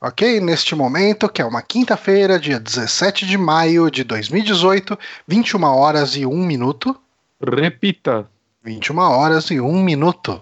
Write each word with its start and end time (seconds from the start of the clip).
ok? 0.00 0.40
Neste 0.40 0.74
momento, 0.74 1.28
que 1.28 1.42
é 1.42 1.44
uma 1.44 1.62
quinta-feira, 1.62 2.38
dia 2.38 2.58
17 2.58 3.26
de 3.26 3.36
maio 3.36 3.90
de 3.90 4.02
2018, 4.04 4.98
21 5.26 5.62
horas 5.64 6.16
e 6.16 6.24
1 6.24 6.46
minuto. 6.46 6.96
Repita. 7.40 8.28
21 8.64 8.98
horas 8.98 9.50
e 9.50 9.60
1 9.60 9.82
minuto. 9.82 10.40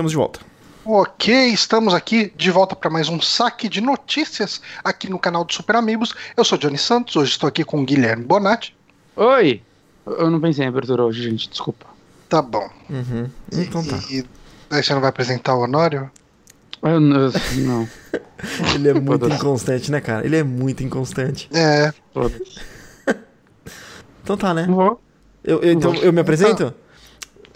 Estamos 0.00 0.12
de 0.12 0.16
volta. 0.16 0.40
Ok, 0.82 1.48
estamos 1.52 1.92
aqui 1.92 2.32
de 2.34 2.50
volta 2.50 2.74
para 2.74 2.88
mais 2.88 3.08
um 3.10 3.20
saque 3.20 3.68
de 3.68 3.82
notícias 3.82 4.60
aqui 4.82 5.10
no 5.10 5.18
canal 5.18 5.44
do 5.44 5.52
Super 5.52 5.76
Amigos. 5.76 6.14
Eu 6.34 6.42
sou 6.42 6.56
Johnny 6.56 6.78
Santos, 6.78 7.16
hoje 7.16 7.32
estou 7.32 7.46
aqui 7.48 7.62
com 7.64 7.82
o 7.82 7.84
Guilherme 7.84 8.24
Bonatti. 8.24 8.74
Oi. 9.14 9.60
Eu 10.06 10.30
não 10.30 10.40
pensei 10.40 10.64
em 10.64 10.68
abertura 10.68 11.04
hoje, 11.04 11.22
gente, 11.22 11.50
desculpa. 11.50 11.84
Tá 12.30 12.40
bom. 12.40 12.66
Uhum. 12.88 13.28
Então 13.52 13.84
tá. 13.84 13.98
E, 14.10 14.20
e 14.20 14.24
aí 14.70 14.82
você 14.82 14.94
não 14.94 15.00
vai 15.02 15.10
apresentar 15.10 15.54
o 15.54 15.60
Honório? 15.64 16.10
Eu 16.82 16.98
não. 16.98 17.30
não. 17.56 17.88
Ele 18.74 18.88
é 18.88 18.94
muito 18.94 19.28
inconstante, 19.28 19.90
né, 19.90 20.00
cara? 20.00 20.24
Ele 20.24 20.36
é 20.36 20.42
muito 20.42 20.82
inconstante. 20.82 21.48
É. 21.52 21.92
Então 24.22 24.36
tá, 24.36 24.54
né? 24.54 24.66
Vou. 24.68 25.00
Eu, 25.42 25.60
eu- 25.60 25.72
então 25.72 25.94
eu 25.94 26.12
me 26.12 26.20
apresento? 26.20 26.66
tá, 26.70 26.70
Quem 26.70 26.89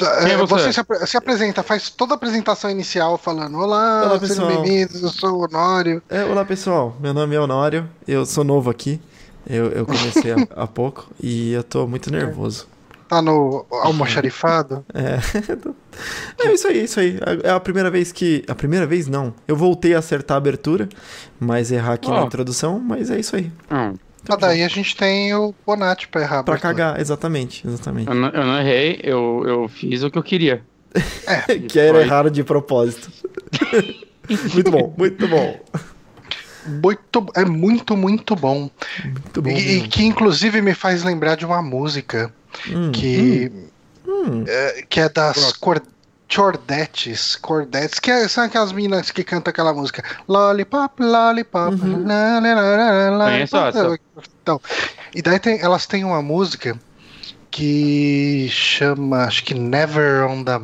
é 0.01 0.33
é, 0.33 0.37
você? 0.37 0.55
você 0.65 0.73
se, 0.73 0.81
apre- 0.81 1.07
se 1.07 1.17
apresenta, 1.17 1.63
faz 1.63 1.91
toda 1.91 2.15
a 2.15 2.17
apresentação 2.17 2.71
inicial 2.71 3.17
falando: 3.19 3.59
Olá, 3.59 4.03
Olá, 4.07 4.19
sejam 4.21 4.47
pessoal." 4.47 4.49
bem-vindos, 4.63 5.03
eu 5.03 5.09
sou 5.11 5.31
o 5.33 5.45
Honório. 5.45 6.03
É, 6.09 6.25
olá 6.25 6.45
pessoal, 6.45 6.97
meu 7.01 7.15
nome 7.15 7.35
é 7.35 7.41
Honório, 7.41 7.89
eu 8.07 8.25
sou 8.27 8.43
novo 8.45 8.71
aqui. 8.71 9.01
Eu, 9.47 9.67
eu 9.73 9.85
comecei 9.85 10.33
há, 10.57 10.67
pouco 10.67 11.07
e 11.23 11.53
eu 11.53 11.63
tô 11.63 11.87
muito 11.87 12.11
nervoso. 12.11 12.67
Tá 13.07 13.21
no 13.21 13.67
almoxarifado? 13.71 14.85
É. 14.95 16.49
é 16.49 16.53
isso 16.55 16.67
aí, 16.67 16.83
isso 16.85 16.99
aí. 16.99 17.21
É 17.45 17.51
a 17.51 17.61
primeira 17.61 17.89
vez 17.89 18.11
que. 18.11 18.43
A 18.49 18.55
primeira 18.55 18.85
vez 18.87 19.07
não. 19.07 19.33
Eu 19.47 19.55
voltei 19.55 19.95
a 19.95 19.99
acertar 20.01 20.35
a 20.35 20.39
abertura, 20.39 20.89
mas 21.39 21.71
errar 21.71 21.93
aqui 21.93 22.09
na 22.09 22.23
Ó. 22.23 22.27
introdução, 22.27 22.81
mas 22.81 23.11
é 23.11 23.21
isso 23.21 23.37
aí. 23.37 23.53
Hum, 23.71 23.95
Ah, 24.29 24.37
daí 24.37 24.63
a 24.63 24.69
gente 24.69 24.97
tem 24.97 25.35
o 25.35 25.55
Bonatti 25.67 26.09
pra 26.09 26.23
errar. 26.23 26.43
Pra 26.43 26.59
cagar, 26.59 27.01
exatamente, 27.01 27.67
exatamente. 27.67 28.09
eu, 28.09 28.15
não, 28.15 28.29
eu 28.29 28.45
não 28.45 28.59
errei, 28.59 29.01
eu, 29.03 29.43
eu 29.47 29.69
fiz 29.69 30.03
o 30.03 30.11
que 30.11 30.19
eu 30.19 30.23
queria. 30.23 30.63
que 31.69 31.79
era 31.79 31.99
Foi. 31.99 32.03
errado 32.03 32.31
de 32.31 32.43
propósito. 32.43 33.11
muito 34.55 34.71
bom, 34.71 34.95
muito 34.97 35.29
bom. 35.29 35.61
Muito, 36.67 37.27
é 37.35 37.45
muito, 37.45 37.97
muito 37.97 38.35
bom. 38.35 38.71
Muito 39.05 39.43
bom. 39.43 39.51
E, 39.51 39.79
e 39.79 39.89
que 39.89 40.05
inclusive 40.05 40.63
me 40.63 40.73
faz 40.75 41.03
lembrar 41.05 41.37
de 41.37 41.45
uma 41.45 41.61
música 41.61 42.33
Hum, 42.69 42.93
que, 42.93 43.51
hum. 44.07 44.45
é, 44.47 44.85
que 44.89 45.01
é 45.01 45.09
das 45.09 45.53
cor, 45.53 45.83
Chordetes, 46.29 47.37
Cordetes, 47.37 47.99
que 48.01 48.11
é- 48.11 48.27
são 48.29 48.45
aquelas 48.45 48.73
meninas 48.73 49.11
que 49.11 49.23
cantam 49.23 49.51
aquela 49.51 49.73
música 49.73 50.03
Lollipop, 50.29 51.01
Lollipop, 51.03 51.75
Uhum. 51.75 52.07
la, 52.07 52.41
la, 52.41 52.55
la, 52.55 52.77
la, 52.77 53.11
la, 53.11 53.25
Conheço 53.31 53.57
la. 53.57 53.69
essa. 53.69 53.99
Então, 54.43 54.61
e 55.15 55.23
daí 55.23 55.39
tem, 55.39 55.61
elas 55.61 55.87
têm 55.87 56.05
uma 56.05 56.21
música 56.23 56.79
que 57.51 58.49
chama, 58.51 59.25
acho 59.27 59.45
que 59.45 59.55
Never 59.55 60.25
on 60.27 60.43
the 60.43 60.59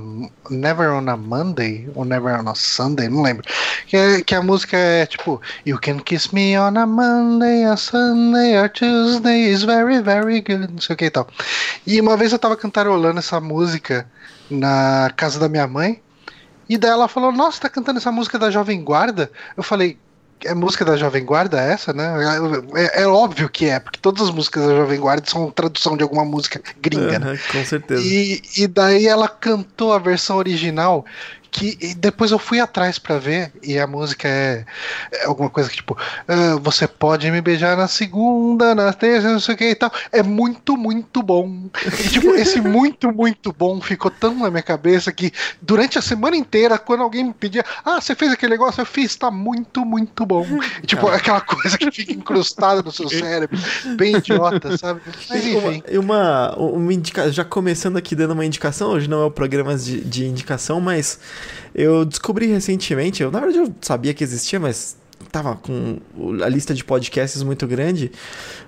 Never 0.50 0.90
on 0.90 1.08
a 1.08 1.16
Monday 1.16 1.88
ou 1.94 2.04
Never 2.04 2.34
on 2.40 2.48
a 2.50 2.54
Sunday, 2.56 3.08
não 3.08 3.22
lembro. 3.22 3.44
Que, 3.86 3.96
é- 3.96 4.22
que 4.22 4.34
a 4.34 4.42
música 4.42 4.76
é 4.76 5.06
tipo 5.06 5.40
You 5.64 5.78
can 5.80 5.98
kiss 6.00 6.34
me 6.34 6.58
on 6.58 6.76
a 6.76 6.86
Monday, 6.86 7.64
a 7.64 7.76
Sunday, 7.76 8.58
or 8.60 8.68
Tuesday 8.70 9.52
is 9.52 9.62
very 9.62 10.02
very 10.02 10.40
good, 10.40 10.66
não 10.72 10.80
sei 10.80 10.94
o 10.94 10.96
que 10.96 11.04
e 11.04 11.10
tal. 11.10 11.28
E 11.86 12.00
uma 12.00 12.16
vez 12.16 12.32
eu 12.32 12.38
tava 12.40 12.56
cantarolando 12.56 13.20
essa 13.20 13.40
música 13.40 14.04
na 14.50 15.10
casa 15.16 15.38
da 15.38 15.48
minha 15.48 15.66
mãe 15.66 16.02
e 16.68 16.76
daí 16.76 16.90
ela 16.90 17.08
falou: 17.08 17.32
"Nossa, 17.32 17.62
tá 17.62 17.68
cantando 17.68 17.98
essa 17.98 18.12
música 18.12 18.38
da 18.38 18.50
Jovem 18.50 18.82
Guarda?" 18.82 19.30
Eu 19.56 19.62
falei: 19.62 19.98
é 20.44 20.54
música 20.54 20.84
da 20.84 20.96
Jovem 20.96 21.24
Guarda 21.24 21.60
essa, 21.60 21.92
né? 21.92 22.14
É, 22.74 23.02
é 23.02 23.06
óbvio 23.06 23.48
que 23.48 23.66
é, 23.66 23.78
porque 23.78 23.98
todas 24.00 24.28
as 24.28 24.34
músicas 24.34 24.66
da 24.66 24.74
Jovem 24.74 24.98
Guarda 24.98 25.28
são 25.28 25.50
tradução 25.50 25.96
de 25.96 26.02
alguma 26.02 26.24
música 26.24 26.60
gringa, 26.80 27.18
né? 27.18 27.26
Aham, 27.26 27.38
com 27.52 27.64
certeza. 27.64 28.02
E, 28.02 28.42
e 28.56 28.66
daí 28.66 29.06
ela 29.06 29.28
cantou 29.28 29.92
a 29.92 29.98
versão 29.98 30.36
original, 30.36 31.04
que 31.50 31.94
depois 31.96 32.30
eu 32.30 32.38
fui 32.38 32.60
atrás 32.60 32.98
pra 32.98 33.18
ver, 33.18 33.52
e 33.62 33.78
a 33.78 33.86
música 33.86 34.28
é, 34.28 34.64
é 35.12 35.24
alguma 35.26 35.50
coisa 35.50 35.68
que 35.68 35.76
tipo, 35.76 35.96
"Ah, 36.28 36.56
você 36.60 36.86
pode 36.86 37.30
me 37.30 37.40
beijar 37.40 37.76
na 37.76 37.88
segunda, 37.88 38.74
na 38.74 38.92
terça, 38.92 39.32
não 39.32 39.40
sei 39.40 39.54
o 39.54 39.58
que 39.58 39.70
e 39.70 39.74
tal. 39.74 39.92
É 40.12 40.22
muito, 40.22 40.76
muito 40.76 41.22
bom. 41.22 41.68
E 42.04 42.08
tipo, 42.08 42.34
esse 42.34 42.60
muito, 42.60 43.12
muito 43.12 43.52
bom 43.52 43.80
ficou 43.80 44.10
tão 44.10 44.34
na 44.34 44.50
minha 44.50 44.62
cabeça 44.62 45.12
que 45.12 45.32
durante 45.60 45.98
a 45.98 46.02
semana 46.02 46.36
inteira, 46.36 46.78
quando 46.78 47.02
alguém 47.02 47.24
me 47.24 47.34
pedia, 47.34 47.64
ah, 47.84 48.00
você 48.00 48.14
fez 48.14 48.32
aquele 48.32 48.52
negócio, 48.52 48.80
eu 48.80 48.86
fiz, 48.86 49.16
tá 49.16 49.30
muito, 49.30 49.84
muito 49.84 50.24
bom. 50.24 50.46
E, 50.82 50.86
tipo, 50.86 51.08
aquela 51.08 51.40
coisa 51.40 51.76
que 51.76 51.90
fica 51.90 52.12
incrustada 52.12 52.82
no 52.82 52.92
seu 52.92 53.08
cérebro, 53.10 53.58
bem 53.96 54.16
idiota, 54.16 54.76
sabe? 54.76 55.00
Mas 55.28 55.46
enfim. 55.46 55.82
E 55.90 55.98
uma, 55.98 56.54
uma 56.56 56.92
indica... 56.92 57.30
Já 57.32 57.44
começando 57.44 57.96
aqui 57.96 58.14
dando 58.14 58.32
uma 58.32 58.44
indicação, 58.44 58.90
hoje 58.90 59.08
não 59.08 59.22
é 59.22 59.24
o 59.24 59.30
programa 59.30 59.76
de, 59.76 60.00
de 60.00 60.26
indicação, 60.26 60.80
mas 60.80 61.18
eu 61.74 62.04
descobri 62.04 62.46
recentemente, 62.46 63.22
eu, 63.22 63.30
na 63.30 63.40
verdade 63.40 63.58
eu 63.58 63.74
sabia 63.80 64.12
que 64.14 64.22
existia, 64.24 64.58
mas 64.60 64.96
tava 65.30 65.54
com 65.56 65.98
a 66.42 66.48
lista 66.48 66.74
de 66.74 66.82
podcasts 66.82 67.42
muito 67.42 67.66
grande, 67.66 68.10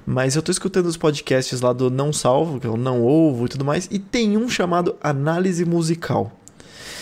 mas 0.06 0.36
eu 0.36 0.42
tô 0.42 0.52
escutando 0.52 0.86
os 0.86 0.96
podcasts 0.96 1.60
lá 1.60 1.72
do 1.72 1.90
Não 1.90 2.12
Salvo, 2.12 2.60
que 2.60 2.66
eu 2.66 2.76
não 2.76 3.00
ouvo 3.02 3.46
e 3.46 3.48
tudo 3.48 3.64
mais, 3.64 3.88
e 3.90 3.98
tem 3.98 4.36
um 4.36 4.48
chamado 4.48 4.94
Análise 5.02 5.64
Musical. 5.64 6.32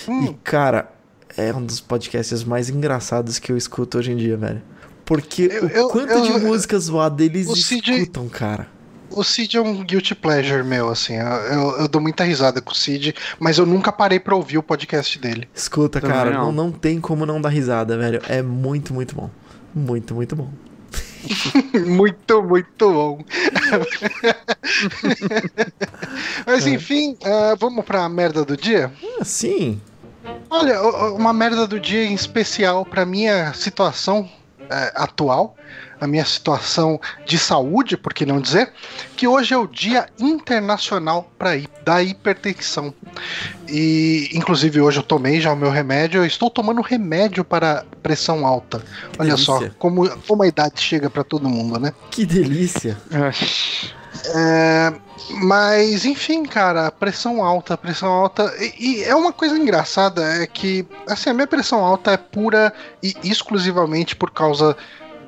E 0.09 0.11
Hum, 0.11 0.35
cara, 0.43 0.91
é 1.37 1.53
um 1.53 1.65
dos 1.65 1.81
podcasts 1.81 2.43
mais 2.45 2.71
engraçados 2.71 3.39
que 3.39 3.53
eu 3.53 3.57
escuto 3.57 3.99
hoje 3.99 4.13
em 4.13 4.17
dia, 4.17 4.37
velho. 4.37 4.63
Porque 5.05 5.49
Eu- 5.53 5.65
o 5.65 5.69
eu- 5.69 5.89
quanto 5.89 6.11
eu- 6.13 6.23
de 6.23 6.45
música 6.45 6.79
zoada 6.79 7.23
eles 7.25 7.49
escutam, 7.49 8.29
cara. 8.29 8.69
O 9.11 9.25
Cid 9.25 9.57
é 9.57 9.61
um 9.61 9.83
guilty 9.83 10.15
pleasure 10.15 10.63
meu, 10.63 10.89
assim. 10.89 11.15
Eu, 11.15 11.27
eu, 11.27 11.79
eu 11.81 11.89
dou 11.89 12.01
muita 12.01 12.25
risada 12.25 12.61
com 12.61 12.73
o 12.73 12.75
Cid, 12.75 13.15
mas 13.39 13.59
eu 13.59 13.67
nunca 13.67 13.93
parei 13.93 14.21
pra 14.21 14.35
ouvir 14.35 14.59
o 14.59 14.63
podcast 14.63 15.19
dele. 15.19 15.49
Escuta, 15.55 16.01
Também 16.01 16.17
cara, 16.17 16.31
não. 16.31 16.53
não. 16.53 16.65
não 16.65 16.73
tem 16.73 17.01
como 17.01 17.27
não 17.27 17.41
dar 17.41 17.49
risada, 17.49 17.97
velho. 17.97 18.21
É 18.29 18.43
muito, 18.43 18.95
muito 18.95 19.15
bom. 19.15 19.31
Muito, 19.75 20.15
muito 20.15 20.37
bom. 20.37 20.51
muito, 21.87 22.43
muito 22.43 22.93
bom. 22.93 23.25
mas 26.47 26.67
enfim, 26.67 27.17
ah, 27.25 27.55
vamos 27.59 27.85
pra 27.85 28.09
merda 28.09 28.45
do 28.45 28.57
dia? 28.57 28.93
Ah, 29.21 29.25
sim. 29.25 29.81
Olha, 30.49 30.81
uma 31.13 31.33
merda 31.33 31.67
do 31.67 31.79
dia 31.79 32.05
em 32.05 32.15
especial 32.15 32.85
pra 32.85 33.07
minha 33.07 33.53
situação 33.55 34.29
eh, 34.71 34.93
atual, 34.95 35.57
a 36.01 36.07
minha 36.07 36.25
situação 36.25 36.99
de 37.27 37.39
saúde, 37.39 37.97
por 37.97 38.15
que 38.15 38.25
não 38.25 38.41
dizer, 38.41 38.73
que 39.17 39.29
hoje 39.29 39.53
é 39.53 39.59
o 39.59 39.67
Dia 39.67 40.07
Internacional 40.19 41.31
pra, 41.39 41.57
hi- 41.57 41.69
da 41.85 42.03
Hipertensão. 42.03 42.95
E, 43.69 44.31
inclusive, 44.33 44.81
hoje 44.81 44.99
eu 44.99 45.03
tomei 45.03 45.41
já 45.41 45.53
o 45.53 45.57
meu 45.57 45.71
remédio, 45.71 46.21
eu 46.23 46.25
estou 46.27 46.49
tomando 46.49 46.81
remédio 46.81 47.45
para 47.45 47.85
pressão 48.03 48.47
alta. 48.47 48.83
Olha 49.19 49.37
só, 49.37 49.59
como, 49.79 50.09
como 50.27 50.43
a 50.43 50.47
idade 50.47 50.81
chega 50.81 51.11
pra 51.11 51.23
todo 51.23 51.49
mundo, 51.49 51.79
né? 51.79 51.93
Que 52.11 52.25
delícia. 52.25 52.97
É, 54.35 54.93
mas, 55.29 56.05
enfim, 56.05 56.45
cara, 56.45 56.91
pressão 56.91 57.45
alta, 57.45 57.77
pressão 57.77 58.11
alta. 58.11 58.53
E, 58.59 59.01
e 59.01 59.05
é 59.05 59.15
uma 59.15 59.33
coisa 59.33 59.57
engraçada, 59.59 60.23
é 60.43 60.47
que, 60.47 60.87
assim, 61.07 61.31
a 61.31 61.35
minha 61.35 61.47
pressão 61.47 61.85
alta 61.85 62.13
é 62.13 62.17
pura 62.17 62.73
e 63.03 63.15
exclusivamente 63.25 64.17
por 64.17 64.31
causa 64.31 64.77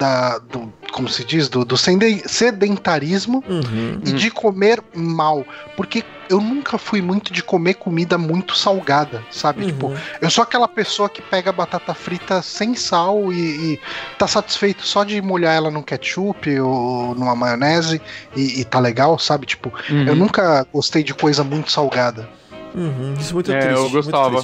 da, 0.02 0.38
do, 0.38 0.72
como 0.92 1.08
se 1.08 1.24
diz, 1.24 1.48
do, 1.48 1.64
do 1.64 1.76
sedentarismo 1.76 3.42
Uhum. 3.48 4.00
e 4.04 4.12
de 4.12 4.30
comer 4.32 4.82
mal. 4.92 5.44
Porque 5.76 6.02
eu 6.28 6.40
nunca 6.40 6.76
fui 6.76 7.00
muito 7.00 7.32
de 7.32 7.40
comer 7.42 7.74
comida 7.74 8.18
muito 8.18 8.56
salgada, 8.56 9.22
sabe? 9.30 9.66
Tipo, 9.66 9.88
Uhum. 9.88 9.96
eu 10.20 10.28
sou 10.30 10.42
aquela 10.42 10.66
pessoa 10.66 11.08
que 11.08 11.22
pega 11.22 11.52
batata 11.52 11.94
frita 11.94 12.42
sem 12.42 12.74
sal 12.74 13.32
e, 13.32 13.74
e 13.74 13.80
tá 14.18 14.26
satisfeito 14.26 14.84
só 14.84 15.04
de 15.04 15.20
molhar 15.22 15.54
ela 15.54 15.70
num 15.70 15.82
ketchup 15.82 16.58
ou 16.58 17.14
numa 17.14 17.36
maionese 17.36 18.00
e, 18.34 18.60
e 18.60 18.64
tá 18.64 18.80
legal, 18.80 19.18
sabe? 19.20 19.46
Tipo, 19.46 19.72
Uhum. 19.88 20.04
eu 20.08 20.16
nunca 20.16 20.66
gostei 20.72 21.04
de 21.04 21.14
coisa 21.14 21.44
muito 21.44 21.70
salgada. 21.70 22.28
Uhum. 22.74 23.14
Isso 23.20 23.30
é 23.30 23.34
muito 23.34 23.52
É, 23.52 23.58
triste. 23.60 23.76
eu 23.76 23.82
muito 23.90 23.94
gostava. 24.10 24.42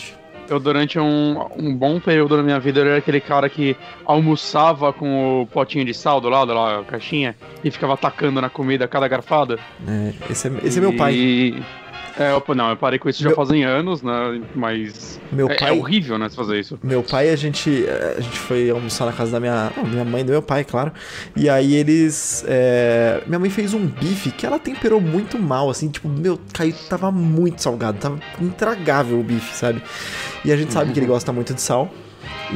Eu, 0.49 0.59
durante 0.59 0.99
um, 0.99 1.47
um 1.57 1.75
bom 1.75 2.01
período 2.01 2.37
da 2.37 2.43
minha 2.43 2.59
vida, 2.59 2.81
eu 2.81 2.87
era 2.87 2.97
aquele 2.99 3.21
cara 3.21 3.49
que 3.49 3.77
almoçava 4.05 4.93
com 4.93 5.43
o 5.43 5.47
potinho 5.47 5.85
de 5.85 5.93
sal 5.93 6.21
do 6.21 6.29
lado, 6.29 6.55
lá, 6.55 6.81
a 6.81 6.85
caixinha, 6.85 7.37
e 7.63 7.71
ficava 7.71 7.95
atacando 7.95 8.41
na 8.41 8.49
comida 8.49 8.87
a 8.87 8.89
cada 8.89 9.07
garfada. 9.07 9.59
É, 9.87 10.13
esse 10.31 10.49
é, 10.49 10.53
esse 10.65 10.79
é 10.79 10.81
meu 10.81 10.95
pai. 10.95 11.63
É, 12.19 12.35
opa, 12.35 12.55
não, 12.55 12.71
eu 12.71 12.77
parei 12.77 12.99
com 12.99 13.09
isso 13.09 13.23
já 13.23 13.29
Meu- 13.29 13.37
fazem 13.37 13.65
anos, 13.65 14.03
né? 14.03 14.41
Mas. 14.55 15.21
Meu 15.31 15.49
é, 15.49 15.55
pai- 15.55 15.69
é 15.69 15.73
horrível, 15.73 16.19
né? 16.19 16.29
Fazer 16.29 16.59
isso. 16.59 16.79
Meu 16.83 17.03
pai, 17.03 17.31
a 17.31 17.37
gente, 17.37 17.85
a 18.17 18.21
gente 18.21 18.39
foi 18.39 18.69
almoçar 18.71 19.07
na 19.07 19.13
casa 19.13 19.31
da 19.33 19.41
minha, 19.41 19.71
não, 19.77 19.85
minha 19.85 20.05
mãe 20.05 20.23
e 20.23 20.25
do 20.25 20.33
meu 20.33 20.43
pai, 20.43 20.65
claro. 20.65 20.93
E 21.37 21.49
aí 21.49 21.75
eles. 21.75 22.45
é, 22.49 23.23
minha 23.27 23.39
mãe 23.39 23.51
fez 23.51 23.73
um 23.73 23.87
bife 23.87 24.31
que 24.33 24.45
ela 24.45 24.59
temperou 24.59 25.01
muito 25.01 25.39
mal, 25.39 25.71
assim, 25.71 25.89
tipo, 25.89 26.09
meu, 26.09 26.41
caiu, 26.53 26.75
tava 26.89 27.11
muito 27.13 27.63
salgado, 27.63 27.99
tava 27.99 28.19
intragável 28.41 29.21
o 29.21 29.23
bife, 29.23 29.55
sabe? 29.55 29.81
E 30.45 30.51
a 30.53 30.57
gente 30.57 30.73
sabe 30.73 30.93
que 30.93 30.99
ele 30.99 31.07
gosta 31.07 31.33
muito 31.33 31.55
de 31.55 31.61
sal. 31.63 31.89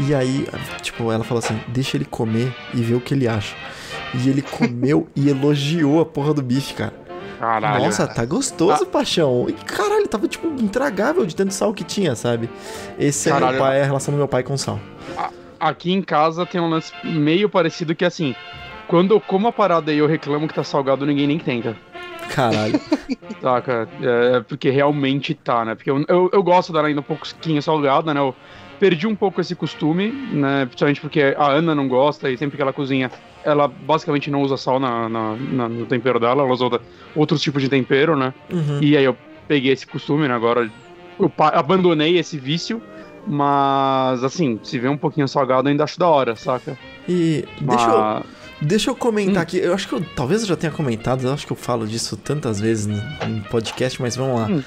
E 0.08 0.14
aí, 0.14 0.46
tipo, 0.80 1.12
ela 1.12 1.22
falou 1.22 1.42
assim: 1.44 1.58
deixa 1.68 1.96
ele 1.96 2.04
comer 2.04 2.52
e 2.74 2.80
ver 2.80 2.94
o 2.94 3.00
que 3.00 3.14
ele 3.14 3.28
acha. 3.28 3.54
E 4.14 4.28
ele 4.28 4.42
comeu 4.42 5.08
e 5.14 5.28
elogiou 5.28 6.00
a 6.00 6.04
porra 6.06 6.34
do 6.34 6.42
bife, 6.42 6.74
cara. 6.74 6.94
Caralho. 7.42 7.86
Nossa, 7.86 8.06
tá 8.06 8.24
gostoso, 8.24 8.86
paixão. 8.86 9.46
E 9.48 9.52
caralho, 9.52 10.06
tava 10.06 10.28
tipo 10.28 10.46
intragável 10.62 11.26
de 11.26 11.34
tanto 11.34 11.52
sal 11.52 11.74
que 11.74 11.82
tinha, 11.82 12.14
sabe? 12.14 12.48
Esse 12.96 13.28
é, 13.28 13.32
meu 13.32 13.40
Caralho. 13.40 13.58
pai, 13.58 13.78
é 13.80 13.82
a 13.82 13.84
relação 13.84 14.14
do 14.14 14.18
meu 14.18 14.28
pai 14.28 14.44
com 14.44 14.56
sal. 14.56 14.78
Aqui 15.58 15.92
em 15.92 16.02
casa 16.02 16.46
tem 16.46 16.60
um 16.60 16.68
lance 16.68 16.92
meio 17.02 17.48
parecido 17.48 17.96
que 17.96 18.04
assim. 18.04 18.36
Quando 18.86 19.12
eu 19.12 19.20
como 19.20 19.48
a 19.48 19.52
parada 19.52 19.92
e 19.92 19.98
eu 19.98 20.06
reclamo 20.06 20.46
que 20.46 20.54
tá 20.54 20.62
salgado, 20.62 21.04
ninguém 21.04 21.26
nem 21.26 21.38
tenta. 21.40 21.76
Caralho. 22.28 22.80
Saca? 23.42 23.88
É, 24.00 24.40
porque 24.42 24.70
realmente 24.70 25.34
tá, 25.34 25.64
né? 25.64 25.74
Porque 25.74 25.90
eu, 25.90 26.04
eu, 26.06 26.30
eu 26.32 26.42
gosto 26.44 26.72
dela 26.72 26.86
ainda 26.86 27.00
um 27.00 27.04
pouquinho 27.04 27.60
salgada, 27.60 28.14
né? 28.14 28.20
Eu 28.20 28.36
perdi 28.82 29.06
um 29.06 29.14
pouco 29.14 29.40
esse 29.40 29.54
costume, 29.54 30.10
né? 30.32 30.66
Principalmente 30.66 31.00
porque 31.00 31.36
a 31.38 31.46
Ana 31.52 31.72
não 31.72 31.86
gosta 31.86 32.28
e 32.28 32.36
sempre 32.36 32.56
que 32.56 32.62
ela 32.62 32.72
cozinha, 32.72 33.12
ela 33.44 33.68
basicamente 33.68 34.28
não 34.28 34.42
usa 34.42 34.56
sal 34.56 34.80
na, 34.80 35.08
na- 35.08 35.36
na- 35.36 35.68
no 35.68 35.86
tempero 35.86 36.18
dela, 36.18 36.42
ela 36.42 36.52
usa 36.52 36.64
outra- 36.64 36.80
outros 37.14 37.40
tipos 37.40 37.62
de 37.62 37.68
tempero, 37.68 38.16
né? 38.16 38.34
Uhum. 38.52 38.80
E 38.82 38.96
aí 38.96 39.04
eu 39.04 39.16
peguei 39.46 39.70
esse 39.72 39.86
costume, 39.86 40.26
né? 40.26 40.34
Agora 40.34 40.68
eu 41.20 41.32
abandonei 41.38 42.18
esse 42.18 42.36
vício. 42.36 42.82
Mas, 43.24 44.24
assim, 44.24 44.58
se 44.64 44.80
vê 44.80 44.88
um 44.88 44.96
pouquinho 44.96 45.28
salgado, 45.28 45.68
ainda 45.68 45.84
acho 45.84 45.96
da 45.96 46.08
hora, 46.08 46.34
saca? 46.34 46.76
E 47.08 47.44
deixa 47.60 47.84
eu, 47.88 47.98
Mas- 48.00 48.24
deixa 48.60 48.90
eu 48.90 48.96
comentar 48.96 49.36
Hum. 49.36 49.40
aqui. 49.42 49.58
Eu 49.58 49.72
acho 49.74 49.86
que 49.88 49.94
eu, 49.94 50.04
talvez 50.16 50.42
eu 50.42 50.48
já 50.48 50.56
tenha 50.56 50.72
comentado, 50.72 51.22
eu 51.24 51.32
acho 51.32 51.46
que 51.46 51.52
eu 51.52 51.56
falo 51.56 51.86
disso 51.86 52.16
tantas 52.16 52.60
vezes 52.60 52.86
no, 52.88 52.96
no 53.28 53.42
podcast, 53.44 54.02
mas 54.02 54.16
vamos 54.16 54.40
lá. 54.40 54.46
Hum. 54.48 54.62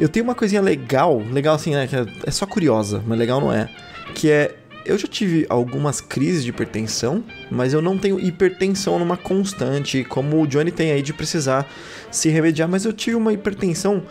Eu 0.00 0.08
tenho 0.08 0.24
uma 0.24 0.34
coisinha 0.34 0.62
legal, 0.62 1.22
legal 1.30 1.54
assim, 1.54 1.74
né? 1.74 1.86
Que 1.86 1.94
é, 1.94 2.06
é 2.24 2.30
só 2.30 2.46
curiosa, 2.46 3.04
mas 3.06 3.18
legal 3.18 3.38
não 3.38 3.52
é. 3.52 3.68
Que 4.14 4.30
é. 4.30 4.56
Eu 4.86 4.96
já 4.96 5.06
tive 5.06 5.44
algumas 5.50 6.00
crises 6.00 6.42
de 6.42 6.48
hipertensão, 6.48 7.22
mas 7.50 7.74
eu 7.74 7.82
não 7.82 7.98
tenho 7.98 8.18
hipertensão 8.18 8.98
numa 8.98 9.16
constante, 9.16 10.02
como 10.04 10.40
o 10.40 10.46
Johnny 10.46 10.72
tem 10.72 10.90
aí 10.90 11.02
de 11.02 11.12
precisar 11.12 11.70
se 12.10 12.30
remediar, 12.30 12.66
mas 12.66 12.86
eu 12.86 12.92
tive 12.94 13.14
uma 13.14 13.30
hipertensão 13.30 14.02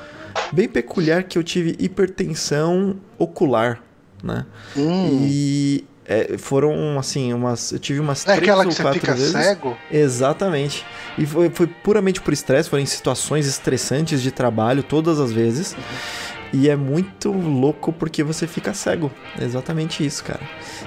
bem 0.53 0.69
peculiar 0.69 1.23
que 1.23 1.39
eu 1.39 1.43
tive 1.43 1.75
hipertensão 1.79 2.97
ocular, 3.17 3.81
né? 4.23 4.45
Hum. 4.77 5.25
E 5.27 5.83
é, 6.09 6.37
foram, 6.39 6.97
assim, 6.97 7.31
umas. 7.33 7.71
Eu 7.71 7.77
tive 7.79 7.99
umas 7.99 8.23
É 8.27 8.33
três 8.35 8.39
aquela 8.41 8.63
ou 8.63 8.69
que 8.69 8.75
você 8.75 8.81
quatro 8.81 8.99
fica 8.99 9.13
vezes. 9.13 9.31
cego? 9.31 9.77
Exatamente. 9.91 10.83
E 11.17 11.25
foi, 11.25 11.49
foi 11.51 11.67
puramente 11.67 12.19
por 12.19 12.33
estresse, 12.33 12.67
foram 12.69 12.81
em 12.81 12.87
situações 12.87 13.45
estressantes 13.45 14.21
de 14.21 14.31
trabalho 14.31 14.81
todas 14.81 15.19
as 15.19 15.31
vezes. 15.31 15.75
E 16.51 16.67
é 16.67 16.75
muito 16.75 17.31
louco 17.31 17.93
porque 17.93 18.23
você 18.23 18.47
fica 18.47 18.73
cego. 18.73 19.11
É 19.39 19.43
exatamente 19.43 20.03
isso, 20.03 20.23
cara. 20.23 20.39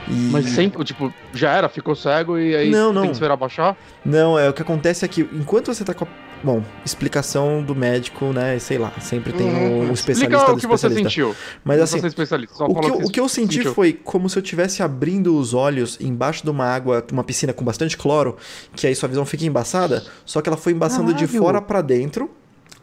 E... 0.08 0.12
Mas 0.32 0.50
sempre, 0.50 0.82
tipo, 0.84 1.14
já 1.32 1.52
era, 1.52 1.68
ficou 1.68 1.94
cego 1.94 2.36
e 2.36 2.56
aí 2.56 2.68
Não, 2.68 2.92
não. 2.92 3.02
tem 3.02 3.10
que 3.10 3.16
esperar 3.16 3.36
baixar? 3.36 3.76
Não, 4.04 4.36
é 4.36 4.48
o 4.48 4.52
que 4.52 4.60
acontece 4.62 5.04
é 5.04 5.08
que 5.08 5.20
enquanto 5.32 5.72
você 5.72 5.84
tá 5.84 5.94
com 5.94 6.04
a. 6.04 6.08
Bom, 6.44 6.62
explicação 6.84 7.62
do 7.62 7.72
médico, 7.74 8.32
né? 8.32 8.58
Sei 8.58 8.76
lá, 8.76 8.92
sempre 9.00 9.32
tem 9.32 9.46
Uhum. 9.46 9.90
um 9.90 9.92
especialista 9.92 10.36
Explica 10.36 10.52
o 10.52 10.56
que 10.56 10.66
você 10.66 10.86
especialista. 10.88 11.10
sentiu. 11.10 11.36
Mas 11.64 11.80
assim, 11.80 11.98
O 11.98 12.74
que, 12.80 12.90
eu- 12.90 12.94
o 13.06 13.10
que 13.10 13.20
eu 13.20 13.28
senti 13.28 13.54
sentiu. 13.58 13.74
foi 13.74 13.92
como 13.92 14.28
se 14.28 14.38
eu 14.38 14.42
estivesse 14.42 14.82
abrindo 14.82 15.36
os 15.36 15.54
olhos 15.54 15.98
embaixo 16.00 16.42
de 16.42 16.50
uma 16.50 16.64
água, 16.64 17.04
uma 17.12 17.22
piscina 17.22 17.52
com 17.52 17.64
bastante 17.64 17.96
cloro, 17.96 18.36
que 18.74 18.86
aí 18.88 18.94
sua 18.94 19.08
visão 19.08 19.24
fica 19.24 19.44
embaçada, 19.44 20.04
só 20.26 20.40
que 20.42 20.48
ela 20.48 20.56
foi 20.56 20.72
embaçando 20.72 21.14
de 21.14 21.26
Caralho. 21.26 21.38
fora 21.44 21.62
pra 21.62 21.80
dentro 21.80 22.28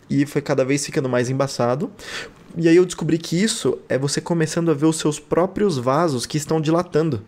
e 0.09 0.25
foi 0.25 0.41
cada 0.41 0.63
vez 0.63 0.85
ficando 0.85 1.09
mais 1.09 1.29
embaçado. 1.29 1.91
E 2.57 2.67
aí 2.69 2.77
eu 2.77 2.85
descobri 2.85 3.17
que 3.17 3.35
isso 3.41 3.77
é 3.89 3.97
você 3.97 4.21
começando 4.21 4.71
a 4.71 4.73
ver 4.73 4.85
os 4.85 4.97
seus 4.97 5.19
próprios 5.19 5.77
vasos 5.77 6.25
que 6.25 6.37
estão 6.37 6.61
dilatando. 6.61 7.21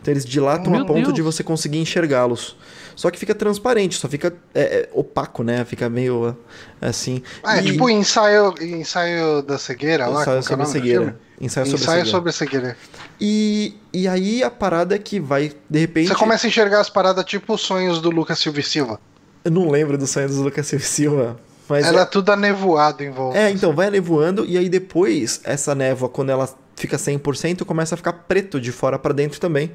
Então 0.00 0.12
eles 0.12 0.24
dilatam 0.24 0.70
Meu 0.72 0.82
a 0.82 0.84
ponto 0.86 1.02
Deus. 1.02 1.14
de 1.14 1.22
você 1.22 1.42
conseguir 1.42 1.78
enxergá-los. 1.78 2.56
Só 2.94 3.10
que 3.10 3.18
fica 3.18 3.34
transparente, 3.34 3.96
só 3.98 4.08
fica 4.08 4.32
é, 4.54 4.60
é, 4.62 4.88
opaco, 4.92 5.42
né? 5.42 5.64
Fica 5.66 5.88
meio 5.88 6.34
assim. 6.80 7.22
Ah, 7.42 7.58
é 7.58 7.60
E- 7.62 7.72
tipo 7.72 7.90
ensaio, 7.90 8.54
ensaio 8.60 9.42
da 9.42 9.58
cegueira 9.58 10.06
lá. 10.06 10.22
ensaio 10.22 10.38
é 10.38 10.42
sobre 10.42 10.62
a 10.62 10.66
cegueira. 10.66 11.20
Ensaio 11.38 11.66
sobre 11.66 11.76
a 11.76 11.84
Ensaio 11.84 11.98
cegueira. 12.04 12.10
sobre 12.10 12.30
a 12.30 12.32
cegueira. 12.32 12.76
E, 13.20 13.74
e 13.92 14.08
aí 14.08 14.42
a 14.42 14.50
parada 14.50 14.94
é 14.94 14.98
que 14.98 15.20
vai, 15.20 15.52
de 15.68 15.78
repente. 15.78 16.08
Você 16.08 16.14
começa 16.14 16.46
a 16.46 16.48
enxergar 16.48 16.80
as 16.80 16.88
paradas 16.88 17.24
tipo 17.26 17.52
os 17.54 17.60
sonhos 17.60 18.00
do 18.00 18.08
Lucas 18.10 18.38
Silva 18.38 18.60
e 18.60 18.62
Silva. 18.62 18.98
Eu 19.44 19.50
não 19.50 19.70
lembro 19.70 19.98
do 19.98 20.06
sonho 20.06 20.28
do 20.28 20.42
Lucas 20.42 20.66
Silva. 20.66 21.38
Mas 21.68 21.84
Era 21.84 22.06
tudo 22.06 22.30
anevoado 22.30 23.02
em 23.02 23.10
volta. 23.10 23.36
é, 23.36 23.48
é, 23.48 23.50
então, 23.50 23.74
vai 23.74 23.90
nevoando 23.90 24.44
e 24.46 24.56
aí 24.56 24.68
depois, 24.68 25.40
essa 25.44 25.74
névoa, 25.74 26.08
quando 26.08 26.30
ela 26.30 26.48
fica 26.76 26.96
100%, 26.98 27.64
começa 27.64 27.94
a 27.94 27.98
ficar 27.98 28.12
preto 28.12 28.60
de 28.60 28.70
fora 28.70 28.98
pra 28.98 29.12
dentro 29.12 29.40
também. 29.40 29.72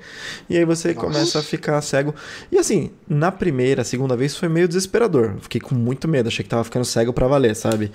E 0.50 0.56
aí 0.58 0.64
você 0.64 0.94
Nossa. 0.94 1.00
começa 1.08 1.40
a 1.40 1.42
ficar 1.42 1.82
cego. 1.82 2.14
E 2.52 2.58
assim, 2.58 2.92
na 3.10 3.32
primeira, 3.32 3.84
segunda 3.84 4.16
vez 4.16 4.38
foi 4.38 4.48
meio 4.48 4.68
desesperador. 4.68 5.34
Fiquei 5.42 5.60
com 5.60 5.74
muito 5.76 6.08
medo, 6.08 6.28
achei 6.28 6.44
que 6.44 6.50
tava 6.50 6.64
ficando 6.64 6.86
cego 6.86 7.12
pra 7.12 7.28
valer, 7.28 7.56
sabe? 7.56 7.92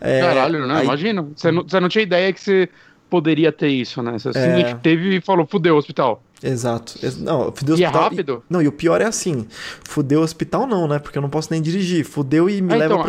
É, 0.00 0.20
Caralho, 0.20 0.66
né? 0.66 0.74
aí- 0.76 0.84
Imagina. 0.84 1.26
Você 1.34 1.50
não, 1.50 1.62
você 1.62 1.80
não 1.80 1.88
tinha 1.88 2.02
ideia 2.02 2.32
que 2.32 2.40
você 2.40 2.68
poderia 3.08 3.50
ter 3.52 3.68
isso, 3.68 4.02
né? 4.02 4.18
Você 4.18 4.30
É. 4.38 4.74
teve 4.74 5.16
e 5.16 5.20
falou, 5.20 5.46
fudeu, 5.46 5.76
hospital. 5.76 6.22
Exato. 6.42 6.98
Ex- 7.02 7.16
Não, 7.18 7.52
fudeu 7.52 7.76
o 7.76 7.78
E 7.78 7.84
é 7.84 7.86
hospital. 7.86 8.02
rápido? 8.10 8.44
Não, 8.50 8.60
e 8.60 8.66
o 8.68 8.72
pior 8.72 9.00
é 9.00 9.04
assim: 9.04 9.46
fudeu 9.84 10.20
o 10.20 10.24
hospital, 10.24 10.66
não, 10.66 10.88
né? 10.88 10.98
Porque 10.98 11.16
eu 11.16 11.22
não 11.22 11.30
posso 11.30 11.48
nem 11.52 11.62
dirigir. 11.62 12.04
Fudeu 12.04 12.50
e 12.50 12.60
me 12.60 12.72
Ah, 12.74 12.76
leva 12.76 12.94
então, 12.94 12.98
pro 12.98 13.08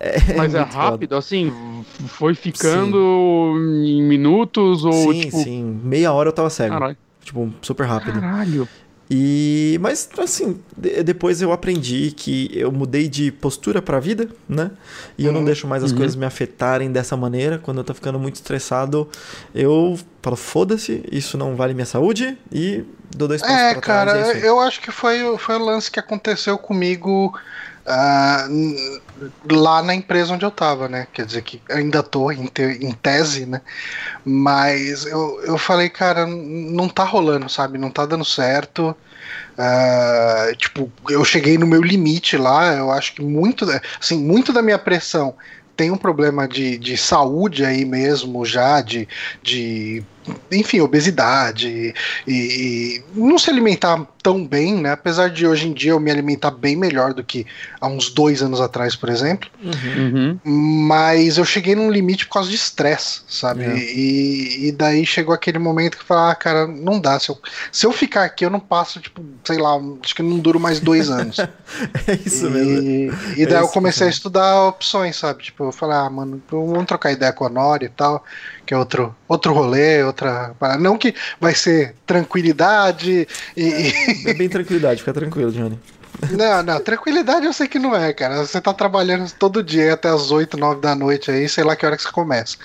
é- 0.00 0.16
hospital. 0.16 0.36
Mas 0.36 0.54
é 0.54 0.58
muito 0.60 0.72
foda. 0.72 0.84
rápido, 0.84 1.16
assim? 1.16 1.52
Foi 2.08 2.34
ficando 2.34 3.54
em 3.84 4.02
minutos 4.02 4.84
ou 4.84 4.92
sim, 5.12 5.20
tipo. 5.22 5.42
sim. 5.42 5.80
Meia 5.84 6.12
hora 6.12 6.28
eu 6.28 6.32
tava 6.32 6.50
cego. 6.50 6.74
Caralho. 6.74 6.96
Tipo, 7.22 7.52
super 7.62 7.84
rápido. 7.86 8.20
Caralho. 8.20 8.68
E. 9.08 9.78
Mas, 9.80 10.08
assim, 10.18 10.58
de- 10.76 11.00
depois 11.04 11.40
eu 11.40 11.52
aprendi 11.52 12.12
que 12.16 12.50
eu 12.52 12.72
mudei 12.72 13.08
de 13.08 13.30
postura 13.30 13.80
pra 13.80 14.00
vida, 14.00 14.28
né? 14.48 14.72
E 15.16 15.24
eu 15.24 15.32
não 15.32 15.44
deixo 15.44 15.66
mais 15.68 15.84
as 15.84 15.92
Uhum. 15.92 15.98
coisas 15.98 16.16
me 16.16 16.26
afetarem 16.26 16.90
dessa 16.90 17.16
maneira. 17.16 17.56
Quando 17.58 17.78
eu 17.78 17.84
tô 17.84 17.94
ficando 17.94 18.18
muito 18.18 18.34
estressado, 18.34 19.08
eu 19.54 19.96
falo, 20.20 20.34
foda-se, 20.36 21.04
isso 21.12 21.38
não 21.38 21.54
vale 21.54 21.72
minha 21.72 21.86
saúde. 21.86 22.36
E 22.52 22.82
dou 23.16 23.28
dois 23.28 23.40
passos 23.40 23.56
É, 23.56 23.72
pra 23.74 23.80
cara, 23.80 24.12
trás. 24.12 24.28
é 24.28 24.32
aí. 24.32 24.42
eu 24.44 24.58
acho 24.58 24.80
que 24.80 24.90
foi, 24.90 25.22
o- 25.22 25.38
foi 25.38 25.54
o 25.54 25.64
lance 25.64 25.88
que 25.88 26.00
aconteceu 26.00 26.58
comigo 26.58 27.32
n- 28.50 29.00
lá 29.50 29.82
na 29.82 29.94
empresa 29.94 30.34
onde 30.34 30.44
eu 30.44 30.50
tava, 30.50 30.88
né? 30.88 31.06
Quer 31.12 31.26
dizer 31.26 31.42
que 31.42 31.62
ainda 31.70 32.02
tô 32.02 32.30
em, 32.30 32.46
te- 32.46 32.78
em 32.84 32.92
tese, 32.92 33.46
né? 33.46 33.62
Mas 34.24 35.06
eu, 35.06 35.40
eu 35.44 35.58
falei, 35.58 35.90
cara, 35.90 36.26
não 36.26 36.88
tá 36.88 37.04
rolando, 37.04 37.48
sabe? 37.48 37.78
Não 37.78 37.90
tá 37.90 38.06
dando 38.06 38.24
certo. 38.24 38.96
Ah, 39.58 40.48
tipo, 40.58 40.92
eu 41.08 41.24
cheguei 41.24 41.58
no 41.58 41.66
meu 41.66 41.82
limite 41.82 42.36
lá. 42.36 42.74
Eu 42.74 42.90
acho 42.90 43.14
que 43.14 43.22
muito, 43.22 43.66
assim, 44.00 44.18
muito 44.18 44.52
da 44.52 44.62
minha 44.62 44.78
pressão 44.78 45.36
tem 45.76 45.90
um 45.90 45.98
problema 45.98 46.48
de, 46.48 46.78
de 46.78 46.96
saúde 46.96 47.64
aí 47.64 47.84
mesmo 47.84 48.44
já, 48.46 48.80
de, 48.80 49.08
de 49.42 50.06
enfim, 50.50 50.80
obesidade 50.80 51.94
e, 52.26 52.32
e 52.32 53.02
não 53.14 53.38
se 53.38 53.50
alimentar 53.50 54.06
tão 54.22 54.44
bem, 54.44 54.74
né? 54.74 54.90
Apesar 54.90 55.30
de 55.30 55.46
hoje 55.46 55.68
em 55.68 55.72
dia 55.72 55.92
eu 55.92 56.00
me 56.00 56.10
alimentar 56.10 56.50
bem 56.50 56.74
melhor 56.74 57.14
do 57.14 57.22
que 57.22 57.46
há 57.80 57.86
uns 57.86 58.10
dois 58.10 58.42
anos 58.42 58.60
atrás, 58.60 58.96
por 58.96 59.08
exemplo. 59.08 59.48
Uhum. 59.62 60.38
Uhum. 60.44 60.82
Mas 60.88 61.38
eu 61.38 61.44
cheguei 61.44 61.76
num 61.76 61.90
limite 61.90 62.26
por 62.26 62.34
causa 62.34 62.50
de 62.50 62.56
estresse, 62.56 63.20
sabe? 63.28 63.62
É. 63.64 63.76
E, 63.76 64.66
e 64.68 64.72
daí 64.72 65.06
chegou 65.06 65.32
aquele 65.32 65.58
momento 65.60 65.96
que 65.96 66.02
eu 66.02 66.06
falei, 66.06 66.32
ah, 66.32 66.34
cara, 66.34 66.66
não 66.66 66.98
dá. 67.00 67.20
Se 67.20 67.28
eu, 67.28 67.38
se 67.70 67.86
eu 67.86 67.92
ficar 67.92 68.24
aqui, 68.24 68.44
eu 68.44 68.50
não 68.50 68.58
passo, 68.58 68.98
tipo, 69.00 69.22
sei 69.44 69.58
lá, 69.58 69.78
acho 70.02 70.14
que 70.14 70.22
não 70.22 70.38
duro 70.40 70.58
mais 70.58 70.80
dois 70.80 71.08
anos. 71.10 71.36
É 72.06 72.14
isso 72.24 72.48
mesmo. 72.50 72.82
E, 72.82 73.10
e 73.36 73.44
É 73.44 73.46
daí 73.46 73.60
eu 73.60 73.68
comecei 73.68 74.04
a 74.04 74.08
mesmo. 74.08 74.16
estudar 74.18 74.64
opções, 74.68 75.16
sabe? 75.16 75.42
Tipo, 75.44 75.64
eu 75.64 75.72
falei, 75.72 75.96
ah, 75.96 76.08
mano, 76.10 76.42
vamos 76.50 76.86
trocar 76.86 77.12
ideia 77.12 77.32
com 77.32 77.44
a 77.44 77.48
Nori 77.48 77.86
e 77.86 77.88
tal, 77.88 78.24
que 78.66 78.74
é 78.74 78.76
outro, 78.76 79.14
outro 79.28 79.52
rolê, 79.52 80.02
outra. 80.02 80.54
Não 80.80 80.98
que 80.98 81.14
vai 81.40 81.54
ser 81.54 81.94
tranquilidade 82.04 83.26
e. 83.56 83.62
e- 83.62 84.28
É 84.30 84.34
bem 84.34 84.48
tranquilidade, 84.48 85.00
fica 85.00 85.12
tranquilo, 85.14 85.52
Johnny. 85.52 85.78
Não, 86.30 86.62
não, 86.62 86.80
tranquilidade 86.80 87.44
eu 87.44 87.52
sei 87.52 87.68
que 87.68 87.78
não 87.78 87.94
é, 87.94 88.10
cara. 88.12 88.38
Você 88.44 88.58
tá 88.58 88.72
trabalhando 88.72 89.30
todo 89.38 89.62
dia 89.62 89.92
até 89.92 90.08
as 90.08 90.30
8, 90.30 90.56
9 90.56 90.80
da 90.80 90.94
noite 90.94 91.30
aí, 91.30 91.46
sei 91.46 91.62
lá 91.62 91.76
que 91.76 91.84
hora 91.84 91.94
que 91.96 92.02
você 92.02 92.10
começa. 92.10 92.56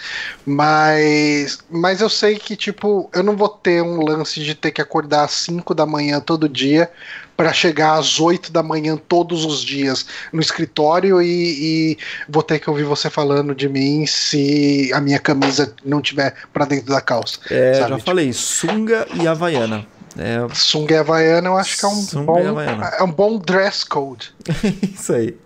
Mas, 0.45 1.59
mas 1.69 1.99
eu 2.01 2.09
sei 2.09 2.37
que, 2.37 2.55
tipo, 2.55 3.09
eu 3.13 3.21
não 3.23 3.35
vou 3.35 3.49
ter 3.49 3.81
um 3.81 4.03
lance 4.05 4.39
de 4.41 4.55
ter 4.55 4.71
que 4.71 4.81
acordar 4.81 5.25
às 5.25 5.31
5 5.31 5.73
da 5.75 5.85
manhã 5.85 6.19
todo 6.21 6.47
dia 6.47 6.89
para 7.35 7.53
chegar 7.53 7.97
às 7.97 8.19
8 8.19 8.51
da 8.51 8.61
manhã 8.61 8.95
todos 8.95 9.45
os 9.45 9.61
dias 9.61 10.05
no 10.31 10.41
escritório 10.41 11.21
e, 11.21 11.93
e, 11.93 11.97
vou 12.29 12.43
ter 12.43 12.59
que 12.59 12.69
ouvir 12.69 12.83
você 12.83 13.09
falando 13.09 13.55
de 13.55 13.67
mim 13.67 14.05
se 14.05 14.91
a 14.93 15.01
minha 15.01 15.19
camisa 15.19 15.73
não 15.83 16.01
tiver 16.01 16.35
para 16.53 16.65
dentro 16.65 16.87
da 16.87 17.01
calça. 17.01 17.39
É, 17.49 17.75
sabe? 17.75 17.89
já 17.89 17.99
falei, 17.99 18.33
sunga 18.33 19.07
e 19.13 19.27
havaiana. 19.27 19.85
É... 20.17 20.45
Sunga 20.53 20.95
e 20.95 20.97
Havaiana 20.97 21.47
eu 21.47 21.57
acho 21.57 21.77
que 21.77 21.85
é 21.85 21.87
um, 21.87 22.25
bom, 22.25 22.59
é 22.59 23.03
um 23.03 23.11
bom 23.11 23.37
dress 23.37 23.85
code. 23.85 24.33
Isso 24.93 25.13
aí. 25.13 25.37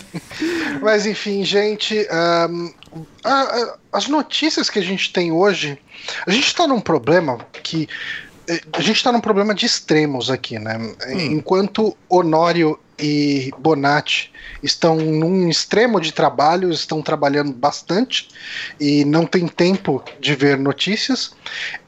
Mas 0.82 1.06
enfim, 1.06 1.44
gente, 1.44 2.06
um, 2.50 2.72
a, 3.22 3.30
a, 3.30 3.76
as 3.92 4.08
notícias 4.08 4.68
que 4.68 4.78
a 4.78 4.82
gente 4.82 5.12
tem 5.12 5.32
hoje, 5.32 5.78
a 6.26 6.30
gente 6.30 6.46
está 6.46 6.66
num 6.66 6.80
problema 6.80 7.38
que 7.62 7.88
a 8.72 8.80
gente 8.80 8.96
está 8.96 9.10
num 9.10 9.20
problema 9.20 9.54
de 9.54 9.66
extremos 9.66 10.30
aqui, 10.30 10.58
né? 10.58 10.76
Hum. 10.78 11.18
Enquanto 11.18 11.96
Honório 12.08 12.78
e 12.98 13.50
Bonatti 13.58 14.32
estão 14.62 14.96
num 14.96 15.48
extremo 15.48 16.00
de 16.00 16.12
trabalho, 16.12 16.70
estão 16.70 17.02
trabalhando 17.02 17.52
bastante 17.52 18.28
e 18.78 19.04
não 19.04 19.26
tem 19.26 19.48
tempo 19.48 20.02
de 20.20 20.34
ver 20.34 20.58
notícias. 20.58 21.32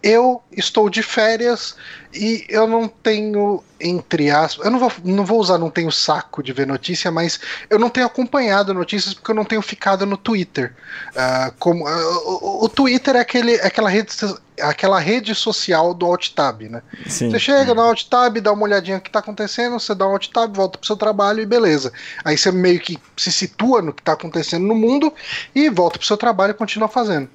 Eu 0.03 0.43
estou 0.51 0.91
de 0.91 1.03
férias 1.03 1.77
e 2.13 2.45
eu 2.49 2.67
não 2.67 2.89
tenho, 2.89 3.63
entre 3.81 4.31
aspas, 4.31 4.65
eu 4.65 4.71
não 4.71 4.79
vou, 4.79 4.93
não 5.05 5.25
vou 5.25 5.39
usar 5.39 5.59
não 5.59 5.71
tenho 5.71 5.93
saco 5.93 6.43
de 6.43 6.53
ver 6.53 6.67
notícia, 6.67 7.11
mas 7.11 7.39
eu 7.71 7.79
não 7.79 7.91
tenho 7.91 8.07
acompanhado 8.07 8.75
notícias 8.75 9.15
porque 9.15 9.31
eu 9.31 9.35
não 9.35 9.45
tenho 9.45 9.63
ficado 9.63 10.05
no 10.07 10.17
Twitter. 10.17 10.75
Uh, 11.11 11.53
como, 11.59 11.87
uh, 11.87 12.41
o, 12.43 12.65
o, 12.65 12.69
Twitter 12.69 13.17
é, 13.17 13.21
aquele, 13.21 13.55
é 13.57 13.67
aquela, 13.67 13.91
rede, 13.91 14.13
aquela 14.61 14.99
rede 14.99 15.35
social 15.35 15.93
do 15.93 16.07
Alt-Tab, 16.07 16.63
né? 16.63 16.83
Sim. 17.07 17.31
Você 17.31 17.39
chega 17.39 17.75
no 17.75 17.81
Alt-Tab, 17.81 18.41
dá 18.41 18.53
uma 18.53 18.65
olhadinha 18.65 18.97
no 18.97 19.03
que 19.03 19.09
está 19.09 19.19
acontecendo, 19.19 19.79
você 19.79 19.95
dá 19.95 20.07
um 20.07 20.13
Alt-Tab, 20.13 20.55
volta 20.55 20.79
pro 20.79 20.87
seu 20.87 20.97
trabalho 20.97 21.41
e 21.41 21.47
beleza. 21.47 21.93
Aí 22.25 22.37
você 22.37 22.51
meio 22.51 22.81
que 22.81 22.99
se 23.17 23.31
situa 23.31 23.83
no 23.83 23.93
que 23.93 24.03
está 24.03 24.13
acontecendo 24.13 24.67
no 24.67 24.75
mundo 24.75 25.13
e 25.55 25.69
volta 25.69 25.99
pro 25.99 26.07
seu 26.07 26.17
trabalho 26.17 26.53
e 26.53 26.55
continua 26.55 26.89
fazendo. 26.89 27.29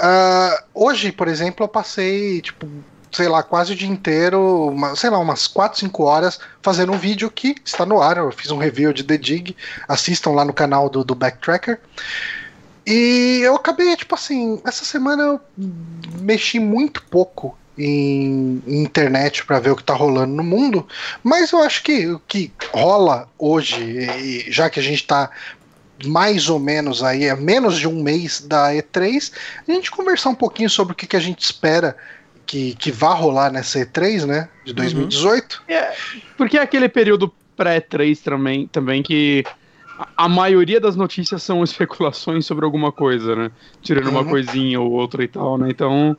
Uh, 0.00 0.62
hoje, 0.74 1.10
por 1.10 1.26
exemplo, 1.28 1.64
eu 1.64 1.68
passei, 1.68 2.40
tipo, 2.40 2.66
sei 3.10 3.28
lá, 3.28 3.42
quase 3.42 3.72
o 3.72 3.76
dia 3.76 3.88
inteiro, 3.88 4.68
uma, 4.68 4.94
sei 4.94 5.10
lá, 5.10 5.18
umas 5.18 5.46
4, 5.46 5.78
5 5.78 6.02
horas 6.04 6.38
fazendo 6.62 6.92
um 6.92 6.98
vídeo 6.98 7.30
que 7.30 7.56
está 7.64 7.84
no 7.84 8.00
ar. 8.00 8.16
Eu 8.16 8.30
fiz 8.30 8.50
um 8.50 8.58
review 8.58 8.92
de 8.92 9.02
The 9.02 9.16
Dig, 9.16 9.56
assistam 9.88 10.30
lá 10.30 10.44
no 10.44 10.52
canal 10.52 10.88
do, 10.88 11.04
do 11.04 11.14
Backtracker. 11.14 11.80
E 12.90 13.40
eu 13.42 13.54
acabei, 13.54 13.94
tipo 13.96 14.14
assim, 14.14 14.58
essa 14.64 14.82
semana 14.82 15.22
eu 15.22 15.40
mexi 16.22 16.58
muito 16.58 17.02
pouco 17.02 17.54
em, 17.76 18.62
em 18.66 18.82
internet 18.82 19.44
para 19.44 19.60
ver 19.60 19.72
o 19.72 19.76
que 19.76 19.84
tá 19.84 19.92
rolando 19.92 20.32
no 20.32 20.42
mundo, 20.42 20.88
mas 21.22 21.52
eu 21.52 21.62
acho 21.62 21.82
que 21.82 22.06
o 22.06 22.18
que 22.20 22.50
rola 22.72 23.28
hoje, 23.38 24.50
já 24.50 24.70
que 24.70 24.80
a 24.80 24.82
gente 24.82 25.06
tá 25.06 25.30
mais 26.06 26.48
ou 26.48 26.58
menos 26.58 27.02
aí, 27.02 27.26
é 27.26 27.36
menos 27.36 27.78
de 27.78 27.86
um 27.86 28.02
mês 28.02 28.40
da 28.40 28.72
E3, 28.72 29.34
a 29.68 29.70
gente 29.70 29.90
conversar 29.90 30.30
um 30.30 30.34
pouquinho 30.34 30.70
sobre 30.70 30.94
o 30.94 30.96
que, 30.96 31.06
que 31.06 31.16
a 31.16 31.20
gente 31.20 31.42
espera 31.42 31.94
que, 32.46 32.74
que 32.76 32.90
vá 32.90 33.12
rolar 33.12 33.52
nessa 33.52 33.80
E3, 33.80 34.24
né? 34.24 34.48
De 34.64 34.72
2018. 34.72 35.62
Uhum. 35.68 35.74
É, 35.74 35.94
porque 36.38 36.56
é 36.56 36.62
aquele 36.62 36.88
período 36.88 37.30
pré-3 37.54 38.22
também, 38.22 38.66
também 38.68 39.02
que 39.02 39.44
a 40.16 40.28
maioria 40.28 40.80
das 40.80 40.96
notícias 40.96 41.42
são 41.42 41.62
especulações 41.64 42.46
sobre 42.46 42.64
alguma 42.64 42.92
coisa, 42.92 43.34
né? 43.34 43.50
Tirando 43.82 44.06
uhum. 44.06 44.12
uma 44.12 44.24
coisinha 44.24 44.80
ou 44.80 44.90
outra 44.92 45.24
e 45.24 45.28
tal, 45.28 45.58
né? 45.58 45.68
Então, 45.70 46.16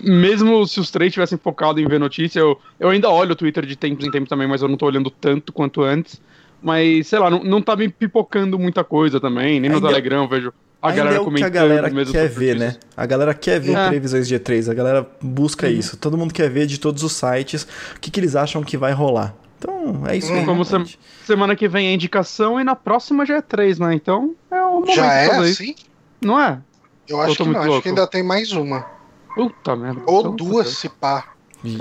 mesmo 0.00 0.66
se 0.66 0.80
os 0.80 0.90
três 0.90 1.12
tivessem 1.12 1.38
focado 1.38 1.80
em 1.80 1.86
ver 1.86 1.98
notícia, 1.98 2.40
eu, 2.40 2.58
eu 2.78 2.88
ainda 2.88 3.10
olho 3.10 3.32
o 3.32 3.36
Twitter 3.36 3.64
de 3.66 3.76
tempos 3.76 4.06
em 4.06 4.10
tempos 4.10 4.28
também, 4.28 4.46
mas 4.46 4.62
eu 4.62 4.68
não 4.68 4.76
tô 4.76 4.86
olhando 4.86 5.10
tanto 5.10 5.52
quanto 5.52 5.82
antes. 5.82 6.20
Mas, 6.62 7.06
sei 7.08 7.18
lá, 7.18 7.30
não, 7.30 7.44
não 7.44 7.62
tá 7.62 7.76
me 7.76 7.88
pipocando 7.88 8.58
muita 8.58 8.82
coisa 8.82 9.20
também, 9.20 9.60
nem 9.60 9.70
no 9.70 9.76
ainda... 9.76 9.88
Telegram 9.88 10.22
eu 10.22 10.28
vejo 10.28 10.52
a 10.80 10.92
galera 10.92 11.16
é 11.16 11.20
o 11.20 11.32
que 11.32 11.42
a 11.42 11.48
galera 11.48 11.90
quer 12.04 12.28
ver, 12.28 12.56
né? 12.56 12.76
A 12.96 13.06
galera 13.06 13.34
quer 13.34 13.58
ver 13.58 13.76
é. 13.76 13.88
previsões 13.88 14.28
de 14.28 14.38
E3, 14.38 14.70
a 14.70 14.74
galera 14.74 15.06
busca 15.20 15.68
isso. 15.68 15.96
Todo 15.96 16.16
mundo 16.16 16.32
quer 16.32 16.48
ver 16.48 16.66
de 16.66 16.78
todos 16.78 17.02
os 17.02 17.12
sites 17.12 17.66
o 17.96 18.00
que, 18.00 18.10
que 18.10 18.20
eles 18.20 18.36
acham 18.36 18.62
que 18.62 18.76
vai 18.76 18.92
rolar. 18.92 19.34
Então, 19.58 20.02
é 20.06 20.16
isso 20.16 20.32
aí. 20.32 20.44
Como 20.44 20.64
se, 20.64 20.98
semana 21.24 21.56
que 21.56 21.68
vem 21.68 21.88
é 21.88 21.92
indicação 21.92 22.60
e 22.60 22.64
na 22.64 22.76
próxima 22.76 23.24
já 23.24 23.36
é 23.36 23.42
3, 23.42 23.78
né? 23.78 23.94
Então, 23.94 24.34
é 24.50 24.62
o 24.62 24.74
momento 24.74 24.94
Já 24.94 25.12
é 25.12 25.30
assim? 25.30 25.74
Não 26.20 26.38
é? 26.38 26.60
Eu 27.08 27.20
acho 27.20 27.36
que 27.36 27.48
não, 27.48 27.60
acho 27.60 27.82
que 27.82 27.88
ainda 27.88 28.06
tem 28.06 28.22
mais 28.22 28.52
uma. 28.52 28.86
Puta 29.34 29.76
merda. 29.76 30.02
Ou 30.06 30.20
então, 30.20 30.36
duas, 30.36 30.68
se 30.68 30.88
pá. 30.88 31.24
Vixe, 31.62 31.78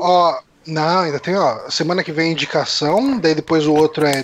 Ó, 0.00 0.40
não, 0.66 0.98
ainda 1.00 1.20
tem, 1.20 1.36
ó. 1.36 1.68
Semana 1.68 2.02
que 2.02 2.12
vem 2.12 2.28
é 2.28 2.32
indicação, 2.32 3.18
daí 3.18 3.34
depois 3.34 3.66
o 3.66 3.74
outro 3.74 4.06
é 4.06 4.22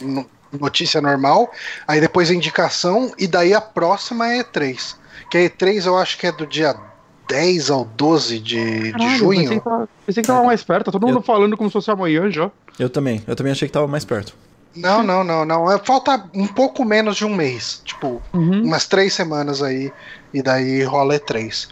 notícia 0.59 1.01
normal, 1.01 1.51
aí 1.87 2.01
depois 2.01 2.31
a 2.31 2.35
indicação, 2.35 3.12
e 3.19 3.27
daí 3.27 3.55
a 3.55 3.61
próxima 3.61 4.33
é 4.33 4.43
E3. 4.43 4.97
Que 5.31 5.39
a 5.39 5.41
E3 5.41 5.87
eu 5.87 5.97
acho 5.97 6.19
que 6.19 6.27
é 6.27 6.33
do 6.33 6.47
dia 6.47 6.75
10 7.29 7.71
ao 7.71 7.85
12 7.85 8.38
de, 8.38 8.93
Caralho, 8.93 9.11
de 9.11 9.19
junho. 9.19 9.41
Pensei 9.41 9.59
que, 9.59 9.64
tava, 9.64 9.88
pensei 10.07 10.23
que 10.23 10.26
tava 10.26 10.45
mais 10.45 10.62
perto, 10.62 10.85
tá 10.87 10.93
todo 10.93 11.07
mundo 11.07 11.19
eu... 11.19 11.23
falando 11.23 11.57
como 11.57 11.69
se 11.69 11.73
fosse 11.73 11.91
amanhã 11.91 12.31
já. 12.31 12.50
Eu 12.79 12.91
também, 12.91 13.23
eu 13.26 13.37
também 13.37 13.52
achei 13.52 13.69
que 13.69 13.73
tava 13.73 13.87
mais 13.87 14.05
perto. 14.05 14.35
Não, 14.75 15.02
não, 15.02 15.23
não, 15.23 15.45
não. 15.45 15.71
É, 15.71 15.79
falta 15.79 16.25
um 16.35 16.47
pouco 16.47 16.85
menos 16.85 17.17
de 17.17 17.25
um 17.26 17.35
mês. 17.35 17.83
Tipo, 17.85 18.23
uhum. 18.33 18.64
umas 18.64 18.87
três 18.87 19.12
semanas 19.12 19.62
aí. 19.62 19.93
E 20.33 20.43
daí 20.43 20.83
rola 20.83 21.19
E3. 21.19 21.69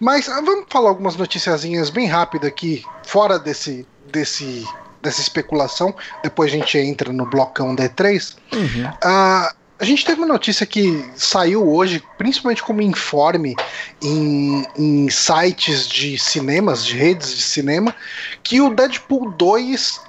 Mas 0.00 0.28
ah, 0.28 0.40
vamos 0.40 0.64
falar 0.68 0.88
algumas 0.88 1.14
noticiazinhas 1.14 1.90
bem 1.90 2.08
rápido 2.08 2.44
aqui, 2.44 2.82
fora 3.04 3.38
desse, 3.38 3.86
desse 4.10 4.66
dessa 5.00 5.20
especulação, 5.20 5.94
depois 6.22 6.52
a 6.52 6.56
gente 6.56 6.76
entra 6.78 7.12
no 7.12 7.26
blocão 7.26 7.74
D3. 7.74 8.36
Uhum. 8.52 8.86
Uh, 8.86 9.59
a 9.80 9.84
gente 9.84 10.04
teve 10.04 10.20
uma 10.20 10.26
notícia 10.26 10.66
que 10.66 11.02
saiu 11.16 11.66
hoje, 11.66 12.02
principalmente 12.18 12.62
como 12.62 12.82
informe 12.82 13.56
em, 14.02 14.62
em, 14.76 15.08
sites 15.08 15.88
de 15.88 16.18
cinemas, 16.18 16.84
de 16.84 16.94
redes 16.94 17.34
de 17.34 17.42
cinema, 17.42 17.94
que 18.42 18.60
o 18.60 18.74
Deadpool 18.74 19.30
2 19.30 20.02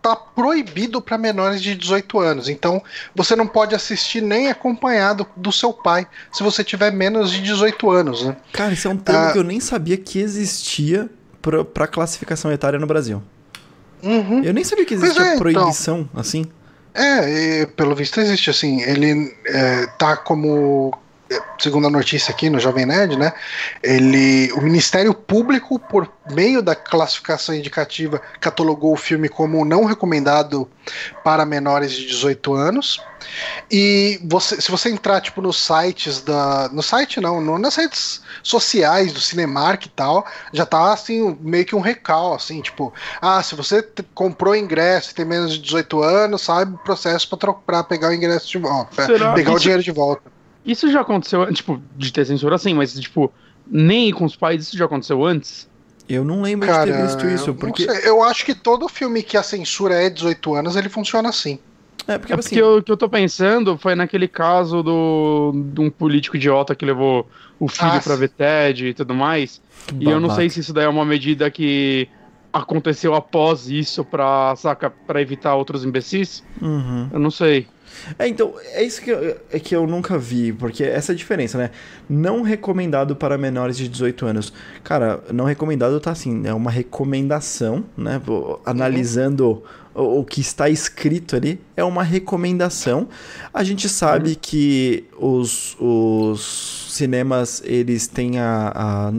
tá 0.00 0.16
proibido 0.16 1.02
para 1.02 1.18
menores 1.18 1.60
de 1.60 1.74
18 1.74 2.18
anos. 2.18 2.48
Então 2.48 2.82
você 3.14 3.36
não 3.36 3.46
pode 3.46 3.74
assistir 3.74 4.22
nem 4.22 4.48
acompanhado 4.48 5.26
do 5.36 5.52
seu 5.52 5.70
pai 5.70 6.06
se 6.32 6.42
você 6.42 6.64
tiver 6.64 6.90
menos 6.90 7.30
de 7.30 7.42
18 7.42 7.90
anos. 7.90 8.24
Né? 8.24 8.36
Cara, 8.54 8.72
isso 8.72 8.88
é 8.88 8.90
um 8.90 8.96
termo 8.96 9.28
uh, 9.28 9.32
que 9.32 9.38
eu 9.38 9.44
nem 9.44 9.60
sabia 9.60 9.98
que 9.98 10.18
existia 10.18 11.10
para 11.74 11.86
classificação 11.86 12.50
etária 12.50 12.78
no 12.78 12.86
Brasil. 12.86 13.22
Uhum. 14.02 14.42
Eu 14.42 14.54
nem 14.54 14.64
sabia 14.64 14.86
que 14.86 14.94
existia 14.94 15.22
é, 15.22 15.26
então. 15.34 15.38
proibição 15.38 16.00
então. 16.00 16.20
assim. 16.20 16.46
É, 16.98 17.66
pelo 17.66 17.94
visto 17.94 18.20
existe, 18.20 18.50
assim. 18.50 18.82
Ele 18.82 19.34
é, 19.46 19.86
tá 19.98 20.16
como. 20.16 20.92
Segundo 21.58 21.88
a 21.88 21.90
notícia 21.90 22.32
aqui 22.32 22.48
no 22.48 22.58
Jovem 22.58 22.86
Nerd, 22.86 23.16
né? 23.16 23.32
Ele, 23.82 24.50
o 24.52 24.60
Ministério 24.60 25.12
Público, 25.12 25.78
por 25.78 26.10
meio 26.30 26.62
da 26.62 26.74
classificação 26.74 27.54
indicativa, 27.54 28.20
catalogou 28.40 28.92
o 28.92 28.96
filme 28.96 29.28
como 29.28 29.64
não 29.64 29.84
recomendado 29.84 30.68
para 31.22 31.44
menores 31.44 31.92
de 31.92 32.06
18 32.06 32.54
anos. 32.54 33.04
E 33.70 34.20
você, 34.24 34.60
se 34.60 34.70
você 34.70 34.88
entrar 34.88 35.20
tipo 35.20 35.42
nos 35.42 35.60
sites 35.60 36.22
da, 36.22 36.68
no 36.72 36.82
site 36.82 37.20
não, 37.20 37.40
no, 37.40 37.58
nas 37.58 37.74
redes 37.76 38.22
sociais 38.42 39.12
do 39.12 39.20
Cinemark 39.20 39.86
e 39.86 39.90
tal, 39.90 40.24
já 40.52 40.64
tá 40.64 40.92
assim 40.92 41.36
meio 41.40 41.64
que 41.64 41.74
um 41.74 41.80
recal 41.80 42.34
assim, 42.34 42.62
tipo, 42.62 42.92
ah, 43.20 43.42
se 43.42 43.54
você 43.54 43.86
comprou 44.14 44.56
ingresso 44.56 45.10
e 45.10 45.14
tem 45.14 45.24
menos 45.24 45.52
de 45.52 45.58
18 45.58 46.02
anos, 46.02 46.42
sabe 46.42 46.74
o 46.74 46.78
processo 46.78 47.28
para 47.66 47.82
pegar 47.82 48.08
o 48.08 48.14
ingresso 48.14 48.48
de 48.48 48.58
volta, 48.58 49.06
pegar 49.34 49.52
o 49.52 49.58
dinheiro 49.58 49.82
de 49.82 49.90
volta. 49.90 50.37
Isso 50.64 50.90
já 50.90 51.00
aconteceu, 51.00 51.52
tipo, 51.52 51.80
de 51.96 52.12
ter 52.12 52.24
censura 52.24 52.56
assim, 52.56 52.74
mas 52.74 52.92
tipo, 52.98 53.32
nem 53.66 54.12
com 54.12 54.24
os 54.24 54.36
pais 54.36 54.62
isso 54.62 54.76
já 54.76 54.84
aconteceu 54.84 55.24
antes? 55.24 55.68
Eu 56.08 56.24
não 56.24 56.40
lembro 56.40 56.66
Cara, 56.68 56.90
de 56.90 56.96
ter 56.96 57.02
visto 57.02 57.26
isso, 57.26 57.54
porque 57.54 57.82
eu 58.04 58.22
acho 58.22 58.44
que 58.44 58.54
todo 58.54 58.88
filme 58.88 59.22
que 59.22 59.36
a 59.36 59.42
censura 59.42 59.94
é 59.94 60.08
18 60.08 60.54
anos, 60.54 60.76
ele 60.76 60.88
funciona 60.88 61.28
assim. 61.28 61.58
É, 62.06 62.16
porque, 62.16 62.32
é 62.32 62.36
assim, 62.36 62.48
porque 62.48 62.62
o 62.62 62.82
que 62.82 62.90
eu 62.90 62.96
tô 62.96 63.08
pensando 63.08 63.76
foi 63.76 63.94
naquele 63.94 64.26
caso 64.26 64.82
do, 64.82 65.52
de 65.74 65.80
um 65.82 65.90
político 65.90 66.36
idiota 66.36 66.74
que 66.74 66.86
levou 66.86 67.28
o 67.60 67.68
filho 67.68 67.92
ah, 67.92 68.00
pra 68.00 68.16
ver 68.16 68.30
TED 68.30 68.86
e 68.86 68.94
tudo 68.94 69.14
mais. 69.14 69.60
E 70.00 70.08
eu 70.08 70.18
não 70.18 70.30
sei 70.30 70.48
se 70.48 70.60
isso 70.60 70.72
daí 70.72 70.86
é 70.86 70.88
uma 70.88 71.04
medida 71.04 71.50
que 71.50 72.08
aconteceu 72.52 73.14
após 73.14 73.68
isso 73.68 74.04
pra, 74.04 74.54
saca, 74.56 74.90
pra 74.90 75.20
evitar 75.20 75.54
outros 75.54 75.84
imbecis. 75.84 76.42
Uhum. 76.60 77.08
Eu 77.12 77.18
não 77.18 77.30
sei. 77.30 77.66
É, 78.18 78.28
então, 78.28 78.54
é 78.72 78.82
isso 78.82 79.02
que 79.02 79.10
eu, 79.10 79.40
é 79.50 79.58
que 79.58 79.74
eu 79.74 79.86
nunca 79.86 80.18
vi, 80.18 80.52
porque 80.52 80.84
essa 80.84 81.12
é 81.12 81.14
a 81.14 81.16
diferença, 81.16 81.58
né? 81.58 81.70
Não 82.08 82.42
recomendado 82.42 83.16
para 83.16 83.36
menores 83.36 83.76
de 83.76 83.88
18 83.88 84.26
anos. 84.26 84.52
Cara, 84.84 85.22
não 85.32 85.44
recomendado 85.44 85.98
tá 86.00 86.10
assim, 86.10 86.46
é 86.46 86.54
uma 86.54 86.70
recomendação, 86.70 87.84
né? 87.96 88.20
Analisando 88.64 89.62
o, 89.94 90.20
o 90.20 90.24
que 90.24 90.40
está 90.40 90.68
escrito 90.68 91.36
ali 91.36 91.60
é 91.76 91.82
uma 91.82 92.02
recomendação. 92.02 93.08
A 93.52 93.64
gente 93.64 93.88
sabe 93.88 94.36
que 94.36 95.04
os, 95.18 95.76
os 95.80 96.86
cinemas 96.90 97.62
eles 97.64 98.06
têm 98.06 98.38
a, 98.38 98.72
a 98.74 99.12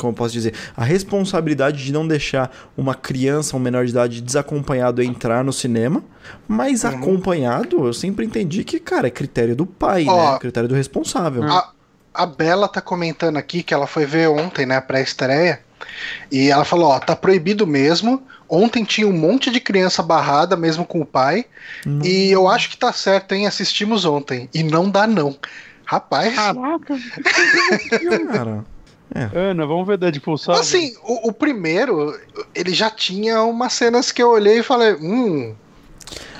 como 0.00 0.12
eu 0.12 0.16
posso 0.16 0.32
dizer, 0.32 0.54
a 0.76 0.82
responsabilidade 0.84 1.84
de 1.84 1.92
não 1.92 2.06
deixar 2.08 2.50
uma 2.76 2.94
criança, 2.94 3.56
um 3.56 3.60
menor 3.60 3.84
de 3.84 3.90
idade 3.90 4.20
desacompanhado 4.20 5.02
entrar 5.02 5.44
no 5.44 5.52
cinema, 5.52 6.02
mas 6.48 6.84
Uhum. 6.84 6.90
acompanhado, 6.90 7.86
eu 7.86 7.92
sempre 7.92 8.24
entendi 8.24 8.64
que, 8.64 8.80
cara, 8.80 9.08
é 9.08 9.10
critério 9.10 9.54
do 9.54 9.66
pai, 9.66 10.06
Ó, 10.08 10.32
né? 10.32 10.38
Critério 10.38 10.68
do 10.68 10.74
responsável. 10.74 11.44
A, 11.44 11.70
a 12.14 12.26
Bela 12.26 12.66
tá 12.68 12.80
comentando 12.80 13.36
aqui 13.36 13.62
que 13.62 13.74
ela 13.74 13.86
foi 13.86 14.06
ver 14.06 14.28
ontem, 14.28 14.66
né, 14.66 14.76
a 14.76 14.82
pré-estreia. 14.82 15.60
E 16.30 16.50
ela 16.50 16.64
falou, 16.64 16.90
ó, 16.90 16.98
tá 16.98 17.16
proibido 17.16 17.66
mesmo. 17.66 18.22
Ontem 18.48 18.84
tinha 18.84 19.06
um 19.06 19.12
monte 19.12 19.50
de 19.50 19.60
criança 19.60 20.02
barrada, 20.02 20.56
mesmo 20.56 20.84
com 20.84 21.00
o 21.00 21.06
pai. 21.06 21.46
Hum. 21.86 22.00
E 22.04 22.30
eu 22.30 22.48
acho 22.48 22.68
que 22.70 22.76
tá 22.76 22.92
certo, 22.92 23.32
hein? 23.32 23.46
Assistimos 23.46 24.04
ontem. 24.04 24.48
E 24.52 24.62
não 24.62 24.90
dá, 24.90 25.06
não. 25.06 25.36
Rapaz. 25.84 26.34
Caraca. 26.34 26.96
Cara, 28.32 28.64
Ana, 29.34 29.66
vamos 29.66 29.86
ver 29.86 29.98
Deadpool, 29.98 30.38
sabe? 30.38 30.58
Assim, 30.60 30.94
o, 31.02 31.28
o 31.28 31.32
primeiro, 31.32 32.18
ele 32.54 32.72
já 32.72 32.88
tinha 32.90 33.42
umas 33.42 33.72
cenas 33.72 34.12
que 34.12 34.22
eu 34.22 34.30
olhei 34.30 34.58
e 34.60 34.62
falei, 34.62 34.94
hum. 34.94 35.54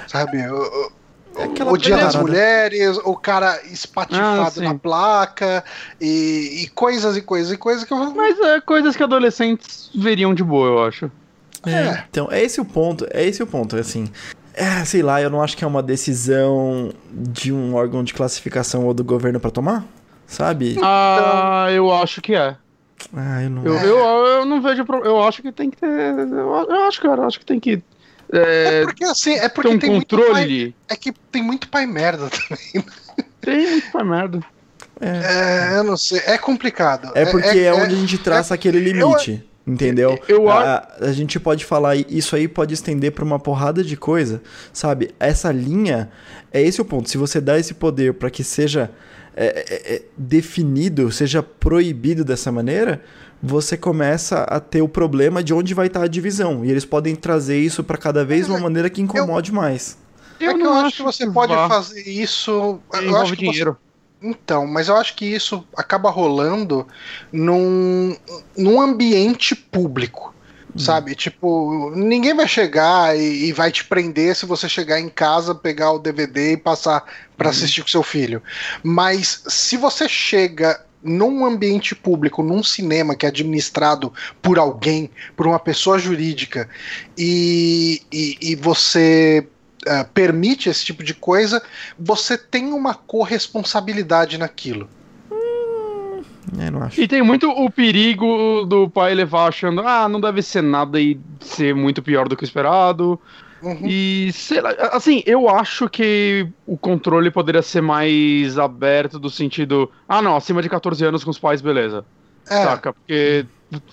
Sabe? 0.07 0.39
O, 0.49 0.57
o- 0.57 0.93
É 1.37 1.45
aquela 1.45 1.73
o 1.73 1.79
Dia 1.79 1.97
das. 1.97 2.15
Mulheres, 2.17 2.99
o 3.05 3.17
cara 3.17 3.61
espatifado 3.67 4.61
Ah, 4.61 4.63
na 4.65 4.75
placa, 4.75 5.65
e, 6.01 6.63
e 6.65 6.69
coisas 6.69 7.17
e 7.17 7.23
coisas 7.23 7.53
e 7.53 7.57
coisas 7.57 7.85
que 7.85 7.93
eu 7.93 7.99
falei, 7.99 8.15
Mas 8.15 8.39
é 8.41 8.61
coisas 8.61 8.97
que 8.97 9.03
adolescentes 9.03 9.91
veriam 9.95 10.35
de 10.35 10.43
boa, 10.43 10.67
eu 10.69 10.85
acho. 10.85 11.11
É, 11.67 11.71
É. 11.71 12.05
então, 12.11 12.29
é 12.31 12.43
esse 12.43 12.61
o 12.61 12.65
ponto, 12.65 13.07
é 13.11 13.25
esse 13.25 13.43
o 13.43 13.47
ponto, 13.47 13.77
assim. 13.77 14.09
É, 14.55 14.85
sei 14.85 15.03
lá, 15.03 15.23
eu 15.23 15.31
não 15.31 15.41
acho 15.43 15.57
que 15.57 15.63
é 15.65 15.67
uma 15.67 15.83
decisão 15.83 16.93
de 17.13 17.53
um 17.53 17.75
órgão 17.75 18.03
de 18.03 18.13
classificação 18.13 18.85
ou 18.87 18.93
do 18.93 19.05
governo 19.05 19.39
pra 19.39 19.51
tomar, 19.51 19.85
sabe? 20.31 20.77
Ah, 20.83 21.67
eu 21.71 21.93
acho 21.93 22.23
que 22.23 22.35
é. 22.35 22.57
Ah, 23.15 23.43
eu 23.43 23.51
não. 23.51 23.65
Eu, 23.65 23.75
eu, 23.75 23.99
eu 24.27 24.45
não 24.47 24.63
vejo. 24.63 24.85
pro- 24.85 25.05
Eu 25.05 25.23
acho 25.23 25.43
que 25.43 25.51
tem 25.53 25.71
que 25.71 25.77
ter. 25.77 25.87
Eu, 25.89 26.29
eu 26.29 26.85
acho, 26.87 27.01
cara, 27.03 27.23
eu 27.23 27.27
acho 27.27 27.39
que 27.39 27.45
tem 27.47 27.59
que. 27.59 27.83
É 28.33 28.83
É, 28.83 28.85
porque 28.85 29.05
assim, 29.05 29.33
é 29.35 29.49
porque 29.49 29.69
um 29.75 29.79
tem 29.79 29.91
muito 29.91 30.17
pai, 30.17 30.27
controle. 30.27 30.75
é 30.89 30.97
que 30.97 31.13
tem 31.33 31.43
muito 31.43 31.69
pai 31.69 31.85
merda 31.87 32.29
também. 32.31 32.85
Tem 33.41 33.71
muito 33.71 33.91
pra 33.91 34.05
merda. 34.05 34.41
É, 35.01 35.79
eu 35.79 35.83
não 35.85 35.97
sei, 35.97 36.21
é 36.27 36.37
complicado. 36.39 37.11
É 37.15 37.25
porque 37.25 37.59
é, 37.59 37.73
onde 37.73 37.95
a 37.95 37.99
gente 37.99 38.19
traça 38.19 38.55
aquele 38.55 38.79
limite. 38.79 39.45
Entendeu? 39.67 40.19
eu 40.27 40.51
a, 40.51 40.89
a 41.01 41.13
gente 41.13 41.39
pode 41.39 41.65
falar, 41.65 41.95
isso 41.95 42.35
aí 42.35 42.49
pode 42.49 42.75
estender 42.75 43.13
pra 43.13 43.25
uma 43.25 43.39
porrada 43.39 43.85
de 43.85 43.97
coisa, 43.97 44.43
sabe? 44.73 45.15
Essa 45.21 45.53
linha, 45.53 46.11
é 46.53 46.61
esse 46.61 46.81
o 46.81 46.85
ponto. 46.85 47.09
Se 47.09 47.17
você 47.17 47.41
dá 47.41 47.59
esse 47.59 47.75
poder 47.75 48.15
pra 48.15 48.31
que 48.31 48.43
seja 48.43 48.91
é, 49.43 49.47
é, 49.47 49.95
é, 49.95 50.03
definido, 50.19 51.11
seja 51.11 51.43
proibido 51.43 52.23
dessa 52.23 52.53
maneira, 52.53 53.03
você 53.43 53.75
começa 53.75 54.43
a 54.43 54.61
ter 54.61 54.83
o 54.83 54.89
problema 54.89 55.43
de 55.43 55.55
onde 55.55 55.73
vai 55.73 55.87
estar 55.87 56.03
a 56.03 56.07
divisão. 56.07 56.63
E 56.63 56.71
eles 56.71 56.85
podem 56.85 57.17
trazer 57.17 57.59
isso 57.59 57.83
pra 57.83 57.97
cada 57.97 58.23
vez 58.23 58.51
uma 58.51 58.59
maneira 58.61 58.91
que 58.91 59.01
incomode 59.01 59.51
mais. 59.51 59.97
é 60.39 60.53
que 60.53 60.61
eu 60.61 60.73
acho 60.75 60.97
que 60.99 61.03
você 61.03 61.31
pode 61.31 61.55
vá. 61.55 61.69
fazer 61.69 62.03
isso. 62.07 62.79
Eu 62.93 63.17
acho 63.17 63.33
que 63.35 63.47
você- 63.47 63.51
dinheiro. 63.51 63.79
Então, 64.23 64.67
mas 64.67 64.89
eu 64.89 64.97
acho 64.97 65.17
que 65.17 65.25
isso 65.25 65.65
acaba 65.75 66.11
rolando 66.11 66.87
num, 67.33 68.15
num 68.55 68.79
ambiente 68.79 69.55
público. 69.57 70.30
Sabe? 70.77 71.15
Tipo, 71.15 71.93
ninguém 71.95 72.35
vai 72.35 72.47
chegar 72.47 73.17
e, 73.19 73.47
e 73.47 73.53
vai 73.53 73.71
te 73.73 73.85
prender 73.85 74.35
se 74.37 74.47
você 74.47 74.69
chegar 74.69 75.01
em 75.01 75.09
casa, 75.09 75.55
pegar 75.55 75.93
o 75.93 75.99
DVD 75.99 76.53
e 76.53 76.57
passar 76.57 77.05
pra 77.37 77.51
assistir 77.51 77.83
com 77.83 77.89
seu 77.89 78.03
filho. 78.03 78.43
Mas 78.83 79.43
se 79.47 79.77
você 79.77 80.09
chega 80.09 80.85
num 81.03 81.45
ambiente 81.45 81.95
público, 81.95 82.43
num 82.43 82.63
cinema 82.63 83.15
que 83.15 83.25
é 83.25 83.29
administrado 83.29 84.13
por 84.43 84.59
alguém, 84.59 85.11
por 85.35 85.47
uma 85.47 85.59
pessoa 85.59 85.99
jurídica, 85.99 86.69
e, 87.17 88.03
e, 88.13 88.37
e 88.41 88.55
você 88.55 89.47
ah, 89.87 90.05
permite 90.05 90.69
esse 90.69 90.85
tipo 90.85 91.03
de 91.03 91.15
coisa, 91.15 91.63
você 91.99 92.37
tem 92.37 92.73
uma 92.73 92.95
corresponsabilidade 92.95 94.37
naquilo. 94.37 94.89
É, 96.59 96.71
não 96.71 96.83
acho. 96.83 97.01
E 97.01 97.07
tem 97.07 97.23
muito 97.23 97.49
o 97.49 97.71
perigo 97.71 98.65
do 98.65 98.89
pai 98.89 99.15
levar 99.15 99.49
achando, 99.49 99.81
ah, 99.87 100.09
não 100.09 100.21
deve 100.21 100.43
ser 100.43 100.63
nada 100.63 101.01
e 101.01 101.19
ser 101.41 101.75
muito 101.75 102.03
pior 102.03 102.29
do 102.29 102.37
que 102.37 102.43
o 102.43 102.45
esperado. 102.45 103.21
Uhum. 103.63 103.87
E, 103.87 104.33
sei 104.33 104.61
lá, 104.61 104.71
assim, 104.93 105.23
eu 105.27 105.49
acho 105.49 105.89
que 105.89 106.49
o 106.67 106.77
controle 106.77 107.31
poderia 107.31 107.63
ser 107.63 107.83
mais 107.83 108.59
aberto 108.59 109.19
do 109.19 109.29
sentido, 109.29 109.91
ah, 110.09 110.23
não, 110.23 110.35
acima 110.35 110.63
de 110.63 110.69
14 110.69 111.05
anos 111.05 111.23
com 111.23 111.31
os 111.31 111.39
pais, 111.39 111.61
beleza. 111.61 112.05
É, 112.49 112.65
Saca? 112.65 112.93
Porque, 112.93 113.47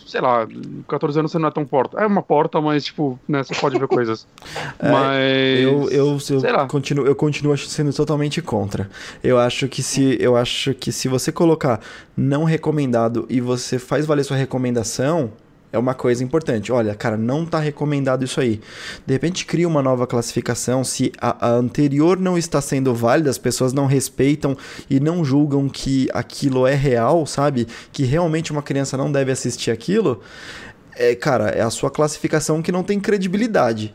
sei 0.05 0.21
lá, 0.21 0.47
14 0.87 1.19
anos 1.19 1.31
você 1.31 1.39
não 1.39 1.49
é 1.49 1.51
tão 1.51 1.65
porta. 1.65 1.99
É 1.99 2.05
uma 2.05 2.21
porta, 2.21 2.59
mas, 2.61 2.85
tipo, 2.85 3.19
né, 3.27 3.43
você 3.43 3.53
pode 3.55 3.77
ver 3.79 3.87
coisas. 3.87 4.27
É, 4.79 4.91
mas. 4.91 5.59
Eu, 5.59 5.89
eu, 5.89 6.13
eu, 6.13 6.19
sei 6.19 6.51
lá. 6.51 6.67
continuo, 6.67 7.05
eu 7.05 7.15
continuo 7.15 7.57
sendo 7.57 7.91
totalmente 7.91 8.41
contra. 8.41 8.89
Eu 9.23 9.39
acho 9.39 9.67
que 9.67 9.81
se 9.81 10.17
eu 10.19 10.35
acho 10.35 10.73
que 10.73 10.91
se 10.91 11.07
você 11.07 11.31
colocar 11.31 11.79
não 12.15 12.43
recomendado 12.43 13.25
e 13.29 13.41
você 13.41 13.79
faz 13.79 14.05
valer 14.05 14.23
sua 14.23 14.37
recomendação, 14.37 15.31
é 15.71 15.77
uma 15.77 15.93
coisa 15.93 16.23
importante. 16.23 16.71
Olha, 16.71 16.95
cara, 16.95 17.17
não 17.17 17.45
tá 17.45 17.59
recomendado 17.59 18.23
isso 18.23 18.39
aí. 18.39 18.61
De 19.05 19.13
repente 19.13 19.45
cria 19.45 19.67
uma 19.67 19.81
nova 19.83 20.07
classificação. 20.07 20.83
Se 20.83 21.11
a, 21.19 21.47
a 21.47 21.51
anterior 21.51 22.17
não 22.17 22.37
está 22.37 22.61
sendo 22.61 22.93
válida, 22.93 23.29
as 23.29 23.37
pessoas 23.37 23.73
não 23.73 23.85
respeitam 23.85 24.57
e 24.89 24.99
não 24.99 25.23
julgam 25.25 25.67
que 25.67 26.07
aquilo 26.13 26.65
é 26.65 26.73
real, 26.73 27.25
sabe? 27.25 27.67
Que 27.91 28.03
realmente 28.03 28.51
uma 28.51 28.61
criança 28.61 28.95
não 28.95 29.11
deve 29.11 29.31
assistir 29.31 29.71
aquilo. 29.71 30.21
É, 30.95 31.13
cara, 31.15 31.49
é 31.49 31.61
a 31.61 31.69
sua 31.69 31.91
classificação 31.91 32.61
que 32.61 32.71
não 32.71 32.83
tem 32.83 32.99
credibilidade. 32.99 33.93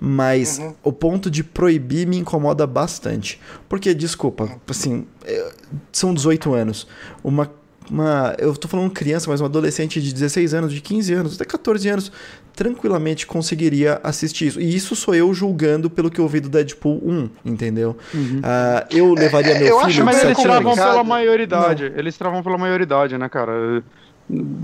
Mas 0.00 0.58
Uhum. 0.58 0.74
o 0.82 0.92
ponto 0.92 1.30
de 1.30 1.42
proibir 1.44 2.06
me 2.06 2.18
incomoda 2.18 2.66
bastante. 2.66 3.40
Porque, 3.68 3.94
desculpa, 3.94 4.50
assim, 4.68 5.06
é, 5.24 5.52
são 5.92 6.12
18 6.12 6.52
anos. 6.52 6.86
Uma, 7.22 7.50
uma. 7.90 8.34
Eu 8.38 8.54
tô 8.56 8.68
falando 8.68 8.90
criança, 8.90 9.30
mas 9.30 9.40
um 9.40 9.44
adolescente 9.44 10.00
de 10.00 10.12
16 10.12 10.54
anos, 10.54 10.72
de 10.72 10.80
15 10.80 11.12
anos, 11.12 11.34
até 11.34 11.44
14 11.44 11.88
anos, 11.88 12.12
tranquilamente 12.54 13.26
conseguiria 13.26 14.00
assistir 14.02 14.46
isso. 14.46 14.60
E 14.60 14.74
isso 14.74 14.94
sou 14.94 15.14
eu 15.14 15.32
julgando 15.34 15.90
pelo 15.90 16.10
que 16.10 16.20
eu 16.20 16.24
ouvi 16.24 16.40
do 16.40 16.48
Deadpool 16.48 17.02
1, 17.04 17.30
entendeu? 17.44 17.96
Ah, 18.42 18.86
eu 18.90 19.12
levaria 19.12 19.52
é, 19.52 19.58
meu 19.58 19.66
eu 19.66 19.76
filho 19.80 19.88
acho 19.88 20.04
Mas 20.04 20.22
eles 20.22 20.36
7 20.36 20.46
travam 20.46 20.74
pela 20.74 21.04
maioridade. 21.04 21.92
Eles 21.96 22.16
travam 22.16 22.42
pela 22.42 22.58
maioridade, 22.58 23.18
né, 23.18 23.28
cara? 23.28 23.82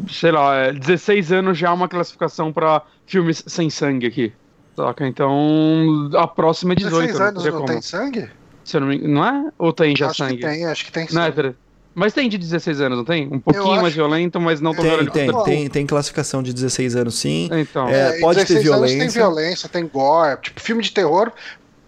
Sei 0.09 0.30
lá, 0.30 0.56
é, 0.56 0.72
16 0.72 1.33
anos 1.33 1.59
já 1.59 1.68
é 1.68 1.72
uma 1.72 1.88
classificação 1.88 2.52
pra 2.52 2.83
filmes 3.06 3.44
sem 3.46 3.68
sangue 3.68 4.06
aqui. 4.06 4.33
Saca? 4.74 5.06
Então, 5.06 6.11
a 6.14 6.26
próxima 6.26 6.72
é 6.72 6.76
18. 6.76 7.06
16 7.06 7.20
anos 7.20 7.44
não 7.44 7.52
como. 7.52 7.66
tem 7.66 7.83
sangue? 7.83 8.30
Se 8.64 8.76
eu 8.76 8.80
não, 8.80 8.88
me... 8.88 8.98
não 8.98 9.24
é? 9.24 9.50
Ou 9.59 9.72
tem 9.72 9.94
já 9.96 10.06
acho 10.06 10.16
sangue? 10.16 10.37
que 10.37 10.42
tem, 10.42 10.64
acho 10.64 10.85
que 10.85 10.92
tem 10.92 11.06
Não 11.12 11.22
é, 11.22 11.33
sangue. 11.33 11.56
Mas 11.94 12.12
tem 12.12 12.29
de 12.29 12.38
16 12.38 12.81
anos, 12.81 12.98
não 12.98 13.05
tem? 13.05 13.26
Um 13.26 13.40
pouquinho 13.40 13.72
acho- 13.72 13.83
mais 13.83 13.94
violento, 13.94 14.40
mas 14.40 14.61
não 14.61 14.72
tão 14.72 14.83
Tem, 14.85 14.90
violento. 14.92 15.12
tem, 15.12 15.33
tem, 15.44 15.68
tem 15.68 15.87
classificação 15.87 16.42
de 16.42 16.53
16 16.53 16.94
anos 16.94 17.16
sim. 17.18 17.48
Então, 17.53 17.88
É, 17.88 18.16
em 18.16 18.20
pode 18.20 18.38
ter 18.38 18.55
16 18.55 18.68
anos 18.70 18.88
Tem 18.88 18.96
violência. 18.98 19.20
violência, 19.20 19.68
tem 19.68 19.87
gore. 19.88 20.38
Tipo, 20.40 20.61
filme 20.61 20.83
de 20.83 20.92
terror 20.92 21.33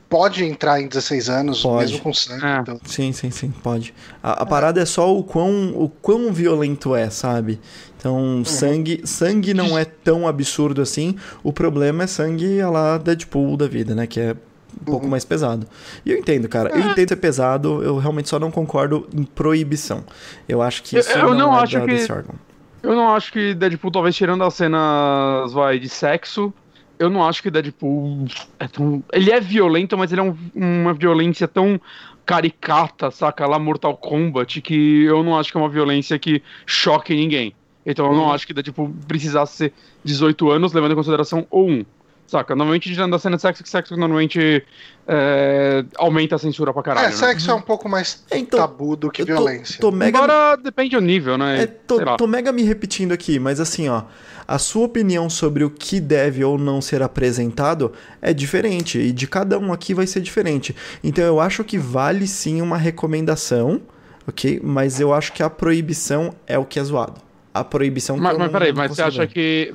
pode 0.08 0.44
entrar 0.44 0.78
em 0.80 0.88
16 0.88 1.30
anos, 1.30 1.62
Pode. 1.62 1.84
mesmo 1.90 2.00
com 2.00 2.12
sangue. 2.12 2.44
É. 2.44 2.58
então. 2.60 2.80
Sim, 2.84 3.12
sim, 3.12 3.30
sim, 3.30 3.50
pode. 3.62 3.94
A, 4.22 4.42
a 4.42 4.46
parada 4.46 4.80
é 4.80 4.84
só 4.84 5.16
o 5.16 5.22
quão, 5.24 5.72
o 5.74 5.88
quão 5.88 6.32
violento 6.32 6.94
é, 6.94 7.08
sabe? 7.08 7.58
Então, 7.96 8.42
sangue, 8.44 9.00
sangue 9.04 9.54
não 9.54 9.78
é 9.78 9.84
tão 9.86 10.26
absurdo 10.28 10.82
assim. 10.82 11.16
O 11.44 11.52
problema 11.52 12.02
é 12.04 12.06
sangue 12.08 12.60
a 12.60 12.68
lá 12.68 12.98
Deadpool 12.98 13.56
da 13.56 13.66
vida, 13.68 13.94
né? 13.94 14.06
Que 14.06 14.20
é 14.20 14.36
um 14.80 14.84
pouco 14.84 15.06
mais 15.06 15.24
pesado. 15.24 15.66
E 16.04 16.10
eu 16.12 16.18
entendo, 16.18 16.48
cara. 16.48 16.70
Eu 16.70 16.80
entendo 16.90 17.08
ser 17.08 17.16
pesado, 17.16 17.82
eu 17.82 17.98
realmente 17.98 18.28
só 18.28 18.38
não 18.38 18.50
concordo 18.50 19.06
em 19.14 19.24
proibição. 19.24 20.04
Eu 20.48 20.62
acho 20.62 20.82
que 20.82 20.96
Eu- 20.96 21.00
isso 21.00 21.10
eu 21.12 21.30
não, 21.30 21.48
não 21.50 21.58
é 21.58 21.62
acho 21.62 21.80
que- 21.80 21.86
desse 21.86 22.12
órgão. 22.12 22.34
eu 22.82 22.94
não 22.94 23.14
acho 23.14 23.32
que 23.32 23.54
Deadpool, 23.54 23.90
talvez 23.90 24.14
tirando 24.16 24.42
as 24.44 24.54
cenas 24.54 25.52
vai, 25.52 25.78
de 25.78 25.88
sexo, 25.88 26.52
eu 26.98 27.10
não 27.10 27.26
acho 27.26 27.42
que 27.42 27.50
Deadpool 27.50 28.26
é 28.58 28.68
tão. 28.68 29.02
Ele 29.12 29.30
é 29.30 29.40
violento, 29.40 29.96
mas 29.98 30.12
ele 30.12 30.20
é 30.20 30.24
um- 30.24 30.36
uma 30.54 30.94
violência 30.94 31.46
tão 31.48 31.80
caricata, 32.24 33.10
saca? 33.10 33.46
Lá 33.46 33.58
Mortal 33.58 33.96
Kombat, 33.96 34.60
que 34.60 35.04
eu 35.04 35.22
não 35.22 35.38
acho 35.38 35.50
que 35.50 35.58
é 35.58 35.60
uma 35.60 35.68
violência 35.68 36.18
que 36.18 36.42
choque 36.64 37.14
ninguém. 37.14 37.54
Então 37.84 38.06
eu 38.06 38.12
não 38.16 38.32
acho 38.32 38.46
que 38.46 38.54
Deadpool 38.54 38.94
precisasse 39.08 39.56
ser 39.56 39.72
18 40.04 40.48
anos, 40.50 40.72
levando 40.72 40.92
em 40.92 40.94
consideração 40.94 41.46
o 41.50 41.64
1. 41.64 41.84
Saca? 42.32 42.56
Normalmente, 42.56 42.94
da 42.96 43.18
cena 43.18 43.36
de 43.36 43.42
sexo, 43.42 43.62
que 43.62 43.68
sexo 43.68 43.94
normalmente 43.94 44.64
é, 45.06 45.84
aumenta 45.98 46.36
a 46.36 46.38
censura 46.38 46.72
pra 46.72 46.82
caralho. 46.82 47.06
É, 47.06 47.10
né? 47.10 47.14
sexo 47.16 47.50
é 47.50 47.54
um 47.54 47.60
pouco 47.60 47.88
mais 47.90 48.24
Então, 48.32 48.58
tabu 48.58 48.96
do 48.96 49.10
que 49.10 49.22
tô- 49.22 49.26
violência. 49.26 49.78
Tô, 49.78 49.90
mega, 49.92 50.16
Embora 50.18 50.56
depende 50.56 50.96
do 50.96 51.02
nível, 51.02 51.36
né? 51.36 51.62
é, 51.64 51.66
tô, 51.66 51.96
Sei 51.96 52.04
lá. 52.06 52.16
tô 52.16 52.26
mega 52.26 52.50
me 52.50 52.62
repetindo 52.62 53.12
aqui, 53.12 53.38
mas 53.38 53.60
assim, 53.60 53.88
ó. 53.88 54.04
A 54.48 54.58
sua 54.58 54.86
opinião 54.86 55.28
sobre 55.30 55.62
o 55.62 55.70
que 55.70 56.00
deve 56.00 56.42
ou 56.42 56.56
não 56.58 56.80
ser 56.80 57.02
apresentado 57.02 57.92
é 58.20 58.32
diferente. 58.32 58.98
E 58.98 59.12
de 59.12 59.26
cada 59.26 59.58
um 59.58 59.72
aqui 59.72 59.92
vai 59.94 60.06
ser 60.06 60.20
diferente. 60.20 60.74
Então 61.04 61.22
eu 61.24 61.38
acho 61.38 61.62
que 61.62 61.76
vale 61.78 62.26
sim 62.26 62.60
uma 62.62 62.76
recomendação, 62.78 63.80
ok? 64.26 64.58
Mas 64.64 64.98
eu 65.00 65.12
acho 65.12 65.32
que 65.32 65.42
a 65.42 65.50
proibição 65.50 66.34
é 66.46 66.58
o 66.58 66.64
que 66.64 66.80
é 66.80 66.84
zoado. 66.84 67.20
A 67.54 67.62
proibição 67.62 68.16
que 68.16 68.22
Mas, 68.22 68.38
mas 68.38 68.50
peraí, 68.50 68.72
mas 68.72 68.90
você 68.90 69.02
acha 69.02 69.26
ver. 69.26 69.28
que 69.28 69.74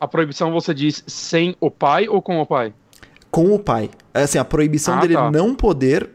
a 0.00 0.06
proibição 0.08 0.52
você 0.52 0.72
diz 0.74 1.02
sem 1.06 1.56
o 1.60 1.70
pai 1.70 2.08
ou 2.08 2.20
com 2.22 2.40
o 2.40 2.46
pai? 2.46 2.72
com 3.28 3.52
o 3.54 3.58
pai. 3.58 3.90
Assim, 4.14 4.38
a 4.38 4.44
proibição 4.46 4.94
Ah, 4.96 5.00
dele 5.00 5.12
tá. 5.12 5.30
não 5.30 5.54
poder. 5.54 6.08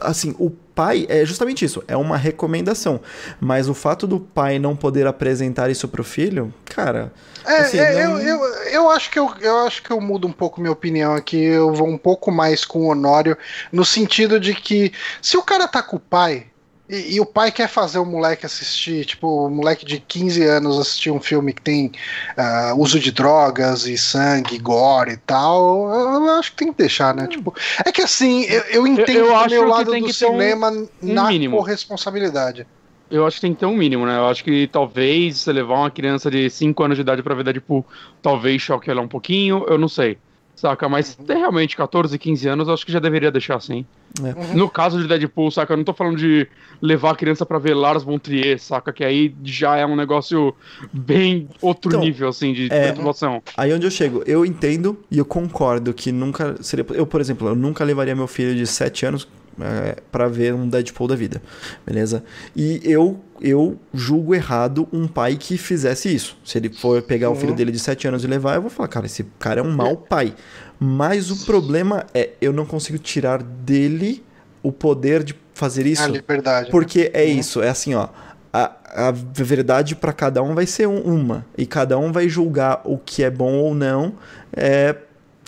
Assim, 0.00 0.32
o 0.38 0.48
pai 0.48 1.06
é 1.08 1.24
justamente 1.24 1.64
isso, 1.64 1.82
é 1.88 1.96
uma 1.96 2.16
recomendação. 2.16 3.00
Mas 3.40 3.68
o 3.68 3.74
fato 3.74 4.06
do 4.06 4.20
pai 4.20 4.60
não 4.60 4.76
poder 4.76 5.04
apresentar 5.04 5.70
isso 5.70 5.88
pro 5.88 6.04
filho, 6.04 6.54
cara. 6.66 7.12
É, 7.44 7.56
assim, 7.62 7.78
é, 7.78 8.06
não- 8.06 8.20
eu, 8.20 8.38
eu, 8.38 8.54
eu 8.66 8.90
acho 8.90 9.10
que 9.10 9.18
eu, 9.18 9.28
eu 9.40 9.66
acho 9.66 9.82
que 9.82 9.90
eu 9.90 10.00
mudo 10.00 10.28
um 10.28 10.32
pouco 10.32 10.60
minha 10.60 10.70
opinião 10.72 11.14
aqui. 11.14 11.42
Eu 11.42 11.72
vou 11.74 11.88
um 11.88 11.98
pouco 11.98 12.30
mais 12.30 12.64
com 12.64 12.80
o 12.82 12.90
Honório, 12.92 13.36
no 13.72 13.84
sentido 13.84 14.38
de 14.38 14.54
que 14.54 14.92
se 15.20 15.36
o 15.36 15.42
cara 15.42 15.66
tá 15.66 15.82
com 15.82 15.96
o 15.96 16.00
pai. 16.00 16.46
E, 16.88 17.16
e 17.16 17.20
o 17.20 17.26
pai 17.26 17.52
quer 17.52 17.68
fazer 17.68 17.98
o 17.98 18.04
moleque 18.06 18.46
assistir, 18.46 19.04
tipo, 19.04 19.46
o 19.46 19.50
moleque 19.50 19.84
de 19.84 20.00
15 20.00 20.42
anos 20.44 20.78
assistir 20.78 21.10
um 21.10 21.20
filme 21.20 21.52
que 21.52 21.60
tem 21.62 21.92
ah, 22.36 22.74
uso 22.76 22.98
de 22.98 23.12
drogas 23.12 23.86
e 23.86 23.96
sangue, 23.98 24.58
gore 24.58 25.12
e 25.12 25.16
tal, 25.18 25.88
eu, 25.92 26.24
eu 26.26 26.30
acho 26.38 26.50
que 26.52 26.56
tem 26.56 26.72
que 26.72 26.78
deixar, 26.78 27.14
né? 27.14 27.26
Tipo, 27.28 27.54
é 27.84 27.92
que 27.92 28.02
assim, 28.02 28.42
eu, 28.44 28.62
eu 28.70 28.86
entendo 28.86 29.18
eu 29.18 29.32
o 29.32 29.36
acho 29.36 29.54
meu 29.54 29.64
que 29.64 29.68
lado 29.70 29.90
tem 29.90 30.00
do 30.00 30.06
que 30.06 30.14
ter 30.14 30.26
um- 30.26 30.30
cinema 30.30 30.70
na 31.02 31.28
mínimo. 31.28 31.56
corresponsabilidade. 31.56 32.66
Eu 33.10 33.26
acho 33.26 33.36
que 33.36 33.40
tem 33.42 33.54
que 33.54 33.60
ter 33.60 33.66
um 33.66 33.76
mínimo, 33.76 34.04
né? 34.06 34.16
Eu 34.18 34.26
acho 34.28 34.44
que 34.44 34.68
talvez 34.68 35.38
você 35.40 35.52
levar 35.52 35.76
uma 35.76 35.90
criança 35.90 36.30
de 36.30 36.50
5 36.50 36.82
anos 36.84 36.96
de 36.96 37.02
idade 37.02 37.22
pra 37.22 37.34
ver 37.34 37.42
Deadpool, 37.44 37.86
talvez 38.20 38.60
choque 38.60 38.90
ela 38.90 39.00
um 39.00 39.08
pouquinho, 39.08 39.64
eu 39.66 39.78
não 39.78 39.88
sei. 39.88 40.20
Saca? 40.58 40.88
Mas 40.88 41.16
Uhum. 41.16 41.24
tem 41.24 41.36
realmente 41.38 41.76
14, 41.76 42.18
15 42.18 42.48
anos, 42.48 42.66
eu 42.66 42.74
acho 42.74 42.84
que 42.84 42.90
já 42.90 42.98
deveria 42.98 43.30
deixar 43.30 43.54
assim. 43.56 43.86
É. 44.20 44.36
Uhum. 44.36 44.54
No 44.56 44.68
caso 44.68 45.00
de 45.00 45.06
Deadpool, 45.06 45.52
saca? 45.52 45.72
Eu 45.72 45.76
não 45.76 45.84
tô 45.84 45.92
falando 45.94 46.16
de 46.16 46.48
levar 46.82 47.12
a 47.12 47.14
criança 47.14 47.46
pra 47.46 47.58
ver 47.60 47.74
Lars 47.74 48.02
von 48.02 48.18
Trier, 48.18 48.58
saca? 48.58 48.92
Que 48.92 49.04
aí 49.04 49.32
já 49.44 49.76
é 49.76 49.86
um 49.86 49.94
negócio 49.94 50.52
bem 50.92 51.48
outro 51.62 51.90
Então, 51.92 52.00
nível, 52.00 52.28
assim, 52.28 52.52
de 52.52 52.66
é- 52.72 52.86
perturbação. 52.86 53.40
Aí 53.56 53.72
onde 53.72 53.86
eu 53.86 53.90
chego, 53.90 54.20
eu 54.26 54.44
entendo 54.44 54.98
e 55.10 55.18
eu 55.18 55.24
concordo 55.24 55.94
que 55.94 56.10
nunca 56.10 56.56
seria. 56.60 56.84
Eu, 56.90 57.06
por 57.06 57.20
exemplo, 57.20 57.46
eu 57.48 57.54
nunca 57.54 57.84
levaria 57.84 58.16
meu 58.16 58.26
filho 58.26 58.54
de 58.56 58.66
7 58.66 59.06
anos 59.06 59.28
é, 59.60 59.96
para 60.12 60.28
ver 60.28 60.54
um 60.54 60.68
Deadpool 60.68 61.08
da 61.08 61.14
vida, 61.16 61.40
beleza? 61.86 62.22
E 62.54 62.80
eu 62.84 63.20
eu 63.40 63.78
julgo 63.94 64.34
errado 64.34 64.88
um 64.92 65.06
pai 65.06 65.36
que 65.36 65.56
fizesse 65.56 66.12
isso. 66.12 66.36
Se 66.44 66.58
ele 66.58 66.68
for 66.70 67.00
pegar 67.02 67.30
o 67.30 67.36
filho 67.36 67.54
dele 67.54 67.70
de 67.70 67.78
7 67.78 68.08
anos 68.08 68.24
e 68.24 68.26
levar, 68.26 68.56
eu 68.56 68.62
vou 68.62 68.70
falar, 68.70 68.88
cara, 68.88 69.06
esse 69.06 69.24
cara 69.38 69.60
é 69.60 69.62
um 69.62 69.70
mau 69.70 69.96
pai. 69.96 70.34
Mas 70.80 71.30
o 71.30 71.46
problema 71.46 72.04
é, 72.12 72.30
eu 72.40 72.52
não 72.52 72.66
consigo 72.66 72.98
tirar 72.98 73.40
dele 73.42 74.24
o 74.60 74.72
poder 74.72 75.22
de 75.22 75.36
fazer 75.54 75.86
isso. 75.86 76.02
A 76.02 76.08
liberdade. 76.08 76.70
Porque 76.70 77.10
é 77.14 77.24
isso, 77.24 77.62
é 77.62 77.68
assim, 77.68 77.94
ó. 77.94 78.08
A, 78.52 78.72
a 79.08 79.10
verdade 79.12 79.94
pra 79.94 80.12
cada 80.12 80.42
um 80.42 80.54
vai 80.54 80.66
ser 80.66 80.88
um- 80.88 81.02
uma. 81.02 81.46
E 81.56 81.64
cada 81.66 81.96
um 81.98 82.10
vai 82.10 82.28
julgar 82.28 82.80
o 82.84 82.98
que 82.98 83.22
é 83.22 83.30
bom 83.30 83.52
ou 83.54 83.72
não, 83.74 84.14
é, 84.52 84.96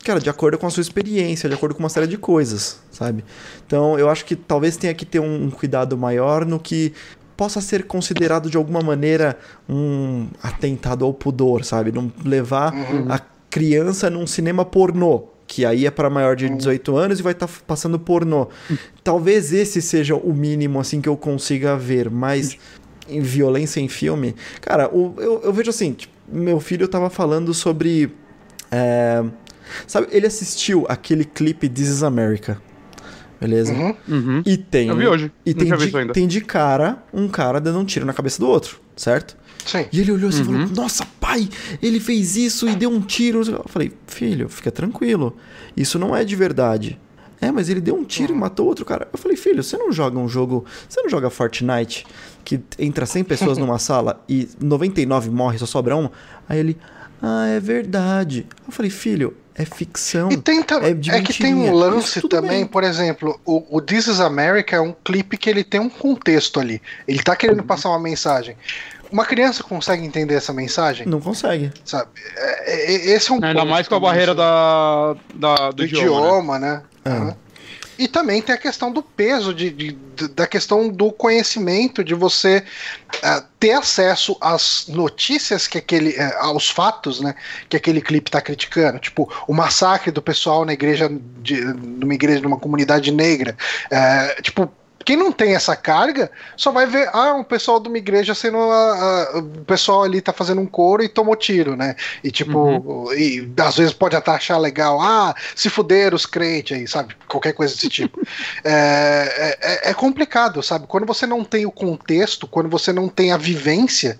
cara, 0.04 0.18
de 0.20 0.28
acordo 0.30 0.58
com 0.58 0.66
a 0.66 0.70
sua 0.70 0.80
experiência, 0.80 1.48
de 1.48 1.54
acordo 1.54 1.74
com 1.74 1.80
uma 1.82 1.88
série 1.88 2.06
de 2.06 2.16
coisas, 2.18 2.80
sabe? 2.90 3.24
Então 3.66 3.98
eu 3.98 4.08
acho 4.08 4.24
que 4.24 4.34
talvez 4.36 4.76
tenha 4.76 4.94
que 4.94 5.04
ter 5.04 5.20
um, 5.20 5.50
cuidado 5.50 5.96
maior 5.96 6.44
no 6.46 6.58
que 6.58 6.92
possa 7.36 7.60
ser 7.60 7.84
considerado 7.84 8.50
de 8.50 8.56
alguma 8.56 8.80
maneira 8.80 9.38
um 9.68 10.26
atentado 10.42 11.04
ao 11.04 11.12
pudor, 11.14 11.64
sabe? 11.64 11.90
Não 11.92 12.12
levar 12.24 12.72
a 13.08 13.18
criança 13.48 14.10
num 14.10 14.26
cinema 14.26 14.64
pornô. 14.64 15.24
Que 15.46 15.64
aí 15.64 15.84
é 15.84 15.90
para 15.90 16.08
maior 16.08 16.36
de 16.36 16.48
18 16.48 16.96
anos 16.96 17.18
e 17.18 17.22
vai 17.22 17.32
estar 17.32 17.48
passando 17.66 17.98
pornô. 17.98 18.48
Talvez 19.02 19.52
esse 19.52 19.82
seja 19.82 20.14
o 20.14 20.32
mínimo 20.32 20.78
assim 20.78 21.00
que 21.00 21.08
eu 21.08 21.16
consiga 21.16 21.76
ver, 21.76 22.08
mas 22.08 22.56
em 23.08 23.20
violência 23.20 23.80
em 23.80 23.88
filme. 23.88 24.36
Cara, 24.60 24.88
o- 24.94 25.14
eu, 25.18 25.40
eu 25.42 25.52
vejo 25.52 25.70
assim, 25.70 25.92
tipo, 25.92 26.12
meu 26.30 26.60
filho 26.60 26.86
tava 26.86 27.10
falando 27.10 27.52
sobre. 27.52 28.12
é, 28.70 29.24
sabe, 29.86 30.08
ele 30.10 30.26
assistiu 30.26 30.86
aquele 30.88 31.24
clipe 31.24 31.68
This 31.68 31.88
is 31.88 32.02
America. 32.02 32.60
Beleza? 33.40 33.72
Uhum. 33.72 33.94
Uhum. 34.08 34.42
E 34.44 34.56
tem. 34.56 34.88
Eu 34.88 34.96
vi 34.96 35.06
hoje. 35.08 35.32
E 35.46 35.54
tem 35.54 35.72
de, 35.74 36.12
tem 36.12 36.28
de 36.28 36.40
cara 36.42 37.02
um 37.12 37.26
cara 37.26 37.58
dando 37.58 37.78
um 37.78 37.84
tiro 37.84 38.04
na 38.04 38.12
cabeça 38.12 38.38
do 38.38 38.46
outro, 38.46 38.78
certo? 38.94 39.34
Sim. 39.64 39.86
E 39.90 40.00
ele 40.00 40.12
olhou 40.12 40.28
assim 40.28 40.42
e 40.42 40.46
Uhum. 40.46 40.66
falou: 40.66 40.82
Nossa, 40.82 41.06
pai, 41.18 41.48
ele 41.82 42.00
fez 42.00 42.36
isso 42.36 42.68
e 42.68 42.76
deu 42.76 42.90
um 42.90 43.00
tiro. 43.00 43.40
Eu 43.50 43.64
falei: 43.66 43.92
Filho, 44.06 44.46
fica 44.48 44.70
tranquilo. 44.70 45.34
Isso 45.74 45.98
não 45.98 46.14
é 46.14 46.22
de 46.24 46.36
verdade. 46.36 47.00
É, 47.40 47.50
mas 47.50 47.70
ele 47.70 47.80
deu 47.80 47.94
um 47.94 48.04
tiro 48.04 48.34
e 48.34 48.36
matou 48.36 48.66
outro 48.66 48.84
cara. 48.84 49.08
Eu 49.10 49.18
falei: 49.18 49.38
Filho, 49.38 49.62
você 49.62 49.76
não 49.78 49.90
joga 49.90 50.18
um 50.18 50.28
jogo. 50.28 50.66
Você 50.86 51.00
não 51.00 51.08
joga 51.08 51.30
Fortnite 51.30 52.06
que 52.44 52.60
entra 52.78 53.06
100 53.06 53.24
pessoas 53.24 53.56
numa 53.56 53.78
sala 53.80 54.22
e 54.28 54.46
99 54.60 55.30
morre, 55.30 55.56
só 55.56 55.64
sobra 55.64 55.96
um? 55.96 56.10
Aí 56.46 56.58
ele: 56.58 56.76
Ah, 57.22 57.46
é 57.46 57.58
verdade. 57.58 58.46
Eu 58.66 58.72
falei: 58.72 58.90
Filho, 58.90 59.34
é 59.54 59.64
ficção. 59.64 60.30
E 60.30 60.36
tem 60.36 60.60
é 60.82 60.94
de 60.94 61.10
é, 61.10 61.20
que 61.20 61.34
tem 61.34 61.54
um 61.54 61.72
lance 61.72 62.20
também, 62.28 62.60
bem. 62.60 62.66
por 62.66 62.82
exemplo, 62.84 63.38
o, 63.44 63.76
o 63.76 63.80
This 63.80 64.06
is 64.06 64.20
America 64.20 64.76
é 64.76 64.80
um 64.80 64.94
clipe 65.04 65.36
que 65.36 65.48
ele 65.50 65.62
tem 65.64 65.80
um 65.80 65.88
contexto 65.90 66.60
ali. 66.60 66.80
Ele 67.06 67.22
tá 67.22 67.32
Uhum. 67.32 67.38
querendo 67.38 67.62
passar 67.62 67.88
uma 67.90 67.98
mensagem. 68.00 68.56
Uma 69.12 69.24
criança 69.24 69.64
consegue 69.64 70.04
entender 70.04 70.34
essa 70.34 70.52
mensagem? 70.52 71.04
Não 71.06 71.20
consegue. 71.20 71.72
Sabe? 71.84 72.08
É- 72.36 72.92
é- 72.92 73.06
esse 73.16 73.30
é 73.30 73.34
um 73.34 73.44
Ainda 73.44 73.64
mais 73.64 73.88
com 73.88 73.96
a 73.96 74.00
barreira 74.00 74.34
da, 74.34 75.16
da- 75.34 75.70
do, 75.70 75.76
do 75.76 75.84
idioma. 75.84 76.20
né? 76.20 76.26
idioma, 76.28 76.58
né? 76.58 76.82
Ah. 77.04 77.10
Aham. 77.10 77.36
E 78.00 78.08
também 78.08 78.40
tem 78.40 78.54
a 78.54 78.58
questão 78.58 78.90
do 78.90 79.02
peso, 79.02 79.52
de, 79.52 79.70
de- 79.70 79.92
da 80.28 80.46
questão 80.46 80.88
do 80.88 81.12
conhecimento, 81.12 82.02
de 82.02 82.14
você 82.14 82.64
ah, 83.22 83.44
ter 83.58 83.72
acesso 83.72 84.36
às 84.40 84.86
notícias 84.88 85.66
que 85.66 85.76
aquele. 85.76 86.14
eh, 86.16 86.34
aos 86.38 86.70
fatos, 86.70 87.20
né? 87.20 87.34
Que 87.68 87.76
aquele 87.76 88.00
clipe 88.00 88.30
tá 88.30 88.40
criticando. 88.40 88.98
Tipo, 88.98 89.30
o 89.46 89.52
massacre 89.52 90.10
do 90.10 90.22
pessoal 90.22 90.64
na 90.64 90.72
igreja, 90.72 91.10
de, 91.42 91.60
numa 91.62 92.14
igreja, 92.14 92.40
numa 92.40 92.58
comunidade 92.58 93.12
negra. 93.12 93.54
Eh, 93.90 94.40
tipo. 94.42 94.70
Quem 95.10 95.16
não 95.16 95.32
tem 95.32 95.56
essa 95.56 95.74
carga 95.74 96.30
só 96.56 96.70
vai 96.70 96.86
ver, 96.86 97.10
ah, 97.12 97.34
um 97.34 97.42
pessoal 97.42 97.80
de 97.80 97.88
uma 97.88 97.98
igreja 97.98 98.32
sendo. 98.32 98.58
ah, 98.58 99.32
ah, 99.34 99.38
o 99.38 99.64
pessoal 99.64 100.04
ali 100.04 100.20
tá 100.20 100.32
fazendo 100.32 100.60
um 100.60 100.66
coro 100.66 101.02
e 101.02 101.08
tomou 101.08 101.34
tiro, 101.34 101.74
né? 101.74 101.96
E 102.22 102.30
tipo, 102.30 103.12
e 103.14 103.52
às 103.58 103.76
vezes 103.76 103.92
pode 103.92 104.14
até 104.14 104.30
achar 104.30 104.56
legal, 104.56 105.00
ah, 105.00 105.34
se 105.56 105.68
fuderam 105.68 106.14
os 106.14 106.26
crentes 106.26 106.78
aí, 106.78 106.86
sabe? 106.86 107.16
Qualquer 107.26 107.54
coisa 107.54 107.74
desse 107.74 107.88
tipo. 107.88 108.20
é, 108.62 109.58
é, 109.60 109.90
é 109.90 109.94
complicado, 109.94 110.62
sabe? 110.62 110.86
Quando 110.86 111.06
você 111.06 111.26
não 111.26 111.42
tem 111.42 111.66
o 111.66 111.72
contexto, 111.72 112.46
quando 112.46 112.68
você 112.68 112.92
não 112.92 113.08
tem 113.08 113.32
a 113.32 113.36
vivência, 113.36 114.16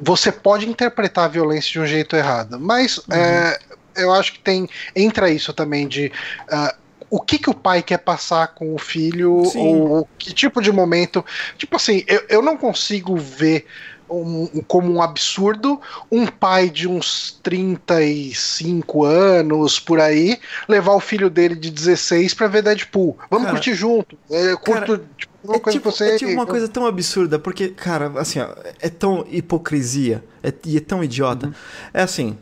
você 0.00 0.32
pode 0.32 0.68
interpretar 0.68 1.26
a 1.26 1.28
violência 1.28 1.70
de 1.70 1.78
um 1.78 1.86
jeito 1.86 2.16
errado. 2.16 2.58
Mas 2.58 2.98
é, 3.12 3.60
eu 3.94 4.12
acho 4.12 4.32
que 4.32 4.40
tem. 4.40 4.68
Entra 4.96 5.30
isso 5.30 5.52
também 5.52 5.86
de. 5.86 6.10
ah, 6.50 6.74
o 7.14 7.20
que, 7.20 7.38
que 7.38 7.50
o 7.50 7.54
pai 7.54 7.82
quer 7.82 7.98
passar 7.98 8.48
com 8.54 8.74
o 8.74 8.78
filho, 8.78 9.44
Sim. 9.44 9.58
ou 9.82 10.08
que 10.18 10.32
tipo 10.32 10.62
de 10.62 10.72
momento. 10.72 11.22
Tipo 11.58 11.76
assim, 11.76 12.02
eu, 12.06 12.22
eu 12.26 12.40
não 12.42 12.56
consigo 12.56 13.14
ver 13.18 13.66
um- 14.08 14.46
como 14.66 14.90
um 14.92 15.00
absurdo 15.02 15.78
um 16.10 16.26
pai 16.26 16.70
de 16.70 16.88
uns 16.88 17.38
35 17.42 19.04
anos 19.04 19.78
por 19.78 20.00
aí 20.00 20.38
levar 20.68 20.92
o 20.94 21.00
filho 21.00 21.28
dele 21.28 21.54
de 21.54 21.70
16 21.70 22.32
pra 22.34 22.46
ver 22.48 22.62
Deadpool. 22.62 23.18
Vamos 23.30 23.44
Cara, 23.46 23.56
curtir 23.56 23.74
junto. 23.74 24.16
É, 24.30 24.56
curto 24.56 24.98
tipo, 25.16 25.32
uma 25.44 25.56
É 25.56 25.58
coisa 25.58 25.78
tipo, 25.78 25.90
você. 25.90 26.04
é 26.12 26.16
tipo 26.16 26.30
uma 26.32 26.46
coisa 26.46 26.68
tão 26.68 26.86
absurda, 26.86 27.38
porque, 27.38 27.68
cara, 27.68 28.10
assim, 28.16 28.40
ó, 28.40 28.48
é 28.80 28.88
tão 28.88 29.26
hipocrisia 29.30 30.24
é, 30.42 30.52
e 30.64 30.76
é 30.78 30.80
tão 30.80 31.02
idiota. 31.04 31.52
É 31.92 32.02
assim, 32.02 32.38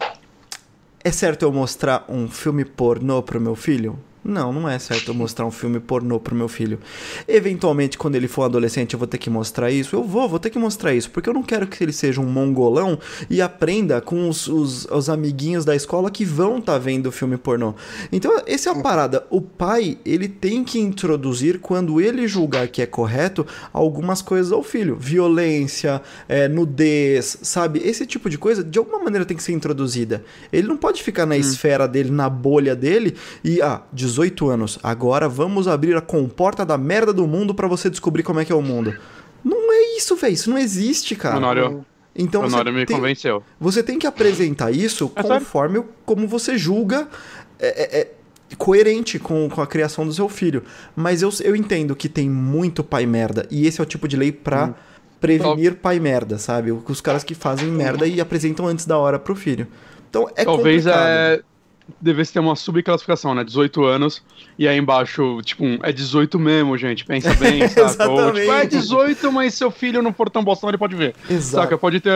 é 1.02 1.10
certo 1.10 1.42
eu 1.44 1.52
mostrar 1.52 2.04
um 2.08 2.28
filme 2.28 2.64
pornô 2.64 3.22
pro 3.22 3.40
meu 3.40 3.56
filho? 3.56 3.98
Não, 4.22 4.52
não 4.52 4.68
é 4.68 4.78
certo 4.78 5.08
eu 5.08 5.14
mostrar 5.14 5.46
um 5.46 5.50
filme 5.50 5.80
pornô 5.80 6.20
pro 6.20 6.34
meu 6.34 6.46
filho. 6.46 6.78
Eventualmente, 7.26 7.96
quando 7.96 8.16
ele 8.16 8.28
for 8.28 8.42
adolescente, 8.42 8.92
eu 8.92 8.98
vou 8.98 9.08
ter 9.08 9.16
que 9.16 9.30
mostrar 9.30 9.70
isso. 9.70 9.96
Eu 9.96 10.04
vou, 10.04 10.28
vou 10.28 10.38
ter 10.38 10.50
que 10.50 10.58
mostrar 10.58 10.92
isso. 10.92 11.10
Porque 11.10 11.28
eu 11.28 11.32
não 11.32 11.42
quero 11.42 11.66
que 11.66 11.82
ele 11.82 11.92
seja 11.92 12.20
um 12.20 12.26
mongolão 12.26 12.98
e 13.30 13.40
aprenda 13.40 13.98
com 14.00 14.28
os, 14.28 14.46
os, 14.46 14.84
os 14.84 15.08
amiguinhos 15.08 15.64
da 15.64 15.74
escola 15.74 16.10
que 16.10 16.24
vão 16.24 16.58
estar 16.58 16.74
tá 16.74 16.78
vendo 16.78 17.10
filme 17.10 17.38
pornô. 17.38 17.74
Então, 18.12 18.42
essa 18.46 18.68
é 18.68 18.72
a 18.72 18.82
parada. 18.82 19.26
O 19.30 19.40
pai, 19.40 19.96
ele 20.04 20.28
tem 20.28 20.64
que 20.64 20.78
introduzir, 20.78 21.58
quando 21.58 21.98
ele 21.98 22.28
julgar 22.28 22.68
que 22.68 22.82
é 22.82 22.86
correto, 22.86 23.46
algumas 23.72 24.20
coisas 24.20 24.52
ao 24.52 24.62
filho. 24.62 24.96
Violência, 24.96 26.02
é, 26.28 26.46
nudez, 26.46 27.38
sabe? 27.40 27.80
Esse 27.82 28.04
tipo 28.04 28.28
de 28.28 28.36
coisa, 28.36 28.62
de 28.62 28.78
alguma 28.78 28.98
maneira, 28.98 29.24
tem 29.24 29.36
que 29.36 29.42
ser 29.42 29.52
introduzida. 29.52 30.22
Ele 30.52 30.68
não 30.68 30.76
pode 30.76 31.02
ficar 31.02 31.24
na 31.24 31.36
hum. 31.36 31.38
esfera 31.38 31.88
dele, 31.88 32.10
na 32.10 32.28
bolha 32.28 32.76
dele 32.76 33.16
e, 33.42 33.62
ah, 33.62 33.80
18 33.90 34.09
anos. 34.48 34.78
Agora 34.82 35.28
vamos 35.28 35.68
abrir 35.68 35.96
a 35.96 36.00
comporta 36.00 36.64
da 36.64 36.78
merda 36.78 37.12
do 37.12 37.26
mundo 37.26 37.54
para 37.54 37.68
você 37.68 37.88
descobrir 37.88 38.22
como 38.22 38.40
é 38.40 38.44
que 38.44 38.52
é 38.52 38.54
o 38.54 38.62
mundo. 38.62 38.94
Não 39.44 39.72
é 39.72 39.96
isso, 39.96 40.16
velho. 40.16 40.34
Isso 40.34 40.50
não 40.50 40.58
existe, 40.58 41.16
cara. 41.16 41.36
Honório, 41.36 41.84
então 42.14 42.44
Honório 42.44 42.72
me 42.72 42.84
tem, 42.84 42.96
convenceu. 42.96 43.42
Você 43.58 43.82
tem 43.82 43.98
que 43.98 44.06
apresentar 44.06 44.70
isso 44.70 45.10
é 45.14 45.22
conforme 45.22 45.78
sério? 45.78 45.92
como 46.04 46.26
você 46.26 46.58
julga 46.58 47.08
é, 47.58 47.68
é, 47.68 48.00
é, 48.00 48.08
coerente 48.56 49.18
com, 49.18 49.48
com 49.48 49.62
a 49.62 49.66
criação 49.66 50.06
do 50.06 50.12
seu 50.12 50.28
filho. 50.28 50.62
Mas 50.94 51.22
eu, 51.22 51.30
eu 51.42 51.54
entendo 51.54 51.94
que 51.94 52.08
tem 52.08 52.28
muito 52.28 52.82
pai 52.82 53.06
merda. 53.06 53.46
E 53.50 53.66
esse 53.66 53.80
é 53.80 53.82
o 53.82 53.86
tipo 53.86 54.08
de 54.08 54.16
lei 54.16 54.32
pra 54.32 54.66
hum. 54.66 54.74
prevenir 55.20 55.76
pai 55.76 56.00
merda, 56.00 56.38
sabe? 56.38 56.72
Os 56.72 57.00
caras 57.00 57.24
que 57.24 57.34
fazem 57.34 57.68
merda 57.68 58.06
e 58.06 58.20
apresentam 58.20 58.66
antes 58.66 58.84
da 58.84 58.98
hora 58.98 59.18
pro 59.18 59.34
filho. 59.34 59.66
Então 60.08 60.28
é 60.34 60.44
Talvez 60.44 60.86
é 60.86 61.42
devesse 62.00 62.32
ter 62.32 62.40
uma 62.40 62.56
subclassificação, 62.56 63.34
né? 63.34 63.44
18 63.44 63.84
anos, 63.84 64.22
e 64.58 64.68
aí 64.68 64.76
embaixo, 64.76 65.40
tipo, 65.42 65.64
um, 65.64 65.78
é 65.82 65.92
18 65.92 66.38
mesmo, 66.38 66.76
gente, 66.76 67.04
pensa 67.04 67.34
bem, 67.34 67.66
saca? 67.68 68.08
Ou, 68.08 68.32
tipo, 68.32 68.52
é 68.52 68.66
18, 68.66 69.32
mas 69.32 69.54
seu 69.54 69.70
filho 69.70 70.02
não 70.02 70.12
for 70.12 70.28
tão 70.28 70.42
bostão, 70.42 70.68
ele 70.68 70.78
pode 70.78 70.96
ver. 70.96 71.14
Exato. 71.28 71.64
Saca? 71.64 71.78
Pode 71.78 72.00
ter 72.00 72.12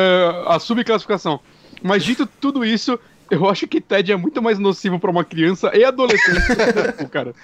a 0.46 0.58
subclassificação. 0.58 1.40
Mas 1.82 2.04
dito 2.04 2.26
tudo 2.26 2.64
isso, 2.64 2.98
eu 3.30 3.48
acho 3.48 3.66
que 3.66 3.80
TED 3.80 4.12
é 4.12 4.16
muito 4.16 4.42
mais 4.42 4.58
nocivo 4.58 4.98
para 4.98 5.10
uma 5.10 5.24
criança 5.24 5.70
e 5.74 5.84
adolescente, 5.84 6.40
cara. 7.10 7.34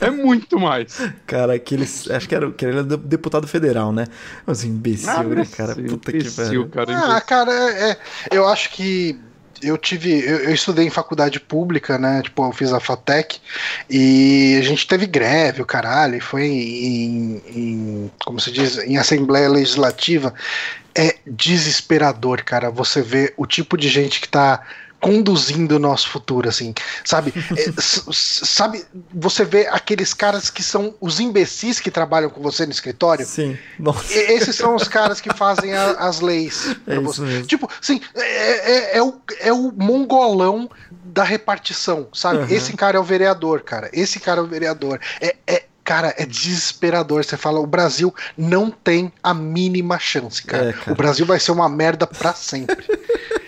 É 0.00 0.10
muito 0.10 0.58
mais. 0.58 1.00
Cara, 1.26 1.54
aqueles. 1.54 2.10
Acho 2.10 2.28
que 2.28 2.34
era, 2.34 2.50
que 2.50 2.64
era 2.64 2.82
deputado 2.82 3.46
federal, 3.46 3.92
né? 3.92 4.06
Os 4.46 4.64
imbecil, 4.64 5.10
ah, 5.10 5.22
né, 5.22 5.46
cara? 5.46 5.74
Puta 5.74 6.10
imbecil, 6.10 6.64
que 6.64 6.70
pariu. 6.70 6.94
Cara, 6.94 7.16
ah, 7.16 7.20
cara, 7.20 7.52
é, 7.52 7.90
é, 7.90 7.98
eu 8.32 8.48
acho 8.48 8.70
que 8.70 9.18
eu 9.62 9.76
tive. 9.76 10.24
Eu, 10.24 10.38
eu, 10.38 10.54
estudei 10.54 10.86
em 10.86 10.90
faculdade 10.90 11.40
pública, 11.40 11.98
né? 11.98 12.22
Tipo, 12.22 12.44
eu 12.44 12.52
fiz 12.52 12.72
a 12.72 12.80
FATEC 12.80 13.38
e 13.88 14.56
a 14.58 14.62
gente 14.62 14.86
teve 14.86 15.06
greve, 15.06 15.62
o 15.62 15.66
caralho, 15.66 16.20
foi 16.20 16.46
em, 16.46 17.42
em. 17.48 18.10
Como 18.24 18.40
se 18.40 18.50
diz? 18.50 18.78
Em 18.78 18.96
Assembleia 18.96 19.48
Legislativa. 19.48 20.34
É 20.98 21.16
desesperador, 21.26 22.42
cara, 22.42 22.70
você 22.70 23.02
vê 23.02 23.34
o 23.36 23.44
tipo 23.44 23.76
de 23.76 23.86
gente 23.86 24.18
que 24.18 24.28
tá 24.28 24.62
conduzindo 25.06 25.76
o 25.76 25.78
nosso 25.78 26.08
futuro, 26.08 26.48
assim, 26.48 26.74
sabe? 27.04 27.32
É, 27.56 27.72
sabe, 27.80 28.84
você 29.14 29.44
vê 29.44 29.68
aqueles 29.68 30.12
caras 30.12 30.50
que 30.50 30.64
são 30.64 30.96
os 31.00 31.20
imbecis 31.20 31.78
que 31.78 31.92
trabalham 31.92 32.28
com 32.28 32.42
você 32.42 32.66
no 32.66 32.72
escritório? 32.72 33.24
Sim. 33.24 33.56
Nossa. 33.78 34.12
esses 34.12 34.56
são 34.56 34.74
os 34.74 34.88
caras 34.88 35.20
que 35.20 35.32
fazem 35.32 35.72
a, 35.72 35.92
as 35.92 36.20
leis. 36.20 36.74
É 36.86 36.98
você. 36.98 37.20
Mesmo. 37.22 37.46
Tipo, 37.46 37.70
sim, 37.80 38.00
é, 38.14 38.20
é, 38.20 38.96
é, 38.98 39.02
o, 39.02 39.14
é 39.40 39.52
o 39.52 39.72
mongolão 39.72 40.70
da 41.04 41.22
repartição, 41.24 42.08
sabe? 42.12 42.38
Uhum. 42.38 42.48
Esse 42.48 42.72
cara 42.74 42.96
é 42.96 43.00
o 43.00 43.04
vereador, 43.04 43.60
cara. 43.62 43.90
Esse 43.92 44.20
cara 44.20 44.40
é 44.40 44.42
o 44.42 44.46
vereador. 44.46 45.00
É, 45.20 45.36
é, 45.46 45.64
cara, 45.84 46.14
é 46.16 46.24
desesperador. 46.24 47.24
Você 47.24 47.36
fala, 47.36 47.60
o 47.60 47.66
Brasil 47.66 48.14
não 48.36 48.70
tem 48.70 49.12
a 49.22 49.34
mínima 49.34 49.98
chance, 49.98 50.42
cara. 50.42 50.70
É, 50.70 50.72
cara. 50.72 50.92
O 50.92 50.94
Brasil 50.94 51.26
vai 51.26 51.40
ser 51.40 51.52
uma 51.52 51.68
merda 51.68 52.06
para 52.06 52.32
sempre. 52.34 52.84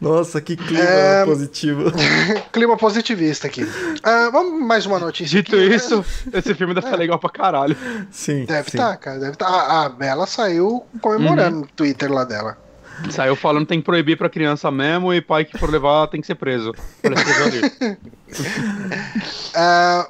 Nossa, 0.00 0.40
que 0.40 0.56
clima 0.56 0.82
é... 0.82 1.24
positivo. 1.24 1.92
clima 2.52 2.76
positivista 2.76 3.46
aqui. 3.46 3.62
Uh, 3.62 4.30
vamos 4.32 4.62
mais 4.62 4.86
uma 4.86 4.98
notícia. 4.98 5.42
Dito 5.42 5.56
aqui, 5.56 5.74
isso, 5.74 6.04
né? 6.26 6.38
esse 6.38 6.54
filme 6.54 6.74
deve 6.74 6.86
estar 6.86 6.96
é. 6.96 7.00
legal 7.00 7.18
pra 7.18 7.30
caralho. 7.30 7.76
Sim. 8.10 8.44
Deve 8.44 8.68
estar, 8.68 8.90
tá, 8.90 8.96
cara. 8.96 9.18
Deve 9.18 9.32
estar. 9.32 9.46
Tá. 9.46 9.52
A, 9.52 9.84
a 9.86 9.88
Bela 9.88 10.26
saiu 10.26 10.84
comemorando 11.00 11.56
uhum. 11.56 11.62
no 11.62 11.68
Twitter 11.68 12.12
lá 12.12 12.24
dela. 12.24 12.58
Saiu 13.10 13.34
falando 13.34 13.62
que 13.62 13.70
tem 13.70 13.80
que 13.80 13.84
proibir 13.84 14.16
pra 14.16 14.28
criança 14.28 14.70
mesmo 14.70 15.12
e 15.12 15.20
pai 15.20 15.44
que 15.44 15.58
for 15.58 15.68
levar 15.68 16.06
tem 16.06 16.20
que 16.20 16.26
ser 16.26 16.36
preso. 16.36 16.70
uh, 16.70 16.76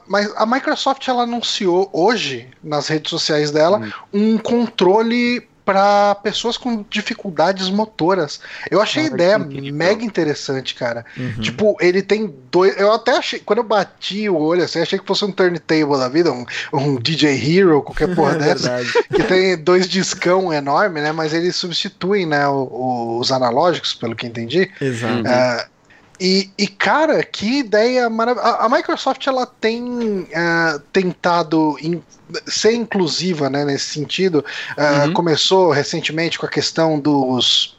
mas 0.06 0.30
a 0.36 0.44
Microsoft 0.44 1.08
ela 1.08 1.22
anunciou 1.22 1.88
hoje 1.92 2.48
nas 2.62 2.88
redes 2.88 3.10
sociais 3.10 3.50
dela 3.50 3.80
uhum. 4.12 4.34
um 4.34 4.38
controle 4.38 5.48
para 5.64 6.14
pessoas 6.16 6.56
com 6.56 6.84
dificuldades 6.88 7.70
motoras. 7.70 8.40
Eu 8.70 8.80
achei 8.80 9.04
a 9.04 9.06
ideia 9.06 9.38
mega 9.38 10.04
interessante, 10.04 10.74
cara. 10.74 11.04
Uhum. 11.16 11.40
Tipo, 11.40 11.76
ele 11.80 12.02
tem 12.02 12.32
dois. 12.50 12.78
Eu 12.78 12.92
até 12.92 13.16
achei. 13.16 13.38
Quando 13.38 13.60
eu 13.60 13.64
bati 13.64 14.28
o 14.28 14.36
olho 14.36 14.62
assim, 14.62 14.80
achei 14.80 14.98
que 14.98 15.06
fosse 15.06 15.24
um 15.24 15.32
turntable 15.32 15.98
da 15.98 16.08
vida, 16.08 16.30
um, 16.30 16.44
um 16.72 16.96
DJ 16.96 17.58
Hero, 17.58 17.82
qualquer 17.82 18.12
porra 18.14 18.34
é 18.34 18.38
dessa. 18.38 18.80
que 19.14 19.22
tem 19.22 19.56
dois 19.56 19.88
discão 19.88 20.52
enorme, 20.52 21.00
né? 21.00 21.12
Mas 21.12 21.32
eles 21.32 21.56
substituem, 21.56 22.26
né, 22.26 22.46
os 22.48 23.32
analógicos, 23.32 23.94
pelo 23.94 24.14
que 24.14 24.26
entendi. 24.26 24.70
Exato. 24.80 25.22
Uh, 25.22 25.73
e, 26.20 26.50
e, 26.56 26.68
cara, 26.68 27.22
que 27.24 27.58
ideia 27.58 28.08
maravilhosa. 28.08 28.56
A, 28.58 28.68
Microsoft 28.68 29.26
ela 29.26 29.46
tem 29.46 29.82
uh, 29.82 30.78
tentado 30.92 31.76
in, 31.80 32.00
ser 32.46 32.72
inclusiva 32.72 33.50
né, 33.50 33.64
nesse 33.64 33.86
sentido. 33.86 34.44
Uh, 34.78 35.08
uhum. 35.08 35.12
Começou 35.12 35.70
recentemente 35.70 36.38
com 36.38 36.46
a 36.46 36.48
questão 36.48 36.98
dos 36.98 37.74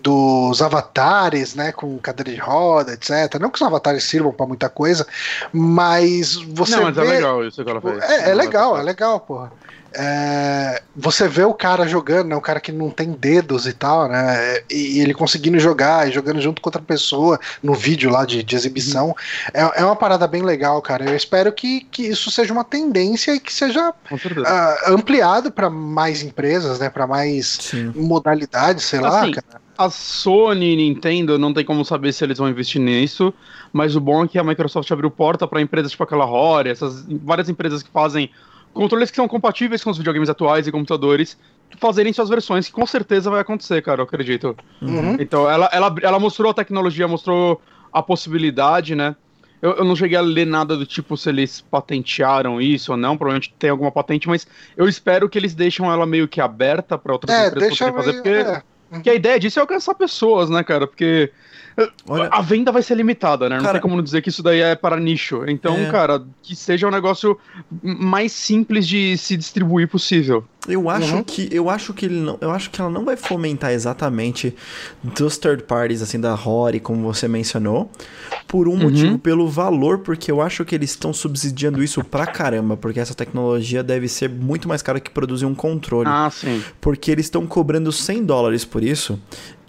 dos 0.00 0.62
avatares, 0.62 1.56
né, 1.56 1.72
com 1.72 1.98
cadeira 1.98 2.30
de 2.30 2.38
roda, 2.38 2.92
etc. 2.92 3.34
Não 3.40 3.50
que 3.50 3.56
os 3.56 3.62
avatares 3.62 4.04
sirvam 4.04 4.32
para 4.32 4.46
muita 4.46 4.68
coisa, 4.68 5.04
mas 5.52 6.34
você 6.34 6.76
Não, 6.76 6.84
mas 6.84 6.96
é 6.96 7.00
vê... 7.00 7.06
é 7.06 7.10
legal 7.14 7.44
isso 7.44 7.64
que 7.64 7.70
ela 7.70 7.80
fez. 7.80 7.98
É, 8.02 8.30
é 8.30 8.34
legal, 8.34 8.78
é 8.78 8.82
legal, 8.82 9.18
porra 9.18 9.52
é, 9.94 10.82
você 10.94 11.26
vê 11.26 11.44
o 11.44 11.54
cara 11.54 11.86
jogando, 11.86 12.28
né? 12.28 12.36
O 12.36 12.40
cara 12.40 12.60
que 12.60 12.70
não 12.70 12.90
tem 12.90 13.12
dedos 13.12 13.66
e 13.66 13.72
tal, 13.72 14.08
né? 14.08 14.62
E, 14.70 15.00
ele 15.00 15.14
conseguindo 15.14 15.58
jogar 15.58 16.08
e 16.08 16.12
jogando 16.12 16.40
junto 16.40 16.60
com 16.60 16.68
outra 16.68 16.82
pessoa 16.82 17.38
no 17.62 17.74
vídeo 17.74 18.10
lá 18.10 18.24
de, 18.24 18.42
de 18.42 18.54
exibição. 18.54 19.08
Uhum. 19.08 19.14
É, 19.54 19.80
é 19.80 19.84
uma 19.84 19.96
parada 19.96 20.26
bem 20.26 20.42
legal, 20.42 20.80
cara. 20.82 21.04
Eu 21.08 21.16
espero 21.16 21.52
que, 21.52 21.80
que 21.90 22.02
isso 22.02 22.30
seja 22.30 22.52
uma 22.52 22.64
tendência 22.64 23.34
e 23.34 23.40
que 23.40 23.52
seja 23.52 23.90
uh, 23.90 24.92
ampliado 24.92 25.50
para 25.50 25.70
mais 25.70 26.22
empresas, 26.22 26.78
né? 26.78 26.90
Para 26.90 27.06
mais 27.06 27.58
Sim. 27.60 27.92
modalidades, 27.94 28.84
sei 28.84 28.98
assim, 28.98 29.08
lá, 29.08 29.42
cara. 29.42 29.68
A 29.78 29.88
Sony 29.88 30.72
e 30.72 30.76
Nintendo 30.76 31.38
não 31.38 31.54
tem 31.54 31.64
como 31.64 31.84
saber 31.84 32.12
se 32.12 32.24
eles 32.24 32.38
vão 32.38 32.48
investir 32.48 32.80
nisso, 32.80 33.32
mas 33.72 33.94
o 33.94 34.00
bom 34.00 34.24
é 34.24 34.28
que 34.28 34.36
a 34.36 34.42
Microsoft 34.42 34.90
abriu 34.90 35.08
porta 35.08 35.46
para 35.46 35.60
empresas 35.60 35.92
tipo 35.92 36.02
aquela 36.02 36.24
Rory, 36.24 36.70
essas 36.70 37.06
várias 37.08 37.48
empresas 37.48 37.80
que 37.80 37.90
fazem 37.90 38.28
controles 38.78 39.10
que 39.10 39.16
são 39.16 39.26
compatíveis 39.26 39.82
com 39.82 39.90
os 39.90 39.98
videogames 39.98 40.28
atuais 40.28 40.68
e 40.68 40.70
computadores 40.70 41.36
fazerem 41.80 42.12
suas 42.12 42.28
versões, 42.28 42.68
que 42.68 42.72
com 42.72 42.86
certeza 42.86 43.28
vai 43.28 43.40
acontecer, 43.40 43.82
cara, 43.82 44.00
eu 44.00 44.04
acredito. 44.04 44.56
Uhum. 44.80 45.16
Então, 45.18 45.50
ela, 45.50 45.68
ela, 45.72 45.94
ela 46.00 46.18
mostrou 46.20 46.52
a 46.52 46.54
tecnologia, 46.54 47.08
mostrou 47.08 47.60
a 47.92 48.00
possibilidade, 48.00 48.94
né? 48.94 49.16
Eu, 49.60 49.72
eu, 49.72 49.84
não 49.84 49.96
cheguei 49.96 50.16
a 50.16 50.20
ler 50.20 50.46
nada 50.46 50.76
do 50.76 50.86
tipo 50.86 51.16
se 51.16 51.28
eles 51.28 51.60
patentearam 51.60 52.62
isso 52.62 52.92
ou 52.92 52.96
não, 52.96 53.16
provavelmente 53.16 53.52
tem 53.58 53.68
alguma 53.68 53.90
patente, 53.90 54.28
mas 54.28 54.46
eu 54.76 54.88
espero 54.88 55.28
que 55.28 55.36
eles 55.36 55.56
deixem 55.56 55.84
ela 55.84 56.06
meio 56.06 56.28
que 56.28 56.40
aberta 56.40 56.96
para 56.96 57.12
outras 57.12 57.36
é, 57.36 57.48
empresas 57.48 57.76
poderem 57.76 57.94
fazer, 57.96 58.12
porque, 58.12 58.28
é. 58.28 58.62
porque 58.90 59.10
a 59.10 59.14
ideia 59.14 59.40
disso 59.40 59.58
é 59.58 59.62
alcançar 59.62 59.96
pessoas, 59.96 60.48
né, 60.48 60.62
cara? 60.62 60.86
Porque 60.86 61.32
Olha... 62.08 62.28
A 62.30 62.40
venda 62.40 62.72
vai 62.72 62.82
ser 62.82 62.94
limitada, 62.94 63.48
né? 63.48 63.56
Não 63.56 63.62
cara... 63.62 63.74
tem 63.74 63.82
como 63.82 63.96
não 63.96 64.02
dizer 64.02 64.22
que 64.22 64.28
isso 64.28 64.42
daí 64.42 64.60
é 64.60 64.74
para 64.74 64.98
nicho. 64.98 65.44
Então, 65.46 65.76
é... 65.76 65.90
cara, 65.90 66.22
que 66.42 66.56
seja 66.56 66.86
um 66.86 66.90
negócio 66.90 67.38
mais 67.82 68.32
simples 68.32 68.86
de 68.86 69.16
se 69.16 69.36
distribuir 69.36 69.88
possível. 69.88 70.44
Eu 70.66 70.90
acho 70.90 71.16
uhum. 71.16 71.24
que 71.24 71.48
eu 71.50 71.70
acho 71.70 71.94
que 71.94 72.04
ele 72.04 72.16
não, 72.20 72.36
eu 72.42 72.50
acho 72.50 72.68
que 72.68 72.78
ela 72.78 72.90
não 72.90 73.04
vai 73.04 73.16
fomentar 73.16 73.70
exatamente 73.72 74.54
dos 75.02 75.38
third 75.38 75.62
parties 75.62 76.02
assim 76.02 76.20
da 76.20 76.34
Rory, 76.34 76.78
como 76.78 77.02
você 77.02 77.26
mencionou, 77.26 77.90
por 78.46 78.68
um 78.68 78.72
uhum. 78.72 78.78
motivo 78.78 79.18
pelo 79.18 79.48
valor, 79.48 80.00
porque 80.00 80.30
eu 80.30 80.42
acho 80.42 80.64
que 80.66 80.74
eles 80.74 80.90
estão 80.90 81.12
subsidiando 81.12 81.82
isso 81.82 82.04
pra 82.04 82.26
caramba, 82.26 82.76
porque 82.76 83.00
essa 83.00 83.14
tecnologia 83.14 83.82
deve 83.82 84.08
ser 84.08 84.28
muito 84.28 84.68
mais 84.68 84.82
cara 84.82 85.00
que 85.00 85.10
produzir 85.10 85.46
um 85.46 85.54
controle. 85.54 86.08
Ah, 86.08 86.28
sim. 86.30 86.62
Porque 86.80 87.10
eles 87.10 87.26
estão 87.26 87.46
cobrando 87.46 87.90
100 87.90 88.24
dólares 88.24 88.64
por 88.64 88.82
isso. 88.82 89.18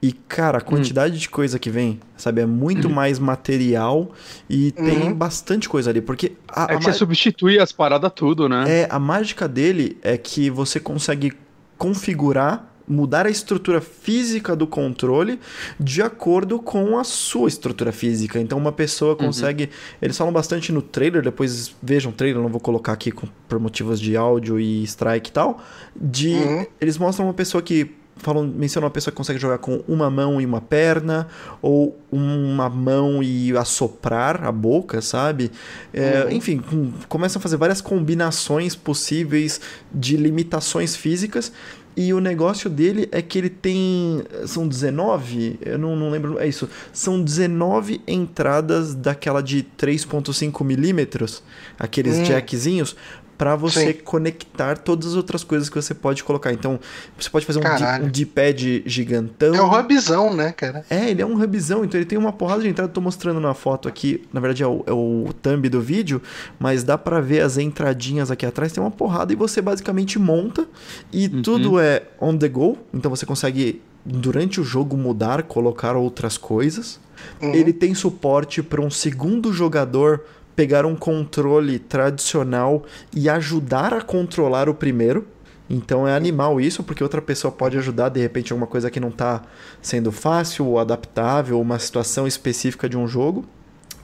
E, 0.01 0.13
cara, 0.13 0.59
a 0.59 0.62
quantidade 0.62 1.15
hum. 1.15 1.17
de 1.17 1.29
coisa 1.29 1.59
que 1.59 1.69
vem, 1.69 1.99
sabe, 2.15 2.41
é 2.41 2.45
muito 2.45 2.88
hum. 2.88 2.91
mais 2.91 3.19
material 3.19 4.12
e 4.49 4.73
uhum. 4.77 4.85
tem 4.85 5.13
bastante 5.13 5.67
coisa 5.67 5.89
ali. 5.89 6.01
Porque. 6.01 6.33
A, 6.47 6.73
é 6.73 6.77
que 6.77 6.83
você 6.83 6.93
substitui 6.93 7.59
as 7.59 7.71
paradas 7.71 8.12
tudo, 8.15 8.47
né? 8.47 8.63
É, 8.67 8.88
a 8.89 8.99
mágica 8.99 9.47
dele 9.47 9.97
é 10.01 10.17
que 10.17 10.49
você 10.49 10.79
consegue 10.79 11.33
configurar 11.77 12.69
mudar 12.89 13.27
a 13.27 13.29
estrutura 13.29 13.79
física 13.79 14.55
do 14.55 14.65
controle 14.65 15.39
de 15.79 16.01
acordo 16.01 16.57
com 16.59 16.97
a 16.97 17.03
sua 17.03 17.47
estrutura 17.47 17.91
física. 17.91 18.39
Então 18.39 18.57
uma 18.57 18.71
pessoa 18.71 19.15
consegue. 19.15 19.69
Eles 20.01 20.17
falam 20.17 20.33
bastante 20.33 20.71
no 20.71 20.81
trailer, 20.81 21.21
depois 21.21 21.75
vejam 21.83 22.12
o 22.12 22.15
trailer, 22.15 22.41
não 22.41 22.49
vou 22.49 22.59
colocar 22.59 22.93
aqui 22.93 23.12
com- 23.12 23.27
por 23.47 23.59
motivos 23.59 24.01
de 24.01 24.17
áudio 24.17 24.59
e 24.59 24.83
strike 24.83 25.29
e 25.29 25.33
tal. 25.33 25.62
De. 25.95 26.29
Uhum. 26.29 26.65
Eles 26.81 26.97
mostram 26.97 27.27
uma 27.27 27.33
pessoa 27.33 27.62
que. 27.62 27.91
Falam, 28.19 28.45
mencionam 28.45 28.86
uma 28.86 28.91
pessoa 28.91 29.12
que 29.12 29.17
consegue 29.17 29.39
jogar 29.39 29.58
com 29.58 29.84
uma 29.88 30.10
mão 30.10 30.39
e 30.41 30.45
uma 30.45 30.62
perna, 30.62 31.27
ou 31.62 31.97
uma 32.12 32.69
mão 32.69 33.23
e 33.23 33.55
assoprar 33.58 34.43
a 34.43 34.51
boca, 34.51 35.01
sabe? 35.01 35.51
É, 35.93 36.27
Enfim, 36.32 36.58
com- 36.60 36.91
começam 37.08 37.39
a 37.39 37.41
fazer 37.43 37.58
várias 37.58 37.82
combinações 37.82 38.75
possíveis 38.75 39.60
de 39.93 40.17
limitações 40.17 40.95
físicas. 40.95 41.51
E 41.97 42.13
o 42.13 42.21
negócio 42.21 42.69
dele 42.69 43.10
é 43.12 43.21
que 43.21 43.38
ele 43.38 43.49
tem. 43.49 44.23
São 44.45 44.65
19? 44.67 45.60
Eu 45.62 45.77
não, 45.77 45.97
não 45.97 46.10
lembro. 46.10 46.39
É 46.39 46.47
isso. 46.47 46.69
São 46.93 47.21
19 47.21 47.99
entradas 48.08 48.93
daquela 48.95 49.41
de 49.41 49.63
3,5 49.77 50.63
milímetros, 50.63 51.43
aqueles 51.77 52.17
Hum. 52.19 52.23
jackzinhos, 52.23 52.95
para 53.39 53.56
você 53.56 53.93
Sim. 53.93 53.99
conectar 54.04 54.78
todas 54.78 55.08
as 55.08 55.15
outras 55.15 55.45
coisas 55.45 55.69
que 55.69 55.75
você 55.82 55.93
pode 55.93 56.25
colocar. 56.25 56.52
Então, 56.52 56.78
você 57.17 57.30
pode 57.30 57.45
fazer 57.45 57.60
um, 57.60 57.62
Caralho. 57.62 58.06
um 58.06 58.10
D-pad 58.10 58.84
gigantão. 58.86 59.56
É 59.56 59.62
um 59.62 59.73
hubzão, 59.73 60.36
né, 60.36 60.52
cara? 60.52 60.86
É, 60.89 61.10
ele 61.10 61.21
é 61.21 61.25
um 61.25 61.41
hubzão, 61.41 61.86
então 61.86 61.97
ele 61.97 62.06
tem 62.06 62.17
uma 62.17 62.34
porrada 62.34 62.62
de 62.62 62.67
entrada. 62.67 62.91
Tô 62.91 62.99
mostrando 62.99 63.39
na 63.39 63.54
foto 63.54 63.88
aqui, 63.88 64.28
na 64.34 64.41
verdade 64.41 64.62
é 64.62 64.67
o, 64.67 64.84
é 64.86 64.91
o 64.91 65.30
thumb 65.41 65.69
do 65.69 65.80
vídeo, 65.80 66.21
mas 66.60 66.84
dá 66.84 66.97
pra 66.97 67.21
ver 67.21 67.39
as 67.39 67.58
entradinhas 67.58 68.30
aqui 68.30 68.45
atrás. 68.45 68.73
Tem 68.73 68.84
uma 68.84 68.91
porrada 68.91 69.32
e 69.32 69.38
você 69.38 69.62
basicamente 69.62 70.19
monta 70.19 70.67
e 71.10 71.30
tudo 71.30 71.80
é 71.80 72.04
on 72.19 72.38
the 72.38 72.49
go, 72.49 72.78
então 72.93 73.10
você 73.10 73.25
consegue 73.25 73.82
durante 74.06 74.60
o 74.60 74.65
jogo 74.65 74.97
mudar, 74.97 75.43
colocar 75.43 75.95
outras 75.95 76.38
coisas. 76.38 76.99
Uhum. 77.41 77.54
Ele 77.54 77.71
tem 77.71 77.93
suporte 77.93 78.62
para 78.62 78.82
um 78.82 78.89
segundo 78.89 79.54
jogador 79.54 80.25
pegar 80.60 80.86
um 80.86 80.93
controle 80.93 81.80
tradicional 81.80 82.84
e 83.15 83.30
ajudar 83.30 83.93
a 83.93 84.02
controlar 84.02 84.67
o 84.67 84.74
primeiro. 84.74 85.26
Então 85.69 86.06
é 86.06 86.13
animal 86.13 86.60
isso, 86.60 86.84
porque 86.84 87.02
outra 87.02 87.22
pessoa 87.22 87.50
pode 87.50 87.78
ajudar 87.78 88.10
de 88.10 88.19
repente 88.19 88.52
alguma 88.52 88.67
coisa 88.67 88.91
que 88.91 89.00
não 89.00 89.10
tá 89.10 89.41
sendo 89.82 90.12
fácil 90.12 90.65
ou 90.65 90.78
adaptável, 90.78 91.62
uma 91.62 91.80
situação 91.80 92.28
específica 92.28 92.89
de 92.89 92.98
um 92.98 93.08
jogo. 93.08 93.45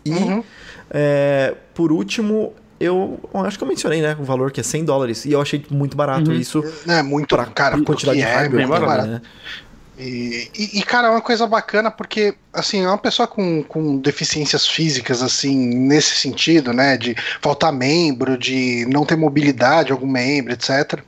E 0.05 0.11
Uhum. 0.11 0.41
é, 0.89 1.53
por 1.73 1.91
último, 1.91 2.53
eu 2.79 3.19
acho 3.33 3.57
que 3.57 3.63
eu 3.65 3.67
mencionei, 3.67 4.01
né, 4.01 4.15
o 4.17 4.23
valor 4.23 4.49
que 4.49 4.61
é 4.61 4.63
100 4.63 4.85
dólares 4.85 5.25
e 5.25 5.33
eu 5.33 5.41
achei 5.41 5.65
muito 5.69 5.97
barato 5.97 6.31
Uhum. 6.31 6.37
isso 6.37 6.63
É 6.87 7.03
muito, 7.03 7.35
pra 7.35 7.47
cara, 7.47 7.81
quantidade 7.81 8.17
de 8.17 8.23
é, 8.23 8.33
hardware 8.33 8.61
tem, 8.61 8.67
barato. 8.69 9.07
né? 9.09 9.21
E, 9.97 10.49
e, 10.57 10.79
e, 10.79 10.83
cara, 10.83 11.07
é 11.07 11.11
uma 11.11 11.21
coisa 11.21 11.45
bacana 11.47 11.89
porque, 11.91 12.35
assim, 12.55 12.83
é 12.83 12.87
uma 12.87 12.97
pessoa 12.97 13.27
com, 13.27 13.61
com 13.63 13.97
deficiências 13.97 14.65
físicas, 14.67 15.21
assim, 15.21 15.55
nesse 15.55 16.15
sentido, 16.15 16.73
né, 16.73 16.97
de 16.97 17.15
faltar 17.41 17.71
membro, 17.71 18.37
de 18.37 18.85
não 18.89 19.05
ter 19.05 19.15
mobilidade 19.15 19.91
algum 19.91 20.07
membro, 20.07 20.53
etc. 20.53 20.99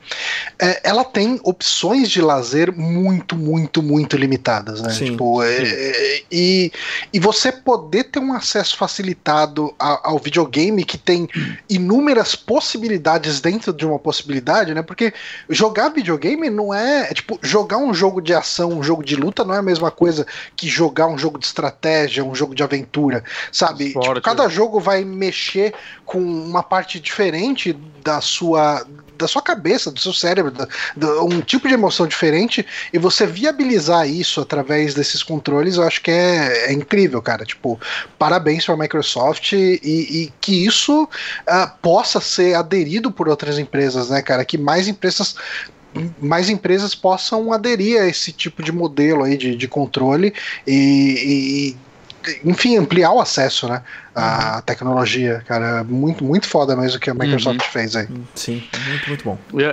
é, 0.60 0.82
ela 0.84 1.04
tem 1.04 1.40
opções 1.44 2.10
de 2.10 2.22
lazer 2.22 2.72
muito, 2.76 3.36
muito, 3.36 3.82
muito 3.82 4.18
limitadas, 4.18 4.82
né? 4.82 4.90
Sim, 4.92 5.06
tipo, 5.06 5.42
é, 5.42 5.64
é, 5.64 6.22
e, 6.32 6.72
e 7.14 7.20
você 7.20 7.52
poder 7.52 8.06
ter 8.06 8.20
um 8.20 8.34
acesso 8.34 8.76
facilitado 8.78 9.74
a- 9.80 10.10
ao 10.10 10.20
videogame 10.20 10.84
que 10.84 10.98
tem 10.98 11.28
inúmeras 11.70 12.36
possibilidades 12.36 13.40
dentro 13.40 13.72
de 13.74 13.86
uma 13.86 14.00
possibilidade, 14.00 14.74
né? 14.74 14.82
Porque 14.82 15.14
jogar 15.50 15.90
videogame 15.90 16.50
não 16.50 16.74
é, 16.74 17.10
é 17.10 17.14
tipo, 17.14 17.40
jogar 17.42 17.78
um 17.78 17.94
jogo 17.94 18.22
de 18.22 18.34
ação, 18.34 18.70
um 18.72 18.84
jogo 18.84 19.04
de 19.04 19.16
luta 19.16 19.44
não 19.44 19.54
é 19.54 19.60
a 19.60 19.64
mesma 19.64 19.92
coisa 19.92 20.26
que 20.56 20.68
jogar 20.68 21.08
um 21.08 21.18
jogo 21.18 21.37
de 21.38 21.46
estratégia, 21.46 22.24
um 22.24 22.36
jogo 22.36 22.54
de 22.56 22.64
aventura, 22.64 23.24
sabe? 23.52 23.88
Tipo, 23.88 24.22
cada 24.22 24.48
jogo 24.50 24.80
vai 24.80 25.04
mexer 25.04 25.74
com 26.06 26.20
uma 26.20 26.64
parte 26.64 27.00
diferente 27.00 27.74
da 28.04 28.22
sua 28.22 28.86
da 29.18 29.28
sua 29.28 29.42
cabeça, 29.42 29.90
do 29.90 30.00
seu 30.00 30.14
cérebro, 30.14 30.52
da- 30.52 30.68
da- 30.96 31.24
um 31.24 31.42
tipo 31.42 31.68
de 31.68 31.74
emoção 31.74 32.06
diferente, 32.06 32.64
e 32.94 33.00
você 33.00 33.26
viabilizar 33.26 34.08
isso 34.08 34.40
através 34.40 34.94
desses 34.94 35.24
controles, 35.24 35.76
eu 35.76 35.82
acho 35.82 36.04
que 36.04 36.12
é, 36.12 36.70
é 36.70 36.72
incrível, 36.72 37.20
cara. 37.20 37.44
Tipo, 37.44 37.80
parabéns 38.20 38.64
para 38.64 38.76
a 38.76 38.78
Microsoft 38.78 39.54
e, 39.54 39.80
e 39.84 40.34
que 40.40 40.64
isso 40.64 41.10
ah, 41.48 41.66
possa 41.82 42.22
ser 42.22 42.54
aderido 42.54 43.12
por 43.12 43.28
outras 43.28 43.58
empresas, 43.58 44.10
né, 44.12 44.22
cara? 44.22 44.46
Que 44.46 44.56
mais 44.56 44.88
empresas 44.88 45.36
mais 46.22 46.50
empresas 46.50 46.94
possam 46.96 47.52
aderir 47.54 48.02
a 48.02 48.08
esse 48.08 48.32
tipo 48.32 48.62
de 48.64 48.72
modelo 48.72 49.24
aí 49.24 49.38
de, 49.38 49.56
de 49.56 49.68
controle 49.68 50.34
e, 50.66 51.76
e 51.76 52.48
enfim, 52.50 52.78
ampliar 52.78 53.12
o 53.14 53.22
acesso, 53.22 53.68
né? 53.68 53.82
À 54.14 54.62
tecnologia, 54.62 55.44
cara. 55.48 55.84
Muito, 55.84 56.24
muito 56.24 56.48
foda 56.48 56.76
mesmo 56.76 56.98
o 56.98 57.00
que 57.00 57.10
a 57.10 57.14
Microsoft 57.14 57.62
fez 57.72 57.96
aí. 57.96 58.08
Sim, 58.36 58.62
muito, 58.90 59.08
muito 59.08 59.24
bom. 59.24 59.38
E 59.54 59.64
é, 59.64 59.68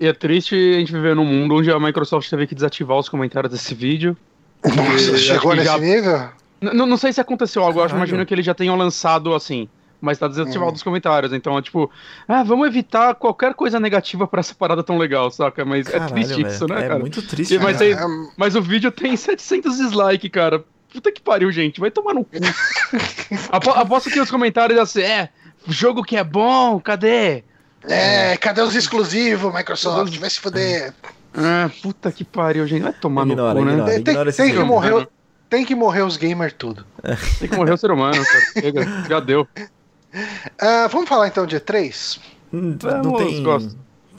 é- 0.00 0.08
é 0.08 0.12
triste 0.12 0.54
a 0.54 0.78
gente 0.80 0.90
viver 0.92 1.14
num 1.14 1.24
mundo 1.24 1.54
onde 1.54 1.70
a 1.70 1.78
Microsoft 1.78 2.28
teve 2.28 2.46
que 2.48 2.54
desativar 2.56 2.98
os 2.98 3.08
comentários 3.08 3.52
desse 3.52 3.72
vídeo. 3.74 4.16
Nossa, 4.64 5.16
chegou 5.16 5.50
que 5.52 5.58
nesse 5.58 5.68
já- 5.70 5.78
nível? 5.78 6.28
N- 6.60 6.72
não- 6.74 6.86
não 6.86 6.96
sei 6.96 7.12
se 7.12 7.20
aconteceu 7.20 7.62
algo, 7.62 7.78
eu 7.78 7.84
acho, 7.84 7.94
Caralho. 7.94 8.08
imagino 8.08 8.26
que 8.26 8.34
eles 8.34 8.44
já 8.46 8.54
tenham 8.54 8.74
lançado 8.76 9.32
assim. 9.34 9.68
Mas 10.02 10.18
tá 10.18 10.26
desativado 10.26 10.72
Hum. 10.72 10.74
os 10.74 10.82
comentários. 10.82 11.32
Então 11.32 11.56
é 11.56 11.62
tipo, 11.62 11.88
ah, 12.26 12.42
vamos 12.42 12.66
evitar 12.66 13.14
qualquer 13.14 13.54
coisa 13.54 13.78
negativa 13.78 14.26
pra 14.26 14.40
essa 14.40 14.52
parada 14.52 14.82
tão 14.82 14.98
legal, 14.98 15.30
saca? 15.30 15.64
Mas 15.64 15.86
é 15.86 15.92
Caralho, 15.92 16.12
triste 16.12 16.34
velho. 16.34 16.48
isso, 16.48 16.66
né, 16.66 16.78
é 16.78 16.88
cara? 16.88 16.98
muito 16.98 17.22
triste. 17.22 17.54
E- 17.54 17.58
mas 17.60 17.80
aí- 17.80 17.92
É, 17.92 17.98
Mas 18.36 18.56
o 18.56 18.60
vídeo 18.60 18.90
tem 18.90 19.16
700 19.16 19.76
dislikes, 19.76 20.28
cara. 20.30 20.64
Puta 20.92 21.12
que 21.12 21.22
pariu, 21.22 21.52
gente. 21.52 21.78
Vai 21.80 21.90
tomar 21.90 22.14
no 22.14 22.24
cu. 22.24 22.30
Apo- 23.52 23.70
aposto 23.70 24.10
que 24.10 24.20
os 24.20 24.30
comentários 24.30 24.78
assim, 24.78 25.02
é, 25.02 25.28
jogo 25.68 26.02
que 26.02 26.16
é 26.16 26.24
bom, 26.24 26.80
cadê? 26.80 27.44
É, 27.84 28.36
cadê 28.36 28.60
os 28.60 28.74
exclusivos, 28.74 29.54
Microsoft? 29.54 30.16
Vai 30.18 30.28
se 30.30 30.40
fuder. 30.40 30.92
Ah, 31.34 31.70
puta 31.82 32.10
que 32.12 32.24
pariu, 32.24 32.66
gente. 32.66 32.82
Vai 32.82 32.92
tomar 32.92 33.26
Ignora, 33.26 33.54
no 33.54 33.60
cu, 33.60 33.64
né? 33.66 33.72
ignora. 33.72 33.90
Tem, 33.92 34.02
tem- 34.02 34.12
ignora 34.14 34.32
que 34.32 34.64
morrer, 34.64 35.08
tem 35.48 35.64
que 35.64 35.74
morrer 35.74 36.02
os 36.02 36.16
gamers 36.16 36.54
tudo. 36.56 36.84
Tem 37.38 37.48
que 37.48 37.56
morrer 37.56 37.72
o 37.72 37.76
ser 37.78 37.90
humano, 37.90 38.22
cara. 38.24 38.44
Chega, 38.60 39.04
já 39.08 39.18
deu. 39.20 39.48
Ah, 40.58 40.88
vamos 40.88 41.08
falar 41.08 41.28
então 41.28 41.46
de 41.46 41.56
E3? 41.58 42.20
Hum, 42.52 42.76
Não 43.02 43.16
tem. 43.16 43.42
gosto. 43.42 43.76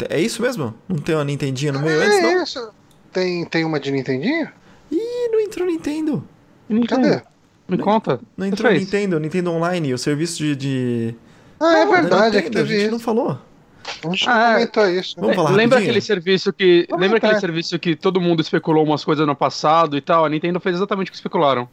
É 0.09 0.19
isso 0.19 0.41
mesmo? 0.41 0.73
Não 0.89 0.97
tem 0.97 1.15
uma 1.15 1.23
Nintendinha 1.23 1.71
no 1.71 1.79
meio 1.79 2.01
antes, 2.01 2.17
É 2.17 2.21
não? 2.21 2.43
isso. 2.43 2.69
Tem, 3.11 3.45
tem 3.45 3.63
uma 3.63 3.79
de 3.79 3.91
Nintendinho? 3.91 4.49
Ih, 4.91 5.29
não 5.31 5.39
entrou 5.39 5.67
Nintendo. 5.67 6.27
Cadê? 6.87 7.21
Me 7.67 7.77
conta. 7.77 8.19
Não 8.35 8.45
Você 8.47 8.51
entrou 8.53 8.71
fez? 8.71 8.83
Nintendo, 8.83 9.19
Nintendo 9.19 9.51
Online, 9.51 9.93
o 9.93 9.97
serviço 9.97 10.37
de. 10.37 10.55
de... 10.55 11.15
Ah, 11.59 11.77
é 11.79 11.85
Não, 11.85 11.91
verdade, 11.91 12.37
é 12.37 12.41
que 12.41 12.49
Nintendo, 12.49 12.59
a 12.59 12.61
teve 12.67 12.73
gente 12.73 12.81
isso. 12.83 12.91
não 12.91 12.99
falou. 12.99 13.39
A 14.03 14.09
gente 14.09 14.29
Ah, 14.29 14.45
não 14.47 14.53
comentou 14.53 14.89
isso. 14.89 15.15
Vamos 15.19 15.35
falar 15.35 15.49
lembra 15.51 15.77
rapidinho? 15.77 15.91
aquele 15.91 16.01
serviço 16.01 16.51
que. 16.51 16.85
Vamos 16.89 17.01
lembra 17.03 17.17
aquele 17.17 17.31
entrar. 17.33 17.41
serviço 17.41 17.77
que 17.79 17.95
todo 17.95 18.19
mundo 18.19 18.41
especulou 18.41 18.83
umas 18.83 19.03
coisas 19.05 19.25
no 19.27 19.35
passado 19.35 19.95
e 19.95 20.01
tal? 20.01 20.25
A 20.25 20.29
Nintendo 20.29 20.59
fez 20.59 20.75
exatamente 20.75 21.07
o 21.09 21.11
que 21.11 21.17
especularam. 21.17 21.69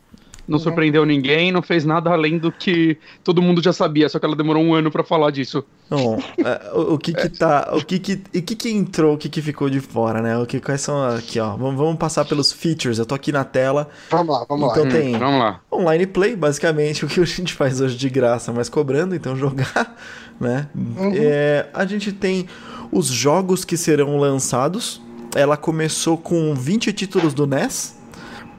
Não 0.51 0.59
Uhum. 0.59 0.65
surpreendeu 0.65 1.07
ninguém, 1.07 1.53
não 1.53 1.63
fez 1.63 1.85
nada 1.85 2.11
além 2.11 2.37
do 2.37 2.51
que 2.51 2.99
todo 3.23 3.41
mundo 3.41 3.63
já 3.63 3.73
sabia, 3.73 4.09
só 4.09 4.19
que 4.19 4.27
ela 4.27 4.35
demorou 4.35 4.61
um 4.63 4.75
ano 4.75 4.91
pra 4.91 5.05
falar 5.05 5.31
disso. 5.31 5.65
Não, 5.89 6.19
é, 6.39 6.71
o, 6.75 6.95
o 6.95 6.99
que 6.99 7.13
que 7.15 7.29
tá. 7.39 7.71
O 7.73 7.85
que 7.85 8.01
que, 8.01 8.15
o 8.15 8.43
que 8.43 8.57
que 8.57 8.69
entrou, 8.69 9.15
o 9.15 9.17
que 9.19 9.29
que 9.29 9.41
ficou 9.41 9.71
de 9.71 9.79
fora, 9.79 10.21
né? 10.21 10.37
O 10.37 10.45
que, 10.45 10.59
quais 10.59 10.81
são 10.81 11.03
aqui, 11.05 11.39
ó. 11.39 11.57
Vamos, 11.57 11.77
vamos 11.77 11.97
passar 11.97 12.25
pelos 12.25 12.53
features. 12.53 12.99
Eu 12.99 13.07
tô 13.07 13.15
aqui 13.15 13.31
na 13.31 13.45
tela. 13.45 13.89
Vamos 14.11 14.35
lá, 14.37 14.45
vamos 14.49 14.71
Então 14.73 14.85
lá. 14.85 14.91
tem 14.91 15.17
Vamos 15.17 15.39
lá. 15.39 15.61
online 15.73 16.07
play, 16.07 16.35
basicamente, 16.35 17.05
o 17.07 17.09
que 17.09 17.21
a 17.21 17.25
gente 17.25 17.55
faz 17.55 17.81
hoje 17.81 17.97
de 17.97 18.11
graça, 18.11 18.53
mas 18.53 18.69
cobrando, 18.69 19.15
então 19.15 19.37
jogar, 19.37 19.97
né? 20.41 20.69
Uhum. 20.75 21.13
É, 21.15 21.69
a 21.73 21.87
gente 21.87 22.11
tem 22.13 22.47
os 22.91 23.07
jogos 23.07 23.65
que 23.65 23.77
serão 23.77 24.19
lançados. 24.19 25.01
Ela 25.37 25.57
começou 25.57 26.19
com 26.19 26.53
20 26.57 26.93
títulos 26.93 27.33
do 27.33 27.47
NES 27.47 27.97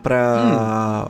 pra. 0.02 1.10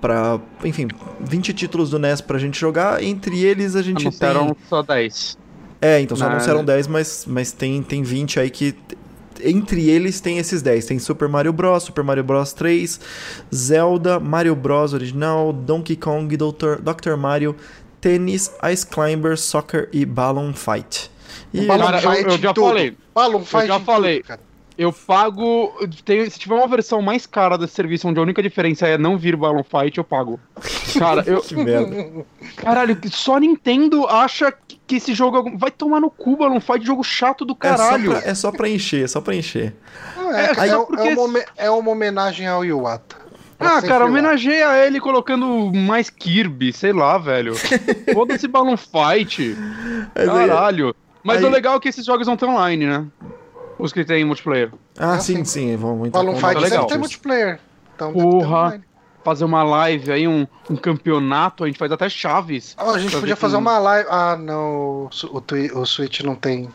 Pra, 0.00 0.40
enfim, 0.64 0.88
20 1.20 1.52
títulos 1.52 1.90
do 1.90 1.98
NES 1.98 2.20
pra 2.20 2.38
gente 2.38 2.58
jogar. 2.58 3.02
Entre 3.02 3.44
eles 3.44 3.76
a 3.76 3.82
gente 3.82 4.00
Anunciaram 4.06 4.46
tem. 4.46 4.56
só 4.68 4.82
10. 4.82 5.36
É, 5.82 6.00
então 6.00 6.16
só 6.16 6.24
Na- 6.26 6.32
anunciaram 6.32 6.64
10, 6.64 6.86
mas, 6.86 7.24
mas 7.26 7.52
tem, 7.52 7.82
tem 7.82 8.02
20 8.02 8.40
aí 8.40 8.48
que. 8.50 8.74
Entre 9.42 9.88
eles 9.88 10.20
tem 10.20 10.36
esses 10.38 10.60
10. 10.62 10.84
Tem 10.86 10.98
Super 10.98 11.26
Mario 11.28 11.52
Bros, 11.52 11.82
Super 11.84 12.04
Mario 12.04 12.22
Bros 12.22 12.52
3, 12.52 13.00
Zelda, 13.54 14.20
Mario 14.20 14.54
Bros 14.54 14.92
original, 14.92 15.52
Donkey 15.52 15.96
Kong, 15.96 16.34
Dr. 16.36 16.76
Dr. 16.82 17.16
Mario, 17.16 17.56
Tennis, 18.00 18.50
Ice 18.72 18.86
Climber, 18.86 19.38
Soccer 19.38 19.88
e 19.92 20.04
Balloon 20.04 20.52
Fight. 20.52 21.10
E 21.54 21.62
Balloon 21.66 21.84
Cara, 21.86 22.02
eu- 22.02 22.10
Fight 22.10 22.24
eu 22.30 22.38
já 22.38 22.52
tudo. 22.52 22.66
falei. 22.68 22.96
Balloon 23.14 23.44
Fight 23.44 23.66
já 23.66 23.76
em 23.78 23.84
falei. 23.84 24.16
tudo, 24.18 24.28
cara. 24.28 24.40
Eu 24.82 24.90
pago. 24.92 25.72
tem- 26.06 26.30
se 26.30 26.38
tiver 26.38 26.54
uma 26.54 26.66
versão 26.66 27.02
mais 27.02 27.26
cara 27.26 27.58
desse 27.58 27.74
serviço, 27.74 28.08
onde 28.08 28.18
a 28.18 28.22
única 28.22 28.42
diferença 28.42 28.86
é 28.88 28.96
não 28.96 29.18
vir 29.18 29.36
Balloon 29.36 29.62
Fight, 29.62 29.98
eu 29.98 30.04
pago. 30.04 30.40
Cara, 30.98 31.22
eu. 31.26 31.42
Que 31.44 31.54
merda. 31.54 32.24
Caralho, 32.56 32.98
só 33.10 33.36
Nintendo 33.38 34.06
acha 34.06 34.50
que 34.86 34.96
esse 34.96 35.12
jogo. 35.12 35.48
é 35.48 35.56
Vai 35.58 35.70
tomar 35.70 36.00
no 36.00 36.08
cu, 36.10 36.36
não 36.48 36.60
faz 36.62 36.82
jogo 36.82 37.04
chato 37.04 37.44
do 37.44 37.52
É 37.60 37.68
só, 37.68 37.76
caralho. 37.76 38.10
pra, 38.12 38.20
é 38.30 38.34
só 38.34 38.50
pra 38.50 38.68
encher, 38.70 39.04
é 39.04 39.06
só 39.06 39.20
pra 39.20 39.34
encher. 39.34 39.74
É, 40.32 40.44
É, 40.44 40.54
cara, 40.54 40.66
é, 40.68 40.76
um- 40.78 40.86
porque- 40.86 41.08
é 41.08 41.12
uma, 41.12 41.22
home- 41.22 41.44
é 41.58 41.70
uma 41.70 41.90
homenagem 41.90 42.46
ao 42.46 42.64
Iwata. 42.64 43.16
Ah, 43.58 43.82
cara, 43.82 44.06
homenageia 44.06 44.86
ele 44.86 44.98
colocando 44.98 45.70
mais 45.74 46.08
Kirby, 46.08 46.72
sei 46.72 46.94
lá, 46.94 47.18
velho. 47.18 47.52
Foda-se 48.14 48.48
Balloon 48.48 48.78
Fight. 48.78 49.54
Caralho. 50.14 50.94
Mas 51.22 51.40
aí- 51.40 51.44
o 51.44 51.50
legal 51.50 51.76
é 51.76 51.80
que 51.80 51.88
esses 51.90 52.06
jogos 52.06 52.26
vão 52.26 52.36
ter 52.38 52.46
online, 52.46 52.86
né? 52.86 53.04
Os 53.80 53.92
que 53.92 54.04
tem 54.04 54.24
multiplayer. 54.24 54.70
Ah, 54.98 55.14
Ah, 55.14 55.18
sim, 55.20 55.36
sim. 55.36 55.44
sim, 55.44 55.76
vamos 55.76 56.08
entrar 56.08 56.20
Balloon 56.22 56.36
Fight 56.36 56.54
legal. 56.54 56.68
sempre 56.70 56.88
tem 56.88 56.98
multiplayer. 56.98 57.60
Então, 57.94 58.12
Porra. 58.12 58.80
Fazer 59.22 59.44
uma 59.44 59.62
live 59.62 60.10
aí, 60.10 60.26
um, 60.26 60.46
um 60.70 60.76
campeonato, 60.76 61.62
a 61.62 61.66
gente 61.66 61.78
faz 61.78 61.92
até 61.92 62.08
chaves. 62.08 62.74
Ó, 62.78 62.94
a 62.94 62.98
gente 62.98 63.14
podia 63.14 63.36
fazer 63.36 63.56
uma 63.56 63.78
live. 63.78 64.08
Ah, 64.10 64.34
não. 64.34 64.70
O, 65.04 65.10
o, 65.32 65.40
Twi- 65.42 65.70
o 65.74 65.84
Switch 65.84 66.20
não 66.20 66.34
tem 66.34 66.70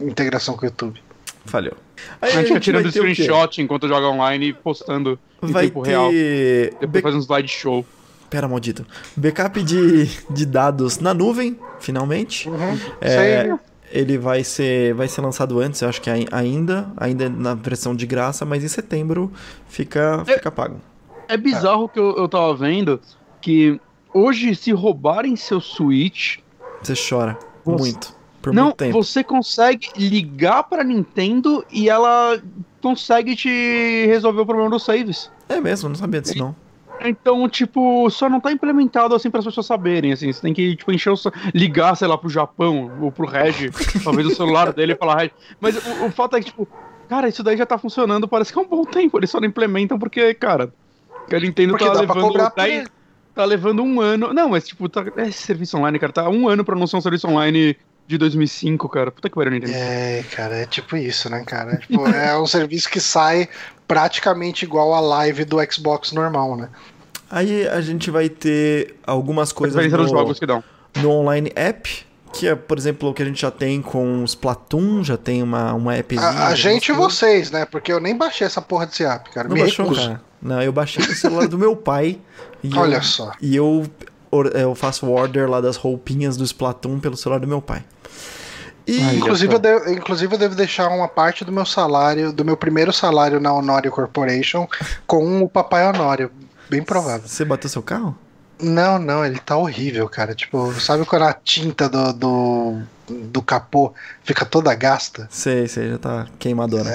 integração 0.00 0.54
com 0.56 0.62
o 0.62 0.64
YouTube. 0.66 1.02
Falhou. 1.44 1.76
A 2.20 2.28
gente 2.30 2.46
fica 2.48 2.60
tirando 2.60 2.90
screenshot 2.90 3.60
enquanto 3.60 3.88
joga 3.88 4.06
online 4.08 4.48
e 4.48 4.52
postando 4.52 5.18
em 5.42 5.50
Vai 5.50 5.64
tempo 5.66 5.82
real. 5.82 6.10
ter. 6.10 6.70
Depois 6.80 6.90
Be- 6.90 7.02
faz 7.02 7.14
um 7.14 7.18
slideshow. 7.18 7.84
Pera, 8.30 8.46
maldito. 8.48 8.86
Backup 9.16 9.62
de, 9.62 10.06
de 10.30 10.46
dados 10.46 10.98
na 11.00 11.12
nuvem, 11.12 11.58
finalmente. 11.80 12.48
É, 13.00 13.44
Sei. 13.44 13.54
Ele 13.92 14.16
vai 14.18 14.42
ser, 14.42 14.94
vai 14.94 15.06
ser 15.06 15.20
lançado 15.20 15.60
antes, 15.60 15.80
eu 15.82 15.88
acho 15.88 16.00
que 16.00 16.08
ai- 16.10 16.26
ainda, 16.32 16.90
ainda 16.96 17.28
na 17.28 17.54
versão 17.54 17.94
de 17.94 18.06
graça, 18.06 18.44
mas 18.44 18.64
em 18.64 18.68
setembro 18.68 19.30
fica, 19.68 20.24
É- 20.26 20.34
fica 20.34 20.50
pago. 20.50 20.80
É 21.28 21.36
bizarro 21.36 21.88
que 21.88 21.98
eu, 21.98 22.16
eu 22.16 22.28
tava 22.28 22.54
vendo 22.54 23.00
que 23.40 23.80
hoje, 24.12 24.54
se 24.54 24.72
roubarem 24.72 25.36
seu 25.36 25.60
Switch, 25.60 26.38
Você 26.82 26.94
chora 26.94 27.38
Você- 27.64 27.78
muito. 27.82 28.22
Por 28.40 28.52
não, 28.52 28.64
muito 28.64 28.76
tempo. 28.78 29.00
você 29.02 29.22
consegue 29.22 29.88
ligar 29.96 30.64
pra 30.64 30.82
Nintendo 30.82 31.64
e 31.70 31.88
ela 31.88 32.42
consegue 32.80 33.36
te 33.36 33.48
resolver 34.06 34.40
o 34.40 34.46
problema 34.46 34.68
dos 34.68 34.82
saves. 34.84 35.30
É 35.48 35.60
mesmo, 35.60 35.88
não 35.88 35.94
sabia 35.94 36.20
disso 36.20 36.36
não. 36.36 36.56
Então, 37.08 37.48
tipo, 37.48 38.08
só 38.10 38.28
não 38.28 38.40
tá 38.40 38.52
implementado 38.52 39.14
assim 39.14 39.30
para 39.30 39.40
as 39.40 39.44
pessoas 39.46 39.66
saberem, 39.66 40.12
assim, 40.12 40.32
você 40.32 40.40
tem 40.40 40.52
que 40.54 40.76
tipo 40.76 40.92
encher 40.92 41.10
o 41.10 41.16
ligar, 41.54 41.96
sei 41.96 42.08
lá, 42.08 42.16
pro 42.18 42.28
Japão 42.28 42.90
ou 43.00 43.10
pro 43.12 43.26
Reg, 43.26 43.70
talvez 44.04 44.26
o 44.26 44.34
celular 44.34 44.72
dele 44.72 44.92
e 44.92 44.96
falar 44.96 45.18
Reg. 45.18 45.32
Mas 45.60 45.76
o, 45.76 46.06
o 46.06 46.10
fato 46.10 46.36
é 46.36 46.40
que 46.40 46.46
tipo, 46.46 46.66
cara, 47.08 47.28
isso 47.28 47.42
daí 47.42 47.56
já 47.56 47.66
tá 47.66 47.78
funcionando, 47.78 48.26
parece 48.28 48.52
que 48.52 48.58
é 48.58 48.62
um 48.62 48.68
bom 48.68 48.84
tempo, 48.84 49.18
eles 49.18 49.30
só 49.30 49.40
não 49.40 49.48
implementam 49.48 49.98
porque, 49.98 50.34
cara, 50.34 50.72
que 51.28 51.36
a 51.36 51.40
Nintendo 51.40 51.70
Porque 51.72 51.84
tá 51.84 51.92
levando 51.92 52.20
cobrar 52.20 52.50
por 52.50 52.62
dez- 52.62 52.80
ele. 52.80 52.88
tá 53.34 53.44
levando 53.44 53.82
um 53.82 54.00
ano. 54.00 54.32
Não, 54.32 54.48
mas 54.48 54.66
tipo, 54.66 54.88
tá, 54.88 55.04
esse 55.18 55.42
serviço 55.42 55.76
online, 55.78 55.98
cara, 55.98 56.12
tá 56.12 56.28
um 56.28 56.48
ano 56.48 56.64
pra 56.64 56.74
anunciar 56.74 56.98
um 56.98 57.02
serviço 57.02 57.28
online 57.28 57.76
de 58.06 58.18
2005, 58.18 58.88
cara. 58.88 59.12
Puta 59.12 59.28
que 59.28 59.34
pariu, 59.36 59.52
Nintendo. 59.52 59.72
É, 59.74 60.24
cara, 60.34 60.56
é 60.56 60.66
tipo 60.66 60.96
isso, 60.96 61.30
né, 61.30 61.44
cara? 61.46 61.76
Tipo, 61.76 62.06
é 62.08 62.36
um 62.38 62.46
serviço 62.48 62.90
que 62.90 62.98
sai 63.00 63.48
praticamente 63.86 64.64
igual 64.64 64.92
a 64.94 65.00
live 65.00 65.44
do 65.44 65.58
Xbox 65.70 66.12
normal, 66.12 66.56
né? 66.56 66.68
Aí 67.32 67.66
a 67.66 67.80
gente 67.80 68.10
vai 68.10 68.28
ter 68.28 68.94
algumas 69.06 69.52
coisas 69.52 69.90
no, 69.90 70.06
jogos 70.06 70.38
que 70.38 70.44
dão. 70.44 70.62
no 70.96 71.10
online 71.10 71.50
app, 71.56 72.04
que 72.30 72.46
é, 72.46 72.54
por 72.54 72.76
exemplo, 72.76 73.08
o 73.08 73.14
que 73.14 73.22
a 73.22 73.24
gente 73.24 73.40
já 73.40 73.50
tem 73.50 73.80
com 73.80 74.22
Splatoon, 74.24 75.02
já 75.02 75.16
tem 75.16 75.42
uma, 75.42 75.72
uma 75.72 75.94
appzinha. 75.98 76.28
A, 76.28 76.48
a 76.48 76.54
gente 76.54 76.90
e 76.90 76.92
vocês, 76.92 77.50
né? 77.50 77.64
Porque 77.64 77.90
eu 77.90 77.98
nem 77.98 78.14
baixei 78.14 78.46
essa 78.46 78.60
porra 78.60 78.84
desse 78.84 79.02
app, 79.04 79.30
cara. 79.30 79.48
Não 79.48 79.54
Me 79.54 79.62
baixou, 79.62 79.86
recuso. 79.86 80.06
cara? 80.08 80.20
Não, 80.42 80.60
eu 80.60 80.72
baixei 80.72 81.02
no 81.06 81.14
celular 81.14 81.48
do 81.48 81.56
meu 81.58 81.74
pai. 81.74 82.18
E 82.62 82.76
Olha 82.76 82.96
eu, 82.96 83.02
só. 83.02 83.32
E 83.40 83.56
eu, 83.56 83.86
or- 84.30 84.50
eu 84.54 84.74
faço 84.74 85.06
o 85.06 85.10
order 85.12 85.48
lá 85.48 85.60
das 85.62 85.76
roupinhas 85.76 86.36
do 86.36 86.44
Splatoon 86.44 87.00
pelo 87.00 87.16
celular 87.16 87.38
do 87.40 87.48
meu 87.48 87.62
pai. 87.62 87.82
E 88.86 89.00
Ai, 89.00 89.16
Inclusive 89.16 89.54
eu, 89.54 89.58
devo, 89.58 89.90
inclusive, 89.90 90.34
eu 90.34 90.38
devo 90.38 90.54
deixar 90.54 90.88
uma 90.88 91.06
parte 91.08 91.44
do 91.44 91.52
meu 91.52 91.64
salário, 91.64 92.32
do 92.32 92.44
meu 92.44 92.56
primeiro 92.56 92.92
salário 92.92 93.38
na 93.40 93.52
Honório 93.54 93.90
Corporation, 93.90 94.66
com 95.06 95.42
o 95.42 95.48
Papai 95.48 95.86
Honório. 95.86 96.30
Bem 96.72 96.82
provável. 96.82 97.28
você 97.28 97.44
bateu 97.44 97.68
seu 97.68 97.82
carro? 97.82 98.16
Não, 98.58 98.98
não, 98.98 99.24
ele 99.24 99.38
tá 99.38 99.56
horrível, 99.56 100.08
cara. 100.08 100.34
Tipo, 100.34 100.72
sabe 100.80 101.04
quando 101.04 101.22
a 101.22 101.32
tinta 101.34 101.86
do, 101.86 102.12
do, 102.12 102.82
do 103.08 103.42
capô 103.42 103.92
fica 104.24 104.46
toda 104.46 104.74
gasta? 104.74 105.28
Sei, 105.30 105.68
sei, 105.68 105.90
já 105.90 105.98
tá 105.98 106.26
queimadona. 106.38 106.90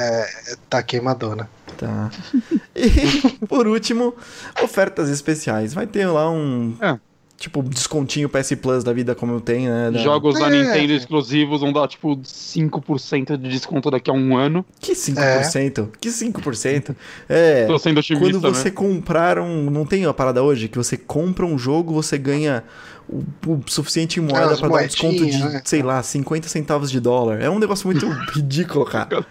Tá 0.69 0.81
queimadona. 0.81 1.49
Tá. 1.77 2.09
E 2.79 3.45
por 3.47 3.65
último, 3.65 4.15
ofertas 4.61 5.09
especiais. 5.09 5.73
Vai 5.73 5.87
ter 5.87 6.05
lá 6.05 6.29
um. 6.29 6.77
É. 6.79 6.99
Tipo, 7.37 7.61
descontinho 7.61 8.27
PS 8.27 8.55
Plus 8.55 8.83
da 8.83 8.91
vida 8.91 9.13
como 9.13 9.31
eu 9.33 9.39
tenho, 9.39 9.69
né? 9.71 9.91
da- 9.91 9.99
Jogos 9.99 10.39
da 10.39 10.47
É. 10.47 10.49
Nintendo 10.49 10.93
exclusivos 10.93 11.61
vão 11.61 11.71
dar, 11.71 11.87
tipo, 11.87 12.17
5% 12.23 13.37
de 13.37 13.47
desconto 13.49 13.91
daqui 13.91 14.09
a 14.09 14.13
um 14.13 14.35
ano. 14.35 14.65
Que 14.79 14.93
5%? 14.95 15.89
Que 16.01 16.09
5%? 16.09 16.95
É. 17.29 17.65
Tô 17.67 17.77
sendo 17.77 17.99
otimista, 17.99 18.25
Quando 18.25 18.39
você 18.41 18.65
né? 18.65 18.71
comprar 18.71 19.37
um. 19.39 19.69
Não 19.69 19.85
tem 19.85 20.03
a 20.05 20.13
parada 20.13 20.41
hoje 20.41 20.67
que 20.67 20.77
você 20.77 20.97
compra 20.97 21.45
um 21.45 21.59
jogo, 21.59 21.93
você 21.93 22.17
ganha 22.17 22.63
o, 23.07 23.23
o 23.45 23.61
suficiente 23.67 24.19
em 24.19 24.23
moeda 24.23 24.53
As 24.53 24.59
pra 24.59 24.69
dar 24.69 24.75
um 24.83 24.87
desconto 24.87 25.25
de, 25.25 25.37
né? 25.37 25.61
sei 25.63 25.83
lá, 25.83 26.01
50 26.01 26.47
centavos 26.49 26.89
de 26.89 26.99
dólar. 26.99 27.39
É 27.39 27.49
um 27.51 27.59
negócio 27.59 27.85
muito 27.87 28.07
ridículo, 28.33 28.83
cara. 28.83 29.23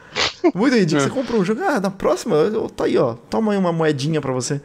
Muito 0.54 0.76
ridículo. 0.76 1.02
É. 1.06 1.08
Você 1.08 1.10
compra 1.12 1.36
um 1.36 1.44
jogo, 1.44 1.60
ah, 1.64 1.80
na 1.80 1.90
próxima, 1.90 2.36
tá 2.76 2.84
aí, 2.84 2.96
ó. 2.96 3.14
Toma 3.28 3.50
aí 3.52 3.58
uma 3.58 3.72
moedinha 3.72 4.20
pra 4.20 4.32
você. 4.32 4.60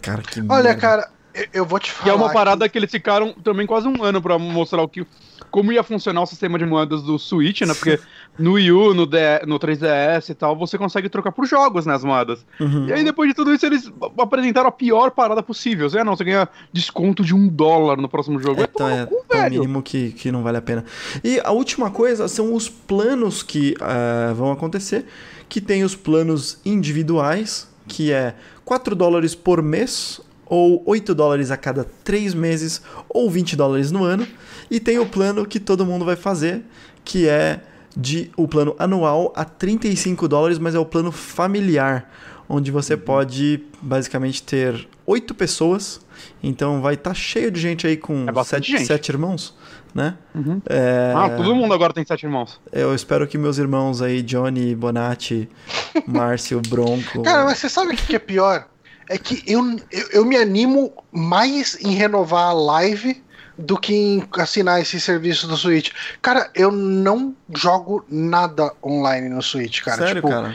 Cara, 0.00 0.22
que 0.22 0.40
Olha, 0.48 0.62
merda. 0.64 0.80
cara, 0.80 1.08
eu, 1.36 1.46
eu 1.52 1.64
vou 1.66 1.78
te 1.78 1.90
falar. 1.92 2.06
E 2.08 2.10
é 2.10 2.14
uma 2.14 2.28
que- 2.28 2.34
parada 2.34 2.68
que 2.68 2.78
eles 2.78 2.90
ficaram 2.90 3.32
também 3.32 3.66
quase 3.66 3.86
um 3.86 4.02
ano 4.02 4.20
pra 4.22 4.38
mostrar 4.38 4.82
o 4.82 4.88
que, 4.88 5.06
como 5.50 5.72
ia 5.72 5.82
funcionar 5.82 6.22
o 6.22 6.26
sistema 6.26 6.58
de 6.58 6.64
moedas 6.66 7.02
do 7.02 7.18
Switch, 7.18 7.60
né? 7.62 7.74
Porque 7.74 7.98
no 8.38 8.52
Wii 8.54 8.72
U, 8.72 8.94
no, 8.94 9.06
D- 9.06 9.44
no 9.46 9.58
3DS 9.58 10.30
e 10.30 10.34
tal, 10.34 10.56
você 10.56 10.76
consegue 10.78 11.08
trocar 11.08 11.32
por 11.32 11.46
jogos 11.46 11.86
nas 11.86 12.02
moedas. 12.04 12.44
Uhum. 12.60 12.86
E 12.88 12.92
aí, 12.92 13.04
depois 13.04 13.28
de 13.28 13.34
tudo 13.34 13.52
isso, 13.52 13.64
eles 13.66 13.90
apresentaram 14.18 14.68
a 14.68 14.72
pior 14.72 15.10
parada 15.10 15.42
possível. 15.42 15.88
Você, 15.88 15.98
ah, 15.98 16.04
não, 16.04 16.16
você 16.16 16.24
ganha 16.24 16.48
desconto 16.72 17.24
de 17.24 17.34
um 17.34 17.46
dólar 17.48 17.96
no 17.98 18.08
próximo 18.08 18.40
jogo. 18.40 18.54
É, 18.62 18.66
Vai 18.66 18.66
tão, 18.68 18.76
tomar 18.88 18.96
é 19.02 19.06
tão 19.06 19.22
velho. 19.42 19.60
mínimo 19.60 19.82
que, 19.82 20.12
que 20.12 20.32
não 20.32 20.42
vale 20.42 20.56
a 20.58 20.62
pena. 20.62 20.84
E 21.22 21.40
a 21.44 21.52
última 21.52 21.90
coisa 21.90 22.28
são 22.28 22.54
os 22.54 22.68
planos 22.68 23.42
que 23.42 23.74
ah, 23.80 24.32
vão 24.34 24.50
acontecer, 24.52 25.06
que 25.48 25.60
tem 25.60 25.84
os 25.84 25.94
planos 25.94 26.60
individuais, 26.64 27.68
que 27.86 28.10
é 28.12 28.34
4 28.64 28.94
dólares 28.96 29.34
por 29.34 29.62
mês, 29.62 30.20
ou 30.46 30.82
8 30.86 31.14
dólares 31.14 31.50
a 31.50 31.56
cada 31.56 31.84
3 32.04 32.32
meses, 32.34 32.80
ou 33.08 33.30
20 33.30 33.56
dólares 33.56 33.90
no 33.90 34.04
ano. 34.04 34.26
E 34.70 34.80
tem 34.80 34.98
o 34.98 35.06
plano 35.06 35.44
que 35.46 35.60
todo 35.60 35.84
mundo 35.86 36.04
vai 36.04 36.16
fazer, 36.16 36.62
que 37.04 37.28
é 37.28 37.60
de 37.96 38.30
o 38.36 38.46
plano 38.46 38.74
anual 38.78 39.32
a 39.36 39.44
35 39.44 40.28
dólares, 40.28 40.58
mas 40.58 40.74
é 40.74 40.78
o 40.78 40.84
plano 40.84 41.10
familiar, 41.12 42.10
onde 42.48 42.70
você 42.70 42.96
pode 42.96 43.62
basicamente 43.80 44.42
ter 44.42 44.86
8 45.06 45.34
pessoas. 45.34 46.00
Então 46.42 46.80
vai 46.80 46.94
estar 46.94 47.14
cheio 47.14 47.50
de 47.50 47.60
gente 47.60 47.86
aí 47.86 47.96
com 47.96 48.26
É 48.28 48.44
sete, 48.44 48.72
gente. 48.72 48.86
sete 48.86 49.08
irmãos, 49.10 49.54
né? 49.94 50.16
Uhum. 50.34 50.60
É, 50.68 51.12
Ah, 51.14 51.30
todo 51.30 51.54
mundo 51.54 51.72
agora 51.74 51.92
tem 51.92 52.04
sete 52.04 52.24
irmãos. 52.24 52.60
Eu 52.72 52.94
espero 52.94 53.26
que 53.26 53.36
meus 53.38 53.58
irmãos 53.58 54.00
aí, 54.02 54.22
Johnny, 54.22 54.74
Bonatti, 54.74 55.48
Márcio, 56.06 56.60
Bronco. 56.68 57.22
Cara, 57.22 57.44
mas 57.44 57.58
você 57.58 57.68
sabe 57.68 57.92
o 57.94 57.96
que 57.96 58.16
é 58.16 58.18
pior? 58.18 58.66
É 59.08 59.16
que 59.18 59.42
eu, 59.46 59.60
eu, 59.90 60.08
eu 60.12 60.24
me 60.24 60.36
animo 60.36 60.92
mais 61.12 61.76
em 61.80 61.94
renovar 61.94 62.48
a 62.48 62.52
live 62.52 63.22
do 63.58 63.78
que 63.78 63.94
em 63.94 64.28
assinar 64.32 64.80
esse 64.80 65.00
serviço 65.00 65.46
do 65.46 65.56
Switch. 65.56 65.90
Cara, 66.20 66.50
eu 66.54 66.70
não 66.70 67.34
jogo 67.54 68.04
nada 68.08 68.72
online 68.84 69.28
no 69.28 69.42
Switch, 69.42 69.82
cara. 69.82 69.98
Sério, 69.98 70.14
tipo, 70.16 70.28
cara? 70.28 70.54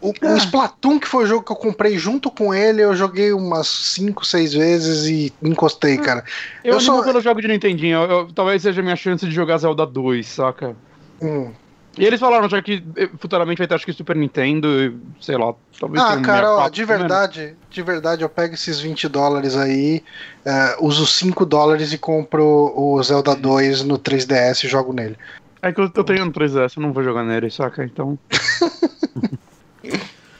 O, 0.00 0.08
o 0.10 0.36
Splatoon, 0.36 0.98
que 0.98 1.06
foi 1.06 1.22
o 1.24 1.26
jogo 1.28 1.44
que 1.44 1.52
eu 1.52 1.56
comprei 1.56 1.96
junto 1.96 2.28
com 2.28 2.52
ele, 2.52 2.82
eu 2.82 2.94
joguei 2.94 3.32
umas 3.32 3.68
5, 3.68 4.26
6 4.26 4.52
vezes 4.52 5.06
e 5.06 5.32
encostei, 5.40 5.96
cara. 5.96 6.24
Eu, 6.64 6.74
Eu 6.74 6.80
só- 6.80 7.02
pelo 7.04 7.20
jogo 7.20 7.40
de 7.40 7.46
Nintendinho. 7.46 7.98
Eu- 8.02 8.10
eu- 8.10 8.32
talvez 8.32 8.60
seja 8.62 8.80
a 8.80 8.84
minha 8.84 8.96
chance 8.96 9.24
de 9.24 9.30
jogar 9.32 9.58
Zelda 9.58 9.86
2, 9.86 10.26
saca? 10.26 10.74
Hum. 11.22 11.52
E 11.98 12.04
eles 12.06 12.18
falaram 12.18 12.48
já 12.48 12.62
que 12.62 12.82
eh, 12.96 13.10
futuramente 13.18 13.58
vai 13.58 13.66
ter, 13.68 13.74
acho 13.74 13.84
que 13.84 13.92
Super 13.92 14.16
Nintendo, 14.16 14.66
e, 14.82 14.96
sei 15.20 15.36
lá, 15.36 15.52
talvez 15.78 16.02
Ah, 16.02 16.18
cara, 16.22 16.50
ó, 16.50 16.56
64, 16.64 16.72
de 16.72 16.86
menos. 16.86 16.98
verdade, 17.00 17.56
de 17.70 17.82
verdade, 17.82 18.22
eu 18.22 18.28
pego 18.30 18.54
esses 18.54 18.80
20 18.80 19.08
dólares 19.08 19.54
aí, 19.56 20.02
eh, 20.44 20.76
uso 20.80 21.06
5 21.06 21.44
dólares 21.44 21.92
e 21.92 21.98
compro 21.98 22.72
o 22.74 23.02
Zelda 23.02 23.36
2 23.36 23.82
no 23.82 23.98
3DS 23.98 24.64
e 24.64 24.68
jogo 24.68 24.92
nele. 24.94 25.18
É 25.60 25.70
que 25.70 25.80
eu, 25.80 25.90
eu 25.94 26.02
tenho 26.04 26.24
no 26.24 26.32
3DS, 26.32 26.76
eu 26.76 26.82
não 26.82 26.92
vou 26.94 27.04
jogar 27.04 27.24
nele, 27.24 27.50
saca? 27.50 27.84
Então. 27.84 28.18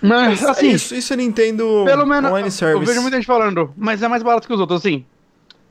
Mas, 0.01 0.43
É 0.43 0.51
assim, 0.51 0.71
isso, 0.71 0.95
isso 0.95 1.13
é 1.13 1.17
Nintendo 1.17 1.85
pelo 1.85 2.05
menos. 2.05 2.29
Online 2.31 2.49
Eu 2.49 2.51
Service. 2.53 2.87
vejo 2.87 3.03
muita 3.03 3.17
gente 3.19 3.27
falando, 3.27 3.73
mas 3.77 4.03
é 4.03 4.09
mais 4.09 4.23
barato 4.23 4.49
que 4.49 4.53
os 4.53 4.59
outros, 4.59 4.81
assim. 4.81 5.05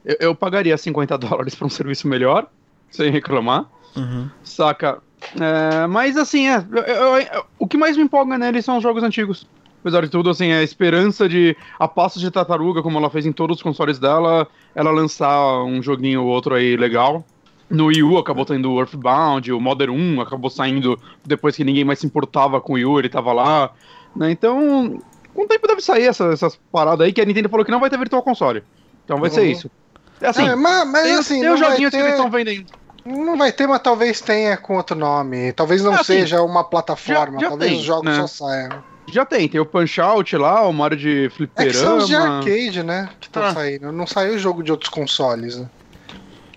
Eu, 0.05 0.15
eu 0.21 0.36
pagaria 0.36 0.77
50 0.77 1.17
dólares 1.17 1.53
pra 1.53 1.67
um 1.67 1.69
serviço 1.69 2.07
melhor, 2.07 2.47
sem 2.89 3.11
reclamar, 3.11 3.65
Uhum. 3.93 4.29
Saca? 4.51 4.99
É, 5.39 5.87
mas, 5.87 6.17
assim, 6.17 6.47
é. 6.47 6.65
eu- 6.71 6.83
eu- 6.83 7.17
eu- 7.17 7.45
o 7.59 7.67
que 7.67 7.77
mais 7.77 7.95
me 7.95 8.03
empolga 8.03 8.37
nele 8.37 8.61
são 8.61 8.77
os 8.77 8.83
jogos 8.83 9.03
antigos. 9.03 9.47
apesar 9.81 10.01
de 10.03 10.09
tudo, 10.09 10.29
assim, 10.29 10.51
a 10.51 10.61
esperança 10.61 11.27
de 11.27 11.57
a 11.79 11.87
passos 11.87 12.21
de 12.21 12.29
tartaruga, 12.29 12.83
como 12.83 12.99
ela 12.99 13.09
fez 13.09 13.25
em 13.25 13.31
todos 13.31 13.57
os 13.57 13.63
consoles 13.63 13.97
dela, 13.97 14.47
ela 14.75 14.91
lançar 14.91 15.63
um 15.63 15.81
joguinho 15.81 16.21
ou 16.21 16.27
outro 16.27 16.53
aí 16.53 16.77
legal. 16.77 17.25
No 17.67 17.85
Wii 17.87 18.03
U 18.03 18.17
acabou 18.19 18.45
tendo 18.45 18.71
o 18.71 18.79
Earthbound, 18.79 19.51
o 19.51 19.59
Modern 19.59 19.91
1 19.91 20.21
acabou 20.21 20.51
saindo 20.51 20.99
depois 21.25 21.55
que 21.55 21.63
ninguém 21.63 21.83
mais 21.83 21.97
se 21.97 22.05
importava 22.05 22.61
com 22.61 22.73
o 22.73 22.75
Wii 22.75 22.85
U, 22.85 22.99
ele 22.99 23.09
tava 23.09 23.33
lá. 23.33 23.71
Né? 24.15 24.29
Então, 24.29 25.01
com 25.33 25.45
o 25.45 25.47
tempo 25.47 25.65
deve 25.67 25.81
sair 25.81 26.03
essa, 26.05 26.25
essas 26.25 26.59
paradas 26.71 27.03
aí, 27.07 27.11
que 27.11 27.19
a 27.21 27.25
Nintendo 27.25 27.49
falou 27.49 27.65
que 27.65 27.71
não 27.71 27.79
vai 27.79 27.89
ter 27.89 27.97
Virtual 27.97 28.21
Console. 28.21 28.61
Então 29.03 29.19
vai 29.19 29.31
ser 29.31 29.41
Uhum. 29.41 29.47
isso. 29.51 29.71
É 30.21 30.27
assim, 30.27 30.45
É, 30.47 30.55
mas, 30.55 30.91
mas 30.91 31.03
tem, 31.03 31.13
assim, 31.15 31.39
tem 31.41 31.49
os 31.49 31.59
joguinhos 31.59 31.89
que 31.89 31.95
eles 31.97 32.07
ter, 32.07 32.11
estão 32.11 32.29
vendendo. 32.29 32.65
Não 33.05 33.37
vai 33.37 33.51
ter, 33.51 33.67
mas 33.67 33.81
talvez 33.81 34.21
tenha 34.21 34.57
com 34.57 34.77
outro 34.77 34.95
nome. 34.95 35.51
Talvez 35.53 35.81
não 35.83 35.93
assim, 35.93 36.03
seja 36.03 36.41
uma 36.41 36.63
plataforma. 36.63 37.33
já- 37.39 37.45
já 37.45 37.49
talvez 37.49 37.71
tem, 37.71 37.79
os 37.79 37.85
jogos 37.85 38.05
né? 38.05 38.15
só 38.15 38.27
saiam. 38.27 38.83
Já 39.07 39.25
tem, 39.25 39.49
tem 39.49 39.59
o 39.59 39.65
Punch 39.65 39.99
Out 39.99 40.37
lá, 40.37 40.65
o 40.67 40.71
Mario 40.71 40.97
de 40.97 41.25
É 41.25 41.29
que 41.29 41.35
fliperama. 41.35 41.73
são 41.73 41.97
os 41.97 42.07
de 42.07 42.15
arcade, 42.15 42.83
né? 42.83 43.09
Que 43.19 43.27
estão 43.27 43.43
Ah. 43.43 43.53
saindo. 43.53 43.91
Não 43.91 44.07
saiu 44.07 44.37
jogo 44.39 44.63
de 44.63 44.71
outros 44.71 44.89
consoles, 44.89 45.57
né? 45.57 45.67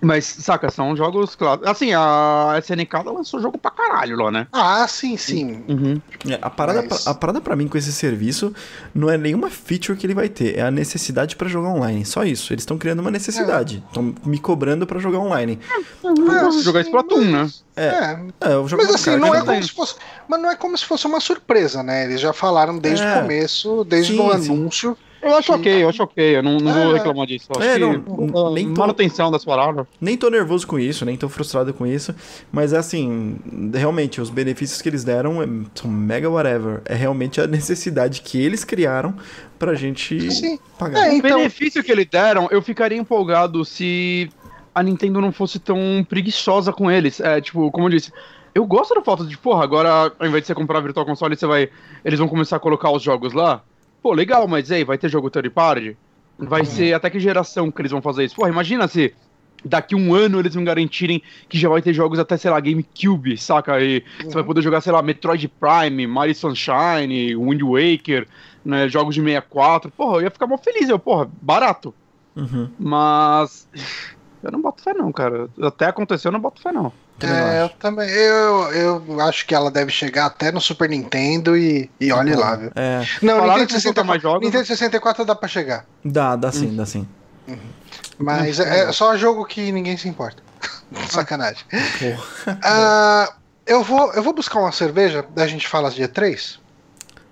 Mas, 0.05 0.25
saca, 0.27 0.71
são 0.71 0.95
jogos 0.97 1.35
clássicos. 1.35 1.69
Assim, 1.69 1.93
a 1.95 2.55
SNK 2.63 2.93
lançou 3.05 3.41
jogo 3.41 3.59
pra 3.59 3.71
caralho 3.71 4.17
lá, 4.17 4.31
né? 4.31 4.47
Ah, 4.53 4.87
sim, 4.89 5.17
sim. 5.17 5.65
Uhum. 5.69 6.01
É, 6.29 6.39
a, 6.41 6.51
parada, 6.51 6.85
Mas- 6.89 7.03
pra- 7.05 7.13
a 7.13 7.15
parada 7.15 7.41
pra 7.41 7.57
mim 7.57 7.67
com 7.69 7.79
esse 7.79 7.93
serviço 7.93 8.55
não 8.95 9.09
é 9.11 9.17
nenhuma 9.17 9.51
feature 9.51 9.97
que 9.99 10.07
ele 10.07 10.15
vai 10.15 10.29
ter, 10.29 10.59
é 10.59 10.63
a 10.63 10.71
necessidade 10.71 11.37
pra 11.37 11.49
jogar 11.49 11.69
online. 11.71 12.05
Só 12.05 12.25
isso. 12.25 12.53
Eles 12.53 12.63
estão 12.63 12.77
criando 12.79 13.01
uma 13.01 13.11
necessidade. 13.11 13.83
Estão 13.89 14.15
me 14.25 14.39
cobrando 14.39 14.87
pra 14.87 14.99
jogar 14.99 15.19
online. 15.19 15.59
Ah, 16.05 16.51
jogar 16.63 16.83
sim, 16.83 16.89
Splatoon, 16.91 17.25
né? 17.25 17.51
É. 17.77 18.19
É, 18.41 18.53
eu 18.55 18.69
jogo 18.69 18.83
Mas 18.85 18.95
assim, 18.95 19.11
kart, 19.13 19.21
não 19.21 19.35
é 19.35 19.43
como 19.43 19.63
se 19.63 19.73
fosse. 19.73 19.95
Mas 20.29 20.41
não 20.41 20.51
é 20.51 20.57
como 20.57 20.79
se 20.79 20.85
fosse 20.85 21.07
uma 21.07 21.21
surpresa, 21.21 21.83
né? 21.83 22.05
Eles 22.05 22.21
já 22.21 22.33
falaram 22.33 22.79
desde 22.79 23.05
É. 23.05 23.17
o 23.17 23.21
começo, 23.23 23.85
desde 23.85 24.13
Sim, 24.13 24.21
o 24.21 24.33
sim. 24.41 24.97
Eu 25.25 25.37
acho 25.37 25.53
ok, 25.55 25.83
eu 25.83 25.89
acho 25.89 26.03
ok. 26.03 26.37
Eu 26.37 26.43
não, 26.43 26.59
não 26.59 26.73
vou 26.73 26.91
É. 26.95 26.99
reclamar 26.99 27.27
disso. 27.27 27.47
Eu 27.55 27.61
acho 27.61 27.69
É, 27.71 27.75
que 27.75 27.81
não, 27.81 28.47
a 28.47 28.51
nem 28.51 28.73
tô- 28.75 28.81
manutenção 28.81 29.31
das 29.31 29.45
paradas. 29.45 29.87
Nem 30.01 30.17
tô 30.17 30.29
nervoso 30.29 30.67
com 30.67 30.79
isso, 30.79 31.05
nem 31.05 31.17
tô 31.17 31.29
frustrado 31.29 31.73
com 31.73 31.87
isso, 31.87 32.15
mas 32.53 32.73
é 32.73 32.79
assim, 32.79 33.37
realmente, 33.73 34.21
os 34.21 34.29
benefícios 34.31 34.83
que 34.83 34.89
eles 34.89 35.03
deram 35.05 35.43
é- 35.43 35.47
são 35.75 35.91
mega 35.91 36.29
whatever. 36.29 36.83
É 36.85 36.95
realmente 36.95 37.41
a 37.41 37.47
necessidade 37.47 38.21
que 38.23 38.41
eles 38.41 38.65
criaram 38.65 39.15
pra 39.59 39.75
gente 39.75 40.31
Sim. 40.31 40.59
pagar. 40.79 41.07
É, 41.07 41.11
O 41.11 41.15
então. 41.15 41.39
benefício 41.39 41.83
que 41.83 41.91
eles 41.91 42.07
deram, 42.07 42.49
eu 42.51 42.61
ficaria 42.61 42.99
empolgado 42.99 43.65
se 43.65 44.29
a 44.75 44.83
Nintendo 44.83 45.21
não 45.21 45.33
fosse 45.33 45.59
tão 45.59 46.05
preguiçosa 46.09 46.73
com 46.73 46.91
eles. 46.91 47.21
É, 47.21 47.41
tipo, 47.41 47.71
como 47.71 47.87
eu 47.87 47.91
disse, 47.91 48.13
eu 48.55 48.67
gosto 48.67 48.95
da 48.95 49.01
falta 49.03 49.25
de, 49.25 49.39
porra, 49.39 49.65
agora 49.65 50.13
ao 50.19 50.27
invés 50.27 50.43
de 50.43 50.49
você 50.49 50.55
comprar 50.55 50.81
Virtual 50.81 51.07
Console, 51.07 51.37
você 51.37 51.47
vai. 51.47 51.69
Eles 52.05 52.19
vão 52.19 52.29
começar 52.29 52.57
a 52.57 52.61
colocar 52.61 52.91
os 52.91 53.03
jogos 53.03 53.33
lá. 53.33 53.63
Pô, 54.05 54.13
legal, 54.13 54.47
mas 54.47 54.71
aí, 54.71 54.85
vai 54.85 54.99
ter 54.99 55.09
jogo 55.09 55.31
third 55.31 55.49
party? 55.49 55.97
Vai 56.39 56.67
ser 56.67 56.93
até 56.93 57.09
que 57.09 57.19
geração 57.19 57.71
que 57.71 57.81
eles 57.81 57.91
vão 57.91 58.03
fazer 58.03 58.25
isso? 58.25 58.37
Porra, 58.37 58.51
imagina 58.51 58.87
se 58.87 59.15
daqui 59.65 59.95
um 59.95 60.13
ano 60.13 60.39
eles 60.39 60.55
me 60.55 60.63
garantirem 60.63 61.23
que 61.49 61.57
já 61.57 61.71
vai 61.71 61.81
ter 61.81 61.95
jogos 61.95 62.19
até, 62.19 62.37
sei 62.37 62.51
lá, 62.51 62.61
GameCube, 62.61 63.39
saca? 63.39 63.81
E 63.81 64.05
você 64.23 64.35
vai 64.35 64.45
poder 64.45 64.61
jogar, 64.61 64.83
sei 64.83 64.93
lá, 64.93 65.01
Metroid 65.01 65.49
Prime, 65.49 66.07
Mario 66.07 66.35
Sunshine, 66.35 67.35
Wind 67.35 67.63
Waker, 67.63 68.29
né, 68.63 68.91
jogos 68.91 69.15
de 69.15 69.23
64. 69.23 69.91
Porra, 69.91 70.19
eu 70.19 70.23
ia 70.25 70.31
ficar 70.31 70.47
mó 70.47 70.59
feliz, 70.59 70.91
eu, 70.91 70.99
porra, 70.99 71.27
barato. 71.41 71.95
Uhum. 72.37 72.69
Mas 72.79 73.67
eu 74.43 74.53
não 74.53 74.61
boto 74.61 74.83
fé 74.83 74.93
não, 74.93 75.11
cara. 75.13 75.49
Até 75.63 75.87
aconteceu, 75.87 76.29
eu 76.29 76.35
não 76.35 76.41
boto 76.41 76.61
fé 76.61 76.71
não. 76.73 76.93
Também 77.19 77.37
É, 77.37 77.61
eu 77.61 77.65
acho. 77.67 77.75
também. 77.77 78.09
Eu, 78.11 78.73
eu 78.73 79.21
acho 79.21 79.47
que 79.47 79.55
ela 79.55 79.71
deve 79.71 79.91
chegar 79.93 80.27
até 80.27 80.51
no 80.51 80.61
Super 80.61 80.89
Nintendo 80.89 81.57
e, 81.57 81.91
e 82.01 82.11
olhe 82.13 82.35
lá, 82.35 82.57
viu? 82.57 82.71
É, 82.75 83.07
Não, 83.23 83.39
Falaram 83.39 83.61
Nintendo 83.61 83.67
que 83.81 83.85
vão 83.85 83.93
botar 83.93 84.03
64, 84.03 84.07
mais 84.07 84.23
jogos. 84.23 84.47
Nintendo 84.47 84.67
64 84.67 85.25
dá 85.25 85.35
pra 85.35 85.49
chegar. 85.49 85.87
dá, 86.05 86.35
dá 86.37 86.51
sim, 86.53 86.75
dá 86.75 86.85
sim. 86.85 87.07
Mas 88.19 88.61
é, 88.61 88.85
é 88.89 88.93
só 88.93 89.17
jogo 89.17 89.45
que 89.45 89.71
ninguém 89.73 89.97
se 89.97 90.09
importa. 90.09 90.43
Sacanagem. 91.11 91.65
Porra. 91.99 92.59
Ah, 92.63 93.33
eu, 93.67 93.83
vou, 93.83 94.13
eu 94.13 94.23
vou 94.23 94.33
buscar 94.33 94.61
uma 94.61 94.73
cerveja, 94.73 95.25
da 95.35 95.47
gente 95.47 95.67
fala 95.69 95.91
dia 95.91 96.09
3. 96.09 96.61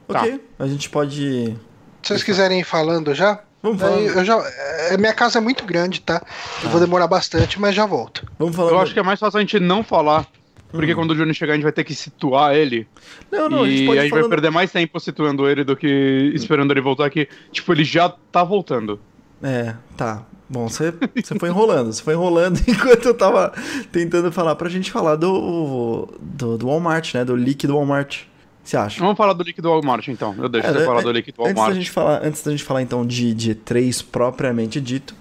Ok, 0.08 0.44
a 0.58 0.66
gente 0.66 0.90
pode. 0.90 1.56
Se 2.02 2.08
vocês 2.08 2.22
quiserem 2.22 2.60
ir 2.60 2.64
falando 2.64 3.14
já. 3.14 3.40
Vamos 3.62 3.80
falar. 3.80 3.98
eu 4.00 4.24
já 4.24 4.42
é, 4.90 4.96
minha 4.96 5.14
casa 5.14 5.38
é 5.38 5.40
muito 5.40 5.64
grande, 5.64 6.00
tá? 6.00 6.20
Eu 6.62 6.70
vou 6.70 6.80
demorar 6.80 7.06
bastante, 7.06 7.60
mas 7.60 7.74
já 7.74 7.86
volto. 7.86 8.26
Vamos 8.38 8.56
falar. 8.56 8.72
Eu 8.72 8.80
acho 8.80 8.92
que 8.92 8.98
é 8.98 9.02
mais 9.02 9.20
fácil 9.20 9.38
a 9.38 9.40
gente 9.40 9.60
não 9.60 9.84
falar. 9.84 10.26
Porque 10.72 10.92
Hum. 10.92 10.96
quando 10.96 11.10
o 11.10 11.14
Johnny 11.14 11.34
chegar, 11.34 11.52
a 11.52 11.56
gente 11.56 11.64
vai 11.64 11.72
ter 11.72 11.84
que 11.84 11.94
situar 11.94 12.54
ele. 12.54 12.88
Não, 13.30 13.48
não, 13.48 13.62
a 13.62 13.68
gente 13.68 13.82
e 13.82 13.86
pode 13.86 13.98
a 13.98 14.02
gente 14.02 14.10
falando... 14.10 14.28
vai 14.28 14.30
perder 14.30 14.50
mais 14.50 14.72
tempo 14.72 14.98
situando 14.98 15.48
ele 15.48 15.64
do 15.64 15.76
que 15.76 16.32
esperando 16.34 16.72
ele 16.72 16.80
voltar 16.80 17.04
aqui. 17.04 17.28
Tipo, 17.52 17.72
ele 17.72 17.84
já 17.84 18.08
tá 18.08 18.42
voltando. 18.42 18.98
É, 19.42 19.74
tá. 19.96 20.24
Bom, 20.48 20.68
você, 20.68 20.92
você 21.14 21.38
foi 21.38 21.48
enrolando, 21.50 21.92
você 21.92 22.02
foi 22.02 22.14
enrolando 22.14 22.58
enquanto 22.66 23.06
eu 23.06 23.14
tava 23.14 23.52
tentando 23.90 24.32
falar 24.32 24.54
pra 24.54 24.68
gente 24.68 24.90
falar 24.90 25.16
do, 25.16 26.08
do, 26.20 26.58
do 26.58 26.66
Walmart, 26.66 27.14
né? 27.14 27.24
Do 27.24 27.34
leak 27.34 27.66
do 27.66 27.76
Walmart. 27.76 28.24
O 28.64 28.68
você 28.68 28.76
acha? 28.76 29.00
Vamos 29.00 29.16
falar 29.16 29.32
do 29.32 29.42
líquido 29.42 29.68
Walmart, 29.68 30.06
então. 30.08 30.34
Eu 30.38 30.48
deixo 30.48 30.68
É, 30.68 30.72
você 30.72 30.84
falar 30.84 31.00
é, 31.00 31.02
do 31.02 31.10
líquido 31.12 31.42
Antes 31.42 31.54
da, 31.54 31.60
Walmart. 31.60 31.76
gente 31.76 31.90
falar, 31.90 32.24
antes 32.24 32.42
da 32.42 32.50
gente 32.50 32.62
falar 32.64 32.82
então 32.82 33.04
de, 33.06 33.34
de 33.34 33.54
E3 33.54 34.04
propriamente 34.10 34.80
dito, 34.80 35.14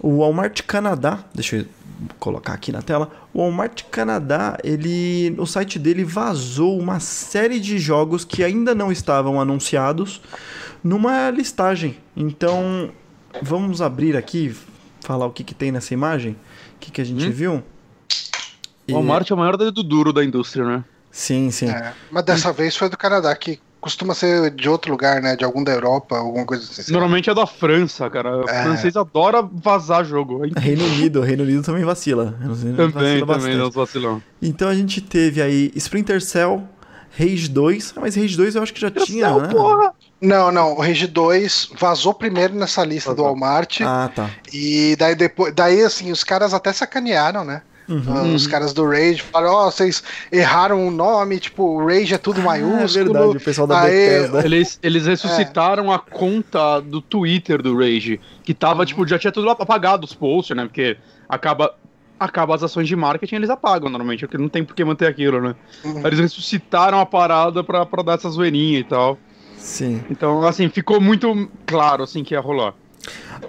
o 0.00 0.18
Walmart 0.18 0.62
Canadá, 0.62 1.24
deixa 1.34 1.56
eu 1.56 1.66
colocar 2.18 2.52
aqui 2.52 2.70
na 2.72 2.82
tela, 2.82 3.10
o 3.32 3.40
Walmart 3.40 3.82
Canadá, 3.90 4.58
ele, 4.62 5.30
no 5.36 5.46
site 5.46 5.78
dele 5.78 6.04
vazou 6.04 6.78
uma 6.78 7.00
série 7.00 7.58
de 7.60 7.78
jogos 7.78 8.24
que 8.24 8.42
ainda 8.44 8.74
não 8.74 8.90
estavam 8.92 9.40
anunciados 9.40 10.20
numa 10.82 11.30
listagem. 11.30 11.96
Então, 12.16 12.90
vamos 13.42 13.80
abrir 13.80 14.16
aqui, 14.16 14.54
falar 15.00 15.26
o 15.26 15.30
que, 15.30 15.42
que 15.42 15.54
tem 15.54 15.72
nessa 15.72 15.94
imagem, 15.94 16.32
o 16.76 16.78
que, 16.80 16.90
que 16.92 17.00
a 17.00 17.04
gente 17.04 17.26
Hum. 17.26 17.30
viu. 17.32 17.62
E- 18.86 18.92
O 18.92 18.96
Walmart 18.96 19.30
é 19.30 19.34
o 19.34 19.36
maior 19.38 19.56
dedo 19.56 19.82
duro 19.82 20.12
da 20.12 20.22
indústria, 20.24 20.64
né? 20.64 20.84
Sim, 21.14 21.48
sim. 21.52 21.68
É, 21.70 21.92
mas 22.10 22.24
dessa 22.24 22.52
vez 22.52 22.76
foi 22.76 22.88
do 22.88 22.96
Canadá, 22.98 23.32
que 23.36 23.60
costuma 23.80 24.14
ser 24.14 24.50
de 24.50 24.68
outro 24.68 24.90
lugar, 24.90 25.22
né? 25.22 25.36
De 25.36 25.44
algum 25.44 25.62
da 25.62 25.70
Europa, 25.70 26.18
alguma 26.18 26.44
coisa 26.44 26.64
assim. 26.64 26.90
Normalmente 26.90 27.30
é 27.30 27.34
da 27.34 27.46
França, 27.46 28.10
cara. 28.10 28.38
O 28.38 28.48
É. 28.48 28.62
francês 28.64 28.96
adora 28.96 29.40
vazar 29.40 30.04
jogo. 30.04 30.44
É 30.56 30.58
Reino 30.58 30.84
Unido, 30.84 31.20
Reino 31.20 31.44
Unido 31.44 31.62
também 31.62 31.84
vacila. 31.84 32.34
Unido 32.42 32.76
Também, 32.76 33.20
vacila 33.20 33.38
também, 33.38 33.56
não 33.56 33.70
vacilão. 33.70 34.22
Então 34.42 34.68
a 34.68 34.74
gente 34.74 35.00
teve 35.00 35.40
aí 35.40 35.70
Splinter 35.76 36.20
Cell, 36.20 36.66
Rage 37.16 37.48
2. 37.48 37.94
Ah, 37.96 38.00
mas 38.00 38.16
Rage 38.16 38.36
2 38.36 38.56
eu 38.56 38.62
acho 38.64 38.74
que 38.74 38.80
já 38.80 38.90
tinha, 38.90 39.30
né? 39.38 39.48
Não, 40.20 40.50
não, 40.50 40.72
o 40.74 40.80
Regi 40.80 41.06
2 41.06 41.70
vazou 41.78 42.12
primeiro 42.14 42.54
nessa 42.54 42.82
lista 42.84 43.14
do. 43.14 43.22
Walmart. 43.22 43.82
Ah, 43.82 44.10
tá. 44.12 44.30
E 44.52 44.96
daí 44.98 45.14
depois. 45.14 45.54
Daí, 45.54 45.82
assim, 45.82 46.10
os 46.10 46.24
caras 46.24 46.54
até 46.54 46.72
sacanearam, 46.72 47.44
né? 47.44 47.62
Uhum. 47.88 48.02
Ah, 48.08 48.22
Os 48.34 48.46
caras 48.46 48.72
do 48.72 48.88
Rage 48.88 49.20
falaram, 49.22 49.54
ó, 49.54 49.70
vocês 49.70 50.02
erraram 50.32 50.86
o 50.88 50.90
nome, 50.90 51.38
tipo, 51.38 51.62
o 51.62 51.86
Rage 51.86 52.14
é 52.14 52.18
tudo 52.18 52.38
Ah, 52.38 52.42
é 52.42 52.46
maiúsculo. 52.46 53.04
verdade, 53.12 53.36
o 53.36 53.40
pessoal 53.40 53.66
da 53.66 53.80
Aê, 53.82 53.90
Bethesda. 54.20 54.44
Eles, 54.44 54.78
eles 54.82 55.06
ressuscitaram 55.06 55.92
a 55.92 55.98
conta 55.98 56.80
do 56.80 57.00
Twitter 57.00 57.60
do 57.62 57.76
Rage, 57.76 58.20
que 58.42 58.54
tava, 58.54 58.86
tipo, 58.86 59.06
já 59.06 59.18
tinha 59.18 59.32
tudo 59.32 59.50
apagado 59.50 60.04
os 60.04 60.14
posts, 60.14 60.56
né? 60.56 60.64
Porque 60.64 60.96
acaba, 61.28 61.74
acaba 62.18 62.54
as 62.54 62.62
ações 62.62 62.88
de 62.88 62.96
marketing, 62.96 63.34
eles 63.36 63.50
apagam 63.50 63.90
normalmente, 63.90 64.20
porque 64.26 64.38
não 64.38 64.48
tem 64.48 64.64
por 64.64 64.74
que 64.74 64.84
manter 64.84 65.06
aquilo, 65.06 65.40
né? 65.40 65.54
Uhum. 65.84 66.06
Eles 66.06 66.18
ressuscitaram 66.20 66.98
a 67.00 67.04
parada 67.06 67.62
pra, 67.62 67.84
pra 67.84 68.02
dar 68.02 68.14
essa 68.14 68.30
zoeirinha 68.30 68.78
e 68.78 68.84
tal. 68.84 69.18
Sim. 69.58 70.02
Então, 70.10 70.46
assim, 70.46 70.68
ficou 70.68 71.00
muito 71.00 71.48
claro, 71.66 72.02
assim, 72.02 72.22
que 72.24 72.34
ia 72.34 72.40
rolar. 72.40 72.74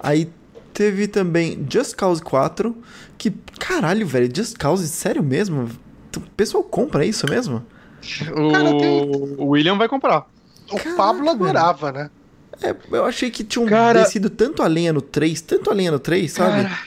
Aí 0.02 0.28
teve 0.76 1.08
também 1.08 1.66
Just 1.72 1.96
Cause 1.96 2.22
4, 2.22 2.76
que, 3.16 3.30
caralho, 3.58 4.06
velho, 4.06 4.30
Just 4.34 4.58
Cause, 4.58 4.86
sério 4.86 5.22
mesmo? 5.22 5.70
O 6.14 6.20
pessoal 6.36 6.62
compra 6.62 7.04
isso 7.06 7.26
mesmo? 7.28 7.64
O, 8.36 8.52
Cara, 8.52 8.78
tem- 8.78 9.10
o 9.38 9.46
William 9.46 9.76
vai 9.78 9.88
comprar. 9.88 10.26
O 10.70 10.76
Caraca, 10.76 10.94
Pablo 10.96 11.30
adorava, 11.30 11.90
né? 11.92 12.10
É, 12.62 12.74
eu 12.90 13.04
achei 13.06 13.30
que 13.30 13.42
tinham 13.42 13.66
Cara- 13.66 14.02
descido 14.02 14.28
tanto 14.28 14.62
a 14.62 14.66
lenha 14.66 14.92
no 14.92 15.00
3, 15.00 15.40
tanto 15.40 15.70
a 15.70 15.74
lenha 15.74 15.90
no 15.90 15.98
3, 15.98 16.30
sabe? 16.32 16.62
Cara, 16.64 16.78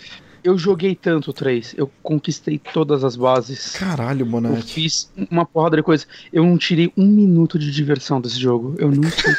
eu 0.44 0.58
joguei 0.58 0.96
tanto 0.96 1.32
o 1.32 1.34
3, 1.34 1.76
eu 1.78 1.90
conquistei 2.02 2.58
todas 2.58 3.04
as 3.04 3.16
bases. 3.16 3.74
Caralho, 3.74 4.22
Eu 4.22 4.26
Bonatti. 4.26 4.74
fiz 4.74 5.12
uma 5.30 5.46
porrada 5.46 5.78
de 5.78 5.84
coisa. 5.84 6.06
Eu 6.32 6.44
não 6.44 6.58
tirei 6.58 6.92
um 6.98 7.06
minuto 7.06 7.58
de 7.58 7.72
diversão 7.72 8.20
desse 8.22 8.40
jogo. 8.40 8.76
Eu 8.78 8.92
não 8.92 9.04
sei. 9.10 9.34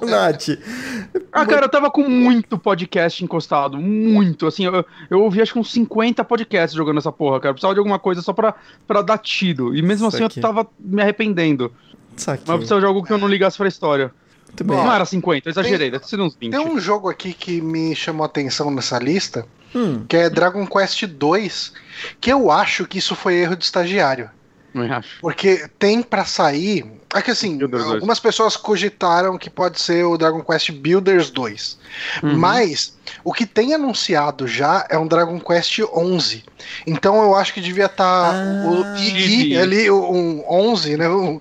Bonatti. 0.00 0.58
ah, 1.32 1.46
cara, 1.46 1.66
eu 1.66 1.70
tava 1.70 1.90
com 1.90 2.08
muito 2.08 2.58
podcast 2.58 3.22
encostado. 3.24 3.78
Muito. 3.78 4.46
Assim, 4.46 4.64
eu, 4.64 4.84
eu 5.10 5.22
ouvi 5.22 5.40
acho 5.40 5.52
que 5.52 5.58
uns 5.58 5.72
50 5.72 6.24
podcasts 6.24 6.76
jogando 6.76 6.98
essa 6.98 7.12
porra, 7.12 7.40
cara. 7.40 7.50
Eu 7.50 7.54
precisava 7.54 7.74
de 7.74 7.80
alguma 7.80 7.98
coisa 7.98 8.22
só 8.22 8.32
pra, 8.32 8.54
pra 8.86 9.02
dar 9.02 9.18
tiro. 9.18 9.74
E 9.74 9.82
mesmo 9.82 10.08
Isso 10.08 10.16
assim 10.16 10.24
aqui. 10.24 10.38
eu 10.38 10.42
tava 10.42 10.66
me 10.78 11.02
arrependendo. 11.02 11.72
Saquei. 12.16 12.44
Mas 12.46 12.52
eu 12.52 12.58
precisava 12.58 12.80
de 12.80 12.86
algo 12.86 13.02
que 13.02 13.12
eu 13.12 13.18
não 13.18 13.28
ligasse 13.28 13.56
pra 13.56 13.68
história. 13.68 14.12
Muito 14.54 14.64
bem. 14.64 14.76
Não 14.76 14.92
era 14.92 15.04
50, 15.04 15.48
eu 15.48 15.50
exagerei, 15.50 15.90
deve 15.90 16.04
ter 16.04 16.10
sido 16.10 16.22
uns 16.22 16.36
20. 16.36 16.52
Tem 16.52 16.60
um 16.60 16.78
jogo 16.78 17.08
aqui 17.08 17.32
que 17.32 17.60
me 17.60 17.94
chamou 17.96 18.22
a 18.22 18.26
atenção 18.26 18.70
nessa 18.70 18.98
lista, 19.00 19.44
Hum, 19.74 20.04
que 20.08 20.16
é 20.16 20.30
Dragon 20.30 20.66
Quest 20.66 21.04
2, 21.04 21.72
que 22.20 22.32
eu 22.32 22.50
acho 22.50 22.86
que 22.86 22.98
isso 22.98 23.14
foi 23.16 23.34
erro 23.36 23.56
de 23.56 23.64
estagiário. 23.64 24.30
Não 24.72 24.92
acho. 24.92 25.20
Porque 25.20 25.68
tem 25.78 26.02
pra 26.02 26.24
sair. 26.24 26.84
É 27.14 27.22
que 27.22 27.30
assim, 27.30 27.56
Builders 27.56 27.84
2. 27.84 27.94
algumas 27.94 28.18
pessoas 28.18 28.56
cogitaram 28.56 29.38
que 29.38 29.48
pode 29.48 29.80
ser 29.80 30.04
o 30.04 30.18
Dragon 30.18 30.42
Quest 30.42 30.72
Builders 30.72 31.30
2. 31.30 31.78
Uhum. 32.24 32.36
Mas 32.36 32.96
o 33.22 33.32
que 33.32 33.46
tem 33.46 33.72
anunciado 33.72 34.48
já 34.48 34.84
é 34.90 34.98
um 34.98 35.06
Dragon 35.06 35.38
Quest 35.38 35.78
11. 35.94 36.42
Então 36.84 37.22
eu 37.22 37.36
acho 37.36 37.54
que 37.54 37.60
devia 37.60 37.86
estar 37.86 38.34
Ah, 38.34 38.68
o 38.68 38.96
I, 38.96 39.10
Chibi. 39.20 39.56
ali, 39.56 39.88
um 39.92 40.42
11, 40.50 40.96
né? 40.96 41.06
Um- 41.08 41.38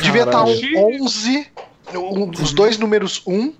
devia 0.00 0.22
estar 0.22 0.42
um 0.42 0.54
Chibi. 0.56 0.78
11, 1.02 1.46
um- 1.94 2.30
os 2.30 2.52
dois 2.52 2.78
números 2.78 3.22
1. 3.26 3.52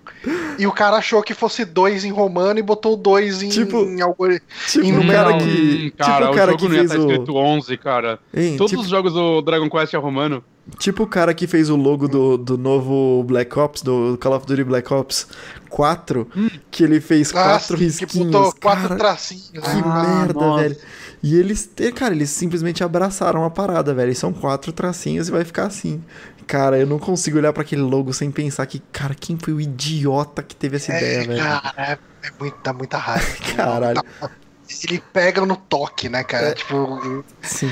E 0.59 0.67
o 0.67 0.73
cara 0.73 0.97
achou 0.97 1.23
que 1.23 1.35
fosse 1.35 1.65
2 1.65 2.05
em 2.05 2.11
romano 2.11 2.59
e 2.59 2.63
botou 2.63 2.95
o 2.95 2.97
2 2.97 3.43
em, 3.43 3.49
Tipo, 3.49 3.79
em 3.85 4.01
algori- 4.01 4.41
Tipo 4.69 4.85
Em 4.87 4.93
o 4.93 4.97
número 4.97 5.13
cara 5.13 5.35
um, 5.35 5.39
que. 5.39 5.91
cara, 5.97 6.13
tipo 6.15 6.27
o 6.29 6.33
o 6.33 6.35
cara 6.35 6.51
jogo 6.53 6.59
que 6.63 6.69
não 6.69 6.75
ia 6.75 6.79
fez 6.81 6.91
estar 6.93 7.03
o. 7.05 7.11
escrito 7.11 7.37
11, 7.37 7.77
cara. 7.77 8.19
Hein, 8.35 8.57
Todos 8.57 8.71
tipo, 8.71 8.83
os 8.83 8.89
jogos 8.89 9.13
do 9.13 9.41
Dragon 9.43 9.69
Quest 9.71 9.95
é 9.95 9.99
romano. 9.99 10.43
tipo 10.79 11.05
o 11.05 11.07
cara 11.07 11.33
que 11.35 11.47
fez 11.47 11.69
o 11.71 11.77
logo 11.77 12.09
do, 12.09 12.37
do 12.37 12.59
novo 12.59 13.23
Black 13.25 13.57
Ops, 13.59 13.83
do 13.83 14.19
Call 14.21 14.35
of 14.35 14.47
Duty 14.47 14.65
Black 14.65 14.93
Ops 14.93 15.29
4, 15.69 16.27
que 16.71 16.83
ele 16.83 17.01
fez 17.01 17.31
Ah, 17.31 17.45
quatro 17.51 17.77
risquinhos. 17.77 18.13
Que 18.13 18.25
botou 18.25 18.53
quatro 18.61 18.89
cara, 18.89 18.97
tracinhos. 18.97 19.51
né? 19.53 19.61
Que 19.61 19.83
Ah, 19.85 20.19
merda, 20.21 20.33
nossa. 20.41 20.63
velho. 20.63 20.77
E 21.23 21.35
eles, 21.39 21.69
cara, 21.95 22.15
eles 22.15 22.31
simplesmente 22.31 22.85
abraçaram 22.85 23.45
a 23.45 23.51
parada, 23.51 23.93
velho. 23.95 24.11
E 24.13 24.15
são 24.15 24.33
quatro 24.33 24.71
tracinhos 24.73 25.29
e 25.29 25.33
vai 25.33 25.45
ficar 25.45 25.67
assim. 25.67 26.01
Cara, 26.47 26.79
eu 26.79 26.87
não 26.87 26.99
consigo 26.99 27.39
olhar 27.39 27.53
pra 27.53 27.63
aquele 27.63 27.83
logo 27.83 28.13
sem 28.13 28.31
pensar 28.31 28.65
que, 28.67 28.79
cara, 28.93 29.15
quem 29.15 29.37
foi 29.37 29.53
o 29.53 29.61
idiota 29.61 30.43
que 30.43 30.55
teve 30.55 30.77
essa 30.77 30.97
ideia, 30.97 31.23
É, 31.23 31.27
velho? 31.27 31.43
cara, 31.43 31.75
é, 31.77 31.99
é 32.27 32.31
muito, 32.39 32.57
dá 32.63 32.73
muita 32.73 32.99
raiva. 32.99 33.27
Caralho. 33.57 34.03
Ele 34.85 35.03
pega 35.13 35.45
no 35.45 35.57
toque, 35.57 36.09
né, 36.09 36.21
É. 36.21 36.25
cara? 36.25 36.55
Tipo. 36.55 37.25
Sim. 37.43 37.71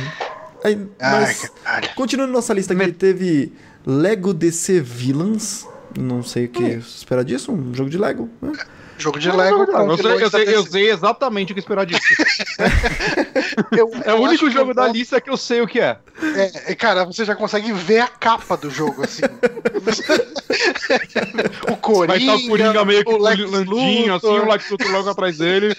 Aí, 0.64 0.89
Ai, 1.01 1.20
mas, 1.20 1.51
caralho. 1.62 1.95
continuando 1.95 2.33
nossa 2.33 2.53
lista 2.55 2.72
aqui, 2.75 2.91
teve 2.93 3.53
Lego 3.87 4.33
DC 4.35 4.81
Villains. 4.81 5.66
Não 5.97 6.22
sei 6.25 6.47
o 6.47 6.49
que 6.49 6.62
esperar 6.64 7.22
disso, 7.22 7.53
um 7.53 7.72
jogo 7.75 7.89
de 7.91 7.99
Lego. 7.99 8.29
né? 8.43 8.53
Jogo 8.97 9.18
de 9.18 9.30
Lego 9.30 9.64
eu, 9.64 9.97
sei, 9.97 10.12
eu, 10.22 10.30
sei, 10.30 10.42
eu 10.55 10.62
DC. 10.62 10.70
sei 10.70 10.90
exatamente 10.90 11.53
o 11.53 11.55
que 11.55 11.61
esperar 11.61 11.84
disso. 11.84 12.01
Eu- 13.76 13.90
É 14.05 14.11
eu 14.12 14.16
o 14.18 14.22
único 14.22 14.49
jogo 14.51 14.72
da 14.72 14.84
vou- 14.84 14.92
lista 14.92 15.20
que 15.20 15.28
eu 15.30 15.36
sei 15.36 15.61
o 15.61 15.66
que 15.66 15.80
é. 15.80 15.99
É, 16.36 16.72
é, 16.72 16.74
cara, 16.74 17.05
você 17.05 17.24
já 17.24 17.34
consegue 17.34 17.72
ver 17.72 18.01
a 18.01 18.07
capa 18.07 18.57
do 18.57 18.70
jogo, 18.70 19.03
assim. 19.03 19.22
o 21.70 21.76
Coringa, 21.76 22.07
Vai 22.07 22.18
estar 22.18 22.34
o 22.36 22.49
Coringa 22.49 22.84
meio 22.84 23.05
que 23.05 23.12
o 23.12 23.18
Lex 23.18 23.42
pulandinho, 23.45 24.14
assim, 24.14 24.26
o 24.26 24.51
Lex 24.51 24.70
Luthor 24.70 24.90
logo 24.92 25.11
atrás 25.11 25.38
dele. 25.38 25.76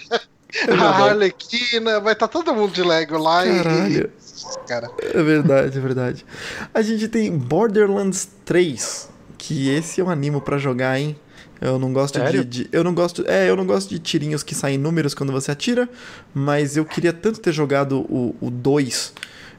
a 0.78 1.04
Arlequina, 1.04 2.00
vai 2.00 2.12
estar 2.12 2.28
todo 2.28 2.54
mundo 2.54 2.72
de 2.72 2.82
Lego 2.82 3.18
lá 3.18 3.44
Caralho. 3.44 4.10
e. 4.12 4.26
Cara, 4.68 4.90
É 5.00 5.22
verdade, 5.22 5.78
é 5.78 5.80
verdade. 5.80 6.26
A 6.72 6.82
gente 6.82 7.08
tem 7.08 7.36
Borderlands 7.36 8.28
3, 8.44 9.08
que 9.38 9.70
esse 9.70 10.00
eu 10.00 10.08
animo 10.10 10.40
pra 10.40 10.58
jogar, 10.58 10.98
hein? 11.00 11.16
Eu 11.60 11.78
não 11.78 11.92
gosto 11.92 12.18
de, 12.30 12.44
de- 12.44 12.68
Eu 12.70 12.84
não 12.84 12.94
gosto. 12.94 13.24
É, 13.26 13.48
eu 13.48 13.56
não 13.56 13.64
gosto 13.66 13.88
de 13.90 13.98
tirinhos 13.98 14.42
que 14.42 14.54
saem 14.54 14.76
números 14.78 15.14
quando 15.14 15.32
você 15.32 15.50
atira, 15.50 15.88
mas 16.34 16.76
eu 16.76 16.84
queria 16.84 17.12
tanto 17.12 17.40
ter 17.40 17.52
jogado 17.52 18.00
o, 18.00 18.34
o 18.40 18.50
2 18.50 19.14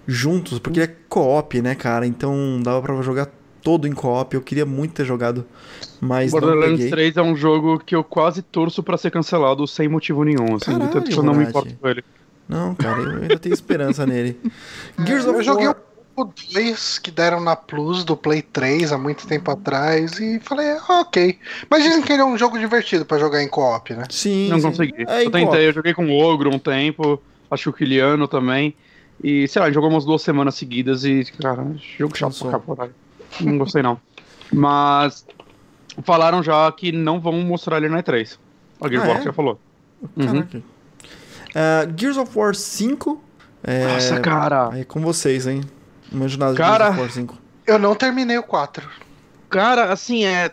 juntos, 0.05 0.59
porque 0.59 0.79
ele 0.79 0.91
é 0.91 0.95
co-op, 1.09 1.61
né, 1.61 1.75
cara? 1.75 2.05
Então 2.05 2.59
dava 2.63 2.81
pra 2.81 3.01
jogar 3.01 3.27
todo 3.61 3.87
em 3.87 3.91
co-op. 3.93 4.33
Eu 4.35 4.41
queria 4.41 4.65
muito 4.65 4.93
ter 4.93 5.05
jogado, 5.05 5.45
mas 5.99 6.31
não 6.31 6.39
Borderlands 6.39 6.75
peguei. 6.77 6.89
3 6.91 7.17
é 7.17 7.21
um 7.21 7.35
jogo 7.35 7.79
que 7.79 7.95
eu 7.95 8.03
quase 8.03 8.41
torço 8.41 8.81
pra 8.83 8.97
ser 8.97 9.11
cancelado 9.11 9.67
sem 9.67 9.87
motivo 9.89 10.23
nenhum, 10.23 10.55
assim, 10.55 10.73
de 10.73 10.79
tanto 10.79 10.91
Caralho, 10.93 11.09
que 11.11 11.17
eu 11.17 11.23
não 11.23 11.33
me 11.33 11.43
importo 11.45 11.75
com 11.75 11.87
ele. 11.87 12.03
Não, 12.47 12.73
cara, 12.75 13.01
eu 13.01 13.21
ainda 13.23 13.37
tenho 13.39 13.53
esperança 13.53 14.05
nele. 14.05 14.39
Gears 15.05 15.25
of 15.25 15.35
eu 15.39 15.43
joguei 15.43 15.67
War. 15.67 15.75
O 16.17 16.25
2 16.51 16.97
que 16.97 17.11
deram 17.11 17.39
na 17.39 17.55
Plus 17.55 18.03
do 18.03 18.17
Play 18.17 18.41
3 18.41 18.91
há 18.91 18.97
muito 18.97 19.27
tempo 19.27 19.51
atrás 19.51 20.19
e 20.19 20.39
falei, 20.39 20.71
ah, 20.89 21.01
ok. 21.01 21.37
Mas 21.69 21.83
dizem 21.83 22.01
que 22.01 22.11
ele 22.11 22.23
é 22.23 22.25
um 22.25 22.35
jogo 22.37 22.57
divertido 22.57 23.05
pra 23.05 23.19
jogar 23.19 23.43
em 23.43 23.47
co-op, 23.47 23.93
né? 23.93 24.03
Sim, 24.09 24.49
Não 24.49 24.59
sim. 24.59 24.67
consegui. 24.67 25.05
É, 25.07 25.23
eu 25.25 25.29
tentei, 25.31 25.67
eu 25.67 25.73
joguei 25.73 25.93
com 25.93 26.07
o 26.07 26.17
Ogro 26.19 26.49
um 26.53 26.57
tempo, 26.57 27.21
acho 27.51 27.63
que 27.63 27.69
o 27.69 27.73
Kiliano 27.73 28.27
também. 28.27 28.73
E, 29.23 29.47
sei 29.47 29.61
lá, 29.61 29.71
jogou 29.71 29.89
umas 29.91 30.05
duas 30.05 30.23
semanas 30.23 30.55
seguidas 30.55 31.05
e, 31.05 31.23
cara, 31.39 31.65
jogo 31.97 32.17
chato 32.17 32.35
pra 32.49 32.59
caralho. 32.59 32.95
Não 33.39 33.57
gostei 33.59 33.83
não. 33.83 33.99
Mas 34.51 35.23
falaram 36.03 36.41
já 36.41 36.71
que 36.71 36.91
não 36.91 37.19
vão 37.19 37.33
mostrar 37.33 37.77
ele 37.77 37.89
na 37.89 38.01
E3. 38.01 38.37
A 38.81 38.87
Gearbox 38.87 39.17
Ah, 39.17 39.21
é? 39.21 39.23
já 39.25 39.33
falou. 39.33 39.59
Uhum. 40.15 40.61
Ah, 41.53 41.87
Gears 41.95 42.17
of 42.17 42.31
War 42.37 42.55
5. 42.55 43.21
É... 43.63 43.87
Nossa, 43.87 44.19
cara. 44.19 44.69
Aí 44.71 44.81
é 44.81 44.83
com 44.83 45.01
vocês, 45.01 45.45
hein? 45.47 45.61
Não 46.11 46.19
manjo 46.19 46.37
nada 46.37 46.51
de 46.53 46.57
Cara. 46.57 46.89
War 46.91 47.09
5. 47.11 47.37
Eu 47.65 47.77
não 47.79 47.95
terminei 47.95 48.37
o 48.37 48.43
4. 48.43 48.87
Cara, 49.49 49.91
assim, 49.91 50.25
é. 50.25 50.51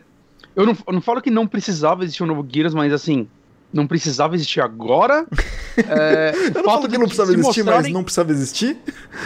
Eu 0.54 0.66
não, 0.66 0.76
eu 0.86 0.92
não 0.92 1.00
falo 1.00 1.20
que 1.20 1.30
não 1.30 1.46
precisava 1.46 2.02
existir 2.04 2.22
um 2.22 2.26
novo 2.26 2.46
Gears, 2.48 2.74
mas 2.74 2.92
assim, 2.92 3.28
não 3.72 3.86
precisava 3.86 4.34
existir 4.34 4.60
agora. 4.60 5.26
É, 5.76 6.30
Eu 6.36 6.40
não 6.44 6.52
fato 6.52 6.64
falo 6.66 6.82
que 6.82 6.88
de 6.88 6.98
não 6.98 7.06
precisava 7.06 7.32
existir, 7.32 7.64
mas 7.64 7.74
mostrarem- 7.74 7.92
não 7.92 8.04
precisava 8.04 8.30
existir. 8.30 8.78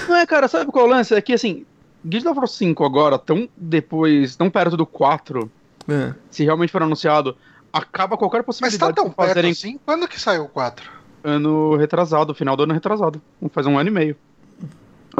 Não 0.09 0.17
é, 0.17 0.25
cara, 0.25 0.49
sabe 0.49 0.73
qual 0.73 0.87
é 0.87 0.89
o 0.89 0.91
lance? 0.93 1.15
É 1.15 1.21
que 1.21 1.35
assim, 1.35 1.67
Gears 2.11 2.25
of 2.25 2.39
War 2.39 2.49
5 2.49 2.85
agora, 2.87 3.19
tão 3.19 3.47
depois, 3.55 4.35
tão 4.35 4.49
perto 4.49 4.75
do 4.75 4.87
4, 4.87 5.51
É. 5.87 6.15
se 6.31 6.45
realmente 6.45 6.73
for 6.73 6.83
anunciado, 6.83 7.37
acaba 7.71 8.17
qualquer 8.17 8.39
Mas 8.39 8.47
possibilidade 8.47 8.95
tá 8.95 9.03
tão 9.03 9.11
de 9.11 9.15
fazerem 9.15 9.51
perto 9.53 9.59
assim? 9.59 9.79
Quando 9.85 10.09
que 10.09 10.19
saiu 10.19 10.45
o 10.45 10.49
4? 10.49 10.91
ano 11.23 11.77
retrasado, 11.77 12.33
final 12.35 12.57
do 12.57 12.63
ano 12.63 12.73
retrasado. 12.73 13.21
Faz 13.51 13.67
um 13.67 13.77
ano 13.79 13.91
e 13.91 13.93
meio. 13.93 14.17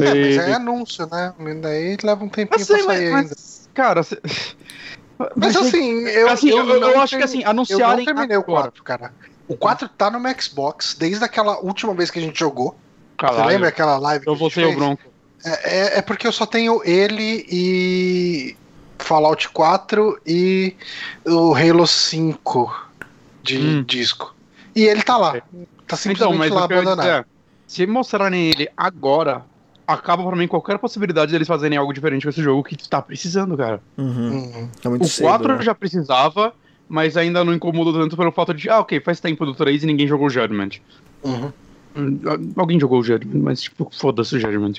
É, 0.01 0.15
mas 0.15 0.37
é 0.39 0.53
anúncio, 0.55 1.09
né? 1.11 1.35
Daí 1.61 1.97
leva 2.03 2.25
um 2.25 2.29
tempinho 2.29 2.61
Eu 2.61 2.67
sei, 2.67 2.77
pra 2.79 2.87
mas, 2.87 2.97
sair 2.97 3.07
ainda. 3.07 3.29
mas, 3.29 3.69
cara, 3.75 4.03
se- 4.03 4.21
Mas 5.35 5.57
assim, 5.57 6.01
eu, 6.09 6.29
assim, 6.29 6.49
eu, 6.51 6.65
eu 6.69 6.81
não 6.81 7.01
acho 7.01 7.17
que 7.17 7.23
assim, 7.23 7.39
Eu 7.39 7.45
não 7.45 7.51
anunciarem 7.51 8.05
terminei 8.05 8.37
o 8.37 8.41
agora. 8.43 8.63
4, 8.63 8.85
cara. 8.85 9.13
O 9.49 9.57
4 9.57 9.89
tá 9.89 10.11
no 10.11 10.21
Xbox 10.41 10.95
desde 10.99 11.25
aquela 11.25 11.59
última 11.59 11.95
vez 11.95 12.11
que 12.11 12.19
a 12.19 12.23
gente 12.23 12.39
jogou. 12.39 12.73
Você 12.73 13.27
Caralho, 13.27 13.49
lembra 13.49 13.69
aquela 13.71 13.99
live 13.99 14.25
que 14.25 14.29
eu 14.29 14.35
a 14.35 14.37
gente 14.37 14.41
voltei 14.43 14.65
fez? 14.65 14.77
bronco. 14.77 15.03
É, 15.45 15.71
é- 15.79 15.99
é 15.99 16.03
porque 16.03 16.27
eu 16.27 16.33
só 16.33 16.47
tenho 16.47 16.81
ele 16.85 17.45
e 17.51 18.57
Fallout 18.99 19.49
4 19.49 20.21
e 20.27 20.77
o 21.25 21.55
Halo 21.55 21.87
5 21.87 22.73
de 23.43 23.59
Hum. 23.59 23.83
disco. 23.85 24.35
E 24.77 24.85
ele 24.85 25.03
tá 25.03 25.17
lá. 25.17 25.33
Tá 25.33 25.41
Então, 25.41 25.97
simplesmente 25.97 26.39
mas 26.39 26.51
lá 26.53 26.61
o 26.61 26.65
eu 26.65 26.77
ia 26.77 26.83
dizer 26.83 26.91
abandonado. 26.93 27.09
é, 27.09 27.25
se 27.67 27.87
mostrarem 27.87 28.51
ele 28.51 28.69
agora, 28.77 29.45
acaba 29.89 30.23
pra 30.23 30.37
mim 30.37 30.47
qualquer 30.47 30.79
possibilidade 30.79 31.33
deles 31.33 31.49
fazerem 31.49 31.79
algo 31.79 31.93
diferente 31.95 32.23
com 32.23 32.29
esse 32.29 32.43
jogo 32.43 32.63
que 32.63 32.77
tá 32.89 33.01
precisando, 33.01 33.57
cara. 33.57 33.81
Uhum. 33.97 34.31
Uhum. 34.85 34.91
Muito 34.91 35.05
O 35.05 35.09
cedo, 35.09 35.25
4 35.25 35.57
né? 35.57 35.63
já 35.63 35.75
precisava, 35.75 36.53
mas 36.87 37.17
ainda 37.17 37.43
não 37.43 37.55
incomoda 37.55 37.99
tanto 37.99 38.15
pelo 38.17 38.31
fato 38.31 38.53
de, 38.53 38.69
ah, 38.69 38.81
ok, 38.81 39.01
faz 39.01 39.19
tempo 39.19 39.47
do 39.47 39.55
3 39.55 39.83
e 39.83 39.87
ninguém 39.87 40.07
jogou 40.07 40.29
Judgment. 40.29 40.81
Uhum. 41.25 41.51
Hum, 41.97 42.19
Alguém 42.55 42.79
jogou 42.79 43.01
o 43.01 43.03
Judgment, 43.03 43.41
mas 43.43 43.63
tipo, 43.63 43.91
foda-se 43.91 44.37
o 44.37 44.39
Judgment. 44.39 44.75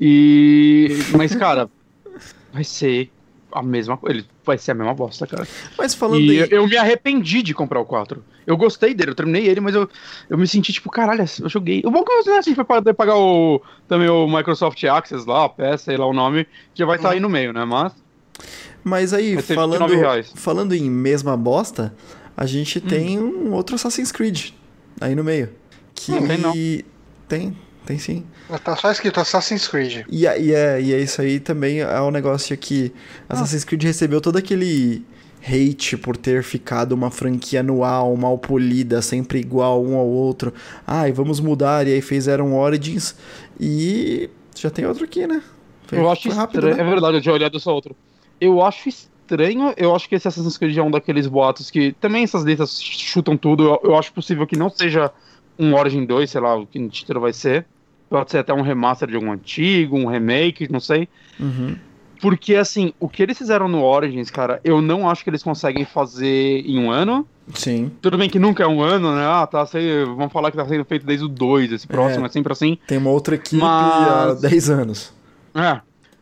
E. 0.00 0.88
Mas, 1.16 1.34
cara, 1.34 1.68
vai 2.52 2.62
ser 2.64 3.10
a 3.54 3.62
mesma 3.62 3.96
coisa. 3.96 4.18
Ele 4.18 4.26
vai 4.44 4.58
ser 4.58 4.72
a 4.72 4.74
mesma 4.74 4.92
bosta, 4.92 5.26
cara. 5.26 5.46
Mas 5.78 5.94
falando 5.94 6.20
E 6.20 6.32
em... 6.36 6.40
eu, 6.40 6.46
eu 6.48 6.68
me 6.68 6.76
arrependi 6.76 7.42
de 7.42 7.54
comprar 7.54 7.80
o 7.80 7.84
4. 7.84 8.22
Eu 8.46 8.56
gostei 8.56 8.92
dele, 8.92 9.12
eu 9.12 9.14
terminei 9.14 9.46
ele, 9.46 9.60
mas 9.60 9.74
eu, 9.74 9.88
eu 10.28 10.36
me 10.36 10.46
senti 10.46 10.72
tipo, 10.72 10.90
caralho, 10.90 11.24
eu 11.40 11.48
joguei. 11.48 11.80
O 11.84 11.90
bom 11.90 12.04
que 12.04 12.12
você 12.16 12.30
né, 12.30 12.38
assim, 12.38 12.52
vai 12.54 12.64
poder 12.64 12.92
pagar 12.92 13.16
o, 13.16 13.62
também 13.88 14.08
o 14.08 14.26
Microsoft 14.26 14.82
Access 14.84 15.26
lá, 15.26 15.44
a 15.44 15.48
peça, 15.48 15.84
sei 15.84 15.96
lá 15.96 16.06
o 16.06 16.12
nome, 16.12 16.46
já 16.74 16.84
vai 16.84 16.96
estar 16.96 17.10
aí 17.12 17.20
no 17.20 17.30
meio, 17.30 17.52
né? 17.52 17.64
Mas. 17.64 17.92
Mas 18.82 19.14
aí, 19.14 19.40
falando, 19.40 19.80
29 19.86 19.96
reais. 19.96 20.32
falando 20.34 20.74
em 20.74 20.90
mesma 20.90 21.36
bosta, 21.36 21.94
a 22.36 22.44
gente 22.44 22.78
Hum. 22.78 22.82
tem 22.88 23.18
um 23.18 23.52
outro 23.52 23.76
Assassin's 23.76 24.12
Creed 24.12 24.50
aí 25.00 25.14
no 25.14 25.24
meio. 25.24 25.48
Que 25.94 26.12
Não 26.12 26.26
tem 26.26 26.38
não. 26.38 26.52
Tem, 27.26 27.56
tem 27.86 27.98
sim. 27.98 28.24
Tá 28.62 28.76
só 28.76 28.90
escrito 28.90 29.20
Assassin's 29.20 29.66
Creed. 29.68 30.04
E, 30.10 30.26
é- 30.26 30.40
e, 30.40 30.52
é, 30.54 30.80
e 30.80 30.92
é 30.94 31.00
isso 31.00 31.20
aí 31.20 31.38
também 31.40 31.80
é 31.80 32.00
um 32.00 32.10
negócio 32.10 32.56
que 32.56 32.92
Assassin's 33.28 33.64
Creed 33.64 33.82
recebeu 33.84 34.20
todo 34.20 34.36
aquele 34.36 35.04
hate 35.46 35.96
por 35.98 36.16
ter 36.16 36.42
ficado 36.42 36.92
uma 36.92 37.10
franquia 37.10 37.60
anual, 37.60 38.16
mal 38.16 38.38
polida, 38.38 39.02
sempre 39.02 39.38
igual 39.40 39.84
um 39.84 39.96
ao 39.96 40.06
outro. 40.06 40.52
Ai, 40.86 41.12
vamos 41.12 41.40
mudar, 41.40 41.86
e 41.86 41.92
aí 41.92 42.00
fizeram 42.00 42.56
Origins 42.58 43.14
e 43.60 44.30
já 44.56 44.70
tem 44.70 44.86
outro 44.86 45.04
aqui, 45.04 45.26
né? 45.26 45.42
Foi- 45.86 45.98
eu 45.98 46.10
acho 46.10 46.30
rápido, 46.30 46.68
né? 46.68 46.80
É 46.80 46.84
verdade, 46.84 47.18
eu 47.18 47.20
tinha 47.20 47.34
olhado 47.34 47.60
só 47.60 47.74
outro. 47.74 47.94
Eu 48.40 48.62
acho 48.62 48.88
estranho, 48.88 49.74
eu 49.76 49.94
acho 49.94 50.08
que 50.08 50.14
esse 50.14 50.26
Assassin's 50.28 50.56
Creed 50.56 50.76
é 50.76 50.82
um 50.82 50.90
daqueles 50.90 51.26
boatos 51.26 51.70
que 51.70 51.92
também 52.00 52.24
essas 52.24 52.42
letras 52.44 52.80
chutam 52.82 53.36
tudo. 53.36 53.64
Eu, 53.64 53.80
eu 53.84 53.98
acho 53.98 54.12
possível 54.12 54.46
que 54.46 54.56
não 54.56 54.70
seja 54.70 55.10
um 55.58 55.74
Origin 55.74 56.04
2, 56.04 56.30
sei 56.30 56.40
lá 56.40 56.56
o 56.56 56.66
que 56.66 56.78
o 56.78 56.88
título 56.88 57.20
vai 57.20 57.32
ser. 57.32 57.66
Pode 58.14 58.30
ser 58.30 58.38
até 58.38 58.54
um 58.54 58.62
remaster 58.62 59.08
de 59.08 59.16
algum 59.16 59.32
antigo, 59.32 59.98
um 59.98 60.06
remake, 60.06 60.70
não 60.70 60.78
sei. 60.78 61.08
Uhum. 61.40 61.74
Porque, 62.20 62.54
assim, 62.54 62.94
o 63.00 63.08
que 63.08 63.20
eles 63.20 63.36
fizeram 63.36 63.66
no 63.66 63.82
Origins, 63.82 64.30
cara, 64.30 64.60
eu 64.62 64.80
não 64.80 65.10
acho 65.10 65.24
que 65.24 65.30
eles 65.30 65.42
conseguem 65.42 65.84
fazer 65.84 66.62
em 66.64 66.78
um 66.78 66.92
ano. 66.92 67.26
Sim. 67.54 67.90
Tudo 68.00 68.16
bem 68.16 68.30
que 68.30 68.38
nunca 68.38 68.62
é 68.62 68.68
um 68.68 68.80
ano, 68.80 69.16
né? 69.16 69.26
Ah, 69.26 69.48
tá 69.48 69.66
sendo, 69.66 70.14
vamos 70.14 70.32
falar 70.32 70.52
que 70.52 70.56
tá 70.56 70.64
sendo 70.64 70.84
feito 70.84 71.04
desde 71.04 71.24
o 71.24 71.28
2, 71.28 71.72
esse 71.72 71.88
próximo, 71.88 72.24
é, 72.24 72.28
é 72.28 72.30
sempre 72.30 72.52
assim. 72.52 72.78
Tem 72.86 72.98
uma 72.98 73.10
outra 73.10 73.34
equipe 73.34 73.60
mas... 73.60 74.44
há 74.44 74.48
10 74.48 74.70
anos. 74.70 75.12
É, 75.52 75.80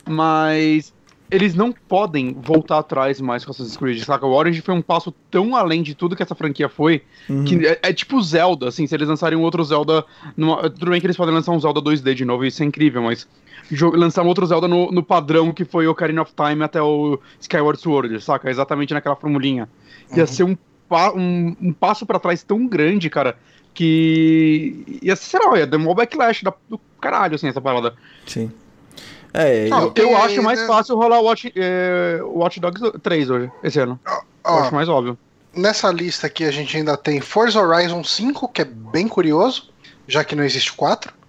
mas 0.08 0.94
eles 1.32 1.54
não 1.54 1.72
podem 1.72 2.36
voltar 2.38 2.78
atrás 2.78 3.18
mais 3.18 3.42
com 3.42 3.50
Assassin's 3.50 3.78
Creed, 3.78 4.04
saca? 4.04 4.26
O 4.26 4.32
Origin 4.32 4.60
foi 4.60 4.74
um 4.74 4.82
passo 4.82 5.10
tão 5.30 5.56
além 5.56 5.82
de 5.82 5.94
tudo 5.94 6.14
que 6.14 6.22
essa 6.22 6.34
franquia 6.34 6.68
foi, 6.68 7.02
uhum. 7.26 7.44
que 7.44 7.66
é, 7.66 7.78
é, 7.82 7.92
tipo 7.92 8.20
Zelda, 8.20 8.68
assim, 8.68 8.86
se 8.86 8.94
eles 8.94 9.08
lançarem 9.08 9.38
um 9.38 9.40
outro 9.40 9.64
Zelda, 9.64 10.04
numa, 10.36 10.68
tudo 10.68 10.90
bem 10.90 11.00
que 11.00 11.06
eles 11.06 11.16
podem 11.16 11.34
lançar 11.34 11.52
um 11.52 11.58
Zelda 11.58 11.80
2D 11.80 12.12
de 12.12 12.26
novo, 12.26 12.44
isso 12.44 12.62
é 12.62 12.66
incrível, 12.66 13.02
mas 13.02 13.26
lançar 13.94 14.22
um 14.22 14.26
outro 14.26 14.44
Zelda 14.44 14.68
no, 14.68 14.92
no, 14.92 15.02
padrão 15.02 15.52
que 15.52 15.64
foi 15.64 15.86
o 15.86 15.92
Ocarina 15.92 16.20
of 16.20 16.32
Time 16.34 16.62
até 16.62 16.82
o 16.82 17.18
Skyward 17.40 17.80
Sword, 17.80 18.22
saca? 18.22 18.50
Exatamente 18.50 18.92
naquela 18.92 19.16
formulinha. 19.16 19.66
Uhum. 20.10 20.18
Ia 20.18 20.26
ser 20.26 20.44
um, 20.44 20.54
um, 21.16 21.56
um 21.62 21.72
passo 21.72 22.04
para 22.04 22.18
trás 22.18 22.42
tão 22.42 22.66
grande, 22.66 23.08
cara, 23.08 23.38
que 23.72 25.00
ia 25.00 25.16
ser, 25.16 25.38
sei 25.38 25.48
lá, 25.48 25.58
ia 25.58 25.66
demorar 25.66 25.92
o 25.92 25.94
backlash 25.94 26.44
da, 26.44 26.52
do 26.68 26.78
caralho, 27.00 27.36
assim, 27.36 27.48
essa 27.48 27.60
parada. 27.60 27.94
Sim. 28.26 28.52
É, 29.34 29.68
eu, 29.68 29.92
eu 29.96 30.16
acho 30.16 30.42
mais 30.42 30.60
fácil 30.66 30.96
rolar 30.96 31.20
o 31.20 31.24
Watch, 31.24 31.52
é, 31.56 32.20
Watch 32.22 32.60
Dogs 32.60 32.92
3 33.02 33.30
hoje, 33.30 33.50
esse 33.62 33.78
ano. 33.78 33.98
eu 34.44 34.54
acho 34.56 34.74
mais 34.74 34.88
óbvio. 34.88 35.16
Nessa 35.54 35.90
lista 35.90 36.26
aqui 36.26 36.44
a 36.44 36.50
gente 36.50 36.76
ainda 36.76 36.96
tem 36.96 37.20
Forza 37.20 37.60
Horizon 37.60 38.04
5, 38.04 38.48
que 38.48 38.62
é 38.62 38.64
bem 38.64 39.08
curioso, 39.08 39.70
já 40.06 40.24
que 40.24 40.34
não 40.34 40.44
existe 40.44 40.70
o 40.70 40.74
4 40.74 41.21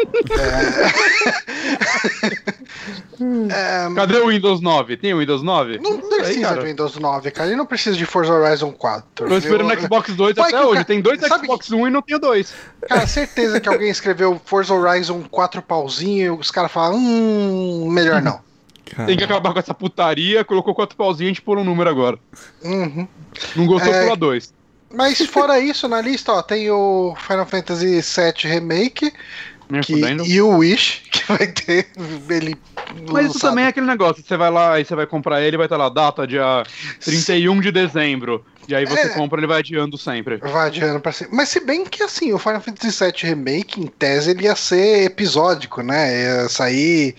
é... 3.50 3.94
Cadê 3.94 4.18
o 4.18 4.28
Windows 4.28 4.60
9? 4.60 4.96
Tem 4.96 5.14
o 5.14 5.18
Windows 5.18 5.42
9? 5.42 5.78
Não, 5.78 5.98
não 5.98 6.08
precisa 6.08 6.54
de 6.54 6.64
Windows 6.64 6.96
9, 6.96 7.30
cara. 7.30 7.48
Ele 7.48 7.56
não 7.56 7.66
precisa 7.66 7.96
de 7.96 8.06
Forza 8.06 8.32
Horizon 8.32 8.72
4. 8.72 9.28
Tô 9.28 9.36
esperando 9.36 9.72
o 9.72 9.80
Xbox 9.80 10.14
2 10.14 10.36
Vai 10.36 10.48
até 10.48 10.64
hoje. 10.64 10.84
Tem 10.84 11.00
dois 11.00 11.20
Xbox 11.20 11.68
que... 11.68 11.74
1 11.74 11.88
e 11.88 11.90
não 11.90 12.02
tem 12.02 12.18
dois. 12.18 12.54
Cara, 12.88 13.06
certeza 13.06 13.60
que 13.60 13.68
alguém 13.68 13.90
escreveu 13.90 14.40
Forza 14.44 14.74
Horizon 14.74 15.22
4 15.30 15.62
pauzinho 15.62 16.34
e 16.34 16.38
os 16.38 16.50
caras 16.50 16.72
falam, 16.72 16.98
hum, 16.98 17.88
melhor 17.90 18.22
não. 18.22 18.40
Cara. 18.90 19.06
Tem 19.06 19.16
que 19.16 19.24
acabar 19.24 19.52
com 19.52 19.58
essa 19.58 19.72
putaria, 19.72 20.44
colocou 20.44 20.74
quatro 20.74 20.96
pauzinhos 20.96 21.20
e 21.20 21.24
a 21.24 21.28
gente 21.28 21.42
pôr 21.42 21.58
um 21.58 21.64
número 21.64 21.88
agora. 21.88 22.18
Uhum. 22.62 23.06
Não 23.54 23.66
gostou, 23.66 23.94
é... 23.94 24.02
pula 24.02 24.16
dois. 24.16 24.52
Mas 24.92 25.24
fora 25.26 25.60
isso, 25.60 25.86
na 25.86 26.00
lista, 26.00 26.32
ó, 26.32 26.42
tem 26.42 26.68
o 26.68 27.14
Final 27.16 27.46
Fantasy 27.46 28.00
VII 28.00 28.52
Remake, 28.52 29.12
que, 29.84 30.32
e 30.32 30.42
o 30.42 30.56
Wish, 30.58 31.02
que 31.10 31.24
vai 31.28 31.46
ter 31.46 31.88
ele. 32.28 32.56
Mas 33.10 33.30
isso 33.30 33.38
também 33.38 33.64
é 33.64 33.68
aquele 33.68 33.86
negócio, 33.86 34.22
você 34.22 34.36
vai 34.36 34.50
lá 34.50 34.80
e 34.80 34.84
você 34.84 34.94
vai 34.96 35.06
comprar 35.06 35.40
ele, 35.40 35.56
vai 35.56 35.66
estar 35.66 35.76
lá, 35.76 35.88
data 35.88 36.26
dia 36.26 36.64
31 37.00 37.60
de 37.60 37.70
dezembro. 37.70 38.44
E 38.68 38.74
aí 38.74 38.84
você 38.84 39.00
é, 39.00 39.08
compra, 39.08 39.40
ele 39.40 39.46
vai 39.46 39.58
adiando 39.58 39.98
sempre. 39.98 40.36
Vai 40.36 40.68
adiando 40.68 41.00
pra 41.00 41.10
sempre. 41.12 41.34
Mas 41.34 41.48
se 41.48 41.60
bem 41.60 41.84
que 41.84 42.02
assim, 42.02 42.32
o 42.32 42.38
Final 42.38 42.60
Fantasy 42.60 43.04
VII 43.04 43.30
Remake, 43.30 43.80
em 43.80 43.86
tese, 43.86 44.30
ele 44.30 44.44
ia 44.44 44.54
ser 44.54 45.04
episódico, 45.06 45.82
né? 45.82 46.42
Ia 46.42 46.48
sair 46.48 47.16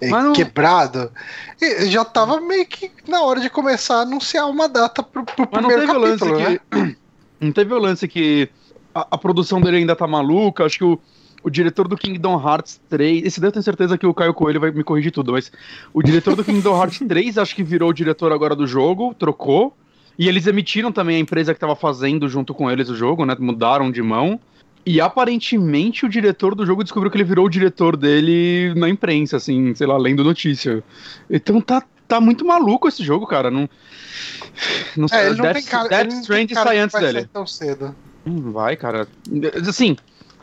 eh, 0.00 0.08
não... 0.08 0.32
quebrado. 0.32 1.12
E 1.60 1.86
já 1.86 2.04
tava 2.04 2.40
meio 2.40 2.66
que 2.66 2.90
na 3.06 3.22
hora 3.22 3.40
de 3.40 3.48
começar 3.48 3.98
a 3.98 4.02
anunciar 4.02 4.48
uma 4.48 4.68
data 4.68 5.02
pro, 5.02 5.24
pro 5.24 5.48
Mas 5.50 5.64
primeiro 5.66 5.86
não 5.86 6.00
teve 6.00 6.18
capítulo, 6.18 6.30
o 6.30 6.38
lance 6.38 6.50
né? 6.50 6.60
que... 6.70 6.96
Não 7.40 7.52
teve 7.52 7.72
o 7.72 7.78
lance 7.78 8.08
que 8.08 8.48
a, 8.92 9.06
a 9.12 9.16
produção 9.16 9.60
dele 9.60 9.76
ainda 9.76 9.94
tá 9.94 10.08
maluca, 10.08 10.64
acho 10.64 10.78
que 10.78 10.84
o 10.84 10.98
o 11.42 11.50
diretor 11.50 11.88
do 11.88 11.96
Kingdom 11.96 12.40
Hearts 12.40 12.80
3. 12.88 13.24
Esse 13.24 13.40
daí 13.40 13.48
eu 13.48 13.52
tenho 13.52 13.62
certeza 13.62 13.96
que 13.96 14.06
o 14.06 14.14
Caio 14.14 14.34
Coelho 14.34 14.60
vai 14.60 14.70
me 14.70 14.84
corrigir 14.84 15.12
tudo, 15.12 15.32
mas 15.32 15.50
o 15.92 16.02
diretor 16.02 16.34
do 16.34 16.44
Kingdom 16.44 16.76
Hearts 16.76 16.98
3 17.06 17.38
acho 17.38 17.54
que 17.54 17.62
virou 17.62 17.90
o 17.90 17.94
diretor 17.94 18.32
agora 18.32 18.54
do 18.54 18.66
jogo, 18.66 19.14
trocou. 19.14 19.76
E 20.18 20.28
eles 20.28 20.46
emitiram 20.48 20.90
também 20.90 21.16
a 21.16 21.20
empresa 21.20 21.54
que 21.54 21.58
estava 21.58 21.76
fazendo 21.76 22.28
junto 22.28 22.52
com 22.52 22.68
eles 22.68 22.88
o 22.88 22.96
jogo, 22.96 23.24
né? 23.24 23.36
Mudaram 23.38 23.90
de 23.90 24.02
mão. 24.02 24.40
E 24.84 25.00
aparentemente 25.00 26.04
o 26.04 26.08
diretor 26.08 26.54
do 26.54 26.66
jogo 26.66 26.82
descobriu 26.82 27.10
que 27.10 27.16
ele 27.16 27.24
virou 27.24 27.46
o 27.46 27.50
diretor 27.50 27.96
dele 27.96 28.72
na 28.74 28.88
imprensa, 28.88 29.36
assim, 29.36 29.74
sei 29.74 29.86
lá, 29.86 29.96
lendo 29.96 30.24
notícia. 30.24 30.82
Então 31.30 31.60
tá, 31.60 31.82
tá 32.08 32.20
muito 32.20 32.44
maluco 32.44 32.88
esse 32.88 33.04
jogo, 33.04 33.26
cara. 33.26 33.50
Não, 33.50 33.68
não 34.96 35.06
é, 35.12 35.26
ele 35.26 35.36
não 35.36 35.44
Death, 35.44 35.54
tem 35.54 35.64
cara, 35.64 35.88
Death 35.88 36.12
Strand 36.14 36.48
sai 36.54 36.78
antes 36.78 36.98
dele. 36.98 37.28
Tão 37.32 37.46
cedo. 37.46 37.94
Hum, 38.26 38.50
vai, 38.50 38.76
cara. 38.76 39.06
Assim, 39.68 39.96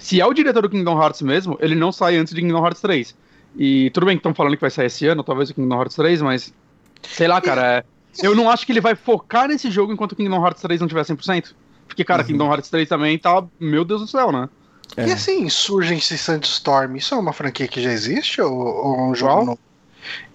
se 0.06 0.22
é 0.22 0.26
o 0.26 0.34
diretor 0.36 0.62
do 0.62 0.70
Kingdom 0.70 1.02
Hearts 1.02 1.24
mesmo, 1.24 1.58
ele 1.60 1.74
não 1.74 1.92
sai 1.92 2.16
antes 2.16 2.32
de 2.32 2.40
Kingdom 2.40 2.64
Hearts 2.64 2.80
3. 2.80 3.16
E 3.58 3.90
tudo 3.90 4.06
bem 4.06 4.16
que 4.16 4.20
estão 4.20 4.36
falando 4.36 4.54
que 4.54 4.62
vai 4.62 4.70
sair 4.70 4.86
esse 4.86 5.08
ano, 5.08 5.24
talvez 5.24 5.50
o 5.50 5.56
Kingdom 5.56 5.76
Hearts 5.76 5.96
3, 5.96 6.22
mas. 6.22 6.54
Sei 7.02 7.28
lá, 7.28 7.42
cara. 7.42 7.80
É, 7.80 7.84
eu 8.28 8.36
não 8.36 8.48
acho 8.48 8.68
que 8.68 8.72
ele 8.72 8.82
vai 8.82 8.94
focar 8.94 9.48
nesse 9.48 9.72
jogo 9.72 9.92
enquanto 9.92 10.12
o 10.12 10.16
Kingdom 10.16 10.46
Hearts 10.46 10.62
3 10.62 10.80
não 10.80 10.88
tiver 10.88 11.02
100%. 11.02 11.56
Porque, 11.88 12.04
cara, 12.04 12.22
uhum. 12.22 12.28
Kingdom 12.28 12.52
Hearts 12.52 12.70
3 12.70 12.88
também 12.88 13.18
tá. 13.18 13.44
Meu 13.60 13.84
Deus 13.84 14.02
do 14.02 14.08
céu, 14.08 14.32
né? 14.32 14.48
É. 14.96 15.08
E 15.08 15.12
assim, 15.12 15.42
Insurgency 15.42 16.20
Sandstorm, 16.20 16.98
isso 16.98 17.16
é 17.16 17.18
uma 17.18 17.34
franquia 17.34 17.68
que 17.68 17.82
já 17.82 17.92
existe 17.92 18.40
ou, 18.40 18.54
ou 18.54 19.10
um 19.10 19.16
jogo 19.16 19.44
novo? 19.44 19.60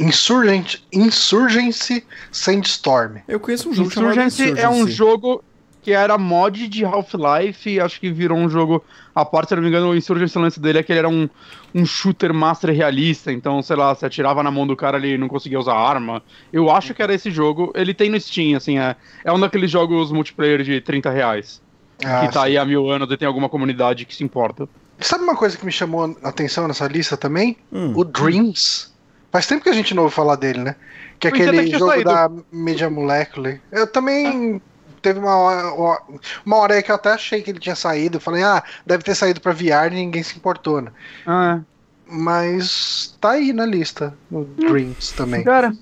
Insurgent, 0.00 0.78
Insurgency 0.92 2.04
Sandstorm. 2.32 3.18
Eu 3.28 3.38
conheço 3.38 3.68
um 3.68 3.72
jogo 3.72 3.86
Insurgency 3.86 4.36
chamado 4.36 4.58
Insurgency. 4.58 4.60
é 4.60 4.68
um 4.68 4.88
jogo 4.88 5.44
que 5.82 5.92
era 5.92 6.18
mod 6.18 6.68
de 6.68 6.84
Half-Life, 6.84 7.80
acho 7.80 8.00
que 8.00 8.10
virou 8.10 8.36
um 8.36 8.48
jogo 8.48 8.84
a 9.14 9.24
parte, 9.24 9.48
se 9.48 9.56
não 9.56 9.62
me 9.62 9.68
engano, 9.68 9.90
o 9.90 9.96
Insurgence 9.96 10.38
lance 10.38 10.60
dele 10.60 10.78
é 10.78 10.82
que 10.82 10.92
ele 10.92 10.98
era 10.98 11.08
um, 11.08 11.28
um 11.74 11.84
shooter 11.84 12.32
master 12.32 12.74
realista, 12.74 13.32
então, 13.32 13.62
sei 13.62 13.76
lá, 13.76 13.94
você 13.94 14.06
atirava 14.06 14.42
na 14.42 14.50
mão 14.50 14.66
do 14.66 14.76
cara, 14.76 14.98
ele 14.98 15.18
não 15.18 15.28
conseguia 15.28 15.58
usar 15.58 15.74
arma. 15.74 16.22
Eu 16.52 16.70
acho 16.70 16.94
que 16.94 17.02
era 17.02 17.14
esse 17.14 17.30
jogo, 17.30 17.72
ele 17.74 17.94
tem 17.94 18.10
no 18.10 18.20
Steam, 18.20 18.56
assim, 18.56 18.78
é, 18.78 18.94
é 19.24 19.32
um 19.32 19.40
daqueles 19.40 19.70
jogos 19.70 20.12
multiplayer 20.12 20.62
de 20.62 20.80
30 20.80 21.10
reais. 21.10 21.62
Ah, 22.04 22.20
que 22.20 22.32
tá 22.32 22.40
sim. 22.40 22.46
aí 22.46 22.58
há 22.58 22.64
mil 22.64 22.90
anos 22.90 23.10
e 23.10 23.16
tem 23.16 23.28
alguma 23.28 23.48
comunidade 23.48 24.04
que 24.04 24.14
se 24.14 24.24
importa. 24.24 24.68
Sabe 24.98 25.24
uma 25.24 25.36
coisa 25.36 25.56
que 25.56 25.64
me 25.64 25.72
chamou 25.72 26.16
a 26.22 26.28
atenção 26.28 26.68
nessa 26.68 26.86
lista 26.86 27.16
também? 27.16 27.56
Hum. 27.72 27.92
O 27.96 28.04
Dreams. 28.04 28.90
Faz 29.30 29.46
tempo 29.46 29.62
que 29.62 29.68
a 29.68 29.72
gente 29.72 29.94
não 29.94 30.04
ouve 30.04 30.14
falar 30.14 30.36
dele, 30.36 30.60
né? 30.60 30.76
Que 31.18 31.28
é 31.28 31.30
aquele 31.30 31.66
jogo 31.70 31.90
saído. 31.90 32.10
da 32.10 32.30
Media 32.50 32.90
Molecule. 32.90 33.60
Eu 33.70 33.86
também 33.86 34.60
teve 35.00 35.18
uma 35.18 35.36
hora, 35.36 36.00
uma 36.44 36.56
hora 36.56 36.74
aí 36.74 36.82
que 36.82 36.90
eu 36.90 36.94
até 36.94 37.12
achei 37.12 37.42
que 37.42 37.50
ele 37.50 37.58
tinha 37.58 37.74
saído. 37.74 38.20
Falei, 38.20 38.42
ah, 38.42 38.62
deve 38.86 39.02
ter 39.02 39.14
saído 39.14 39.40
pra 39.40 39.52
VR 39.52 39.92
e 39.92 39.96
ninguém 39.96 40.22
se 40.22 40.36
importou, 40.36 40.80
né? 40.80 40.90
Ah, 41.26 41.60
é. 41.60 41.70
Mas 42.12 43.16
tá 43.20 43.30
aí 43.30 43.52
na 43.52 43.64
lista, 43.64 44.14
no 44.30 44.44
Dreams 44.44 45.12
também. 45.12 45.44
Cara, 45.44 45.72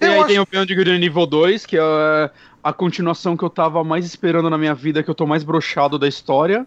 e 0.00 0.04
aí 0.04 0.18
acho... 0.18 0.26
tem 0.26 0.40
o 0.40 0.46
Beyond 0.46 0.74
Good 0.74 0.98
nível 0.98 1.26
2, 1.26 1.64
que 1.64 1.76
é 1.78 2.30
a 2.62 2.72
continuação 2.72 3.36
que 3.36 3.44
eu 3.44 3.50
tava 3.50 3.84
mais 3.84 4.04
esperando 4.04 4.50
na 4.50 4.58
minha 4.58 4.74
vida, 4.74 5.02
que 5.02 5.08
eu 5.08 5.14
tô 5.14 5.26
mais 5.26 5.44
brochado 5.44 5.98
da 5.98 6.08
história. 6.08 6.66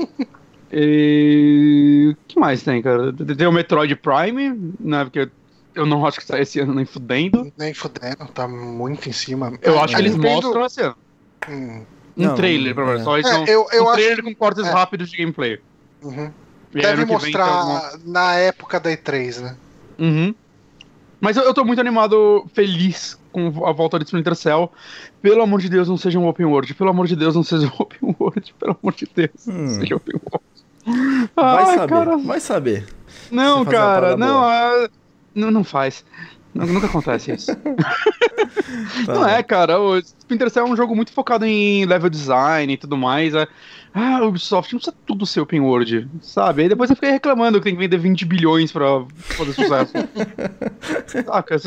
e... 0.72 2.14
O 2.14 2.16
que 2.26 2.40
mais 2.40 2.62
tem, 2.62 2.80
cara? 2.80 3.12
Tem 3.12 3.46
o 3.46 3.52
Metroid 3.52 3.94
Prime, 3.96 4.74
né? 4.80 5.04
Porque 5.04 5.28
eu 5.74 5.86
não 5.86 6.04
acho 6.06 6.18
que 6.18 6.26
sai 6.26 6.42
esse 6.42 6.58
ano 6.58 6.74
nem 6.74 6.84
fudendo. 6.84 7.52
Nem 7.56 7.74
fudendo, 7.74 8.26
tá 8.32 8.48
muito 8.48 9.08
em 9.08 9.12
cima. 9.12 9.52
Eu 9.62 9.78
acho 9.80 9.94
que 9.94 10.00
eles 10.00 10.16
mostram 10.16 10.64
esse 10.64 10.80
ano. 10.80 10.96
Hum. 11.48 11.84
Um 12.16 12.26
não, 12.26 12.34
trailer, 12.34 12.74
menos. 12.74 13.00
É. 13.00 13.04
Só 13.04 13.16
é, 13.16 13.20
eu, 13.46 13.66
eu 13.72 13.88
um 13.88 13.92
trailer 13.92 14.14
acho... 14.14 14.22
com 14.24 14.34
cortes 14.34 14.66
é. 14.66 14.70
rápidos 14.70 15.10
de 15.10 15.16
gameplay. 15.16 15.58
Uhum. 16.02 16.30
Deve 16.72 17.04
mostrar 17.04 17.98
na 18.04 18.34
época 18.36 18.78
da 18.78 18.90
E3, 18.90 19.40
né? 19.40 19.56
Uhum. 19.98 20.34
Mas 21.20 21.36
eu, 21.36 21.42
eu 21.42 21.52
tô 21.52 21.64
muito 21.64 21.80
animado, 21.80 22.46
feliz 22.54 23.18
com 23.32 23.64
a 23.66 23.72
volta 23.72 23.98
de 23.98 24.04
Splinter 24.04 24.34
Cell. 24.34 24.72
Pelo 25.20 25.42
amor 25.42 25.60
de 25.60 25.68
Deus, 25.68 25.88
não 25.88 25.96
seja 25.96 26.18
um 26.18 26.26
open 26.26 26.46
world. 26.46 26.72
Pelo 26.74 26.90
amor 26.90 27.06
de 27.06 27.16
Deus, 27.16 27.34
não 27.34 27.42
seja 27.42 27.66
um 27.66 27.72
open 27.78 28.16
world. 28.18 28.54
Pelo 28.58 28.76
amor 28.82 28.94
de 28.94 29.08
Deus, 29.14 29.46
hum. 29.46 29.52
não 29.52 29.68
seja 29.68 29.96
open 29.96 30.20
world. 30.30 30.50
Vai 31.36 31.64
Ai, 31.64 31.74
saber, 31.76 31.88
cara. 31.88 32.16
vai 32.16 32.40
saber. 32.40 32.86
Não, 33.30 33.64
cara, 33.64 34.16
não, 34.16 34.42
ah, 34.42 34.88
não, 35.34 35.50
não 35.50 35.62
faz. 35.62 36.04
Nunca 36.54 36.86
acontece 36.86 37.32
isso. 37.32 37.54
tá. 39.06 39.14
Não 39.14 39.28
é, 39.28 39.42
cara. 39.42 39.80
O 39.80 39.98
Splinter 39.98 40.50
Cell 40.50 40.66
é 40.66 40.68
um 40.68 40.76
jogo 40.76 40.96
muito 40.96 41.12
focado 41.12 41.44
em 41.44 41.84
level 41.84 42.10
design 42.10 42.72
e 42.72 42.76
tudo 42.76 42.96
mais. 42.96 43.34
É... 43.34 43.46
Ah, 43.94 44.24
Ubisoft 44.24 44.72
não 44.72 44.78
precisa 44.78 44.96
tudo 45.06 45.26
ser 45.26 45.40
open 45.40 45.60
world, 45.60 46.08
sabe? 46.20 46.62
Aí 46.62 46.68
depois 46.68 46.90
eu 46.90 46.96
fiquei 46.96 47.10
reclamando 47.10 47.58
que 47.58 47.64
tem 47.64 47.74
que 47.74 47.80
vender 47.80 47.98
20 47.98 48.24
bilhões 48.24 48.70
pra 48.70 49.04
fazer 49.18 49.52
sucesso. 49.52 49.92
Saca? 51.26 51.58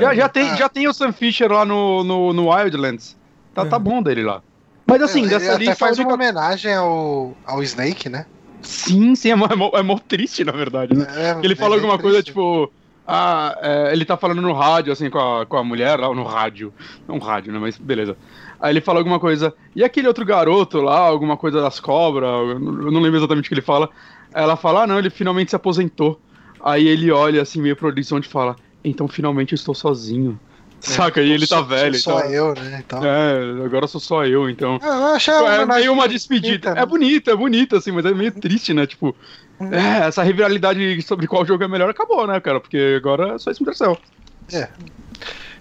Já, 0.00 0.14
já, 0.14 0.28
tem, 0.28 0.56
já 0.56 0.68
tem 0.68 0.86
o 0.86 0.92
Sam 0.92 1.12
Fisher 1.12 1.50
lá 1.50 1.64
no, 1.64 2.04
no, 2.04 2.32
no 2.32 2.50
Wildlands. 2.50 3.16
Tá, 3.54 3.64
tá 3.64 3.78
bom 3.78 4.02
dele 4.02 4.22
lá. 4.22 4.42
Mas 4.86 5.02
assim, 5.02 5.24
é, 5.24 5.28
dessa 5.28 5.54
ele 5.54 5.64
lista. 5.64 5.76
faz 5.76 5.98
uma 5.98 6.12
homenagem 6.12 6.74
ao, 6.74 7.34
ao 7.44 7.62
Snake, 7.62 8.08
né? 8.08 8.26
Sim, 8.62 9.14
sim, 9.14 9.30
é 9.30 9.34
mó, 9.34 9.46
é 9.74 9.82
mó, 9.82 9.98
triste, 9.98 10.44
na 10.44 10.52
verdade. 10.52 10.94
Né? 10.94 11.06
É, 11.16 11.36
ele 11.42 11.56
fala 11.56 11.74
alguma 11.74 11.98
triste. 11.98 12.02
coisa 12.02 12.22
tipo. 12.22 12.70
Ah, 13.06 13.56
é, 13.62 13.92
ele 13.92 14.04
tá 14.04 14.16
falando 14.16 14.42
no 14.42 14.52
rádio, 14.52 14.92
assim, 14.92 15.08
com 15.08 15.18
a, 15.18 15.46
com 15.46 15.56
a 15.56 15.62
mulher 15.64 15.98
lá, 15.98 16.12
no 16.12 16.24
rádio. 16.24 16.72
Não 17.06 17.18
rádio, 17.18 17.52
né? 17.52 17.58
Mas 17.58 17.78
beleza. 17.78 18.16
Aí 18.60 18.72
ele 18.72 18.80
fala 18.80 18.98
alguma 18.98 19.20
coisa. 19.20 19.54
E 19.74 19.84
aquele 19.84 20.08
outro 20.08 20.24
garoto 20.24 20.80
lá, 20.80 20.98
alguma 20.98 21.36
coisa 21.36 21.60
das 21.60 21.78
cobras, 21.78 22.28
eu 22.30 22.58
não 22.58 23.00
lembro 23.00 23.18
exatamente 23.18 23.44
o 23.46 23.48
que 23.48 23.54
ele 23.54 23.60
fala. 23.62 23.88
Ela 24.34 24.56
fala, 24.56 24.82
ah, 24.82 24.86
não, 24.86 24.98
ele 24.98 25.10
finalmente 25.10 25.50
se 25.50 25.56
aposentou. 25.56 26.20
Aí 26.60 26.88
ele 26.88 27.12
olha 27.12 27.42
assim, 27.42 27.60
meio 27.60 27.76
pro 27.76 27.86
horizonte 27.86 28.24
e 28.24 28.28
fala: 28.28 28.56
Então 28.84 29.06
finalmente 29.06 29.52
eu 29.52 29.56
estou 29.56 29.74
sozinho. 29.74 30.38
Saca? 30.80 31.22
E 31.22 31.30
ele 31.30 31.46
tá 31.46 31.56
Sou- 31.58 31.64
velho. 31.64 31.94
Sou 31.94 32.12
só 32.14 32.20
então... 32.20 32.32
eu, 32.32 32.54
né? 32.54 32.82
Então. 32.84 33.04
É, 33.04 33.64
agora 33.64 33.86
sou 33.86 34.00
só 34.00 34.24
eu, 34.26 34.48
então. 34.50 34.78
Ah, 34.82 34.86
eu 34.86 35.14
achei 35.14 35.32
É 35.34 35.64
meio 35.66 35.92
uma 35.92 36.02
bonita, 36.02 36.08
despedida. 36.08 36.74
né? 36.74 36.82
É 36.82 36.86
bonita, 36.86 37.30
é 37.30 37.36
bonita, 37.36 37.78
assim, 37.78 37.92
mas 37.92 38.04
é 38.04 38.12
meio 38.12 38.32
triste, 38.32 38.74
né? 38.74 38.86
Tipo, 38.86 39.14
é, 39.60 40.06
essa 40.06 40.22
rivalidade 40.22 41.00
sobre 41.02 41.26
qual 41.26 41.44
jogo 41.46 41.64
é 41.64 41.68
melhor 41.68 41.88
acabou, 41.90 42.26
né, 42.26 42.38
cara? 42.40 42.60
Porque 42.60 42.94
agora 42.96 43.34
é 43.34 43.38
só 43.38 43.50
Splinter 43.50 43.76
Cell. 43.76 43.98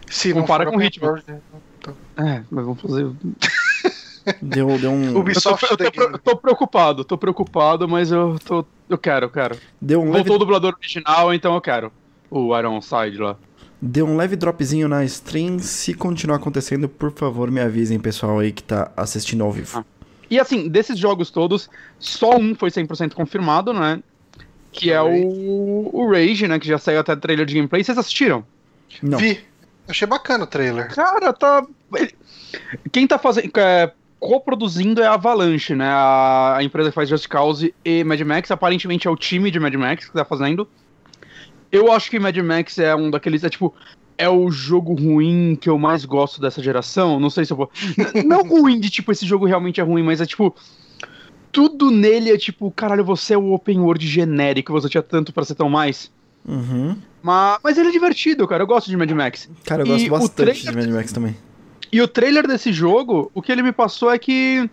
Se 0.08 0.34
não 0.34 0.42
Compara 0.42 0.66
com 0.66 0.76
o 0.76 0.80
ritmo. 0.80 1.14
né? 1.28 1.40
É, 2.18 2.44
mas 2.50 2.66
vamos 2.66 2.82
fazer. 2.82 3.10
Deu, 4.42 4.76
deu 4.80 4.90
um. 4.92 5.04
Eu 5.06 5.14
tô, 5.14 5.20
Ubisoft 5.20 5.64
eu 5.70 5.78
tô 5.78 5.92
pre- 5.92 5.92
Game. 5.92 6.18
tô 6.24 6.36
preocupado, 6.36 7.04
tô 7.06 7.16
preocupado, 7.16 7.88
mas 7.88 8.12
eu 8.12 8.40
tô. 8.44 8.66
Eu 8.90 8.98
quero, 8.98 9.26
eu 9.28 9.30
quero. 9.30 9.56
Deu 9.80 10.00
um 10.02 10.06
leve, 10.06 10.18
Voltou 10.18 10.36
o 10.38 10.40
dublador 10.40 10.74
original, 10.80 11.32
então 11.32 11.54
eu 11.54 11.62
quero. 11.62 11.92
O 12.32 12.58
Ironside 12.58 13.20
lá. 13.20 13.36
deu 13.80 14.08
um 14.08 14.18
leve 14.18 14.36
dropzinho 14.36 14.88
na 14.88 15.04
stream. 15.06 15.60
Se 15.60 15.94
continuar 15.94 16.38
acontecendo, 16.38 16.90
por 16.90 17.12
favor, 17.12 17.52
me 17.52 17.62
avisem, 17.62 18.00
pessoal 18.00 18.40
aí 18.40 18.52
que 18.52 18.64
tá 18.64 18.92
assistindo 18.98 19.44
ao 19.44 19.52
vivo. 19.52 19.78
Ah. 19.78 19.86
E 20.30 20.40
assim, 20.40 20.68
desses 20.68 20.98
jogos 20.98 21.30
todos, 21.30 21.70
só 22.00 22.36
um 22.38 22.56
foi 22.56 22.70
100% 22.70 23.14
confirmado, 23.14 23.74
né? 23.74 24.02
Que 24.72 24.92
é 24.92 25.02
o, 25.02 25.90
o 25.94 26.12
Rage, 26.12 26.48
né? 26.48 26.60
Que 26.60 26.68
já 26.68 26.78
saiu 26.78 27.00
até 27.00 27.16
trailer 27.16 27.46
de 27.46 27.56
gameplay. 27.56 27.84
Vocês 27.84 27.98
assistiram? 27.98 28.46
Não. 29.02 29.18
Vi. 29.18 29.40
Achei 29.88 30.08
bacana 30.08 30.44
o 30.44 30.48
trailer. 30.48 30.94
Cara, 30.94 31.32
tá. 31.32 31.66
Quem 32.92 33.08
tá 33.08 33.18
fazendo. 33.18 33.52
É, 33.58 33.92
coproduzindo 34.20 35.02
é 35.02 35.08
a 35.08 35.14
Avalanche, 35.14 35.76
né? 35.76 35.88
A, 35.88 36.58
a 36.58 36.64
empresa 36.64 36.90
que 36.90 36.96
faz 36.96 37.08
Just 37.08 37.28
Cause 37.28 37.74
e 37.84 38.04
Mad 38.04 38.20
Max. 38.22 38.52
Aparentemente 38.52 39.08
é 39.08 39.12
o 39.12 39.16
time 39.16 39.52
de 39.52 39.60
Mad 39.60 39.74
Max 39.76 40.06
que 40.06 40.14
tá 40.14 40.26
fazendo. 40.26 40.68
Eu 41.72 41.92
acho 41.92 42.10
que 42.10 42.20
Mad 42.20 42.36
Max 42.38 42.80
é 42.80 42.96
um 42.96 43.10
daqueles. 43.10 43.44
É 43.44 43.50
tipo. 43.50 43.74
É 44.18 44.30
o 44.30 44.50
jogo 44.50 44.94
ruim 44.94 45.58
que 45.60 45.70
eu 45.70 45.78
mais 45.78 46.06
gosto 46.06 46.40
dessa 46.40 46.64
geração. 46.64 47.20
Não 47.20 47.30
sei 47.30 47.44
se 47.46 47.52
eu 47.52 47.58
vou. 47.58 47.70
Não 48.26 48.44
ruim 48.48 48.80
de 48.80 48.90
tipo, 48.90 49.12
esse 49.12 49.26
jogo 49.26 49.46
realmente 49.46 49.82
é 49.82 49.84
ruim, 49.84 50.04
mas 50.04 50.22
é 50.22 50.26
tipo. 50.26 50.56
Tudo 51.52 51.90
nele 51.90 52.32
é 52.32 52.38
tipo, 52.38 52.70
caralho, 52.72 53.04
você 53.06 53.34
é 53.34 53.38
o 53.38 53.54
open 53.54 53.80
world 53.80 54.06
genérico, 54.06 54.74
você 54.74 54.90
tinha 54.90 55.02
tanto 55.04 55.32
pra 55.32 55.46
ser 55.46 55.56
tão 55.56 55.70
mais. 55.70 56.12
Uhum. 56.46 56.98
Mas, 57.24 57.60
mas 57.64 57.78
ele 57.78 57.90
é 57.90 57.92
divertido, 57.92 58.46
cara. 58.48 58.64
Eu 58.64 58.68
gosto 58.68 58.90
de 58.90 58.98
Mad 58.98 59.10
Max. 59.12 59.50
Cara, 59.66 59.84
eu 59.84 59.86
E 59.98 60.10
gosto 60.10 60.10
bastante 60.10 60.36
trailer- 60.64 60.82
de 60.84 60.88
Mad 60.90 60.98
Max 60.98 61.12
também. 61.14 61.36
E 61.92 62.02
o 62.02 62.08
trailer 62.08 62.46
desse 62.48 62.74
jogo, 62.74 63.32
o 63.34 63.42
que 63.42 63.52
ele 63.52 63.64
me 63.64 63.72
passou 63.72 64.12
é 64.12 64.20
que. 64.20 64.70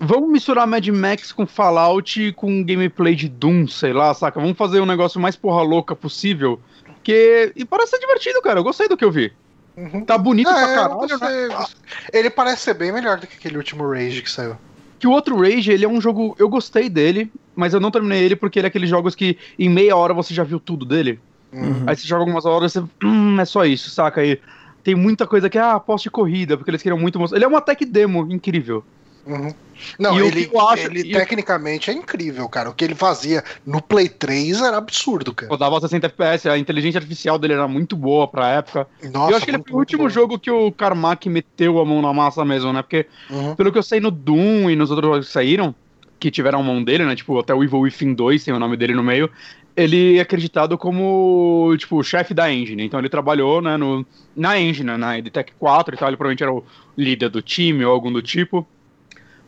Vamos 0.00 0.30
misturar 0.30 0.66
Mad 0.66 0.86
Max 0.88 1.32
com 1.32 1.46
Fallout 1.46 2.32
com 2.36 2.62
gameplay 2.64 3.14
de 3.16 3.28
Doom, 3.28 3.66
sei 3.66 3.92
lá, 3.92 4.12
saca? 4.14 4.38
Vamos 4.40 4.56
fazer 4.56 4.80
um 4.80 4.86
negócio 4.86 5.18
mais 5.20 5.36
porra 5.36 5.62
louca 5.62 5.96
possível. 5.96 6.60
Que. 7.08 7.52
E 7.56 7.64
parece 7.64 7.92
ser 7.92 8.00
divertido, 8.00 8.42
cara. 8.42 8.60
Eu 8.60 8.62
gostei 8.62 8.86
do 8.86 8.94
que 8.94 9.02
eu 9.02 9.10
vi. 9.10 9.32
Uhum. 9.74 10.04
Tá 10.04 10.18
bonito 10.18 10.50
pra 10.50 10.60
É, 10.60 10.74
eu 10.74 10.76
caralho, 10.76 11.18
né? 11.18 11.66
Ele 12.12 12.28
parece 12.28 12.64
ser 12.64 12.74
bem 12.74 12.92
melhor 12.92 13.18
do 13.18 13.26
que 13.26 13.34
aquele 13.34 13.56
último 13.56 13.90
Rage 13.90 14.20
que 14.20 14.30
saiu. 14.30 14.58
Que 14.98 15.06
o 15.06 15.10
outro 15.10 15.40
Rage, 15.40 15.72
ele 15.72 15.86
é 15.86 15.88
um 15.88 16.02
jogo. 16.02 16.36
Eu 16.38 16.50
gostei 16.50 16.90
dele, 16.90 17.32
mas 17.56 17.72
eu 17.72 17.80
não 17.80 17.90
terminei 17.90 18.22
ele 18.22 18.36
porque 18.36 18.58
ele 18.58 18.66
é 18.66 18.68
aqueles 18.68 18.90
jogos 18.90 19.14
que 19.14 19.38
em 19.58 19.70
meia 19.70 19.96
hora 19.96 20.12
você 20.12 20.34
já 20.34 20.44
viu 20.44 20.60
tudo 20.60 20.84
dele. 20.84 21.18
Uhum. 21.50 21.84
Aí 21.86 21.96
você 21.96 22.06
joga 22.06 22.20
algumas 22.20 22.44
horas 22.44 22.74
e 22.74 22.80
você. 22.80 22.88
Hum, 23.02 23.40
é 23.40 23.44
só 23.46 23.64
isso, 23.64 23.88
saca? 23.88 24.20
Aí 24.20 24.38
tem 24.84 24.94
muita 24.94 25.26
coisa 25.26 25.48
que 25.48 25.56
é, 25.56 25.62
ah, 25.62 25.80
poste 25.80 26.04
de 26.04 26.10
corrida, 26.10 26.58
porque 26.58 26.70
eles 26.70 26.82
queriam 26.82 26.98
muito 26.98 27.18
mostrar. 27.18 27.38
Ele 27.38 27.46
é 27.46 27.48
uma 27.48 27.62
tech 27.62 27.82
demo 27.86 28.30
incrível. 28.30 28.84
Uhum. 29.28 29.52
Não, 29.98 30.16
E 30.18 30.22
o 30.22 30.26
ele, 30.26 30.46
que 30.46 30.56
eu 30.56 30.60
acho- 30.68 30.86
ele 30.86 31.02
e 31.06 31.14
o- 31.14 31.18
tecnicamente 31.18 31.90
é 31.90 31.94
incrível, 31.94 32.48
cara. 32.48 32.70
O 32.70 32.74
que 32.74 32.84
ele 32.84 32.94
fazia 32.96 33.44
no 33.64 33.80
Play 33.80 34.08
3 34.08 34.60
era 34.60 34.76
absurdo, 34.76 35.32
cara. 35.34 35.50
Rodava 35.52 35.78
60 35.80 36.06
FPS, 36.06 36.48
a 36.48 36.58
inteligência 36.58 36.98
artificial 36.98 37.38
dele 37.38 37.52
era 37.52 37.68
muito 37.68 37.94
boa 37.94 38.26
pra 38.26 38.48
época. 38.48 38.88
Nossa, 39.12 39.30
e 39.30 39.32
eu 39.32 39.36
acho 39.36 39.44
que 39.44 39.50
ele 39.52 39.62
foi 39.62 39.72
o 39.72 39.78
último 39.78 40.02
muito 40.02 40.14
jogo 40.14 40.38
que 40.38 40.50
o 40.50 40.72
Carmack 40.72 41.28
meteu 41.28 41.78
a 41.78 41.84
mão 41.84 42.02
na 42.02 42.12
massa 42.12 42.44
mesmo, 42.44 42.72
né? 42.72 42.82
Porque, 42.82 43.06
bom. 43.30 43.36
Uhum. 43.50 43.54
pelo 43.54 43.70
que 43.70 43.78
eu 43.78 43.82
sei 43.82 44.00
no 44.00 44.10
Doom 44.10 44.68
e 44.70 44.74
nos 44.74 44.90
outros 44.90 45.08
jogos 45.10 45.26
que 45.28 45.32
saíram, 45.32 45.72
que 46.18 46.30
tiveram 46.30 46.58
a 46.58 46.62
mão 46.62 46.82
dele, 46.82 47.04
né? 47.04 47.14
Tipo, 47.14 47.38
até 47.38 47.54
o 47.54 47.62
Evil 47.62 47.80
Within 47.80 48.14
2 48.14 48.42
tem 48.42 48.52
o 48.54 48.58
nome 48.58 48.76
dele 48.76 48.94
no 48.94 49.04
meio. 49.04 49.30
Ele 49.76 50.18
é 50.18 50.22
acreditado 50.22 50.76
como, 50.76 51.72
tipo, 51.78 51.96
o 51.98 52.02
chefe 52.02 52.34
da 52.34 52.52
engine. 52.52 52.82
Então 52.84 52.98
ele 52.98 53.08
trabalhou, 53.08 53.62
né, 53.62 53.76
no, 53.76 54.04
na 54.34 54.58
engine, 54.58 54.88
né, 54.90 54.96
na 54.96 55.16
EdTech 55.18 55.52
4 55.56 55.94
e 55.94 55.98
tal. 55.98 56.08
Ele 56.08 56.16
provavelmente 56.16 56.42
era 56.42 56.52
o 56.52 56.64
líder 56.96 57.28
do 57.28 57.40
time 57.40 57.84
ou 57.84 57.92
algum 57.92 58.10
do 58.10 58.20
tipo. 58.20 58.66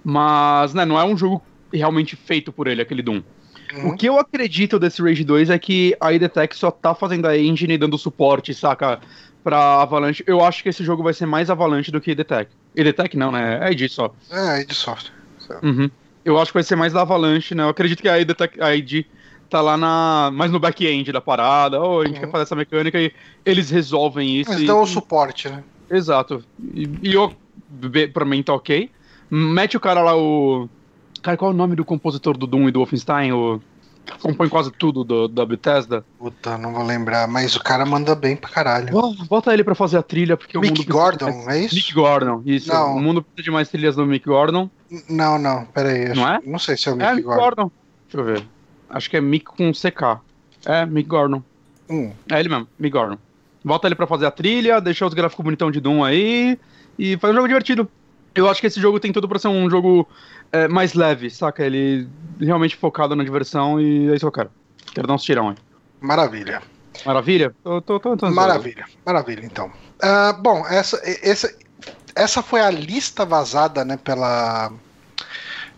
Mas, 0.04 0.74
né, 0.74 0.84
não 0.84 0.98
é 0.98 1.04
um 1.04 1.16
jogo 1.16 1.42
realmente 1.72 2.16
feito 2.16 2.52
por 2.52 2.66
ele, 2.66 2.82
aquele 2.82 3.02
Doom. 3.02 3.22
Uhum. 3.74 3.88
O 3.90 3.96
que 3.96 4.06
eu 4.06 4.18
acredito 4.18 4.78
desse 4.78 5.00
Rage 5.02 5.22
2 5.22 5.50
é 5.50 5.58
que 5.58 5.96
a 6.00 6.12
EDTech 6.12 6.56
só 6.56 6.70
tá 6.70 6.94
fazendo 6.94 7.26
a 7.26 7.38
engine 7.38 7.74
e 7.74 7.78
dando 7.78 7.96
suporte, 7.96 8.52
saca? 8.52 9.00
Pra 9.44 9.80
Avalanche. 9.82 10.24
Eu 10.26 10.44
acho 10.44 10.62
que 10.62 10.68
esse 10.68 10.82
jogo 10.84 11.02
vai 11.02 11.14
ser 11.14 11.24
mais 11.26 11.48
Avalanche 11.48 11.90
do 11.92 12.00
que 12.00 12.10
EDTech. 12.10 12.50
EDTech 12.74 13.16
não, 13.16 13.30
né? 13.30 13.58
É 13.62 13.72
ID 13.72 13.88
só. 13.88 14.12
É, 14.30 14.60
id 14.60 14.72
Software. 14.72 15.12
Uhum. 15.62 15.90
Eu 16.24 16.38
acho 16.38 16.50
que 16.52 16.54
vai 16.58 16.62
ser 16.62 16.76
mais 16.76 16.92
da 16.92 17.02
Avalanche, 17.02 17.54
né? 17.54 17.62
Eu 17.62 17.68
acredito 17.68 18.02
que 18.02 18.08
a 18.08 18.20
EDTech, 18.20 18.60
a 18.60 18.74
ID 18.74 19.04
tá 19.48 19.60
lá 19.60 19.76
na, 19.76 20.30
mais 20.32 20.50
no 20.52 20.60
back-end 20.60 21.10
da 21.10 21.20
parada. 21.20 21.80
Oh, 21.80 22.00
a 22.00 22.06
gente 22.06 22.16
Uhum. 22.16 22.20
quer 22.22 22.30
fazer 22.30 22.42
essa 22.42 22.56
mecânica 22.56 23.00
e 23.00 23.12
eles 23.46 23.70
resolvem 23.70 24.40
isso. 24.40 24.50
Eles 24.52 24.62
e- 24.62 24.66
dão 24.66 24.82
o 24.82 24.86
suporte, 24.86 25.48
né? 25.48 25.62
Exato. 25.90 26.44
E, 26.74 26.88
e 27.02 27.14
eu, 27.14 27.32
pra 28.12 28.24
mim 28.24 28.42
tá 28.42 28.52
ok. 28.52 28.90
Mete 29.30 29.76
o 29.76 29.80
cara 29.80 30.02
lá, 30.02 30.16
o. 30.16 30.68
Cara, 31.22 31.36
qual 31.36 31.50
é 31.50 31.54
o 31.54 31.56
nome 31.56 31.76
do 31.76 31.84
compositor 31.84 32.36
do 32.36 32.46
Doom 32.46 32.68
e 32.68 32.72
do 32.72 32.80
Wolfenstein? 32.80 33.32
O. 33.32 33.60
Compõe 34.22 34.48
quase 34.48 34.72
tudo 34.72 35.04
do, 35.04 35.28
da 35.28 35.46
Bethesda. 35.46 36.04
Puta, 36.18 36.58
não 36.58 36.72
vou 36.72 36.82
lembrar, 36.84 37.28
mas 37.28 37.54
o 37.54 37.62
cara 37.62 37.86
manda 37.86 38.12
bem 38.14 38.34
pra 38.34 38.50
caralho. 38.50 38.88
Oh, 38.96 39.14
bota 39.26 39.52
ele 39.52 39.62
pra 39.62 39.74
fazer 39.74 39.98
a 39.98 40.02
trilha, 40.02 40.36
porque 40.36 40.58
o 40.58 40.60
mundo 40.60 40.70
Mick 40.72 40.84
de 40.86 40.90
Gordon, 40.92 41.26
mais- 41.44 41.46
é 41.48 41.60
isso? 41.66 41.74
Mick 41.76 41.94
Gordon, 41.94 42.42
isso. 42.44 42.72
Não. 42.72 42.96
O 42.96 43.00
mundo 43.00 43.22
precisa 43.22 43.44
de 43.44 43.50
mais 43.52 43.68
trilhas 43.68 43.94
do 43.94 44.04
Mick 44.06 44.26
Gordon. 44.26 44.68
Não, 45.08 45.38
não, 45.38 45.64
peraí. 45.66 46.06
acho- 46.10 46.20
Não 46.20 46.28
é? 46.28 46.40
Não 46.44 46.58
sei 46.58 46.76
se 46.76 46.88
é 46.88 46.92
o 46.92 46.94
é, 46.94 46.96
Mick 46.96 47.14
Mick 47.16 47.22
Gordon. 47.22 47.40
Gordon. 47.44 47.70
Deixa 48.10 48.18
eu 48.18 48.24
ver. 48.34 48.46
Acho 48.88 49.08
que 49.10 49.16
é 49.16 49.20
Mick 49.20 49.44
com 49.44 49.70
CK. 49.70 50.20
É, 50.66 50.84
Mick 50.86 51.08
Gordon. 51.08 51.40
Hum, 51.88 52.10
É 52.32 52.40
ele 52.40 52.48
mesmo, 52.48 52.66
Mick 52.78 52.92
Gordon. 52.92 53.16
Bota 53.64 53.86
ele 53.86 53.94
pra 53.94 54.06
fazer 54.08 54.26
a 54.26 54.30
trilha, 54.30 54.80
deixa 54.80 55.06
os 55.06 55.14
gráficos 55.14 55.44
bonitão 55.44 55.70
de 55.70 55.78
Doom 55.80 56.02
aí 56.02 56.58
e 56.98 57.16
faz 57.18 57.32
um 57.32 57.36
jogo 57.36 57.46
divertido. 57.48 57.88
Eu 58.34 58.48
acho 58.48 58.60
que 58.60 58.66
esse 58.66 58.80
jogo 58.80 59.00
tem 59.00 59.12
tudo 59.12 59.28
pra 59.28 59.38
ser 59.38 59.48
um 59.48 59.68
jogo 59.68 60.08
é, 60.52 60.68
mais 60.68 60.94
leve, 60.94 61.30
saca? 61.30 61.64
Ele 61.64 62.08
realmente 62.40 62.76
focado 62.76 63.16
na 63.16 63.24
diversão 63.24 63.80
e 63.80 64.08
é 64.10 64.14
isso 64.14 64.20
que 64.20 64.26
eu 64.26 64.32
quero. 64.32 64.50
Quero 64.94 65.06
dar 65.06 65.14
uns 65.14 65.22
tirão 65.22 65.48
aí. 65.50 65.56
maravilha. 66.00 66.62
Maravilha? 67.04 67.54
Tô, 67.62 67.80
tô, 67.80 67.98
tô, 68.00 68.16
tô. 68.16 68.30
Maravilha, 68.30 68.84
maravilha, 69.06 69.44
então. 69.44 69.70
Ah, 70.02 70.32
bom, 70.38 70.66
essa, 70.66 71.00
essa, 71.22 71.52
essa 72.14 72.42
foi 72.42 72.60
a 72.60 72.70
lista 72.70 73.24
vazada, 73.24 73.84
né, 73.84 73.96
pela, 73.96 74.72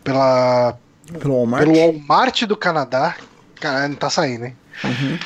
pela, 0.02 0.76
Pelo 1.20 1.34
Walmart. 1.36 1.64
pelo 1.64 1.76
Walmart 1.78 2.42
do 2.44 2.56
Canadá. 2.56 3.16
Cara, 3.60 3.86
não 3.88 3.94
tá 3.94 4.10
saindo, 4.10 4.46
hein? 4.46 4.56
Uhum. 4.84 5.18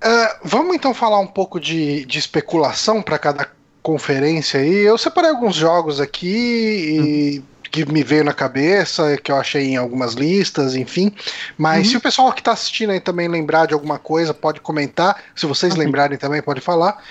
Ah, 0.00 0.38
vamos 0.44 0.74
então 0.74 0.94
falar 0.94 1.18
um 1.18 1.26
pouco 1.26 1.60
de, 1.60 2.04
de 2.06 2.18
especulação 2.18 3.02
para 3.02 3.18
cada 3.18 3.48
conferência 3.82 4.60
aí. 4.60 4.74
Eu 4.82 4.96
separei 4.96 5.30
alguns 5.30 5.54
jogos 5.56 6.00
aqui 6.00 7.42
e- 7.46 7.52
que 7.70 7.90
me 7.90 8.02
veio 8.04 8.22
na 8.22 8.34
cabeça, 8.34 9.16
que 9.16 9.32
eu 9.32 9.36
achei 9.36 9.68
em 9.68 9.76
algumas 9.76 10.12
listas, 10.12 10.76
enfim. 10.76 11.10
Mas 11.56 11.86
Uhum. 11.86 11.90
se 11.92 11.96
o 11.96 12.00
pessoal 12.02 12.30
que 12.30 12.42
tá 12.42 12.52
assistindo 12.52 12.90
aí 12.90 13.00
também 13.00 13.26
lembrar 13.28 13.64
de 13.66 13.72
alguma 13.72 13.98
coisa, 13.98 14.34
pode 14.34 14.60
comentar. 14.60 15.22
Se 15.34 15.46
vocês 15.46 15.72
sim. 15.72 15.78
lembrarem 15.78 16.18
também, 16.18 16.42
pode 16.42 16.60
falar. 16.60 17.02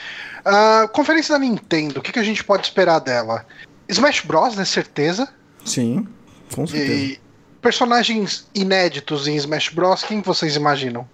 Ah, 0.46 0.88
conferência 0.94 1.34
da 1.34 1.40
Nintendo, 1.40 2.00
o 2.00 2.02
que, 2.04 2.12
que 2.12 2.20
a 2.20 2.24
gente 2.24 2.44
pode 2.44 2.64
esperar 2.68 3.00
dela? 3.00 3.44
Smash 3.90 4.22
Bros, 4.22 4.56
né? 4.56 4.64
Certeza. 4.64 5.28
Sim, 5.66 6.08
com 6.54 6.68
certeza. 6.68 6.94
E 6.94 7.20
personagens 7.60 8.48
inéditos 8.54 9.28
em 9.28 9.36
Smash 9.38 9.70
Bros, 9.70 10.04
quem 10.04 10.22
vocês 10.22 10.56
imaginam? 10.56 11.08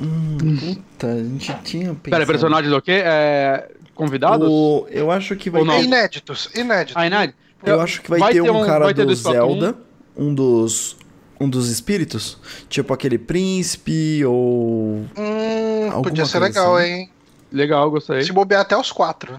Hum, 0.00 0.56
puta, 0.58 1.06
a 1.12 1.16
gente 1.22 1.54
tinha 1.62 1.84
pensado. 1.94 2.00
Pera, 2.10 2.26
personagem 2.26 2.70
do 2.70 2.82
quê? 2.82 3.02
É, 3.04 3.68
convidados? 3.94 4.48
O- 4.48 4.86
Eu 4.90 5.10
acho 5.10 5.36
que 5.36 5.48
vai 5.50 5.60
Ou 5.60 5.66
não? 5.66 5.78
ter. 5.78 5.84
Inéditos, 5.84 6.48
inéditos. 6.54 6.96
Ah, 6.96 7.06
Inad? 7.06 7.32
Eu 7.64 7.80
acho 7.80 8.02
que 8.02 8.10
vai, 8.10 8.18
Vai 8.18 8.32
ter 8.32 8.42
ter 8.42 8.50
um 8.50 8.62
um- 8.62 8.66
cara 8.66 8.92
do 8.92 9.06
do. 9.06 9.14
Zelda, 9.14 9.76
um 10.16 10.34
dos 10.34 10.96
um 11.40 11.48
dos 11.48 11.68
espíritos, 11.70 12.38
tipo 12.68 12.92
aquele 12.94 13.18
príncipe 13.18 14.24
ou 14.24 15.04
Hum, 15.18 16.02
podia 16.02 16.24
ser 16.24 16.38
legal, 16.38 16.76
assim. 16.76 16.86
hein? 16.86 17.10
Legal, 17.50 17.90
gostei. 17.90 18.22
Se 18.22 18.32
bobear 18.32 18.60
até 18.62 18.76
os 18.76 18.92
quatro. 18.92 19.38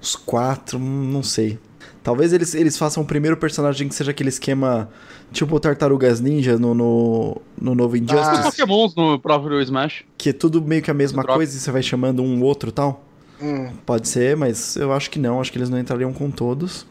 os 0.00 0.16
quatro, 0.16 0.78
não 0.78 1.22
sei. 1.22 1.58
Talvez 2.02 2.32
eles, 2.34 2.54
eles 2.54 2.76
façam 2.76 3.02
o 3.02 3.06
primeiro 3.06 3.36
personagem 3.36 3.88
que 3.88 3.94
seja 3.94 4.10
aquele 4.10 4.28
esquema 4.28 4.90
tipo 5.32 5.58
Tartarugas 5.58 6.20
Ninja 6.20 6.58
no, 6.58 6.74
no, 6.74 7.40
no 7.60 7.74
novo 7.74 7.94
Ah. 7.96 7.98
Os 7.98 8.02
Injustice, 8.12 8.42
Pokémons 8.42 8.94
no 8.94 9.18
próprio 9.18 9.60
Smash. 9.62 10.04
que 10.18 10.30
é 10.30 10.32
tudo 10.32 10.60
meio 10.62 10.82
que 10.82 10.90
a 10.90 10.94
mesma 10.94 11.24
coisa 11.24 11.56
e 11.56 11.60
você 11.60 11.70
vai 11.70 11.82
chamando 11.82 12.22
um 12.22 12.42
outro 12.42 12.70
tal. 12.72 13.02
Hum. 13.44 13.70
Pode 13.84 14.08
ser, 14.08 14.36
mas 14.36 14.76
eu 14.76 14.92
acho 14.92 15.10
que 15.10 15.18
não, 15.18 15.40
acho 15.40 15.52
que 15.52 15.58
eles 15.58 15.68
não 15.68 15.78
entrariam 15.78 16.12
com 16.12 16.30
todos. 16.30 16.86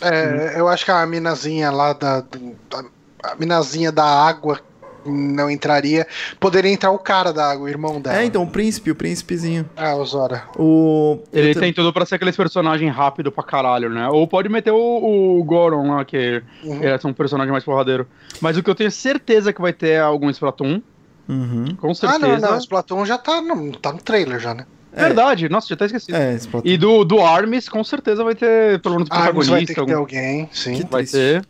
É, 0.00 0.54
eu 0.56 0.68
acho 0.68 0.84
que 0.84 0.90
a 0.90 1.04
minazinha 1.06 1.70
lá 1.70 1.92
da. 1.92 2.20
da- 2.20 2.84
a 3.22 3.34
minazinha 3.34 3.90
da 3.90 4.04
água 4.04 4.60
não 5.04 5.50
entraria. 5.50 6.06
Poderia 6.38 6.70
entrar 6.70 6.90
o 6.90 6.98
cara 6.98 7.32
da 7.32 7.50
água, 7.50 7.64
o 7.64 7.68
irmão 7.68 8.00
dela. 8.00 8.18
É, 8.20 8.24
então, 8.24 8.42
o 8.42 8.46
príncipe, 8.50 8.90
o 8.90 8.94
príncipezinho. 8.94 9.68
Ah, 9.76 9.94
o 9.96 10.04
Zora. 10.04 10.44
O. 10.56 11.18
Ele 11.32 11.54
tem 11.54 11.72
tudo 11.72 11.92
pra 11.92 12.04
ser 12.06 12.16
aqueles 12.16 12.36
personagem 12.36 12.88
rápido 12.88 13.30
pra 13.32 13.42
caralho, 13.44 13.88
né? 13.88 14.08
Ou 14.08 14.26
pode 14.28 14.48
meter 14.48 14.70
o, 14.72 15.38
o 15.38 15.44
Goron 15.44 15.90
lá, 15.96 16.04
que 16.04 16.42
Uhum. 16.62 16.82
ele 16.82 16.86
é 16.90 16.98
um 17.04 17.12
personagem 17.12 17.50
mais 17.52 17.64
porradeiro. 17.64 18.06
Mas 18.40 18.56
o 18.56 18.62
que 18.62 18.70
eu 18.70 18.74
tenho 18.74 18.90
certeza 18.90 19.52
que 19.52 19.60
vai 19.60 19.72
ter 19.72 19.90
é 19.90 20.00
algum 20.00 20.28
Splatoon, 20.30 20.80
Uhum. 21.28 21.74
com 21.80 21.90
Ah, 21.90 21.94
certeza. 21.94 22.18
não, 22.28 22.38
não. 22.38 22.54
O 22.54 22.58
Splatoon 22.58 23.04
já 23.06 23.18
tá 23.18 23.40
no, 23.40 23.72
tá 23.78 23.92
no 23.92 23.98
trailer 23.98 24.38
já, 24.38 24.54
né? 24.54 24.66
Verdade, 24.96 25.48
nossa, 25.48 25.68
já 25.68 25.74
até 25.74 25.86
esquecido. 25.86 26.14
É. 26.16 26.38
E 26.64 26.76
do, 26.76 27.04
do 27.04 27.20
Arms, 27.20 27.68
com 27.68 27.82
certeza 27.84 28.24
vai 28.24 28.34
ter 28.34 28.80
pelo 28.80 28.94
menos 28.96 29.08
Ah, 29.10 29.30
mas 29.32 29.46
vai 29.48 29.64
protagonista. 29.64 29.66
ter 29.66 29.66
que 29.66 29.74
ter 29.74 29.80
algum- 29.80 29.96
alguém, 29.98 30.48
sim. 30.52 30.74
Que 30.74 30.82
Vai 30.90 31.02
triste. 31.02 31.12
ter. 31.12 31.44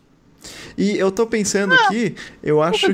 E 0.77 0.95
eu 0.97 1.11
tô 1.11 1.25
pensando 1.25 1.73
aqui, 1.73 2.15
eu 2.43 2.61
acho 2.61 2.85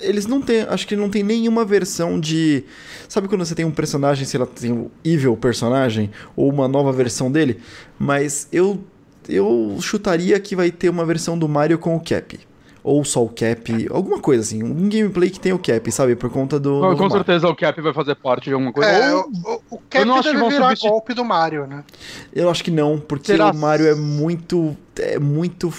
eles 0.00 0.26
não 0.26 0.40
têm, 0.40 0.62
acho 0.62 0.86
que 0.88 0.96
não 0.96 1.10
tem 1.10 1.22
nenhuma 1.22 1.64
versão 1.64 2.18
de, 2.18 2.64
sabe 3.08 3.28
quando 3.28 3.44
você 3.44 3.54
tem 3.54 3.64
um 3.64 3.70
personagem, 3.70 4.24
sei 4.24 4.40
lá, 4.40 4.46
tem 4.46 4.72
o 4.72 4.90
evil 5.04 5.36
personagem 5.36 6.10
ou 6.34 6.50
uma 6.50 6.66
nova 6.66 6.90
versão 6.92 7.30
dele, 7.30 7.60
mas 7.98 8.48
eu 8.52 8.82
eu 9.28 9.76
chutaria 9.80 10.38
que 10.40 10.54
vai 10.56 10.70
ter 10.70 10.88
uma 10.90 11.04
versão 11.04 11.38
do 11.38 11.48
Mario 11.48 11.78
com 11.78 11.94
o 11.96 12.00
Cap. 12.00 12.38
Ou 12.84 13.02
só 13.02 13.24
o 13.24 13.28
Cap, 13.30 13.88
alguma 13.90 14.20
coisa 14.20 14.42
assim, 14.42 14.62
um 14.62 14.88
gameplay 14.90 15.30
que 15.30 15.40
tem 15.40 15.54
o 15.54 15.58
Cap, 15.58 15.90
sabe, 15.90 16.14
por 16.14 16.28
conta 16.28 16.60
do, 16.60 16.80
Com, 16.80 16.90
do 16.90 16.96
com 16.96 17.02
Mario. 17.04 17.10
certeza 17.16 17.48
o 17.48 17.56
Cap 17.56 17.80
vai 17.80 17.94
fazer 17.94 18.14
parte 18.14 18.44
de 18.44 18.52
alguma 18.52 18.74
coisa. 18.74 18.90
É, 18.90 19.14
Ou- 19.14 19.22
o, 19.70 19.76
o, 19.76 19.78
Cap 19.88 20.04
não 20.04 20.14
acho 20.16 20.24
que 20.24 20.28
deve 20.28 20.40
vão 20.40 20.50
virar 20.50 20.66
substitu- 20.66 20.90
golpe 20.90 21.14
do 21.14 21.24
Mario, 21.24 21.66
né? 21.66 21.82
Eu 22.30 22.50
acho 22.50 22.62
que 22.62 22.70
não, 22.70 22.98
porque 23.00 23.32
Será? 23.32 23.50
o 23.50 23.56
Mario 23.56 23.86
é 23.88 23.94
muito 23.94 24.76
é 24.98 25.18
muito 25.18 25.72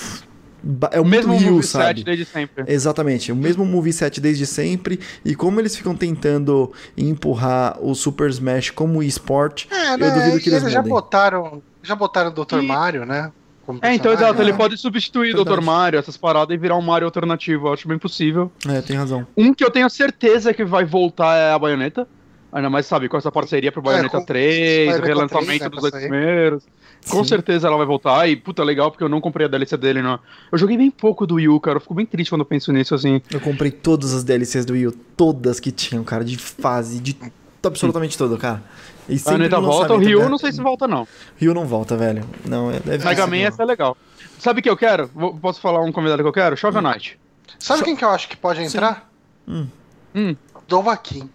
é 0.91 0.99
o 0.99 1.05
mesmo 1.05 1.31
moveset 1.39 1.67
sabe? 1.67 2.03
desde 2.03 2.25
sempre. 2.25 2.63
Exatamente, 2.67 3.31
o 3.31 3.35
mesmo 3.35 3.63
moveset 3.63 4.19
desde 4.19 4.47
sempre, 4.47 4.99
e 5.23 5.35
como 5.35 5.59
eles 5.59 5.75
ficam 5.75 5.95
tentando 5.95 6.71
empurrar 6.97 7.77
o 7.83 7.93
Super 7.93 8.31
Smash 8.31 8.71
como 8.71 9.03
esporte, 9.03 9.67
É, 9.71 9.93
eu 9.93 9.97
né? 9.99 10.09
duvido 10.09 10.39
que 10.39 10.49
e 10.49 10.53
eles 10.53 10.63
eles 10.63 10.73
já 10.73 10.81
botaram, 10.81 11.61
já 11.83 11.93
botaram 11.95 12.31
o 12.31 12.33
Dr. 12.33 12.57
E- 12.57 12.61
Mario, 12.65 13.05
né? 13.05 13.31
Como 13.65 13.79
É, 13.81 13.93
então 13.93 14.11
exato, 14.13 14.41
ele 14.41 14.51
É. 14.51 14.55
pode 14.55 14.77
substituir 14.77 15.35
o 15.35 15.43
Dr. 15.43 15.61
Mario, 15.61 15.99
essas 15.99 16.15
paradas, 16.17 16.53
e 16.55 16.57
virar 16.57 16.75
um 16.77 16.81
Mario 16.81 17.05
alternativo. 17.05 17.67
Eu 17.67 17.73
acho 17.73 17.87
bem 17.87 17.97
possível. 17.97 18.51
É, 18.67 18.81
tem 18.81 18.95
razão. 18.95 19.25
Um 19.35 19.53
que 19.53 19.63
eu 19.63 19.71
tenho 19.71 19.89
certeza 19.89 20.53
que 20.53 20.63
vai 20.63 20.85
voltar 20.85 21.35
é 21.35 21.51
a 21.53 21.59
Bayonetta. 21.59 22.07
Ainda 22.53 22.69
mais, 22.69 22.85
sabe, 22.85 23.09
com 23.09 23.17
essa 23.17 23.29
parceria 23.29 23.69
pro 23.69 23.81
Bayonetta 23.81 24.15
É, 24.15 24.19
com- 24.21 24.25
3, 24.25 24.85
Bayonetta 24.87 25.07
relançamento 25.07 25.45
3, 25.47 25.61
né, 25.61 25.69
dos 25.69 25.81
dois 25.81 25.93
primeiros. 25.93 26.63
Com 27.09 27.21
Sim. 27.23 27.27
certeza 27.29 27.67
ela 27.67 27.75
vai 27.75 27.85
voltar. 27.85 28.29
E, 28.29 28.35
puta, 28.37 28.63
legal, 28.63 28.89
porque 28.89 29.03
eu 29.03 29.09
não 29.09 29.19
comprei 29.19 29.45
a 29.45 29.49
DLC 29.49 29.75
dele, 29.75 30.01
não. 30.01 30.17
Eu 30.51 30.57
joguei 30.57 30.77
bem 30.77 30.89
pouco 30.89 31.27
do 31.27 31.35
Wii 31.35 31.49
U, 31.49 31.59
cara. 31.59 31.77
Eu 31.77 31.81
fico 31.81 31.93
bem 31.93 32.05
triste 32.05 32.29
quando 32.29 32.41
eu 32.41 32.45
penso 32.45 32.71
nisso, 32.71 32.95
assim. 32.95 33.21
Eu 33.29 33.41
comprei 33.41 33.71
todas 33.71 34.13
as 34.13 34.23
DLCs 34.23 34.63
do 34.65 34.71
Wii 34.73 34.87
U, 34.87 34.91
todas 35.17 35.59
que 35.59 35.69
tinham, 35.69 36.03
cara, 36.05 36.23
de 36.23 36.37
fase, 36.37 36.99
de 37.01 37.15
absolutamente 37.61 38.17
tudo, 38.17 38.37
cara. 38.37 38.63
E 39.07 39.15
A 39.15 39.17
sempre 39.17 39.31
Bayonetta 39.49 39.55
no 39.61 39.67
volta, 39.67 39.93
o 39.93 39.97
Ryu 39.97 40.19
né? 40.21 40.29
não 40.29 40.37
sei 40.37 40.51
se 40.51 40.61
volta, 40.61 40.87
não. 40.87 41.07
Ryu 41.37 41.53
não 41.53 41.65
volta, 41.65 41.95
velho. 41.95 42.23
Não, 42.45 42.71
é, 42.71 42.79
deve 42.79 43.05
Mega 43.05 43.27
Man 43.27 43.37
essa 43.37 43.61
é 43.63 43.65
legal. 43.65 43.95
Sabe 44.39 44.59
o 44.59 44.63
que 44.63 44.69
eu 44.69 44.75
quero? 44.77 45.09
Vou- 45.13 45.33
posso 45.35 45.61
falar 45.61 45.81
um 45.81 45.91
convidado 45.91 46.21
que 46.23 46.27
eu 46.27 46.33
quero? 46.33 46.57
Shovel 46.57 46.81
Knight. 46.81 47.19
Sabe 47.59 47.83
quem 47.83 47.95
que 47.95 48.03
eu 48.03 48.09
acho 48.09 48.27
que 48.27 48.35
pode 48.37 48.61
entrar? 48.61 49.09
Hum. 49.47 49.67
Hum. 50.15 50.35
Dovahkiin. 50.67 51.29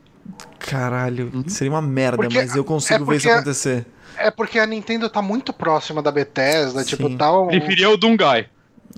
Caralho, 0.58 1.44
seria 1.48 1.72
uma 1.72 1.82
merda, 1.82 2.16
Porque- 2.18 2.36
mas 2.36 2.54
eu 2.54 2.64
consigo 2.64 3.04
é 3.04 3.06
ver 3.06 3.16
isso 3.16 3.30
acontecer. 3.30 3.86
É 4.16 4.30
porque 4.30 4.58
a 4.58 4.66
Nintendo 4.66 5.08
tá 5.08 5.22
muito 5.22 5.52
próxima 5.52 6.02
da 6.02 6.10
Bethesda, 6.12 6.84
tipo, 6.84 7.08
Sim. 7.08 7.16
tal. 7.16 7.46
Preferia 7.46 7.88
o 7.90 7.96
Dungai. 7.96 8.48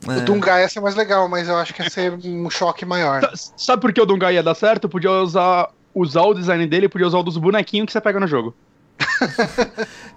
O 0.06 0.10
É. 0.12 0.20
Dungai 0.20 0.62
ia 0.62 0.68
ser 0.68 0.80
mais 0.80 0.94
legal, 0.96 1.28
mas 1.28 1.48
eu 1.48 1.56
acho 1.56 1.72
que 1.72 1.82
ia 1.82 1.90
ser 1.90 2.12
um 2.24 2.50
choque 2.50 2.84
maior. 2.84 3.20
Sa- 3.36 3.52
Sabe 3.56 3.82
por 3.82 3.92
que 3.92 4.00
o 4.00 4.06
Dungai 4.06 4.34
ia 4.34 4.42
dar 4.42 4.54
certo? 4.54 4.88
Podia 4.88 5.10
usar, 5.12 5.68
usar 5.94 6.22
o 6.22 6.34
design 6.34 6.66
dele, 6.66 6.88
podia 6.88 7.06
usar 7.06 7.18
o 7.18 7.22
dos 7.22 7.36
bonequinhos 7.36 7.86
que 7.86 7.92
você 7.92 8.00
pega 8.00 8.18
no 8.20 8.26
jogo. 8.26 8.54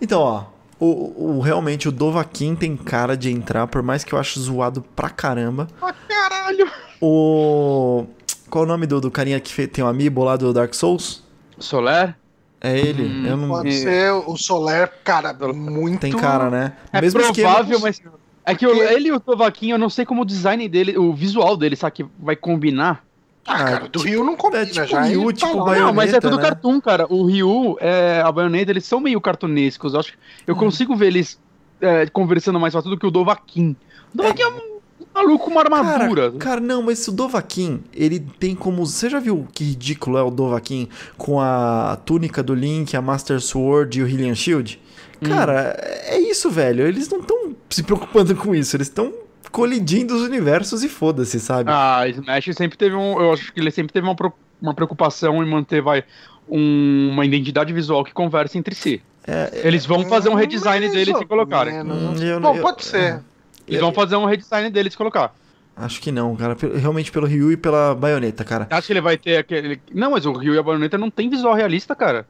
Então, 0.02 0.20
ó, 0.22 0.44
o, 0.80 1.38
o- 1.38 1.40
realmente 1.42 1.88
o 1.88 1.92
Dovahkiin 1.92 2.56
tem 2.56 2.76
cara 2.76 3.16
de 3.16 3.32
entrar, 3.32 3.68
por 3.68 3.82
mais 3.82 4.04
que 4.04 4.14
eu 4.14 4.20
acho 4.20 4.40
zoado 4.40 4.82
pra 4.96 5.10
caramba. 5.10 5.68
Ah, 5.82 5.94
caralho! 6.08 6.70
O. 7.02 8.06
Qual 8.50 8.64
o 8.64 8.68
nome 8.68 8.86
do, 8.86 9.00
do 9.02 9.10
carinha 9.12 9.40
que 9.40 9.68
tem 9.68 9.84
um 9.84 9.88
amiibo 9.88 10.24
lá 10.24 10.36
do 10.36 10.54
Dark 10.54 10.74
Souls? 10.74 11.24
Soler? 11.58 12.16
É 12.62 12.78
ele? 12.78 13.04
Hum, 13.04 13.26
eu 13.28 13.38
não. 13.38 13.48
Pode 13.50 13.72
ser 13.74 14.12
o 14.12 14.36
Soler, 14.38 14.92
cara, 15.04 15.34
muito. 15.54 16.00
Tem 16.02 16.12
cara, 16.14 16.50
né? 16.50 16.74
É 16.92 17.02
Mesmo 17.02 17.20
provável, 17.22 17.78
esquema- 17.78 17.80
mas. 17.82 18.02
É 18.46 18.54
que 18.54 18.66
o- 18.68 18.84
ele 18.84 19.08
e 19.10 19.12
o 19.12 19.20
Tovaquinho, 19.20 19.74
eu 19.76 19.80
não 19.80 19.90
sei 19.90 20.06
como 20.06 20.22
o 20.22 20.26
design 20.26 20.68
dele, 20.70 20.98
o 20.98 21.14
visual 21.14 21.58
dele, 21.58 21.76
sabe, 21.76 21.94
que 21.96 22.06
vai 22.20 22.36
combinar. 22.36 23.04
Ah, 23.48 23.64
cara, 23.64 23.80
do 23.88 24.00
tipo- 24.00 24.04
Rio 24.06 24.24
não 24.24 24.36
combina 24.36 24.64
é 24.64 24.66
tipo 24.66 24.88
já. 24.88 25.02
Ryu, 25.04 25.28
tá 25.28 25.34
tipo. 25.34 25.54
Bayonetta, 25.64 25.86
Não, 25.86 25.94
mas 25.94 26.14
é 26.14 26.20
tudo 26.20 26.38
né? 26.38 26.42
cartoon, 26.42 26.82
cara. 26.82 27.06
O 27.10 27.26
Ryu, 27.26 27.78
é, 27.80 28.22
a 28.26 28.32
Bayonetta, 28.32 28.72
eles 28.72 28.86
são 28.86 29.00
meio 29.00 29.22
cartunescos. 29.22 29.94
Eu 29.94 30.00
acho 30.00 30.12
que 30.14 30.18
eu 30.48 30.56
Hum. 30.56 30.58
consigo 30.58 30.96
ver 30.96 31.08
eles 31.08 31.40
é, 31.80 32.08
conversando 32.08 32.60
mais 32.60 32.74
fácil 32.74 32.90
do 32.90 32.98
que 32.98 33.06
o 33.06 33.12
Dovahkiin. 33.12 33.76
O 34.14 34.18
Dovahkiin 34.18 34.44
é, 34.44 34.48
um 34.48 35.06
maluco 35.14 35.46
com 35.46 35.52
uma 35.52 35.62
armadura. 35.62 36.32
Cara, 36.32 36.40
cara, 36.40 36.62
não, 36.62 36.82
mas 36.82 37.08
o 37.08 37.12
Dovahkiin, 37.12 37.84
ele 37.94 38.20
tem 38.40 38.56
como... 38.56 38.84
Você 38.86 39.10
já 39.10 39.20
viu 39.20 39.46
que 39.54 39.64
ridículo 39.64 40.18
é 40.18 40.24
o 40.24 40.32
Dovahkiin 40.32 40.88
com 41.18 41.40
a 41.40 41.98
túnica 42.06 42.42
do 42.42 42.56
Link, 42.56 42.96
a 42.98 43.02
Master 43.02 43.40
Sword 43.40 44.00
e 44.00 44.04
o 44.04 44.06
Hylian 44.08 44.34
Shield? 44.34 44.82
Hum. 45.22 45.30
Cara, 45.30 45.78
é 46.08 46.18
isso, 46.18 46.50
velho. 46.50 46.88
Eles 46.88 47.08
não 47.10 47.20
estão 47.20 47.56
se 47.70 47.84
preocupando 47.84 48.36
com 48.36 48.56
isso. 48.56 48.76
Eles 48.76 48.88
estão 48.88 49.14
colidindo 49.56 50.14
os 50.14 50.22
universos 50.22 50.84
e 50.84 50.90
foda-se, 50.90 51.40
sabe? 51.40 51.72
Ah, 51.72 52.06
Smash 52.10 52.50
sempre 52.56 52.78
teve 52.78 52.94
um. 52.94 53.20
Eu 53.22 53.32
acho 53.32 53.54
que 53.54 53.60
ele 53.62 53.72
sempre 53.72 53.94
teve 53.94 54.06
uma, 54.06 54.16
uma 54.62 54.74
preocupação 54.74 55.42
em 55.42 55.50
manter, 55.50 55.82
vai, 55.82 56.04
um- 56.50 57.10
uma 57.12 57.26
identidade 57.26 57.72
visual 57.72 58.04
que 58.04 58.12
converse 58.14 58.58
entre 58.58 58.76
si. 58.76 59.02
É, 59.26 59.62
Eles 59.64 59.86
vão 59.86 60.04
fazer 60.06 60.28
um 60.30 60.34
redesign 60.36 60.88
deles 60.90 61.18
se 61.18 61.26
colocarem. 61.26 61.74
menos. 61.74 62.20
Hum, 62.20 62.24
eu- 62.24 62.40
Bom, 62.42 62.56
eu- 62.58 62.62
pode 62.62 62.84
ser. 62.84 63.22
Eles 63.68 63.80
vão 63.80 63.94
fazer 63.94 64.18
um 64.18 64.26
redesign 64.26 64.70
deles 64.70 64.92
se 64.94 64.98
colocar. 64.98 65.34
Acho 65.78 66.00
que 66.02 66.10
não, 66.10 66.34
cara. 66.38 66.56
Realmente 66.78 67.12
pelo 67.12 67.28
Ryu 67.28 67.52
e 67.52 67.58
pela 67.58 67.94
baioneta, 67.94 68.46
cara. 68.46 68.66
Acho 68.70 68.88
que 68.88 68.94
ele 68.94 69.02
vai 69.02 69.18
ter 69.18 69.38
aquele. 69.38 69.82
Não, 69.94 70.12
mas 70.12 70.26
o 70.26 70.32
Ryu 70.32 70.56
e 70.56 70.58
a 70.58 70.64
Bayonetta 70.64 70.98
não 70.98 71.10
tem 71.12 71.30
visual 71.30 71.54
realista, 71.54 71.94
cara. 71.94 72.26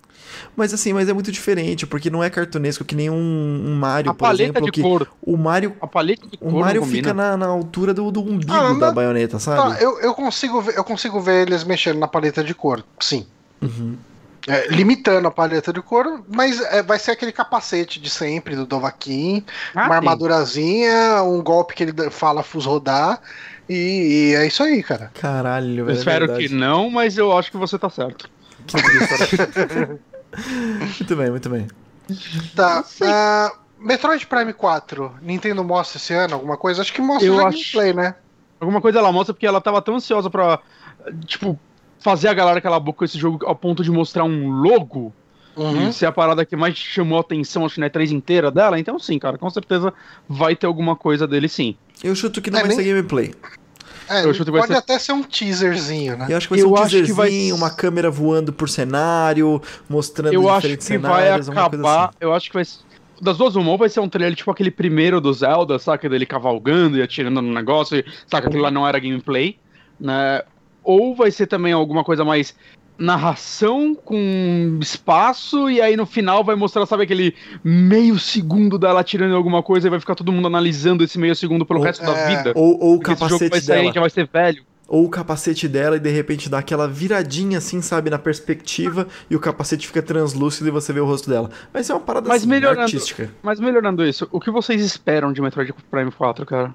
Mas 0.55 0.73
assim, 0.73 0.93
mas 0.93 1.07
é 1.07 1.13
muito 1.13 1.31
diferente, 1.31 1.85
porque 1.85 2.09
não 2.09 2.23
é 2.23 2.29
cartunesco 2.29 2.83
que 2.83 2.95
nem 2.95 3.07
um, 3.07 3.15
um 3.15 3.75
Mario, 3.75 4.09
A 4.09 4.13
por 4.15 4.21
paleta 4.21 4.43
exemplo, 4.43 4.65
de 4.65 4.71
que 4.71 4.81
cor. 4.81 5.07
o 5.21 5.37
Mario, 5.37 5.75
A 5.79 5.85
paleta 5.85 6.27
de 6.27 6.37
cor 6.37 6.51
o 6.51 6.59
Mario 6.59 6.83
fica 6.85 7.13
na, 7.13 7.37
na 7.37 7.45
altura 7.45 7.93
do, 7.93 8.09
do 8.09 8.21
umbigo 8.21 8.51
Ah, 8.51 8.73
da 8.73 8.91
baioneta, 8.91 9.37
sabe? 9.37 9.75
Tá, 9.75 9.81
eu, 9.81 9.99
eu, 9.99 10.15
consigo 10.15 10.59
ver, 10.61 10.75
eu 10.75 10.83
consigo 10.83 11.21
ver 11.21 11.45
eles 11.47 11.63
mexendo 11.63 11.99
na 11.99 12.07
paleta 12.07 12.43
de 12.43 12.55
cor, 12.55 12.83
sim. 12.99 13.27
Uhum. 13.61 13.95
É, 14.47 14.67
limitando 14.67 15.27
a 15.27 15.31
paleta 15.31 15.73
de 15.73 15.81
cor, 15.81 16.23
mas 16.27 16.61
é, 16.61 16.83
vai 16.83 16.99
ser 16.99 17.11
aquele 17.11 17.31
capacete 17.31 17.99
de 17.99 18.09
sempre 18.11 18.55
do 18.55 18.65
Dovahkiin, 18.65 19.43
Ah, 19.73 19.79
uma 19.81 19.87
sim. 19.87 19.93
armadurazinha, 19.95 21.23
um 21.23 21.41
golpe 21.41 21.73
que 21.73 21.83
ele 21.83 22.09
fala 22.11 22.43
fuz 22.43 22.63
rodar, 22.65 23.19
e, 23.67 24.31
e 24.31 24.35
é 24.35 24.45
isso 24.45 24.61
aí, 24.61 24.83
cara. 24.83 25.11
Caralho, 25.19 25.85
velho. 25.85 25.95
é 25.95 25.99
espero 25.99 26.27
verdade. 26.27 26.47
que 26.49 26.53
não, 26.53 26.91
mas 26.91 27.17
eu 27.17 27.35
acho 27.35 27.49
que 27.49 27.57
você 27.57 27.79
tá 27.79 27.89
certo. 27.89 28.29
Muito 30.99 31.15
bem, 31.15 31.29
muito 31.31 31.49
bem. 31.49 31.67
Tá. 32.55 32.83
ah, 33.03 33.51
Metroid 33.79 34.25
Prime 34.27 34.53
4, 34.53 35.15
Nintendo 35.21 35.63
mostra 35.63 35.97
esse 35.97 36.13
ano 36.13 36.35
alguma 36.35 36.57
coisa? 36.57 36.81
Acho 36.81 36.93
que 36.93 37.01
mostra 37.01 37.27
Eu 37.27 37.35
já 37.37 37.47
acho- 37.47 37.57
gameplay, 37.57 37.93
né? 37.93 38.15
Alguma 38.59 38.81
coisa 38.81 38.99
ela 38.99 39.11
mostra 39.11 39.33
porque 39.33 39.45
ela 39.47 39.59
tava 39.61 39.81
tão 39.81 39.95
ansiosa 39.95 40.29
pra, 40.29 40.59
tipo, 41.25 41.59
fazer 42.05 42.27
a 42.27 42.33
galera 42.35 42.61
calar 42.61 42.77
a 42.77 42.79
boca 42.79 42.99
com 42.99 43.05
esse 43.05 43.17
jogo 43.17 43.43
ao 43.47 43.55
ponto 43.55 43.83
de 43.83 43.89
mostrar 43.89 44.23
um 44.23 44.47
logo. 44.51 45.11
Uhum. 45.55 45.89
E 45.89 45.93
ser 45.93 46.05
a 46.05 46.11
parada 46.11 46.45
que 46.45 46.55
mais 46.55 46.77
chamou 46.77 47.17
a 47.17 47.21
atenção, 47.21 47.65
acho 47.65 47.75
que 47.75 47.81
na 47.81 47.89
E3 47.89 48.11
inteira 48.11 48.51
dela. 48.51 48.77
Então, 48.79 48.99
sim, 48.99 49.17
cara, 49.17 49.37
com 49.39 49.49
certeza 49.49 49.91
vai 50.29 50.55
ter 50.55 50.67
alguma 50.67 50.95
coisa 50.95 51.25
dele 51.25 51.47
sim. 51.49 51.75
Eu 52.03 52.13
chuto 52.13 52.41
que 52.43 52.51
não 52.51 52.59
É, 52.59 52.61
vai 52.61 52.67
nem- 52.69 52.77
ser 52.77 52.83
gameplay. 52.83 53.33
É, 54.07 54.23
Eu 54.23 54.33
chuto 54.35 54.45
que 54.45 54.51
vai 54.51 54.61
pode 54.61 54.73
ser- 54.73 54.77
até 54.79 54.99
ser 54.99 55.13
um 55.13 55.23
teaserzinho, 55.23 56.15
né? 56.17 56.27
Eu 56.29 56.37
acho 56.37 56.47
que 56.47 56.51
vai 56.53 56.59
ser 56.59 56.65
Eu 56.65 56.71
um 56.71 56.75
acho 56.77 56.89
que 57.03 57.11
vai- 57.13 57.29
teaserzinho, 57.29 57.55
uma 57.55 57.71
câmera 57.71 58.11
voando 58.11 58.53
por 58.53 58.69
cenário, 58.69 59.59
mostrando 59.89 60.33
eu 60.33 60.47
acho 60.47 60.59
diferentes 60.61 60.87
que 60.87 60.97
vai 60.99 61.23
cenários, 61.23 61.47
alguma 61.49 61.69
coisa 61.69 61.83
acabar. 61.87 62.05
assim. 62.09 62.17
Eu 62.21 62.33
acho 62.35 62.47
que 62.51 62.53
vai. 62.53 62.63
Das 63.21 63.37
duas, 63.37 63.55
uma, 63.55 63.71
ou 63.71 63.77
vai 63.79 63.87
ser 63.89 64.01
um 64.01 64.09
trailer 64.09 64.35
tipo 64.35 64.51
aquele 64.51 64.69
primeiro 64.69 65.19
do 65.19 65.33
Zelda, 65.33 65.79
saca? 65.79 66.07
Dele 66.07 66.25
cavalgando 66.27 66.97
e 66.97 67.01
atirando 67.01 67.41
no 67.41 67.51
negócio, 67.53 67.97
e, 67.97 68.05
saca? 68.27 68.47
Aquilo 68.49 68.61
lá 68.61 68.69
não 68.69 68.85
era 68.87 68.99
gameplay, 68.99 69.57
né? 69.99 70.43
Ou 70.85 71.15
vai 71.15 71.31
ser 71.31 71.47
também 71.47 71.73
alguma 71.73 72.03
coisa 72.03 72.23
mais 72.23 72.55
narração 72.97 73.93
com 73.93 74.77
espaço, 74.81 75.69
e 75.69 75.81
aí 75.81 75.97
no 75.97 76.05
final 76.05 76.43
vai 76.43 76.55
mostrar, 76.55 76.85
sabe, 76.85 77.03
aquele 77.03 77.35
meio 77.63 78.17
segundo 78.17 78.77
dela 78.79 79.01
atirando 79.01 79.33
em 79.33 79.35
alguma 79.35 79.61
coisa 79.61 79.87
e 79.87 79.89
vai 79.89 79.99
ficar 79.99 80.15
todo 80.15 80.31
mundo 80.31 80.47
analisando 80.47 81.03
esse 81.03 81.19
meio 81.19 81.35
segundo 81.35 81.65
pelo 81.65 81.79
Ou- 81.79 81.85
resto 81.85 82.05
da 82.05 82.13
é, 82.17 82.27
vida. 82.37 82.53
Ou, 82.55 82.79
ou 82.81 82.93
o 82.95 82.97
vai 82.97 83.15
capacete 83.15 83.59
sair, 83.61 83.81
dela. 83.81 83.93
já 83.93 83.99
vai 84.01 84.09
ser 84.09 84.29
velho. 84.31 84.63
Ou 84.87 85.05
o 85.05 85.09
capacete 85.09 85.67
dela 85.67 85.97
e 85.97 85.99
de 85.99 86.11
repente 86.11 86.47
dá 86.47 86.59
aquela 86.59 86.87
viradinha 86.87 87.57
assim, 87.57 87.81
sabe, 87.81 88.09
na 88.11 88.19
perspectiva 88.19 89.07
e 89.29 89.35
o 89.35 89.39
capacete 89.39 89.87
fica 89.87 90.01
translúcido 90.01 90.67
e 90.69 90.71
você 90.71 90.93
vê 90.93 90.99
o 90.99 91.05
rosto 91.05 91.27
dela. 91.29 91.49
Vai 91.73 91.83
ser 91.83 91.93
uma 91.93 91.99
parada 91.99 92.29
Mas 92.29 92.41
assim, 92.43 92.49
melhorando- 92.49 92.81
artística. 92.81 93.31
Mas 93.41 93.59
melhorando 93.59 94.05
isso, 94.05 94.27
o 94.31 94.39
que 94.39 94.51
vocês 94.51 94.79
esperam 94.81 95.33
de 95.33 95.41
Metroid 95.41 95.73
Prime 95.89 96.11
4, 96.11 96.45
cara? 96.45 96.73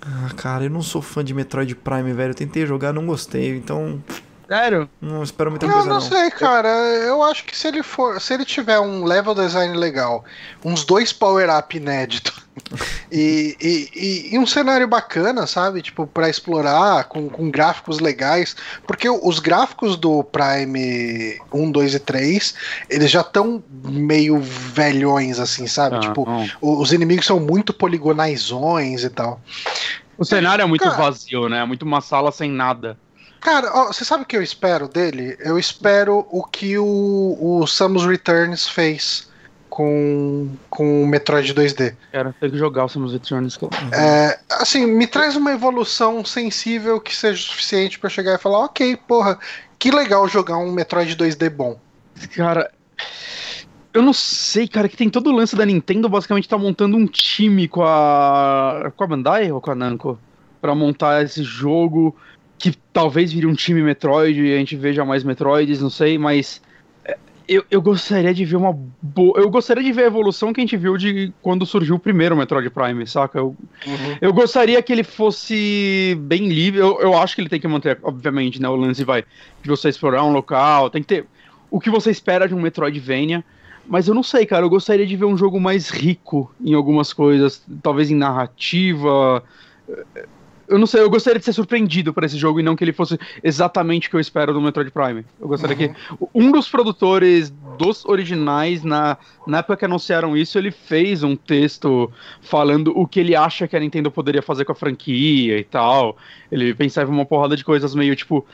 Ah, 0.00 0.30
cara, 0.36 0.64
eu 0.64 0.70
não 0.70 0.82
sou 0.82 1.02
fã 1.02 1.24
de 1.24 1.34
Metroid 1.34 1.74
Prime, 1.74 2.12
velho. 2.12 2.30
Eu 2.30 2.34
tentei 2.34 2.66
jogar, 2.66 2.92
não 2.92 3.06
gostei, 3.06 3.56
então. 3.56 4.02
Sério? 4.48 4.88
Não 5.00 5.22
espero 5.22 5.50
muita 5.50 5.66
Eu 5.66 5.70
coisa, 5.72 5.86
não 5.86 5.96
não. 5.96 6.00
sei, 6.00 6.30
cara. 6.30 6.68
Eu 6.68 7.22
acho 7.22 7.44
que 7.44 7.54
se 7.54 7.68
ele 7.68 7.82
for, 7.82 8.18
se 8.18 8.32
ele 8.32 8.46
tiver 8.46 8.80
um 8.80 9.04
level 9.04 9.34
design 9.34 9.76
legal, 9.76 10.24
uns 10.64 10.84
dois 10.86 11.12
power 11.12 11.50
up 11.54 11.76
inédito 11.76 12.32
e, 13.12 13.54
e, 13.60 13.90
e- 13.94 14.34
e 14.34 14.38
um 14.38 14.46
cenário 14.46 14.88
bacana, 14.88 15.46
sabe? 15.46 15.82
Tipo, 15.82 16.06
pra 16.06 16.30
explorar 16.30 17.04
com, 17.04 17.28
com 17.28 17.50
gráficos 17.50 18.00
legais, 18.00 18.56
porque 18.86 19.06
os 19.10 19.38
gráficos 19.38 19.96
do 19.96 20.24
Prime 20.24 21.38
1, 21.52 21.70
2 21.70 21.94
e 21.96 21.98
3, 22.00 22.54
eles 22.88 23.10
já 23.10 23.20
estão 23.20 23.62
meio 23.84 24.38
velhões 24.40 25.38
assim, 25.38 25.66
sabe? 25.66 25.96
Ah, 25.96 26.00
tipo, 26.00 26.26
os 26.62 26.90
inimigos 26.92 27.26
são 27.26 27.38
muito 27.38 27.74
poligonaisões 27.74 29.04
e 29.04 29.10
tal. 29.10 29.40
O 30.16 30.24
cenário 30.24 30.62
é 30.62 30.66
muito 30.66 30.82
Cara. 30.84 30.96
vazio, 30.96 31.48
né? 31.50 31.60
É 31.60 31.64
muito 31.66 31.82
uma 31.82 32.00
sala 32.00 32.32
sem 32.32 32.50
nada. 32.50 32.98
Cara, 33.40 33.70
ó, 33.72 33.86
você 33.86 34.04
sabe 34.04 34.24
o 34.24 34.26
que 34.26 34.36
eu 34.36 34.42
espero 34.42 34.88
dele? 34.88 35.36
Eu 35.40 35.58
espero 35.58 36.26
o 36.30 36.44
que 36.44 36.78
o, 36.78 37.38
o 37.40 37.66
Samus 37.66 38.04
Returns 38.04 38.68
fez 38.68 39.28
com, 39.68 40.48
com 40.68 41.04
o 41.04 41.06
Metroid 41.06 41.54
2D. 41.54 41.94
Quero 42.10 42.34
ter 42.40 42.50
que 42.50 42.58
jogar 42.58 42.86
o 42.86 42.88
Samus 42.88 43.12
Returns. 43.12 43.56
cara. 43.56 43.70
É, 43.92 44.38
assim, 44.50 44.86
me 44.86 45.06
traz 45.06 45.36
uma 45.36 45.52
evolução 45.52 46.24
sensível 46.24 47.00
que 47.00 47.14
seja 47.14 47.40
suficiente 47.40 47.98
pra 47.98 48.08
eu 48.08 48.10
chegar 48.10 48.34
e 48.34 48.38
falar, 48.38 48.58
ok, 48.64 48.96
porra, 48.96 49.38
que 49.78 49.90
legal 49.90 50.26
jogar 50.26 50.58
um 50.58 50.72
Metroid 50.72 51.16
2D 51.16 51.48
bom. 51.48 51.78
Cara, 52.34 52.70
eu 53.92 54.02
não 54.02 54.12
sei, 54.12 54.66
cara, 54.66 54.88
que 54.88 54.96
tem 54.96 55.08
todo 55.08 55.30
o 55.30 55.32
lance 55.32 55.54
da 55.54 55.64
Nintendo 55.64 56.08
basicamente 56.08 56.48
tá 56.48 56.58
montando 56.58 56.96
um 56.96 57.06
time 57.06 57.68
com 57.68 57.82
a 57.82 58.92
com 58.96 59.04
a 59.04 59.06
Bandai 59.06 59.50
ou 59.52 59.60
com 59.60 59.70
a 59.70 59.74
Namco 59.74 60.18
Pra 60.60 60.74
montar 60.74 61.22
esse 61.22 61.44
jogo 61.44 62.16
que 62.58 62.72
talvez 62.92 63.32
vire 63.32 63.46
um 63.46 63.54
time 63.54 63.82
Metroid 63.82 64.40
e 64.40 64.52
a 64.52 64.58
gente 64.58 64.76
veja 64.76 65.04
mais 65.04 65.22
Metroids, 65.22 65.80
não 65.80 65.88
sei, 65.90 66.18
mas 66.18 66.60
é, 67.04 67.16
eu, 67.46 67.64
eu 67.70 67.80
gostaria 67.80 68.34
de 68.34 68.44
ver 68.44 68.56
uma 68.56 68.76
boa. 69.00 69.38
Eu 69.38 69.48
gostaria 69.48 69.82
de 69.82 69.92
ver 69.92 70.04
a 70.04 70.06
evolução 70.06 70.52
que 70.52 70.60
a 70.60 70.64
gente 70.64 70.76
viu 70.76 70.96
de 70.96 71.32
quando 71.40 71.64
surgiu 71.64 71.94
o 71.94 71.98
primeiro 71.98 72.36
Metroid 72.36 72.68
Prime, 72.68 73.06
saca? 73.06 73.38
Eu, 73.38 73.56
eu 74.20 74.32
gostaria 74.32 74.82
que 74.82 74.92
ele 74.92 75.04
fosse 75.04 76.18
bem 76.22 76.48
livre. 76.48 76.80
Eu, 76.80 77.00
eu 77.00 77.16
acho 77.16 77.36
que 77.36 77.40
ele 77.40 77.48
tem 77.48 77.60
que 77.60 77.68
manter, 77.68 77.98
obviamente, 78.02 78.60
né? 78.60 78.68
O 78.68 78.76
lance 78.76 79.04
vai 79.04 79.24
de 79.62 79.68
você 79.68 79.88
explorar 79.88 80.24
um 80.24 80.32
local, 80.32 80.90
tem 80.90 81.00
que 81.00 81.08
ter 81.08 81.26
o 81.70 81.78
que 81.78 81.90
você 81.90 82.10
espera 82.10 82.48
de 82.48 82.54
um 82.54 82.60
Metroidvania. 82.60 83.44
Mas 83.86 84.06
eu 84.06 84.14
não 84.14 84.22
sei, 84.22 84.44
cara. 84.44 84.66
Eu 84.66 84.70
gostaria 84.70 85.06
de 85.06 85.16
ver 85.16 85.24
um 85.24 85.36
jogo 85.36 85.58
mais 85.58 85.88
rico 85.88 86.52
em 86.60 86.74
algumas 86.74 87.12
coisas, 87.12 87.64
talvez 87.82 88.10
em 88.10 88.16
narrativa. 88.16 89.42
Eu 90.68 90.78
não 90.78 90.86
sei, 90.86 91.00
eu 91.00 91.08
gostaria 91.08 91.38
de 91.38 91.44
ser 91.44 91.52
surpreendido 91.52 92.12
por 92.12 92.24
esse 92.24 92.36
jogo 92.36 92.60
e 92.60 92.62
não 92.62 92.76
que 92.76 92.84
ele 92.84 92.92
fosse 92.92 93.18
exatamente 93.42 94.06
o 94.06 94.10
que 94.10 94.16
eu 94.16 94.20
espero 94.20 94.52
do 94.52 94.60
Metroid 94.60 94.90
Prime. 94.90 95.24
Eu 95.40 95.48
gostaria 95.48 95.74
que 95.74 95.90
um 96.34 96.52
dos 96.52 96.68
produtores 96.68 97.50
dos 97.78 98.04
originais, 98.04 98.84
na, 98.84 99.16
na 99.46 99.58
época 99.58 99.78
que 99.78 99.84
anunciaram 99.86 100.36
isso, 100.36 100.58
ele 100.58 100.70
fez 100.70 101.22
um 101.22 101.34
texto 101.34 102.12
falando 102.42 102.92
o 102.94 103.06
que 103.06 103.20
ele 103.20 103.34
acha 103.34 103.66
que 103.66 103.76
a 103.76 103.80
Nintendo 103.80 104.10
poderia 104.10 104.42
fazer 104.42 104.66
com 104.66 104.72
a 104.72 104.74
franquia 104.74 105.58
e 105.58 105.64
tal. 105.64 106.16
Ele 106.52 106.74
pensava 106.74 107.10
em 107.10 107.14
uma 107.14 107.24
porrada 107.24 107.56
de 107.56 107.64
coisas 107.64 107.94
meio 107.94 108.14
tipo 108.14 108.46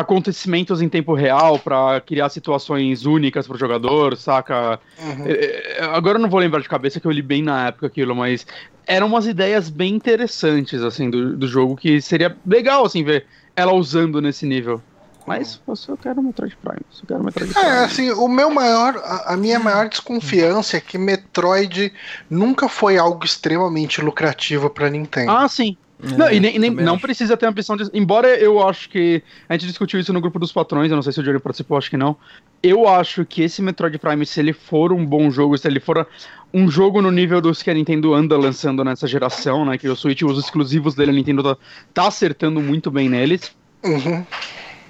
acontecimentos 0.00 0.80
em 0.80 0.88
tempo 0.88 1.12
real 1.12 1.58
pra 1.58 2.00
criar 2.00 2.28
situações 2.28 3.04
únicas 3.04 3.48
pro 3.48 3.58
jogador, 3.58 4.16
saca? 4.16 4.78
Uhum. 4.96 5.26
É, 5.26 5.78
é, 5.78 5.84
Agora 5.84 6.18
eu 6.18 6.22
não 6.22 6.30
vou 6.30 6.38
lembrar 6.38 6.60
de 6.60 6.68
cabeça 6.68 7.00
que 7.00 7.06
eu 7.06 7.10
li 7.10 7.20
bem 7.20 7.42
na 7.42 7.66
época 7.66 7.88
aquilo, 7.88 8.14
mas 8.14 8.46
eram 8.86 9.08
umas 9.08 9.26
ideias 9.26 9.68
bem 9.68 9.96
interessantes, 9.96 10.82
assim, 10.82 11.10
do, 11.10 11.36
do 11.36 11.48
jogo, 11.48 11.76
que 11.76 12.00
seria 12.00 12.36
legal, 12.46 12.86
assim, 12.86 13.02
ver 13.02 13.26
ela 13.56 13.72
usando 13.72 14.22
nesse 14.22 14.46
nível. 14.46 14.80
Mas 15.26 15.60
eu 15.66 15.76
só 15.76 15.96
quero 15.96 16.22
Metroid 16.22 16.56
Prime, 16.62 16.80
só 16.90 17.04
quero 17.04 17.22
Metroid 17.24 17.52
Prime. 17.52 17.66
É, 17.66 17.84
assim, 17.84 18.10
o 18.12 18.28
meu 18.28 18.50
maior, 18.50 18.96
a, 19.04 19.34
a 19.34 19.36
minha 19.36 19.58
maior 19.58 19.88
desconfiança 19.88 20.76
é 20.76 20.80
que 20.80 20.96
Metroid 20.96 21.92
nunca 22.30 22.68
foi 22.68 22.96
algo 22.96 23.24
extremamente 23.24 24.00
lucrativo 24.00 24.70
pra 24.70 24.88
Nintendo. 24.88 25.32
Ah, 25.32 25.48
sim. 25.48 25.76
É, 26.00 26.16
não, 26.16 26.30
e 26.30 26.38
nem, 26.38 26.58
nem- 26.58 26.70
não 26.70 26.94
acho. 26.94 27.02
precisa 27.02 27.36
ter 27.36 27.46
a 27.46 27.48
ambição 27.48 27.76
de. 27.76 27.88
Embora 27.92 28.28
eu 28.28 28.66
acho 28.66 28.88
que. 28.88 29.22
A 29.48 29.54
gente 29.54 29.66
discutiu 29.66 29.98
isso 29.98 30.12
no 30.12 30.20
grupo 30.20 30.38
dos 30.38 30.52
patrões, 30.52 30.90
eu 30.90 30.94
não 30.96 31.02
sei 31.02 31.12
se 31.12 31.20
o 31.20 31.22
Johnny 31.22 31.40
participou, 31.40 31.76
acho 31.76 31.90
que 31.90 31.96
não. 31.96 32.16
Eu 32.62 32.88
acho 32.88 33.24
que 33.24 33.42
esse 33.42 33.60
Metroid 33.62 33.98
Prime, 33.98 34.24
se 34.24 34.38
ele 34.38 34.52
for 34.52 34.92
um 34.92 35.04
bom 35.04 35.30
jogo, 35.30 35.58
se 35.58 35.66
ele 35.66 35.80
for 35.80 36.06
um 36.54 36.70
jogo 36.70 37.02
no 37.02 37.10
nível 37.10 37.40
dos 37.40 37.62
que 37.62 37.70
a 37.70 37.74
Nintendo 37.74 38.14
anda 38.14 38.36
lançando 38.38 38.84
nessa 38.84 39.06
geração, 39.06 39.64
né? 39.64 39.76
Que 39.76 39.88
o 39.88 39.96
Switch, 39.96 40.22
os 40.22 40.38
exclusivos 40.38 40.94
dele, 40.94 41.10
a 41.10 41.14
Nintendo 41.14 41.42
tá, 41.42 41.56
tá 41.92 42.06
acertando 42.08 42.60
muito 42.60 42.90
bem 42.90 43.08
neles. 43.08 43.52
Uhum. 43.84 44.24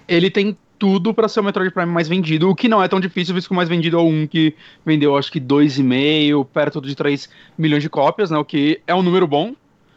Ele 0.07 0.31
tem 0.31 0.57
tudo 0.79 1.13
pra 1.13 1.27
ser 1.27 1.41
o 1.41 1.45
Metroid 1.45 1.73
Prime 1.73 1.91
mais 1.91 2.07
vendido, 2.07 2.49
o 2.49 2.55
que 2.55 2.69
não 2.69 2.83
é 2.83 2.87
tão 2.87 3.01
difícil, 3.01 3.35
visto 3.35 3.49
que 3.49 3.53
o 3.53 3.57
mais 3.57 3.69
vendido 3.69 3.97
é 3.99 4.01
o 4.01 4.07
1 4.07 4.27
que 4.29 4.55
vendeu 4.87 5.17
acho 5.17 5.33
que 5.33 5.41
2,5, 5.41 6.47
perto 6.47 6.81
de 6.81 6.95
3 6.95 7.29
milhões 7.57 7.83
de 7.83 7.91
cópias, 7.91 8.31
né? 8.31 8.39
O 8.39 8.45
que 8.45 8.81
é 8.87 8.95
um 8.95 9.03
número 9.03 9.27
bom. 9.27 9.55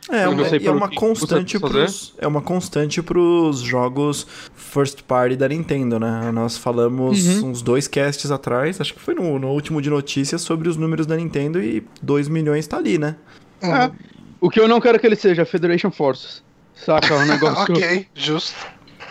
É, 0.10 0.26
Eu 0.26 0.32
não 0.36 0.44
uma, 0.44 0.58
e 0.58 0.68
é 0.68 0.72
uma 0.72 0.90
constante 0.90 1.60
pros, 1.60 2.14
é 2.18 2.28
uma 2.28 2.42
constante 2.42 3.02
pros 3.04 3.60
jogos 3.62 4.26
first 4.56 5.04
party 5.04 5.36
da 5.36 5.48
Nintendo, 5.48 6.00
né? 6.00 6.32
Nós 6.32 6.58
falamos 6.58 7.26
Uhum. 7.42 7.50
uns 7.52 7.62
dois 7.62 7.88
casts 7.88 8.32
atrás, 8.32 8.82
acho 8.82 8.94
que 8.94 9.00
foi 9.00 9.14
no, 9.14 9.38
no 9.38 9.50
último 9.50 9.82
de 9.82 9.90
notícias 9.90 10.42
sobre 10.42 10.68
os 10.68 10.76
números 10.76 11.06
da 11.06 11.16
Nintendo 11.16 11.62
e 11.62 11.86
2 12.02 12.28
milhões 12.30 12.66
tá 12.66 12.78
ali, 12.78 12.98
né? 12.98 13.16
Uhum. 13.62 13.76
É. 13.76 13.92
O 14.40 14.50
que 14.50 14.60
eu 14.60 14.68
não 14.68 14.82
quero 14.82 15.00
que 15.00 15.06
ele 15.06 15.16
seja 15.16 15.46
Federation 15.46 15.92
Forces. 15.92 16.44
Saca? 16.74 17.16
Um 17.16 17.26
negócio. 17.28 17.62
ok, 17.74 18.08
justo. 18.16 18.56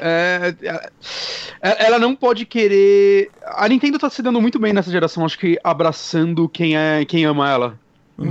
É, 0.01 0.55
é, 1.62 1.86
ela 1.86 1.99
não 1.99 2.16
pode 2.16 2.45
querer. 2.47 3.30
A 3.45 3.68
Nintendo 3.68 3.99
tá 3.99 4.09
se 4.11 4.22
dando 4.22 4.41
muito 4.41 4.59
bem 4.59 4.72
nessa 4.72 4.91
geração, 4.91 5.24
acho 5.24 5.38
que 5.38 5.59
abraçando 5.62 6.49
quem 6.49 6.76
é 6.76 7.05
quem 7.05 7.24
ama 7.26 7.49
ela. 7.51 7.78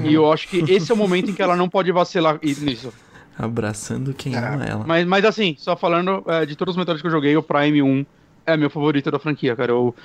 E 0.05 0.13
eu 0.13 0.31
acho 0.31 0.47
que 0.47 0.57
esse 0.71 0.91
é 0.91 0.93
o 0.93 0.97
momento 0.97 1.31
em 1.31 1.33
que 1.33 1.41
ela 1.41 1.55
não 1.55 1.67
pode 1.67 1.91
vacilar 1.91 2.39
nisso. 2.43 2.93
Abraçando 3.37 4.13
quem 4.13 4.35
É. 4.35 4.37
ama 4.37 4.65
ela. 4.65 4.83
Mas, 4.85 5.05
mas 5.07 5.25
assim, 5.25 5.55
só 5.57 5.75
falando 5.75 6.23
é, 6.27 6.45
de 6.45 6.55
todos 6.55 6.73
os 6.73 6.77
Metroids 6.77 7.01
que 7.01 7.07
eu 7.07 7.11
joguei, 7.11 7.35
o 7.37 7.41
Prime 7.41 7.81
1 7.81 8.05
é 8.45 8.57
meu 8.57 8.69
favorito 8.69 9.09
da 9.09 9.19
franquia, 9.19 9.55
cara. 9.55 9.71
Eu... 9.71 9.95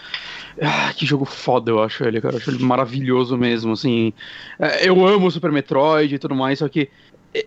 Ah, 0.62 0.92
que 0.94 1.04
jogo 1.04 1.24
foda 1.24 1.70
eu 1.70 1.82
acho 1.82 2.04
ele, 2.04 2.20
cara. 2.20 2.34
Eu 2.34 2.38
acho 2.38 2.50
ele 2.50 2.62
maravilhoso 2.62 3.36
mesmo, 3.36 3.72
assim. 3.72 4.12
É, 4.58 4.88
eu 4.88 5.04
amo 5.06 5.26
o 5.26 5.30
Super 5.30 5.50
Metroid 5.50 6.14
e 6.14 6.18
tudo 6.18 6.34
mais, 6.34 6.60
só 6.60 6.68
que 6.68 6.88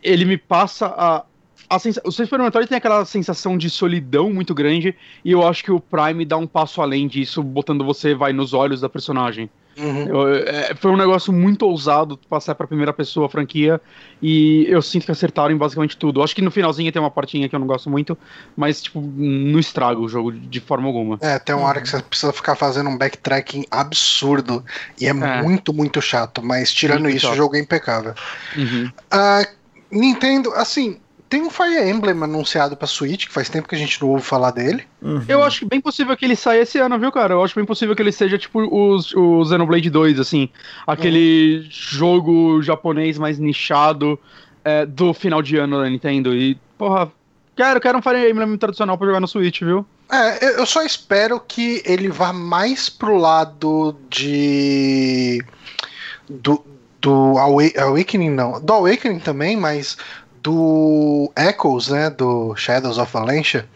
ele 0.04 0.26
me 0.26 0.38
passa 0.38 0.88
a. 0.88 1.24
a 1.70 1.80
sensa... 1.80 2.02
O 2.04 2.12
Super 2.12 2.40
Metroid 2.40 2.68
tem 2.68 2.78
aquela 2.78 3.06
sensação 3.06 3.58
de 3.58 3.70
solidão 3.70 4.34
muito 4.34 4.54
grande, 4.54 4.94
e 5.24 5.32
eu 5.32 5.48
acho 5.48 5.64
que 5.64 5.72
o 5.72 5.80
Prime 5.80 6.26
dá 6.26 6.36
um 6.36 6.48
passo 6.48 6.82
além 6.82 7.08
disso, 7.08 7.42
botando 7.42 7.86
você 7.86 8.14
vai 8.14 8.34
nos 8.34 8.54
olhos 8.54 8.82
da 8.82 8.90
personagem. 8.90 9.50
Uhum. 9.78 10.08
Eu- 10.08 10.34
é, 10.48 10.74
foi 10.76 10.92
um 10.92 10.98
negócio 10.98 11.32
muito 11.32 11.64
ousado 11.66 12.18
passar 12.30 12.56
pra 12.56 12.66
primeira 12.68 12.92
pessoa 12.92 13.28
a 13.28 13.30
franquia 13.30 13.80
e 14.22 14.66
eu 14.68 14.82
sinto 14.82 15.06
que 15.06 15.12
acertaram 15.12 15.52
em 15.54 15.58
basicamente 15.58 15.96
tudo. 15.98 16.20
Eu 16.20 16.24
acho 16.24 16.36
que 16.36 16.42
no 16.42 16.50
finalzinho 16.50 16.92
tem 16.92 17.02
uma 17.02 17.12
partinha 17.12 17.48
que 17.48 17.56
eu 17.56 17.60
não 17.60 17.68
gosto 17.68 17.90
muito, 17.90 18.18
mas 18.56 18.82
tipo, 18.82 19.00
não 19.02 19.60
estraga 19.60 20.00
o 20.00 20.08
jogo 20.10 20.32
de 20.32 20.60
forma 20.60 20.88
alguma. 20.88 21.18
É, 21.22 21.38
tem 21.38 21.56
uma 21.56 21.68
hora 21.68 21.82
que 21.82 21.90
você 21.90 22.02
precisa 22.02 22.34
ficar 22.34 22.56
fazendo 22.56 22.90
um 22.90 22.98
backtracking 22.98 23.66
absurdo 23.70 24.64
e 25.00 25.06
é, 25.06 25.10
É. 25.10 25.42
muito, 25.44 25.72
muito 25.74 26.02
chato, 26.02 26.42
mas 26.44 26.74
tirando 26.74 27.04
Muito 27.04 27.16
isso, 27.16 27.26
chato. 27.26 27.34
o 27.34 27.38
jogo 27.38 27.56
é 27.56 27.60
impecável. 27.60 28.14
Uhum. 28.56 28.92
A 29.12 29.46
Nintendo, 29.92 30.52
assim, 30.54 31.00
tem 31.30 31.42
um 31.44 31.50
Fire 31.50 31.90
Emblem 31.90 32.22
anunciado 32.24 32.76
pra 32.78 32.88
Switch, 32.88 33.26
que 33.28 33.34
faz 33.34 33.50
tempo 33.50 33.68
que 33.68 33.76
a 33.76 33.78
gente 33.78 34.02
não 34.02 34.10
ouve 34.10 34.24
falar 34.24 34.52
dele. 34.52 34.84
Uhum. 35.02 35.24
Eu 35.28 35.44
acho 35.44 35.66
bem 35.68 35.82
possível 35.82 36.16
que 36.16 36.24
ele 36.26 36.36
saia 36.36 36.62
esse 36.62 36.78
ano, 36.80 36.98
viu, 36.98 37.12
cara? 37.12 37.34
Eu 37.34 37.44
acho 37.44 37.56
bem 37.56 37.66
possível 37.66 37.96
que 37.96 38.02
ele 38.02 38.12
seja 38.12 38.38
tipo 38.38 38.60
os, 38.62 39.14
o 39.14 39.44
Xenoblade 39.46 39.90
2, 39.90 40.20
assim. 40.20 40.50
Aquele 40.86 41.66
jogo 41.70 42.62
japonês 42.62 43.18
mais 43.18 43.38
nichado 43.40 44.20
é, 44.64 44.86
do 44.86 45.14
final 45.14 45.42
de 45.42 45.58
ano 45.58 45.82
da 45.82 45.90
Nintendo. 45.90 46.34
E, 46.34 46.58
porra, 46.78 47.12
quero, 47.56 47.80
quero 47.82 47.98
um 47.98 48.02
Fire 48.02 48.30
Emblem 48.30 48.58
tradicional 48.58 48.98
pra 48.98 49.08
jogar 49.08 49.20
no 49.20 49.28
Switch, 49.28 49.62
viu? 49.62 49.86
É, 50.10 50.60
eu- 50.62 50.66
só 50.66 50.84
espero 50.84 51.38
que 51.40 51.82
ele 51.86 52.08
vá 52.08 52.32
mais 52.32 52.90
pro 52.90 53.18
lado 53.18 53.98
de. 54.10 55.44
Do, 56.30 56.64
do 57.02 57.38
Awa- 57.38 57.72
Awakening, 57.78 58.30
não. 58.30 58.60
Do 58.62 58.72
Awakening 58.74 59.20
também, 59.20 59.58
mas 59.58 59.98
do 60.44 61.32
Echoes, 61.36 61.88
né? 61.90 62.10
Do 62.10 62.56
Shadows 62.56 62.98
of 62.98 63.12
Valencia, 63.12 63.68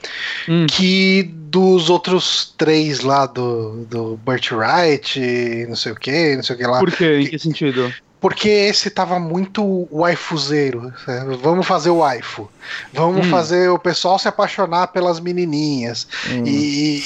Hum. 0.48 0.66
que 0.68 1.24
dos 1.24 1.90
outros 1.90 2.54
três 2.58 3.02
lá 3.02 3.26
do, 3.26 3.86
do 3.90 4.18
Birthright, 4.26 5.20
não 5.68 5.76
sei 5.76 5.92
o 5.92 5.96
que, 5.96 6.36
não 6.36 6.44
sei 6.44 6.56
o 6.56 6.60
que 6.60 6.66
lá. 6.68 6.80
Por 6.80 6.92
quê? 6.92 7.20
Em 7.22 7.28
que 7.30 7.40
sentido? 7.40 7.94
Porque 8.20 8.48
esse 8.50 8.90
tava 8.92 9.20
muito 9.20 9.88
waifuzeiro. 9.92 10.94
sabe? 11.06 11.36
Vamos 11.38 11.66
fazer 11.66 11.90
o 11.90 11.98
waifu. 11.98 12.50
Vamos 12.94 13.26
Hum. 13.26 13.30
fazer 13.30 13.70
o 13.70 13.80
pessoal 13.80 14.20
se 14.20 14.28
apaixonar 14.28 14.88
pelas 14.88 15.20
menininhas. 15.20 16.08
Hum. 16.30 16.44
E, 16.46 17.04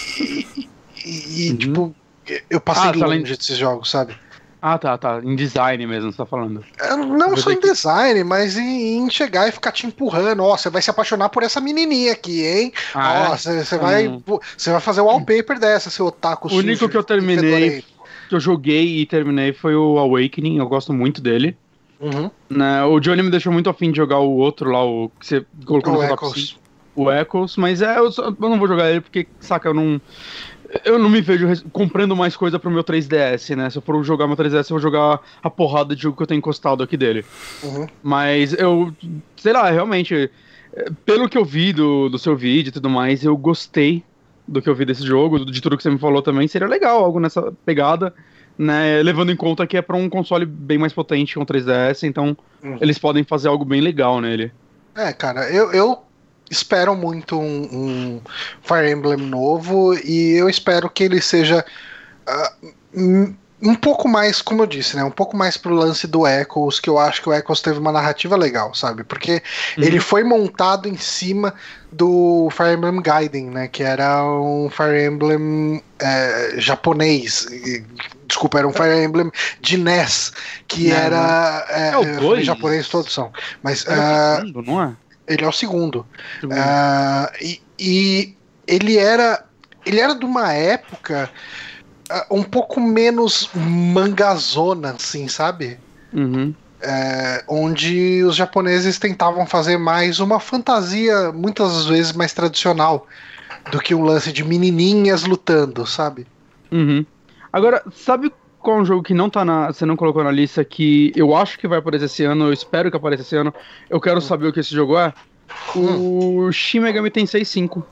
e, 1.05 1.47
e, 1.47 1.49
Uhum. 1.51 1.57
tipo, 1.57 1.95
eu 2.49 2.59
passei 2.59 2.89
Ah, 2.89 2.93
tá 2.93 2.99
longe 3.05 3.19
lendo- 3.19 3.37
desses 3.37 3.57
jogos, 3.57 3.89
sabe? 3.89 4.13
Ah, 4.68 4.80
tá, 4.80 4.97
tá. 4.97 5.22
Em 5.24 5.36
design 5.36 5.86
mesmo, 5.86 6.11
você 6.11 6.18
tá 6.18 6.26
falando. 6.26 6.63
É, 6.82 6.95
Não 6.95 7.38
só 7.38 7.51
em 7.51 7.53
aqui. 7.53 7.68
design, 7.68 8.24
mas 8.24 8.57
em, 8.57 8.97
em 8.97 9.09
chegar 9.11 9.47
e 9.47 9.51
ficar 9.51 9.72
te 9.72 9.86
empurrando. 9.86 10.41
Ó, 10.43 10.57
você 10.57 10.72
vai 10.72 10.82
se 10.82 10.89
apaixonar 10.89 11.30
por 11.30 11.43
essa 11.43 11.61
menininha 11.61 12.13
aqui, 12.13 12.43
hein? 12.43 12.74
Ah, 12.95 13.28
Ó, 13.30 13.34
é? 13.36 13.38
você 13.38 13.78
vai, 13.78 14.07
Hum. 14.07 14.24
você 14.57 14.72
vai 14.72 14.82
fazer 14.82 15.01
o 15.01 15.05
wallpaper 15.05 15.59
dessa, 15.59 15.91
seu 15.91 16.07
otaku 16.07 16.47
O 16.47 16.55
único 16.57 16.80
sujo, 16.80 16.89
que 16.89 16.97
eu 16.97 17.03
terminei- 17.03 17.84
que 18.28 18.34
eu 18.34 18.39
joguei 18.39 19.01
e 19.01 19.05
terminei 19.05 19.53
foi 19.53 19.76
o 19.76 20.00
Awakening, 20.00 20.58
eu 20.58 20.67
gosto 20.67 20.92
muito 20.92 21.21
dele. 21.21 21.55
Uhum. 22.00 22.32
Né? 22.50 22.83
O 22.86 23.00
Johnny 23.00 23.21
me 23.21 23.29
deixou 23.29 23.54
muito 23.54 23.70
afim 23.70 23.92
de 23.92 23.97
jogar 23.97 24.17
o 24.17 24.32
outro 24.36 24.71
lá, 24.71 24.83
o 24.83 25.12
que 25.20 25.28
você 25.28 25.46
colocou 25.63 25.93
no 25.93 26.00
O 26.00 26.08
top 26.08 26.25
Echoes. 26.25 26.47
5, 26.50 26.59
o 26.96 27.12
Echoes, 27.12 27.55
mas 27.55 27.83
é, 27.83 28.00
eu, 28.00 28.12
só- 28.12 28.24
eu 28.29 28.36
não 28.39 28.58
vou 28.58 28.67
jogar 28.67 28.89
ele 28.89 29.01
porque, 29.01 29.28
saca, 29.39 29.70
eu 29.70 29.75
não. 29.75 30.01
Eu 30.83 30.99
não 30.99 31.09
me 31.09 31.21
vejo 31.21 31.47
comprando 31.71 32.15
mais 32.15 32.35
coisa 32.35 32.59
pro 32.59 32.69
meu 32.71 32.83
3DS, 32.83 33.55
né? 33.55 33.69
Se 33.69 33.77
eu 33.77 33.81
for 33.81 34.03
jogar 34.03 34.27
meu 34.27 34.35
3DS, 34.35 34.65
eu 34.69 34.75
vou 34.75 34.79
jogar 34.79 35.19
a 35.41 35.49
porrada 35.49 35.95
de 35.95 36.01
jogo 36.03 36.17
que 36.17 36.23
eu 36.23 36.27
tenho 36.27 36.39
encostado 36.39 36.83
aqui 36.83 36.97
dele. 36.97 37.23
Uhum. 37.63 37.87
Mas 38.03 38.53
eu, 38.53 38.91
sei 39.37 39.53
lá, 39.53 39.69
realmente, 39.69 40.29
é, 40.73 40.85
pelo 41.05 41.29
que 41.29 41.37
eu 41.37 41.45
vi 41.45 41.71
do, 41.71 42.09
do 42.09 42.17
seu 42.19 42.35
vídeo 42.35 42.69
e 42.69 42.73
tudo 42.73 42.89
mais, 42.89 43.23
eu 43.23 43.35
gostei 43.37 44.03
do 44.47 44.61
que 44.61 44.69
eu 44.69 44.75
vi 44.75 44.85
desse 44.85 45.05
jogo, 45.05 45.43
de 45.45 45.61
tudo 45.61 45.77
que 45.77 45.83
você 45.83 45.89
me 45.89 45.97
falou 45.97 46.21
também. 46.21 46.47
Seria 46.47 46.67
legal 46.67 47.03
algo 47.03 47.19
nessa 47.19 47.51
pegada, 47.65 48.13
né? 48.57 49.01
Levando 49.01 49.31
em 49.31 49.35
conta 49.35 49.65
que 49.65 49.77
é 49.77 49.81
pra 49.81 49.95
um 49.95 50.09
console 50.09 50.45
bem 50.45 50.77
mais 50.77 50.93
potente 50.93 51.33
que 51.33 51.39
um 51.39 51.45
3DS, 51.45 52.03
então 52.03 52.35
Uhum. 52.63 52.77
eles 52.81 52.97
podem 52.97 53.23
fazer 53.23 53.47
algo 53.47 53.63
bem 53.63 53.79
legal 53.79 54.19
nele. 54.19 54.51
É, 54.95 55.13
cara, 55.13 55.49
eu, 55.51 55.71
eu 55.71 55.99
espero 56.50 56.96
muito 56.96 57.39
um, 57.39 57.63
um 57.72 58.22
Fire 58.62 58.89
Emblem 58.92 59.17
novo 59.17 59.93
e 59.96 60.34
eu 60.38 60.50
espero 60.50 60.89
que 60.89 61.04
ele 61.04 61.22
seja 61.22 61.66
ah, 62.28 62.54
um, 62.93 63.74
pouco 63.76 64.08
mais, 64.08 64.42
como 64.42 64.62
eu 64.62 64.67
disse, 64.67 64.96
né? 64.96 65.04
Um 65.04 65.12
pouco 65.12 65.36
mais 65.36 65.58
pro 65.58 65.74
lance 65.74 66.05
do 66.08 66.28
Echoes, 66.28 66.80
que 66.80 66.89
eu 66.89 67.00
acho 67.00 67.22
que 67.22 67.30
o 67.30 67.34
Echoes 67.34 67.62
teve 67.62 67.80
uma 67.80 67.92
narrativa 67.92 68.36
legal, 68.36 68.74
sabe? 68.76 69.04
Porque 69.04 69.42
Uhum. 69.78 69.84
ele 69.84 70.00
foi 70.00 70.24
montado 70.24 70.88
em 70.88 70.97
cima 70.97 71.54
do 71.92 72.50
Fire 72.51 72.74
Emblem 72.74 73.01
Gaiden, 73.01 73.46
né? 73.50 73.67
Que 73.67 73.82
era 73.84 74.24
um 74.24 74.70
Fire 74.70 75.04
Emblem 75.05 75.82
é, 76.00 76.55
japonês. 76.58 77.47
Desculpa, 78.28 78.59
era 78.59 78.67
um 78.67 78.74
Fire 78.74 79.04
Emblem 79.04 79.32
de 79.62 79.78
NES, 79.78 80.32
que 80.67 80.89
Não, 80.89 80.96
era. 80.97 81.66
É, 81.70 81.89
É 81.92 81.97
o 81.97 82.20
dois? 82.20 82.46
japonês 82.46 82.88
todos 82.89 83.13
são. 83.13 83.32
Mas 83.63 83.86
ah, 83.88 84.43
não 84.66 84.82
é? 84.82 84.96
Ele 85.27 85.43
é 85.43 85.47
o 85.47 85.51
segundo. 85.51 86.05
Segundo. 86.39 86.57
Ah, 86.57 87.31
e, 87.41 87.61
e 87.79 88.35
ele 88.67 88.97
era 88.97 89.45
ele 89.85 89.99
era 89.99 90.15
de 90.15 90.25
uma 90.25 90.51
época 90.53 91.29
ah, 92.09 92.25
um 92.31 92.43
pouco 92.43 92.79
menos 92.79 93.49
mangazona, 93.53 94.91
assim, 94.91 95.27
sabe? 95.27 95.79
Uhum. 96.13 96.53
É, 96.81 97.43
onde 97.47 98.23
os 98.23 98.35
japoneses 98.35 98.99
tentavam 98.99 99.45
fazer 99.45 99.77
mais 99.77 100.19
uma 100.19 100.39
fantasia, 100.39 101.31
muitas 101.31 101.85
vezes 101.85 102.11
mais 102.11 102.33
tradicional, 102.33 103.07
do 103.71 103.79
que 103.79 103.95
um 103.95 104.03
lance 104.03 104.31
de 104.31 104.43
menininhas 104.43 105.23
lutando, 105.23 105.85
sabe? 105.87 106.27
Uhum. 106.71 107.05
Agora, 107.51 107.81
sabe 107.91 108.31
qual 108.66 108.79
é 108.79 108.82
um 108.82 108.86
jogo 108.86 109.04
que 109.04 109.13
não 109.13 109.29
tá 109.29 109.46
na. 109.46 109.67
Você 109.67 109.86
não 109.86 109.96
colocou 109.96 110.24
na 110.24 110.32
lista 110.32 110.66
que 110.66 111.13
eu 111.16 111.36
acho 111.36 111.58
que 111.59 111.67
vai 111.67 111.78
aparecer 111.78 112.05
esse 112.05 112.24
ano, 112.25 112.46
eu 112.46 112.54
espero 112.54 112.89
que 112.89 112.97
apareça 112.97 113.21
esse 113.21 113.36
ano. 113.36 113.54
Eu 113.89 114.01
quero 114.01 114.20
saber 114.20 114.47
o 114.47 114.51
que 114.54 114.59
esse 114.59 114.74
jogo 114.74 114.97
é. 114.97 115.13
O 115.75 116.51
Shin 116.51 116.79
Megami 116.79 117.12
Tensei 117.12 117.46
5. 117.46 117.86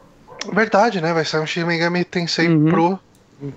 Verdade, 0.51 0.99
né? 0.99 1.13
Vai 1.13 1.23
sair 1.23 1.41
um 1.41 1.45
Shin 1.45 1.63
Megami 1.63 2.03
Tensei 2.03 2.47
Uhum. 2.49 2.69
pro, 2.69 2.99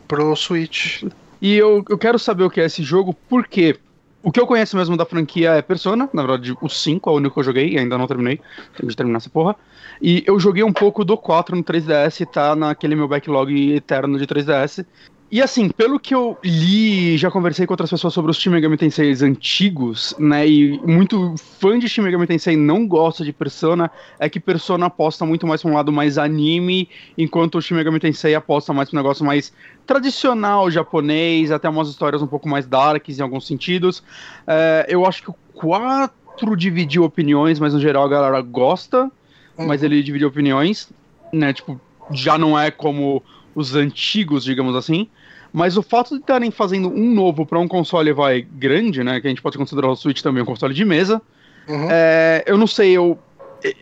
pro 0.06 0.36
Switch. 0.36 1.02
E 1.40 1.56
eu, 1.56 1.82
eu 1.88 1.98
quero 1.98 2.18
saber 2.18 2.44
o 2.44 2.51
que 2.51 2.60
é 2.60 2.66
esse 2.66 2.82
jogo, 2.82 3.14
porque 3.28 3.76
o 4.22 4.30
que 4.30 4.38
eu 4.40 4.47
conheço 4.47 4.76
mesmo 4.76 4.97
da 4.97 5.06
franquia 5.06 5.52
é 5.52 5.62
Persona, 5.62 6.09
na 6.12 6.22
verdade, 6.22 6.55
o 6.60 6.68
5 6.68 7.09
é 7.09 7.12
o 7.12 7.16
único 7.16 7.34
que 7.34 7.40
eu 7.40 7.44
joguei 7.44 7.70
e 7.70 7.78
ainda 7.78 7.97
não 7.97 8.06
terminei. 8.06 8.40
Tenho 8.76 8.90
de 8.90 8.97
terminar 8.97 9.18
essa 9.18 9.30
porra. 9.30 9.56
E 10.01 10.22
eu 10.26 10.38
joguei 10.38 10.62
um 10.62 10.72
pouco 10.72 11.05
do 11.05 11.16
4 11.16 11.56
no 11.56 11.64
3DS, 11.64 12.26
tá 12.26 12.55
naquele 12.55 12.94
meu 12.94 13.09
backlog 13.09 13.74
eterno 13.74 14.18
de 14.18 14.26
3DS. 14.26 14.84
E 15.28 15.42
assim, 15.42 15.68
pelo 15.68 15.98
que 15.98 16.14
eu 16.14 16.38
li, 16.44 17.16
já 17.18 17.30
conversei 17.32 17.66
com 17.66 17.72
outras 17.72 17.90
pessoas 17.90 18.14
sobre 18.14 18.30
os 18.30 18.36
Shin 18.36 18.50
Megami 18.50 18.76
Tensei 18.76 19.12
antigos, 19.22 20.14
né? 20.20 20.46
E 20.46 20.78
muito 20.86 21.34
fã 21.58 21.76
de 21.76 21.88
Shin 21.88 22.02
Megami 22.02 22.28
Tensei 22.28 22.56
não 22.56 22.86
gosta 22.86 23.24
de 23.24 23.32
Persona, 23.32 23.90
é 24.20 24.28
que 24.28 24.38
Persona 24.38 24.86
aposta 24.86 25.26
muito 25.26 25.44
mais 25.44 25.60
pra 25.60 25.70
um 25.70 25.74
lado 25.74 25.90
mais 25.90 26.16
anime, 26.16 26.88
enquanto 27.18 27.58
o 27.58 27.60
Shin 27.60 27.74
Megami 27.74 27.98
Tensei 27.98 28.36
aposta 28.36 28.72
mais 28.72 28.88
pra 28.88 29.00
um 29.00 29.02
negócio 29.02 29.24
mais 29.24 29.52
tradicional 29.84 30.70
japonês, 30.70 31.50
até 31.50 31.68
umas 31.68 31.88
histórias 31.88 32.22
um 32.22 32.26
pouco 32.28 32.48
mais 32.48 32.64
darks 32.64 33.18
em 33.18 33.22
alguns 33.22 33.48
sentidos. 33.48 34.04
É, 34.46 34.86
eu 34.88 35.04
acho 35.04 35.24
que 35.24 35.30
o 35.30 35.36
4 35.54 36.56
dividiu 36.56 37.02
opiniões, 37.02 37.58
mas 37.58 37.74
no 37.74 37.80
geral 37.80 38.04
a 38.04 38.08
galera 38.08 38.40
gosta, 38.40 39.10
mas 39.58 39.82
ele 39.82 40.04
dividiu 40.04 40.28
opiniões, 40.28 40.88
né? 41.32 41.52
Tipo, 41.52 41.80
já 42.12 42.38
não 42.38 42.56
é 42.56 42.70
como 42.70 43.24
os 43.56 43.74
antigos, 43.74 44.44
digamos 44.44 44.76
assim. 44.76 45.08
Mas 45.56 45.78
o 45.78 45.82
fato 45.82 46.10
de 46.10 46.20
estarem 46.20 46.50
fazendo 46.50 46.90
um 46.90 47.14
novo 47.14 47.46
para 47.46 47.58
um 47.58 47.66
console 47.66 48.12
vai 48.12 48.42
grande, 48.42 49.02
né? 49.02 49.18
Que 49.22 49.26
a 49.26 49.30
gente 49.30 49.40
pode 49.40 49.56
considerar 49.56 49.88
o 49.88 49.96
Switch 49.96 50.20
também 50.20 50.42
um 50.42 50.44
console 50.44 50.74
de 50.74 50.84
mesa. 50.84 51.22
Uhum. 51.66 51.88
É, 51.90 52.44
eu 52.46 52.58
não 52.58 52.66
sei, 52.66 52.92
eu. 52.92 53.18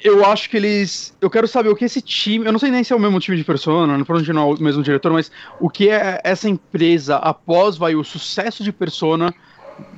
Eu 0.05 0.25
acho 0.25 0.49
que 0.49 0.57
eles. 0.57 1.17
Eu 1.21 1.29
quero 1.29 1.49
saber 1.49 1.71
o 1.71 1.75
que 1.75 1.85
esse 1.85 2.01
time. 2.01 2.47
Eu 2.47 2.53
não 2.53 2.61
sei 2.61 2.71
nem 2.71 2.85
se 2.85 2.93
é 2.93 2.97
o 2.97 3.01
mesmo 3.01 3.19
time 3.19 3.37
de 3.37 3.43
Persona, 3.43 3.99
não 3.99 4.05
provavelmente 4.05 4.33
não 4.33 4.53
é 4.53 4.55
o 4.55 4.63
mesmo 4.63 4.85
diretor, 4.85 5.13
mas 5.13 5.33
o 5.59 5.69
que 5.69 5.91
é 5.91 6.21
essa 6.23 6.49
empresa, 6.49 7.17
após 7.17 7.77
vai, 7.77 7.97
o 7.97 8.05
sucesso 8.05 8.63
de 8.63 8.71
Persona, 8.71 9.35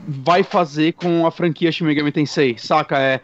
vai 0.09 0.43
fazer 0.43 0.95
com 0.95 1.27
a 1.27 1.31
franquia 1.31 1.71
Shin 1.71 1.85
Megami 1.85 2.11
Tensei, 2.11 2.57
saca? 2.57 2.99
É. 2.99 3.21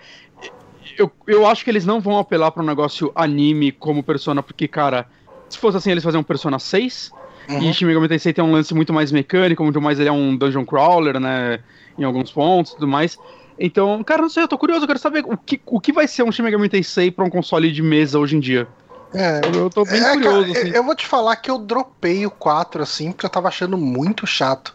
Eu, 0.99 1.11
eu 1.27 1.47
acho 1.47 1.65
que 1.65 1.71
eles 1.71 1.87
não 1.87 2.03
vão 2.03 2.19
apelar 2.19 2.51
para 2.51 2.63
um 2.63 2.67
negócio 2.67 3.11
anime 3.15 3.73
como 3.73 4.03
Persona, 4.03 4.43
porque, 4.43 4.69
cara, 4.69 5.07
se 5.49 5.57
fosse 5.57 5.79
assim, 5.79 5.91
eles 5.91 6.05
faziam 6.05 6.21
um 6.21 6.25
Persona 6.25 6.59
6. 6.59 7.22
Uhum. 7.49 7.71
E 7.71 7.73
Shin 7.73 7.87
Megami 7.87 8.09
Tensei 8.09 8.33
tem 8.33 8.45
um 8.45 8.53
lance 8.53 8.75
muito 8.75 8.93
mais 8.93 9.13
mecânico, 9.13 9.63
muito 9.63 9.81
mais 9.81 9.99
ele 10.01 10.09
é 10.09 10.13
um 10.13 10.37
dungeon 10.37 10.65
crawler, 10.65 11.19
né? 11.21 11.61
Em 11.97 12.05
alguns 12.05 12.33
pontos 12.33 12.73
e 12.73 12.75
tudo 12.77 12.89
mais. 12.89 13.19
Então, 13.59 14.03
cara, 14.03 14.23
não 14.23 14.31
sei, 14.31 14.43
eu 14.43 14.49
tô 14.49 14.59
curioso, 14.59 14.85
eu 14.85 14.87
quero 14.87 14.99
saber 14.99 15.25
o 15.27 15.37
que, 15.37 15.61
o 15.67 15.81
que 15.81 15.93
vai 15.93 16.09
ser 16.09 16.23
um 16.23 16.33
Shin 16.33 16.43
Megami 16.43 16.69
Tensei 16.69 17.11
pra 17.11 17.25
um 17.25 17.31
console 17.31 17.71
de 17.71 17.83
mesa 17.83 18.19
hoje 18.19 18.37
em 18.37 18.41
dia. 18.41 18.69
É, 19.15 19.41
Eu, 19.45 19.65
eu 19.65 19.71
tô 19.71 19.85
bem 19.85 20.03
É, 20.03 20.13
curioso, 20.13 20.53
cara, 20.53 20.53
assim. 20.53 20.73
eu 20.75 20.85
vou 20.85 20.95
te 20.95 21.07
falar 21.07 21.37
que 21.37 21.51
eu 21.51 21.59
dropei 21.59 22.25
o 22.27 22.31
4, 22.31 22.83
assim, 22.83 23.13
porque 23.13 23.27
eu 23.27 23.31
tava 23.31 23.49
achando 23.49 23.77
muito 23.77 24.27
chato. 24.27 24.75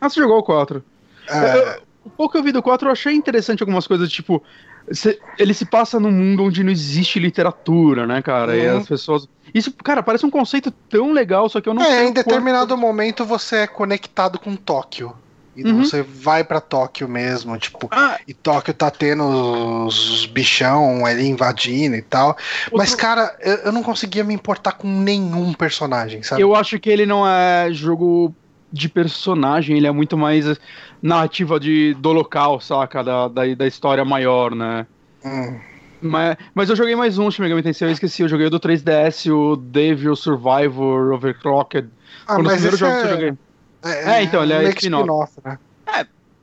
Ah, 0.00 0.08
você 0.08 0.20
jogou 0.20 0.38
o 0.38 0.42
4. 0.42 0.84
É, 1.28 1.80
O 2.04 2.10
pouco 2.10 2.32
que 2.32 2.38
eu 2.38 2.42
vi 2.42 2.52
do 2.52 2.62
4, 2.62 2.88
eu 2.88 2.92
achei 2.92 3.14
interessante 3.14 3.62
algumas 3.62 3.86
coisas, 3.86 4.10
tipo. 4.10 4.42
Ele 5.38 5.54
se 5.54 5.64
passa 5.64 5.98
num 6.00 6.10
mundo 6.12 6.44
onde 6.44 6.62
não 6.64 6.70
existe 6.72 7.18
literatura, 7.18 8.06
né, 8.06 8.22
cara? 8.22 8.56
E 8.56 8.68
Uhum. 8.68 8.78
as 8.78 8.88
pessoas. 8.88 9.28
Isso, 9.54 9.72
cara, 9.84 10.02
parece 10.02 10.24
um 10.26 10.30
conceito 10.30 10.70
tão 10.70 11.12
legal, 11.12 11.48
só 11.48 11.60
que 11.60 11.68
eu 11.68 11.74
não 11.74 11.82
sei. 11.82 11.92
é, 11.92 12.04
o 12.04 12.08
em 12.08 12.12
determinado 12.12 12.74
quanto- 12.74 12.80
momento 12.80 13.24
você 13.24 13.56
é 13.56 13.66
conectado 13.66 14.38
com 14.38 14.54
Tóquio. 14.56 15.12
E 15.56 15.64
Uhum. 15.64 15.82
você 15.84 16.02
vai 16.02 16.44
pra 16.44 16.60
Tóquio 16.60 17.08
mesmo, 17.08 17.58
tipo, 17.58 17.88
Ah, 17.90 18.16
e 18.28 18.32
Tóquio 18.32 18.72
tá 18.72 18.92
tendo 18.92 19.24
os 19.86 20.24
bichão 20.26 21.04
ali 21.04 21.26
invadindo 21.26 21.96
e 21.96 22.02
tal. 22.02 22.36
Mas, 22.72 22.90
outro- 22.90 23.04
cara, 23.04 23.36
eu, 23.40 23.54
eu 23.56 23.72
não 23.72 23.82
conseguia 23.82 24.22
me 24.22 24.32
importar 24.32 24.72
com 24.72 24.86
nenhum 24.86 25.52
personagem, 25.52 26.22
sabe? 26.22 26.42
Eu 26.42 26.54
acho 26.54 26.78
que 26.78 26.88
ele 26.88 27.06
não 27.06 27.26
é 27.28 27.68
jogo 27.72 28.32
de 28.72 28.88
personagem, 28.88 29.76
ele 29.76 29.86
é 29.86 29.90
muito 29.90 30.16
mais 30.16 30.58
narrativa 31.02 31.58
de, 31.58 31.94
do 31.94 32.12
local, 32.12 32.60
saca? 32.60 33.02
Da, 33.02 33.28
da, 33.28 33.54
da 33.54 33.66
história 33.66 34.04
maior, 34.04 34.54
né? 34.54 34.86
Hum. 35.24 35.58
Mas, 36.00 36.36
mas 36.54 36.70
eu 36.70 36.76
joguei 36.76 36.94
mais 36.94 37.18
um 37.18 37.30
Shin 37.30 37.42
Megami 37.42 37.62
Tensei, 37.62 37.88
eu 37.88 37.92
esqueci, 37.92 38.22
eu 38.22 38.28
joguei 38.28 38.46
o 38.46 38.50
do 38.50 38.60
3DS, 38.60 39.32
o 39.32 39.56
Devil 39.56 40.14
Survivor 40.14 41.12
Overclocked. 41.12 41.88
Ah, 42.26 42.34
Foi 42.34 42.42
um 42.42 42.44
mas 42.44 42.52
primeiros 42.54 42.80
esse 42.80 42.90
jogos 42.90 43.02
que 43.02 43.06
eu 43.06 43.08
é, 43.08 43.12
joguei. 43.14 43.38
é, 43.84 44.18
É, 44.18 44.22
então, 44.22 44.42
ele 44.42 44.52
é 44.52 44.58
meio 44.60 44.74
que 44.74 44.84
spin-off. 44.84 45.32
né? 45.44 45.58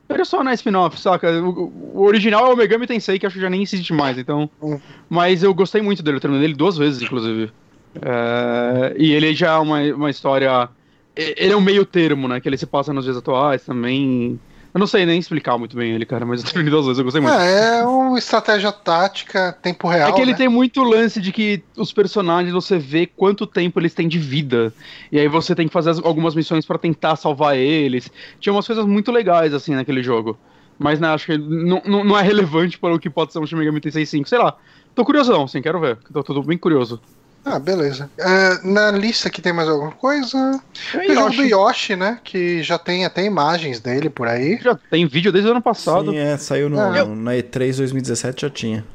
Persona 0.07 0.53
spin-off, 0.53 0.99
saca? 0.99 1.31
O, 1.41 1.71
o 1.95 2.01
original 2.03 2.47
é 2.47 2.53
o 2.53 2.57
Megami 2.57 2.85
Tensei, 2.85 3.17
que 3.17 3.25
acho 3.25 3.35
que 3.35 3.41
já 3.41 3.49
nem 3.49 3.63
existe 3.63 3.93
mais, 3.93 4.17
então... 4.17 4.49
Hum. 4.61 4.79
Mas 5.09 5.41
eu 5.41 5.53
gostei 5.53 5.81
muito 5.81 6.03
dele, 6.03 6.17
eu 6.17 6.21
terminei 6.21 6.45
ele 6.45 6.53
duas 6.53 6.77
vezes, 6.77 7.01
inclusive. 7.01 7.51
É, 8.01 8.93
e 8.97 9.13
ele 9.13 9.33
já 9.33 9.53
é 9.53 9.57
uma, 9.57 9.79
uma 9.93 10.09
história... 10.09 10.69
e- 11.17 11.35
Ele 11.37 11.53
é 11.53 11.57
um 11.57 11.61
meio 11.61 11.85
termo, 11.85 12.27
né? 12.27 12.39
Que 12.39 12.49
ele 12.49 12.57
se 12.57 12.65
passa 12.65 12.93
nos 12.93 13.03
dias 13.05 13.17
atuais 13.17 13.63
também... 13.63 14.39
Eu 14.73 14.79
não 14.79 14.87
sei 14.87 15.05
nem 15.05 15.17
explicar 15.17 15.57
muito 15.57 15.77
bem 15.77 15.93
ele, 15.93 16.05
cara, 16.05 16.25
mas 16.25 16.43
eu 16.43 16.51
terminei 16.51 16.69
duas 16.69 16.85
vezes, 16.85 16.97
eu 16.97 17.05
gostei 17.05 17.21
muito. 17.21 17.33
É, 17.33 17.79
é 17.79 17.85
uma 17.85 18.19
estratégia 18.19 18.73
tática, 18.73 19.57
tempo 19.61 19.87
real. 19.87 20.09
É 20.09 20.11
que 20.11 20.19
ele 20.19 20.31
né? 20.33 20.37
tem 20.37 20.49
muito 20.49 20.83
lance 20.83 21.21
de 21.21 21.31
que 21.31 21.63
os 21.77 21.93
personagens 21.93 22.53
você 22.53 22.77
vê 22.77 23.05
quanto 23.07 23.47
tempo 23.47 23.79
eles 23.79 23.93
têm 23.93 24.05
de 24.05 24.19
vida. 24.19 24.73
E 25.09 25.17
aí 25.17 25.29
você 25.29 25.55
tem 25.55 25.65
que 25.65 25.71
fazer 25.71 25.91
as- 25.91 26.03
algumas 26.03 26.35
missões 26.35 26.65
pra 26.65 26.77
tentar 26.77 27.15
salvar 27.15 27.55
eles. 27.55 28.11
Tinha 28.37 28.51
umas 28.51 28.67
coisas 28.67 28.85
muito 28.85 29.13
legais 29.13 29.53
assim 29.53 29.73
naquele 29.73 30.03
jogo. 30.03 30.37
Mas 30.77 30.99
né, 30.99 31.07
acho 31.07 31.25
que 31.27 31.37
não, 31.37 31.81
não, 31.85 32.03
não 32.03 32.19
é 32.19 32.21
relevante 32.21 32.77
para 32.77 32.93
o 32.93 32.99
que 32.99 33.09
pode 33.09 33.31
ser 33.31 33.39
um 33.39 33.47
Shin 33.47 33.55
Megami 33.55 33.79
Tensei 33.79 34.05
5. 34.05 34.27
Sei 34.27 34.37
lá. 34.37 34.57
Tô 34.93 35.05
curiosão, 35.05 35.43
assim, 35.43 35.61
quero 35.61 35.79
ver. 35.79 35.97
Tô, 36.11 36.21
tô 36.21 36.41
bem 36.43 36.57
curioso. 36.57 37.01
Ah, 37.45 37.59
beleza. 37.59 38.09
Uh, 38.19 38.67
na 38.67 38.89
lista 38.89 39.27
aqui 39.27 39.39
tem 39.39 39.53
mais 39.53 39.69
alguma 39.69 39.91
coisa? 39.91 40.59
Tem 40.91 41.11
o 41.11 41.13
jogo 41.13 41.35
do 41.35 41.43
Yoshi. 41.43 41.95
Né? 41.95 42.19
Que 42.23 42.63
já 42.63 42.79
tem 42.79 43.05
até 43.05 43.23
imagens 43.23 43.79
dele 43.79 44.09
por 44.09 44.27
aí. 44.27 44.57
Já 44.61 44.75
tem 44.89 45.05
vídeo 45.05 45.31
desde 45.31 45.47
o 45.49 45.51
ano 45.51 45.61
passado. 45.61 46.09
Sim, 46.11 46.17
é, 46.17 46.35
saiu 46.37 46.69
no, 46.69 46.79
Ah, 46.79 47.05
na 47.05 47.31
E3 47.33 47.77
2017 47.77 48.41
já 48.41 48.49
tinha. 48.49 48.85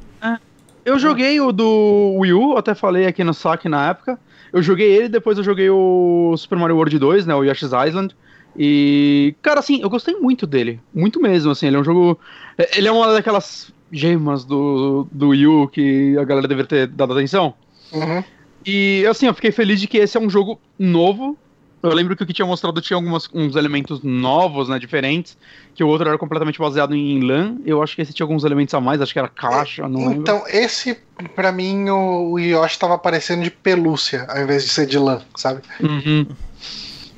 Eu 0.83 0.97
joguei 0.97 1.39
o 1.39 1.51
do 1.51 2.15
Wii 2.19 2.33
U, 2.33 2.57
até 2.57 2.73
falei 2.73 3.05
aqui 3.05 3.23
no 3.23 3.33
saque 3.35 3.69
na 3.69 3.89
época. 3.89 4.19
Eu 4.51 4.63
joguei 4.63 4.91
ele, 4.91 5.07
depois 5.07 5.37
eu 5.37 5.43
joguei 5.43 5.69
o 5.69 6.33
Super 6.35 6.57
Mario 6.57 6.75
World 6.75 6.97
2, 6.97 7.25
né, 7.27 7.35
o 7.35 7.43
Yoshi's 7.43 7.69
Island. 7.87 8.15
E, 8.57 9.35
cara, 9.43 9.59
assim, 9.59 9.79
eu 9.81 9.89
gostei 9.89 10.15
muito 10.15 10.45
dele. 10.47 10.79
Muito 10.93 11.21
mesmo, 11.21 11.51
assim. 11.51 11.67
Ele 11.67 11.75
é 11.77 11.79
um 11.79 11.83
jogo... 11.83 12.19
é- 12.57 12.77
Ele 12.77 12.87
é 12.87 12.91
uma 12.91 13.13
daquelas 13.13 13.71
gemas 13.91 14.43
do, 14.43 15.07
do 15.11 15.29
Wii 15.29 15.47
U 15.47 15.67
que 15.67 16.17
a 16.17 16.23
galera 16.23 16.47
deveria 16.47 16.67
ter 16.67 16.87
dado 16.87 17.13
atenção. 17.13 17.53
Uhum. 17.93 18.23
E, 18.65 19.05
assim, 19.09 19.27
eu 19.27 19.33
fiquei 19.33 19.51
feliz 19.51 19.79
de 19.79 19.87
que 19.87 19.97
esse 19.97 20.17
é 20.17 20.19
um 20.19 20.29
jogo 20.29 20.59
novo. 20.77 21.37
Eu 21.83 21.93
lembro 21.93 22.15
que 22.15 22.21
o 22.21 22.27
que 22.27 22.33
tinha 22.33 22.45
mostrado 22.45 22.79
tinha 22.79 22.95
alguns 22.95 23.27
uns 23.33 23.55
elementos 23.55 24.03
novos, 24.03 24.69
né, 24.69 24.77
diferentes. 24.77 25.35
Que 25.73 25.83
o 25.83 25.87
outro 25.87 26.07
era 26.07 26.17
completamente 26.17 26.59
baseado 26.59 26.93
em 26.93 27.19
LAN. 27.21 27.57
Eu 27.65 27.81
acho 27.81 27.95
que 27.95 28.03
esse 28.03 28.13
tinha 28.13 28.23
alguns 28.23 28.43
elementos 28.43 28.73
a 28.75 28.79
mais, 28.79 29.01
acho 29.01 29.11
que 29.11 29.17
era 29.17 29.27
caixa, 29.27 29.89
não 29.89 30.07
lembro. 30.07 30.21
Então, 30.21 30.43
esse, 30.47 30.99
pra 31.35 31.51
mim, 31.51 31.89
o, 31.89 32.33
o 32.33 32.39
Yoshi 32.39 32.77
tava 32.77 32.99
parecendo 32.99 33.41
de 33.41 33.49
pelúcia, 33.49 34.27
ao 34.29 34.43
invés 34.43 34.63
de 34.63 34.69
ser 34.69 34.85
de 34.85 34.99
lã, 34.99 35.21
sabe? 35.35 35.61
Uhum. 35.79 36.27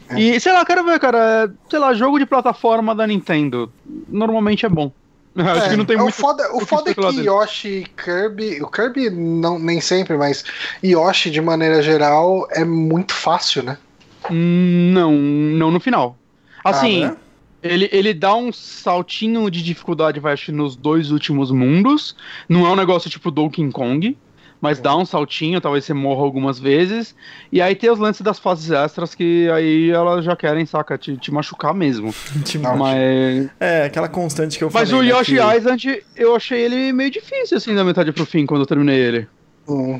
É. 0.09 0.19
E, 0.19 0.39
sei 0.39 0.53
lá, 0.53 0.65
quero 0.65 0.85
ver, 0.85 0.99
cara. 0.99 1.53
Sei 1.69 1.79
lá, 1.79 1.93
jogo 1.93 2.17
de 2.17 2.25
plataforma 2.25 2.95
da 2.95 3.05
Nintendo. 3.05 3.71
Normalmente 4.07 4.65
é 4.65 4.69
bom. 4.69 4.91
Acho 5.41 5.69
que 5.69 5.75
não 5.75 5.85
tem 5.85 5.95
é, 5.95 5.99
muito. 5.99 6.13
O 6.13 6.15
foda, 6.15 6.55
o 6.55 6.65
foda 6.65 6.91
é 6.91 6.93
que. 6.93 7.01
Yoshi 7.01 7.67
e 7.67 7.85
Kirby. 7.85 8.61
O 8.61 8.67
Kirby 8.67 9.09
não, 9.09 9.57
nem 9.57 9.81
sempre, 9.81 10.15
mas 10.15 10.43
Yoshi, 10.83 11.31
de 11.31 11.41
maneira 11.41 11.81
geral, 11.81 12.47
é 12.51 12.63
muito 12.63 13.13
fácil, 13.13 13.63
né? 13.63 13.77
Não, 14.29 15.11
não 15.11 15.71
no 15.71 15.79
final. 15.79 16.17
Assim, 16.63 17.03
Ah, 17.03 17.09
né? 17.09 17.17
ele, 17.61 17.89
ele 17.91 18.13
dá 18.13 18.35
um 18.35 18.53
saltinho 18.53 19.49
de 19.49 19.61
dificuldade, 19.63 20.19
vai, 20.19 20.33
acho, 20.33 20.51
nos 20.51 20.75
dois 20.75 21.11
últimos 21.11 21.51
mundos. 21.51 22.15
Não 22.47 22.65
é 22.65 22.69
um 22.69 22.75
negócio 22.75 23.09
tipo 23.09 23.31
Donkey 23.31 23.69
Kong. 23.71 24.15
Mas 24.63 24.79
dá 24.79 24.95
um 24.95 25.05
saltinho, 25.05 25.59
talvez 25.59 25.83
você 25.83 25.93
morra 25.93 26.21
algumas 26.23 26.57
vezes. 26.57 27.13
E 27.51 27.61
aí 27.61 27.75
tem 27.75 27.91
os 27.91 27.99
lances 27.99 28.21
das 28.21 28.39
fases 28.39 28.71
extras 28.71 29.13
que 29.13 29.49
aí 29.49 29.89
elas 29.91 30.23
já 30.23 30.37
querem, 30.37 30.65
saca, 30.65 30.97
te, 30.97 31.17
te 31.17 31.33
machucar 31.33 31.73
mesmo. 31.73 32.15
Não, 32.61 32.77
Mas, 32.77 33.49
É, 33.59 33.83
aquela 33.83 34.07
constante 34.07 34.57
que 34.57 34.63
eu 34.63 34.71
mas 34.73 34.89
falei. 34.89 35.09
o 35.09 35.13
né, 35.13 35.19
Yoshi 35.19 35.35
que- 35.35 35.57
Island, 35.57 36.03
eu 36.15 36.33
achei 36.33 36.61
ele 36.61 36.93
meio 36.93 37.11
difícil, 37.11 37.57
assim, 37.57 37.75
da 37.75 37.83
metade 37.83 38.13
pro 38.13 38.25
fim, 38.25 38.45
quando 38.45 38.61
eu 38.61 38.65
terminei 38.65 38.97
ele. 38.97 39.27
Hum. 39.67 39.99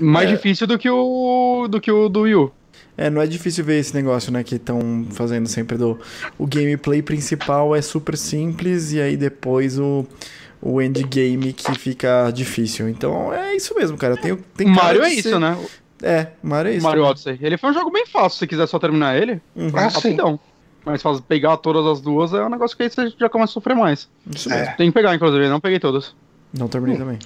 Mais 0.00 0.28
É. 0.28 0.32
difícil 0.34 0.66
do 0.66 0.76
que 0.76 0.90
o 0.90 1.68
do 1.70 1.80
que 1.80 1.90
o 1.92 2.08
do 2.08 2.22
Wii 2.22 2.34
U. 2.34 2.52
É, 2.96 3.10
não 3.10 3.20
é 3.22 3.26
difícil 3.28 3.64
ver 3.64 3.78
esse 3.78 3.94
negócio, 3.94 4.32
né? 4.32 4.42
Que 4.44 4.56
estão 4.56 5.06
fazendo 5.12 5.48
sempre 5.48 5.76
do. 5.76 5.98
O 6.38 6.46
gameplay 6.46 7.00
principal 7.02 7.74
é 7.74 7.82
super 7.82 8.16
simples 8.16 8.92
e 8.92 9.00
aí 9.00 9.16
depois 9.16 9.78
o, 9.78 10.04
o 10.64 10.80
endgame 10.80 11.52
que 11.52 11.74
fica 11.78 12.30
difícil. 12.32 12.88
Então 12.88 13.32
é 13.32 13.54
isso 13.54 13.74
mesmo, 13.74 13.96
cara. 13.98 14.16
Tem, 14.16 14.34
tem 14.56 14.72
cara 14.74 14.84
Mario 14.86 15.02
é 15.04 15.12
isso, 15.12 15.28
ser- 15.28 15.38
né? 15.38 15.56
É, 16.02 16.28
Mario 16.42 16.70
é 16.70 16.74
O 16.74 16.76
isso. 16.78 16.84
Mario 16.84 17.02
também. 17.02 17.10
Odyssey. 17.12 17.38
Ele 17.40 17.56
foi 17.58 17.70
um 17.70 17.74
jogo 17.74 17.90
bem 17.90 18.06
fácil, 18.06 18.38
se 18.38 18.46
quiser 18.46 18.66
só 18.66 18.78
terminar 18.78 19.16
ele. 19.16 19.40
Uhum, 19.54 19.70
Ah, 19.74 19.90
sim. 19.90 19.96
rapidão. 19.96 20.40
Mas 20.84 21.00
faz, 21.00 21.18
pegar 21.20 21.56
todas 21.58 21.86
as 21.86 22.00
duas 22.00 22.32
é 22.34 22.42
um 22.44 22.48
negócio 22.50 22.76
que 22.76 22.82
aí 22.82 22.90
você 22.90 23.08
já 23.18 23.28
começa 23.28 23.52
a 23.52 23.54
sofrer 23.54 23.74
mais. 23.74 24.08
Isso 24.34 24.52
É. 24.52 24.60
mesmo. 24.60 24.76
Tem 24.76 24.88
que 24.90 24.94
pegar, 24.94 25.14
inclusive, 25.14 25.48
não 25.48 25.60
peguei 25.60 25.78
todas. 25.78 26.14
Não 26.52 26.68
terminei 26.68 26.98
também. 26.98 27.18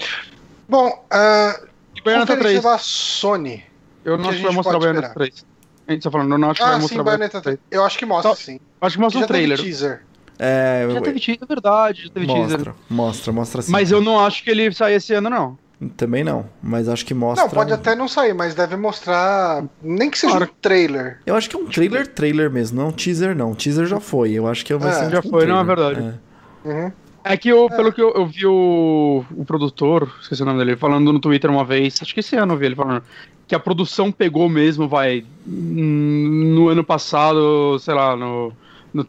Bom, 0.69 0.89
uh, 0.89 1.67
E 1.97 2.03
Bayonetta 2.03 2.37
3. 2.37 2.61
conferência 2.61 2.63
da 2.71 2.79
Sony. 2.79 3.65
Eu 4.05 4.17
não 4.17 4.27
a 4.27 4.29
acho 4.29 4.37
que 4.39 4.45
vai 4.45 4.53
mostrar 4.53 4.73
pode 4.75 4.85
Bayonetta 4.85 5.09
esperar? 5.09 5.29
3. 5.31 5.45
A 5.89 5.93
gente 5.93 6.03
tá 6.03 6.11
falando, 6.11 6.33
eu 6.33 6.39
não 6.39 6.51
acho 6.51 6.61
que 6.61 6.65
vai 6.67 6.73
Ah, 6.73 6.77
sim, 6.77 6.83
mostrar 6.83 7.03
Bayonetta 7.03 7.41
3. 7.41 7.59
Eu 7.71 7.85
acho 7.85 7.99
que 7.99 8.07
mostra, 8.07 8.31
Tá. 8.31 8.37
sim. 8.37 8.61
Acho 8.81 8.97
que 8.97 9.01
mostra 9.01 9.19
já 9.21 9.25
um 9.25 9.29
trailer. 9.29 9.59
teaser. 9.59 10.03
É, 10.39 10.87
Já 10.89 10.97
eu- 10.97 11.03
teve 11.03 11.19
teaser, 11.21 11.43
é 11.43 11.47
verdade, 11.47 12.03
já 12.05 12.11
teve 12.11 12.27
teaser. 12.27 12.43
mostra, 12.59 12.75
mostra, 12.89 13.33
mostra 13.33 13.63
sim. 13.63 13.73
Mas 13.73 13.91
eu 13.91 14.01
não 14.01 14.21
acho 14.25 14.43
que 14.45 14.51
ele 14.51 14.73
sai 14.73 14.95
esse 14.95 15.13
ano, 15.15 15.29
não. 15.29 15.59
Também 15.97 16.25
não, 16.25 16.45
mas 16.61 16.89
acho 16.89 17.07
que 17.07 17.15
mostra. 17.15 17.45
Não, 17.47 17.53
pode 17.53 17.73
até 17.73 17.95
não 17.95 18.09
sair, 18.09 18.35
mas 18.35 18.53
deve 18.55 18.77
mostrar. 18.77 19.65
Nem 19.81 20.11
que 20.11 20.19
seja 20.19 20.37
Claro. 20.37 20.51
um 20.51 20.55
trailer. 20.61 21.19
Eu 21.25 21.37
acho 21.37 21.49
que 21.49 21.55
é 21.55 21.59
um 21.59 21.67
trailer, 21.67 22.07
trailer 22.07 22.51
mesmo, 22.51 22.81
não 22.81 22.89
um 22.89 22.93
teaser 22.93 23.35
não. 23.37 23.55
Teaser 23.55 23.87
já 23.87 24.01
foi. 24.01 24.33
Eu 24.33 24.49
acho 24.49 24.65
que 24.67 24.75
vai 24.75 24.91
É, 24.91 24.93
ser 24.93 25.11
já 25.11 25.23
tipo 25.23 25.29
um 25.29 25.31
foi, 25.39 25.47
não, 25.47 25.61
é 25.61 25.65
trailer. 25.65 25.95
verdade. 25.95 26.21
Uhum. 26.65 26.93
É 27.23 27.37
que 27.37 27.49
eu, 27.49 27.69
pelo 27.69 27.93
que 27.93 28.01
eu, 28.01 28.13
eu 28.15 28.27
vi 28.27 28.47
o, 28.47 29.25
o 29.37 29.45
produtor, 29.45 30.11
esqueci 30.21 30.43
o 30.43 30.47
nome 30.47 30.59
dele, 30.59 30.77
falando 30.77 31.13
no 31.13 31.21
Twitter 31.21 31.51
uma 31.51 31.65
vez, 31.65 31.99
acho 32.01 32.15
que 32.15 32.21
esse 32.21 32.35
ano 32.37 32.55
eu 32.55 32.59
vi 32.59 32.67
ele 32.67 32.75
falando, 32.77 33.03
que 33.47 33.55
a 33.55 33.59
produção 33.61 34.11
pegou 34.11 34.49
mesmo, 34.49 34.89
vai, 34.89 35.25
hum, 35.47 36.55
no 36.55 36.69
ano 36.69 36.83
passado, 36.83 37.79
sei 37.81 37.93
lá, 37.95 38.17
no, 38.17 38.53
no- 38.93 39.07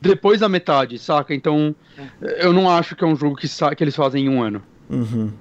depois 0.00 0.40
da 0.40 0.48
metade, 0.48 0.98
saca? 0.98 1.34
Então, 1.34 1.74
eu 2.20 2.52
não 2.52 2.68
acho 2.70 2.94
que 2.96 3.04
é 3.04 3.06
um 3.06 3.16
jogo 3.16 3.36
que, 3.36 3.46
que 3.76 3.84
eles 3.84 3.94
fazem 3.96 4.24
em 4.24 4.28
um 4.28 4.42
ano. 4.42 4.62
Uhum. 4.90 5.32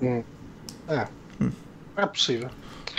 É 1.97 2.05
possível. 2.05 2.49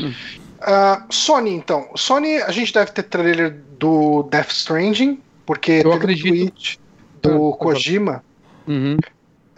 Hum. 0.00 0.12
Ah, 0.60 1.06
Sony, 1.10 1.50
então. 1.50 1.88
Sony, 1.96 2.36
a 2.36 2.50
gente 2.52 2.72
deve 2.72 2.92
ter 2.92 3.02
trailer 3.04 3.60
do 3.78 4.22
Death 4.24 4.50
Stranding, 4.50 5.20
porque 5.44 5.72
Eu 5.72 5.82
teve 5.84 5.94
acredito. 5.96 6.26
um 6.26 6.36
tweet 6.46 6.80
do 7.22 7.52
Ah, 7.52 7.56
Kojima. 7.56 8.24
Uhum. 8.66 8.96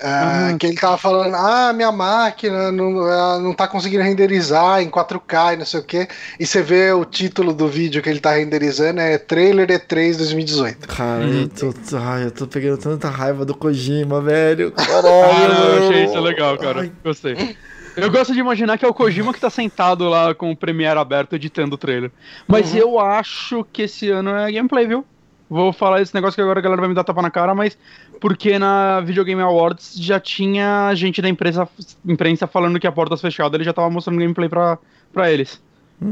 Ah, 0.04 0.50
Ah. 0.52 0.58
Que 0.58 0.66
ele 0.66 0.76
tava 0.76 0.98
falando, 0.98 1.34
ah, 1.34 1.72
minha 1.72 1.90
máquina 1.90 2.70
não, 2.70 3.40
não 3.40 3.54
tá 3.54 3.66
conseguindo 3.66 4.02
renderizar 4.02 4.82
em 4.82 4.90
4K 4.90 5.54
e 5.54 5.56
não 5.56 5.64
sei 5.66 5.80
o 5.80 5.82
que. 5.82 6.06
E 6.38 6.46
você 6.46 6.62
vê 6.62 6.92
o 6.92 7.04
título 7.04 7.52
do 7.54 7.66
vídeo 7.68 8.02
que 8.02 8.08
ele 8.10 8.20
tá 8.20 8.32
renderizando, 8.32 9.00
é 9.00 9.16
trailer 9.18 9.66
E3 9.68 10.16
2018. 10.18 10.86
Cara, 10.88 11.24
Uhum. 11.24 11.42
eu 11.42 11.48
tô. 11.72 11.96
Ai, 11.96 12.24
eu 12.24 12.30
tô 12.30 12.46
pegando 12.46 12.78
tanta 12.78 13.08
raiva 13.08 13.44
do 13.44 13.54
Kojima, 13.54 14.20
velho. 14.20 14.72
Ah, 14.76 14.84
Caralho. 14.84 15.54
não, 15.54 15.64
eu 15.76 15.88
achei 15.88 16.04
isso 16.04 16.20
legal, 16.20 16.58
cara. 16.58 16.80
Ai, 16.82 16.92
Gostei. 17.02 17.56
Eu 17.96 18.10
gosto 18.10 18.32
de 18.32 18.40
imaginar 18.40 18.76
que 18.76 18.84
é 18.84 18.88
o 18.88 18.92
Kojima 18.92 19.32
que 19.32 19.40
tá 19.40 19.48
sentado 19.48 20.08
lá 20.08 20.34
com 20.34 20.50
o 20.50 20.56
Premiere 20.56 20.98
aberto 20.98 21.34
editando 21.36 21.76
o 21.76 21.78
trailer. 21.78 22.10
Mas 22.46 22.72
Uhum. 22.72 22.78
eu 22.78 22.98
acho 23.00 23.64
que 23.72 23.82
esse 23.82 24.10
ano 24.10 24.30
é 24.30 24.50
gameplay, 24.50 24.86
viu? 24.86 25.04
Vou 25.48 25.72
falar 25.72 26.00
esse 26.00 26.12
negócio 26.12 26.34
que 26.34 26.40
agora 26.42 26.58
a 26.58 26.62
galera 26.62 26.80
vai 26.80 26.88
me 26.88 26.94
dar 26.94 27.04
tapa 27.04 27.22
na 27.22 27.30
cara, 27.30 27.54
mas 27.54 27.78
porque 28.20 28.58
na 28.58 29.00
Video 29.00 29.24
Game 29.24 29.40
Awards 29.40 29.94
já 29.96 30.18
tinha 30.20 30.94
gente 30.94 31.20
da 31.20 31.28
imprensa, 31.28 31.68
imprensa 32.06 32.46
falando 32.46 32.78
que 32.80 32.86
a 32.86 32.92
portas 32.92 33.20
fechadas 33.20 33.54
ele 33.54 33.64
já 33.64 33.72
tava 33.72 33.90
mostrando 33.90 34.18
gameplay 34.18 34.48
pra, 34.48 34.78
pra 35.12 35.30
eles. 35.30 35.60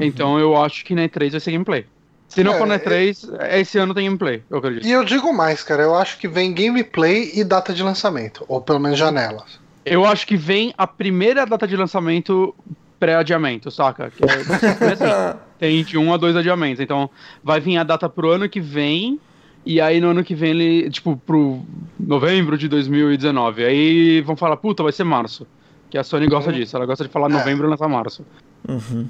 Então 0.01 0.39
eu 0.39 0.57
acho 0.57 0.85
que 0.85 0.95
na 0.95 1.03
E3 1.03 1.31
vai 1.33 1.41
ser 1.41 1.53
gameplay. 1.53 1.87
Se 2.29 2.43
não 2.43 2.55
É, 2.55 2.59
for 2.59 2.67
na 2.67 2.79
E3, 2.79 3.59
esse 3.59 3.77
ano 3.79 3.93
tem 3.93 4.07
gameplay, 4.07 4.43
eu 4.49 4.59
acredito. 4.59 4.87
E 4.87 4.91
eu 4.91 5.05
digo 5.05 5.33
mais, 5.35 5.63
cara, 5.63 5.83
eu 5.83 5.95
acho 5.95 6.19
que 6.19 6.27
vem 6.27 6.55
gameplay 6.55 7.31
e 7.35 7.45
data 7.45 7.75
de 7.75 7.83
lançamento, 7.83 8.45
ou 8.49 8.61
pelo 8.61 8.79
menos 8.81 8.99
janelas. 8.99 9.61
Eu 9.85 10.07
acho 10.07 10.27
que 10.27 10.37
vem 10.37 10.73
a 10.79 10.87
primeira 10.87 11.45
data 11.45 11.67
de 11.67 11.77
lançamento 11.77 12.55
pré-adiamento, 12.99 13.71
saca? 13.71 14.11
Que 14.11 14.25
é, 14.25 14.29
é 14.29 14.93
assim, 14.93 15.39
tem 15.59 15.85
de 15.85 15.99
um 15.99 16.15
a 16.15 16.17
dois 16.17 16.37
adiamentos. 16.37 16.81
Então, 16.81 17.11
vai 17.43 17.61
vir 17.61 17.77
a 17.77 17.83
data 17.83 18.09
pro 18.09 18.31
ano 18.31 18.49
que 18.49 18.61
vem, 18.61 19.21
e 19.65 19.81
aí 19.81 20.01
no 20.01 20.09
ano 20.11 20.25
que 20.25 20.35
vem 20.35 20.51
ele, 20.51 20.91
tipo, 20.91 21.17
pro 21.17 21.61
novembro 21.99 22.57
de 22.59 22.69
2019. 22.69 23.65
Aí 23.65 24.21
vão 24.23 24.37
falar, 24.37 24.57
puta, 24.57 24.83
vai 24.83 24.93
ser 24.93 25.05
março. 25.05 25.47
Que 25.91 25.99
a 25.99 26.05
Sony 26.05 26.27
gosta 26.27 26.51
Uhum. 26.51 26.57
disso, 26.57 26.77
ela 26.77 26.87
gosta 26.87 27.05
de 27.05 27.11
falar 27.11 27.29
É. 27.29 27.33
novembro 27.33 27.67
e 27.67 27.71
lançar 27.71 27.89
março. 27.89 28.25
Uhum. 28.69 29.07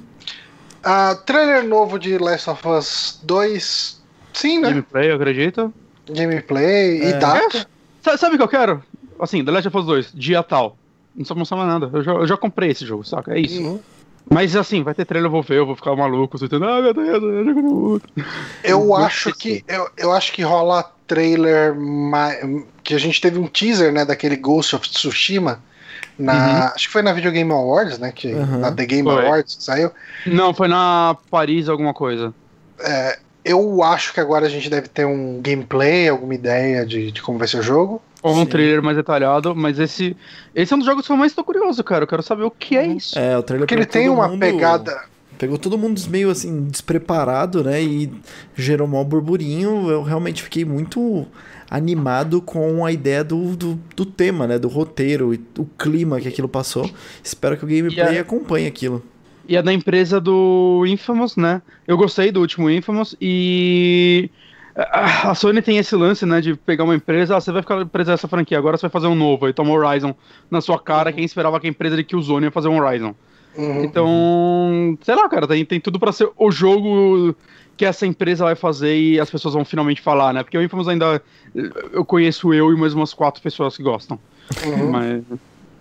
Ah, 0.83 1.15
trailer 1.25 1.63
novo 1.63 1.97
de 1.97 2.17
Last 2.17 2.49
of 2.49 2.67
Us 2.67 3.19
2. 3.23 4.01
Sim, 4.33 4.59
né? 4.59 4.69
Gameplay, 4.69 5.09
eu 5.11 5.15
acredito. 5.15 5.73
Gameplay 6.09 6.99
e 7.01 7.05
É. 7.05 7.17
data. 7.17 7.67
Sa- 8.01 8.17
Sabe 8.17 8.35
o 8.35 8.37
que 8.37 8.43
eu 8.43 8.47
quero? 8.49 8.83
Assim, 9.19 9.45
The 9.45 9.51
Last 9.51 9.67
of 9.69 9.77
Us 9.77 9.85
2, 9.85 10.11
dia 10.13 10.43
tal. 10.43 10.77
Não 11.15 11.19
precisa 11.23 11.35
mostrar 11.35 11.57
mais 11.57 11.69
nada. 11.69 11.89
Eu 11.97 12.03
já, 12.03 12.11
eu 12.13 12.27
já 12.27 12.35
comprei 12.35 12.71
esse 12.71 12.85
jogo, 12.85 13.03
saca? 13.05 13.33
É 13.33 13.39
isso. 13.39 13.61
Uhum. 13.61 13.79
Mas 14.29 14.55
assim, 14.55 14.83
vai 14.83 14.93
ter 14.93 15.05
trailer, 15.05 15.27
eu 15.27 15.31
vou 15.31 15.43
ver, 15.43 15.57
eu 15.57 15.65
vou 15.65 15.75
ficar 15.75 15.95
maluco, 15.95 16.39
tentando, 16.39 16.65
ah, 16.65 16.81
meu 16.81 16.93
Deus, 16.93 17.23
eu 17.23 17.45
jogo 17.45 17.61
muito. 17.61 18.09
Eu 18.63 18.85
Não 18.85 18.95
acho 18.95 19.33
que 19.33 19.63
eu, 19.67 19.87
eu 19.97 20.11
acho 20.11 20.31
que 20.31 20.41
rola 20.41 20.91
trailer 21.05 21.75
que 22.83 22.95
a 22.95 22.99
gente 22.99 23.21
teve 23.21 23.37
um 23.37 23.47
teaser, 23.47 23.91
né, 23.91 24.05
daquele 24.05 24.35
Ghost 24.35 24.75
of 24.75 24.89
Tsushima 24.89 25.61
na, 26.17 26.67
acho 26.73 26.87
que 26.87 26.93
foi 26.93 27.01
na 27.01 27.13
Video 27.13 27.31
Game 27.31 27.51
Awards, 27.51 27.97
né, 27.97 28.11
que 28.11 28.33
Uhum. 28.33 28.59
na 28.59 28.71
The 28.71 28.85
Game 28.85 29.09
Foi. 29.09 29.25
Awards 29.25 29.55
que 29.55 29.63
saiu. 29.63 29.91
Não, 30.25 30.53
foi 30.53 30.67
na 30.67 31.17
Paris 31.29 31.67
alguma 31.69 31.93
coisa. 31.93 32.33
É, 32.79 33.19
eu 33.43 33.83
acho 33.83 34.13
que 34.13 34.19
agora 34.19 34.45
a 34.45 34.49
gente 34.49 34.69
deve 34.69 34.87
ter 34.87 35.05
um 35.05 35.41
gameplay, 35.41 36.07
alguma 36.07 36.35
ideia 36.35 36.85
de, 36.85 37.11
de 37.11 37.21
como 37.21 37.37
vai 37.37 37.47
ser 37.47 37.59
o 37.59 37.63
jogo. 37.63 38.01
Ou 38.23 38.33
um 38.33 38.39
Sim. 38.39 38.45
trailer 38.45 38.81
mais 38.81 38.95
detalhado, 38.97 39.53
mas 39.53 39.77
esse, 39.77 40.15
esse 40.55 40.71
é 40.71 40.75
um 40.75 40.79
dos 40.79 40.85
jogos 40.87 41.05
que 41.05 41.11
eu 41.11 41.17
mais 41.17 41.33
tô 41.33 41.43
curioso, 41.43 41.83
cara. 41.83 42.03
Eu 42.03 42.07
quero 42.07 42.23
saber 42.23 42.43
o 42.43 42.49
que 42.51 42.77
é 42.77 42.87
isso. 42.87 43.19
É, 43.19 43.37
o 43.37 43.43
trailer 43.43 43.67
Porque 43.67 43.75
ele 43.75 43.85
pegou 43.85 43.91
tem 44.01 44.07
todo 44.07 44.15
uma 44.17 44.27
mundo- 44.29 44.39
pegada. 44.39 45.03
Pegou 45.37 45.57
todo 45.57 45.77
mundo 45.77 45.99
meio 46.09 46.29
assim, 46.29 46.63
despreparado, 46.65 47.63
né? 47.63 47.83
E 47.83 48.09
gerou 48.55 48.87
maior 48.87 49.03
burburinho. 49.03 49.89
Eu 49.89 50.01
realmente 50.03 50.41
fiquei 50.41 50.63
muito 50.63 51.25
animado 51.69 52.41
com 52.41 52.85
a 52.85 52.91
ideia 52.93 53.23
do, 53.23 53.55
do, 53.57 53.79
do 53.95 54.05
tema, 54.05 54.47
né? 54.47 54.57
Do 54.57 54.69
roteiro 54.69 55.33
e 55.33 55.41
o 55.57 55.65
clima 55.65 56.21
que 56.21 56.27
aquilo 56.29 56.47
passou. 56.47 56.89
Espero 57.21 57.57
que 57.57 57.65
o 57.65 57.67
gameplay 57.67 58.15
E 58.15 58.17
a- 58.19 58.21
acompanhe 58.21 58.67
aquilo. 58.67 59.03
E 59.49 59.57
é 59.57 59.61
da 59.61 59.73
empresa 59.73 60.21
do 60.21 60.85
Infamous, 60.87 61.35
né? 61.35 61.61
Eu 61.85 61.97
gostei 61.97 62.31
do 62.31 62.39
último 62.39 62.69
Infamous 62.69 63.13
e. 63.19 64.29
A 64.75 65.35
Sony 65.35 65.61
tem 65.61 65.77
esse 65.77 65.95
lance, 65.95 66.25
né, 66.25 66.41
de 66.41 66.55
pegar 66.55 66.83
uma 66.83 66.95
empresa, 66.95 67.37
ah, 67.37 67.39
você 67.39 67.51
vai 67.51 67.61
ficar 67.61 67.85
presa 67.85 68.11
nessa 68.11 68.27
franquia, 68.27 68.57
agora 68.57 68.75
você 68.75 68.81
vai 68.81 68.91
fazer 68.91 69.05
um 69.05 69.13
novo, 69.13 69.45
aí 69.45 69.53
toma 69.53 69.71
Horizon 69.71 70.15
na 70.49 70.61
sua 70.61 70.79
cara, 70.79 71.11
uhum. 71.11 71.15
quem 71.15 71.23
esperava 71.25 71.59
que 71.59 71.67
a 71.67 71.69
empresa 71.69 71.95
de 71.95 72.03
Killzone 72.03 72.45
ia 72.45 72.51
fazer 72.51 72.69
um 72.69 72.81
Horizon. 72.81 73.13
Uhum. 73.55 73.83
Então, 73.83 74.97
sei 75.03 75.13
lá, 75.13 75.29
cara, 75.29 75.47
tem, 75.47 75.63
tem 75.63 75.79
tudo 75.79 75.99
para 75.99 76.11
ser 76.11 76.27
o 76.35 76.49
jogo 76.49 77.35
que 77.77 77.85
essa 77.85 78.05
empresa 78.05 78.45
vai 78.45 78.55
fazer 78.55 78.95
e 78.95 79.19
as 79.19 79.29
pessoas 79.29 79.53
vão 79.53 79.65
finalmente 79.65 80.01
falar, 80.01 80.33
né? 80.33 80.43
Porque 80.43 80.57
o 80.57 80.61
Infamous 80.61 80.87
ainda. 80.87 81.21
Eu 81.91 82.05
conheço 82.05 82.53
eu 82.53 82.71
e 82.71 82.75
mais 82.75 82.93
umas 82.93 83.13
quatro 83.13 83.41
pessoas 83.41 83.77
que 83.77 83.83
gostam. 83.83 84.19
Uhum. 84.65 84.91
Mas. 84.91 85.23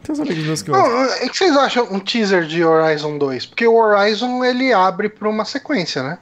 Tem 0.02 0.12
uns 0.12 0.20
amigos 0.20 0.44
meus 0.44 0.62
que 0.62 0.70
gostam. 0.70 1.27
O 1.27 1.31
que 1.31 1.36
vocês 1.36 1.56
acham 1.56 1.89
um 1.90 2.01
teaser 2.01 2.44
de 2.44 2.64
Horizon 2.64 3.19
2? 3.19 3.47
Porque 3.47 3.66
o 3.66 3.74
Horizon 3.74 4.44
ele 4.44 4.73
abre 4.73 5.09
pra 5.09 5.28
uma 5.28 5.44
sequência, 5.44 6.02
né? 6.02 6.19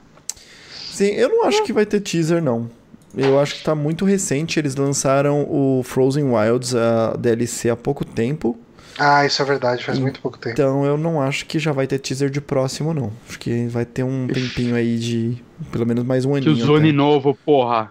Sim, 1.00 1.12
eu 1.12 1.30
não 1.30 1.44
acho 1.46 1.62
que 1.64 1.72
vai 1.72 1.86
ter 1.86 1.98
teaser, 1.98 2.42
não. 2.42 2.68
Eu 3.16 3.40
acho 3.40 3.54
que 3.54 3.64
tá 3.64 3.74
muito 3.74 4.04
recente. 4.04 4.58
Eles 4.58 4.76
lançaram 4.76 5.46
o 5.48 5.82
Frozen 5.82 6.24
Wilds, 6.24 6.74
a 6.74 7.16
DLC, 7.16 7.70
há 7.70 7.76
pouco 7.76 8.04
tempo. 8.04 8.58
Ah, 8.98 9.24
isso 9.24 9.40
é 9.40 9.44
verdade, 9.46 9.82
faz 9.82 9.98
muito 9.98 10.20
pouco 10.20 10.36
tempo. 10.36 10.52
Então 10.52 10.84
eu 10.84 10.98
não 10.98 11.18
acho 11.18 11.46
que 11.46 11.58
já 11.58 11.72
vai 11.72 11.86
ter 11.86 11.98
teaser 11.98 12.28
de 12.28 12.38
próximo, 12.38 12.92
não. 12.92 13.10
Acho 13.26 13.38
que 13.38 13.66
vai 13.68 13.86
ter 13.86 14.02
um 14.02 14.26
tempinho 14.26 14.74
aí 14.74 14.98
de. 14.98 15.42
Pelo 15.72 15.86
menos 15.86 16.04
mais 16.04 16.26
um 16.26 16.34
aninho. 16.34 16.54
Que 16.54 16.62
o 16.62 16.66
Zone 16.66 16.92
novo, 16.92 17.34
porra. 17.46 17.90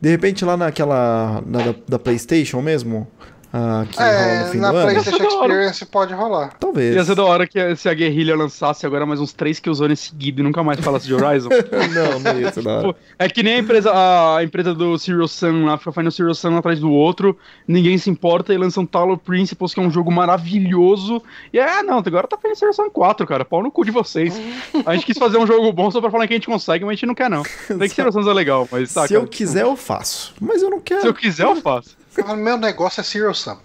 De 0.00 0.08
repente 0.08 0.44
lá 0.44 0.56
naquela. 0.56 1.42
Na, 1.44 1.58
da, 1.58 1.74
da 1.88 1.98
PlayStation 1.98 2.62
mesmo, 2.62 3.08
ah, 3.52 3.86
que 3.90 4.02
é, 4.02 4.04
rola 4.04 4.44
no 4.44 4.52
fim 4.52 4.58
na 4.58 4.72
do 4.72 4.82
PlayStation 4.82 5.22
ano. 5.22 5.28
Experience 5.28 5.86
pode 5.86 6.14
rolar. 6.14 6.54
Talvez. 6.58 6.94
Ia 6.94 7.04
ser 7.04 7.14
da 7.14 7.24
hora 7.24 7.46
que 7.46 7.76
se 7.76 7.88
a 7.88 7.94
guerrilha 7.94 8.36
lançasse 8.36 8.84
agora 8.84 9.06
mais 9.06 9.20
uns 9.20 9.32
três 9.32 9.58
que 9.58 9.70
usou 9.70 9.88
nesse 9.88 10.08
seguido 10.08 10.40
e 10.40 10.44
nunca 10.44 10.62
mais 10.62 10.80
falasse 10.80 11.06
de 11.06 11.14
Horizon. 11.14 11.48
não, 11.94 12.20
não 12.20 12.40
ia 12.40 12.52
ser 12.52 12.62
da 12.62 12.78
hora. 12.78 12.96
É 13.18 13.28
que 13.28 13.42
nem 13.42 13.54
a 13.54 13.58
empresa, 13.58 13.92
a 13.94 14.42
empresa 14.42 14.74
do 14.74 14.98
Serious 14.98 15.32
Sun 15.32 15.64
lá, 15.64 15.78
fica 15.78 15.92
fazendo 15.92 16.10
Serious 16.10 16.38
Sun 16.38 16.56
atrás 16.56 16.80
do 16.80 16.90
outro, 16.90 17.38
ninguém 17.66 17.96
se 17.98 18.10
importa 18.10 18.52
e 18.52 18.58
lançam 18.58 18.84
Talos 18.84 19.18
Principles, 19.22 19.72
que 19.72 19.80
é 19.80 19.82
um 19.82 19.90
jogo 19.90 20.10
maravilhoso. 20.10 21.22
E 21.52 21.58
é, 21.58 21.82
não, 21.82 21.98
agora 21.98 22.26
tá 22.26 22.36
fazendo 22.36 22.56
Serious 22.56 22.76
Sun 22.76 22.90
4, 22.90 23.26
cara. 23.26 23.44
Pau 23.44 23.62
no 23.62 23.70
cu 23.70 23.84
de 23.84 23.90
vocês. 23.90 24.38
A 24.84 24.94
gente 24.94 25.06
quis 25.06 25.18
fazer 25.18 25.38
um 25.38 25.46
jogo 25.46 25.72
bom 25.72 25.90
só 25.90 26.00
pra 26.00 26.10
falar 26.10 26.26
que 26.26 26.34
a 26.34 26.36
gente 26.36 26.46
consegue, 26.46 26.84
mas 26.84 26.92
a 26.92 26.94
gente 26.94 27.06
não 27.06 27.14
quer, 27.14 27.30
não. 27.30 27.42
Tem 27.42 27.78
que 27.78 27.88
Serious 27.94 28.14
Sun 28.14 28.28
é 28.28 28.34
legal, 28.34 28.68
mas 28.70 28.92
tá, 28.92 29.02
Se 29.06 29.14
cara, 29.14 29.24
eu 29.24 29.28
quiser, 29.28 29.62
eu 29.62 29.76
faço. 29.76 30.34
Mas 30.40 30.62
eu 30.62 30.70
não 30.70 30.80
quero. 30.80 31.00
Se 31.00 31.06
eu 31.06 31.14
quiser, 31.14 31.44
eu 31.44 31.56
faço. 31.56 31.96
Meu 32.36 32.56
negócio 32.56 33.00
é 33.00 33.04
Zero 33.04 33.34
Sum. 33.34 33.56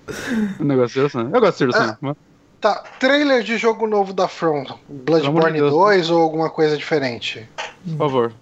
O 0.59 0.63
negócio 0.63 0.99
é 0.99 1.07
Zero 1.07 1.09
Sum. 1.09 1.29
Eu 1.33 1.41
gosto 1.41 1.65
de 1.65 1.71
Zero 1.71 1.97
Sum. 1.99 2.09
Ah, 2.09 2.15
tá, 2.59 2.83
trailer 2.99 3.43
de 3.43 3.57
jogo 3.57 3.87
novo 3.87 4.13
da 4.13 4.27
From. 4.27 4.65
Bloodborne 4.87 5.53
de 5.53 5.69
2 5.69 6.09
ou 6.09 6.21
alguma 6.21 6.49
coisa 6.49 6.77
diferente? 6.77 7.47
Por 7.85 7.97
favor. 7.97 8.33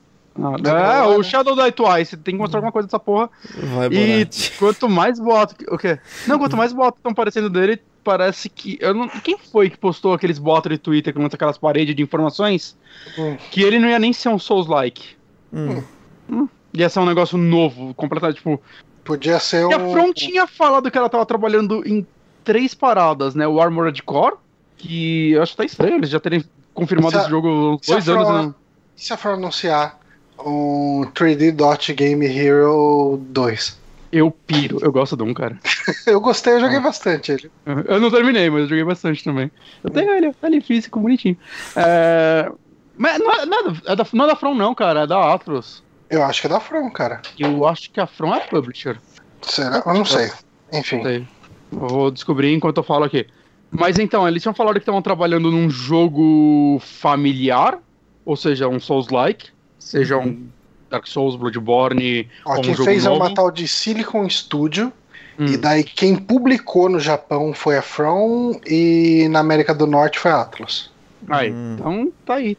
Ah, 0.41 0.99
é, 0.99 1.03
o 1.03 1.21
Shadow 1.21 1.55
Die 1.55 1.71
Twice, 1.71 2.15
tem 2.17 2.35
que 2.35 2.39
mostrar 2.39 2.59
alguma 2.59 2.71
coisa 2.71 2.87
dessa 2.87 2.99
porra. 2.99 3.29
Vai, 3.75 3.87
e 3.87 4.27
quanto 4.57 4.87
mais 4.87 5.19
boatos. 5.19 5.55
O 5.69 5.77
quê? 5.77 5.99
Não, 6.27 6.39
quanto 6.39 6.55
mais 6.55 6.71
boatos 6.71 6.99
estão 6.99 7.11
aparecendo 7.11 7.49
dele, 7.49 7.81
parece 8.03 8.47
que. 8.47 8.77
Eu 8.79 8.93
não, 8.93 9.09
quem 9.09 9.37
foi 9.37 9.69
que 9.69 9.77
postou 9.77 10.13
aqueles 10.13 10.39
boatos 10.39 10.71
de 10.71 10.77
Twitter 10.77 11.13
que 11.13 11.19
lança 11.19 11.35
aquelas 11.35 11.57
paredes 11.57 11.95
de 11.95 12.01
informações? 12.01 12.77
Hum. 13.17 13.37
Que 13.51 13.63
ele 13.63 13.79
não 13.79 13.89
ia 13.89 13.99
nem 13.99 14.13
ser 14.13 14.29
um 14.29 14.39
Souls-like. 14.39 15.17
Hum. 15.51 15.83
Hum. 16.29 16.47
Ia 16.73 16.87
ser 16.87 16.99
um 16.99 17.05
negócio 17.05 17.37
novo, 17.37 17.93
completamente, 17.95 18.37
tipo, 18.37 18.61
Podia 19.03 19.39
ser 19.39 19.65
um. 19.65 19.71
E 19.71 19.73
a 19.73 19.79
From 19.79 20.13
tinha 20.13 20.47
falado 20.47 20.89
que 20.89 20.97
ela 20.97 21.09
tava 21.09 21.25
trabalhando 21.25 21.81
em 21.87 22.05
três 22.43 22.73
paradas, 22.73 23.35
né? 23.35 23.47
O 23.47 23.59
Armored 23.61 24.01
Core, 24.03 24.35
que 24.77 25.31
eu 25.31 25.43
acho 25.43 25.53
que 25.53 25.57
tá 25.57 25.65
estranho 25.65 25.95
eles 25.95 26.09
já 26.09 26.19
terem 26.19 26.43
confirmado 26.73 27.17
esse 27.17 27.29
jogo 27.29 27.79
há 27.81 27.91
dois 27.91 28.09
anos. 28.09 28.27
From, 28.27 28.43
né? 28.43 28.53
E 28.97 29.01
se 29.01 29.13
a 29.13 29.17
From 29.17 29.33
anunciar 29.33 29.99
um 30.45 31.05
3D 31.13 31.51
Dot 31.51 31.93
Game 31.93 32.25
Hero 32.25 33.19
2? 33.29 33.79
Eu 34.11 34.31
piro, 34.31 34.79
eu 34.81 34.91
gosto 34.91 35.15
do 35.15 35.23
um, 35.23 35.33
cara. 35.33 35.59
eu 36.07 36.19
gostei, 36.19 36.53
eu 36.53 36.59
joguei 36.59 36.77
ah. 36.77 36.81
bastante 36.81 37.31
ele. 37.31 37.51
Eu 37.87 37.99
não 37.99 38.09
terminei, 38.09 38.49
mas 38.49 38.61
eu 38.61 38.69
joguei 38.69 38.83
bastante 38.83 39.23
também. 39.23 39.51
Eu 39.83 39.89
tenho 39.91 40.11
ele, 40.11 40.33
tá 40.33 40.47
ali 40.47 40.61
físico, 40.61 40.99
bonitinho. 40.99 41.37
É... 41.75 42.51
Mas 42.97 43.19
não 43.19 43.31
é, 43.31 43.45
não, 43.45 43.59
é 43.85 43.95
da, 43.95 44.07
não 44.11 44.25
é 44.25 44.27
da 44.27 44.35
From, 44.35 44.55
não, 44.55 44.73
cara, 44.73 45.01
é 45.01 45.07
da 45.07 45.33
Atlas. 45.33 45.83
Eu 46.09 46.23
acho 46.23 46.41
que 46.41 46.47
é 46.47 46.49
da 46.49 46.59
From, 46.59 46.89
cara. 46.89 47.21
Eu 47.37 47.67
acho 47.67 47.91
que 47.91 47.99
a 47.99 48.07
From 48.07 48.33
é 48.33 48.39
publisher. 48.39 48.97
Será? 49.41 49.83
Eu 49.85 49.93
não 49.93 50.05
sei. 50.05 50.31
Enfim. 50.73 51.03
Sei. 51.03 51.27
vou 51.71 52.09
descobrir 52.11 52.53
enquanto 52.53 52.77
eu 52.77 52.83
falo 52.83 53.03
aqui. 53.05 53.27
Mas 53.71 53.99
então, 53.99 54.27
eles 54.27 54.41
tinham 54.41 54.53
falado 54.53 54.73
que 54.73 54.79
estavam 54.79 55.01
trabalhando 55.01 55.51
num 55.51 55.69
jogo 55.69 56.79
familiar, 56.81 57.77
ou 58.25 58.35
seja, 58.35 58.67
um 58.67 58.79
Souls-like, 58.79 59.49
seja 59.77 60.17
um. 60.17 60.47
Dark 60.89 61.05
Souls, 61.05 61.35
Bloodborne. 61.35 62.27
Ó, 62.45 62.55
ou 62.55 62.61
quem 62.61 62.71
um 62.71 62.75
jogo 62.75 62.89
fez 62.89 63.03
novo. 63.03 63.17
é 63.17 63.19
uma 63.19 63.35
tal 63.35 63.51
de 63.51 63.67
Silicon 63.67 64.27
Studio. 64.27 64.91
Hum. 65.37 65.45
E 65.45 65.57
daí 65.57 65.83
quem 65.83 66.15
publicou 66.15 66.89
no 66.89 66.99
Japão 66.99 67.53
foi 67.53 67.77
a 67.77 67.81
From 67.81 68.59
e 68.65 69.27
na 69.29 69.39
América 69.39 69.73
do 69.73 69.85
Norte 69.85 70.19
foi 70.19 70.31
a 70.31 70.41
Atlas. 70.41 70.91
Aí, 71.29 71.51
hum. 71.51 71.75
então 71.75 72.13
tá 72.25 72.33
aí. 72.35 72.57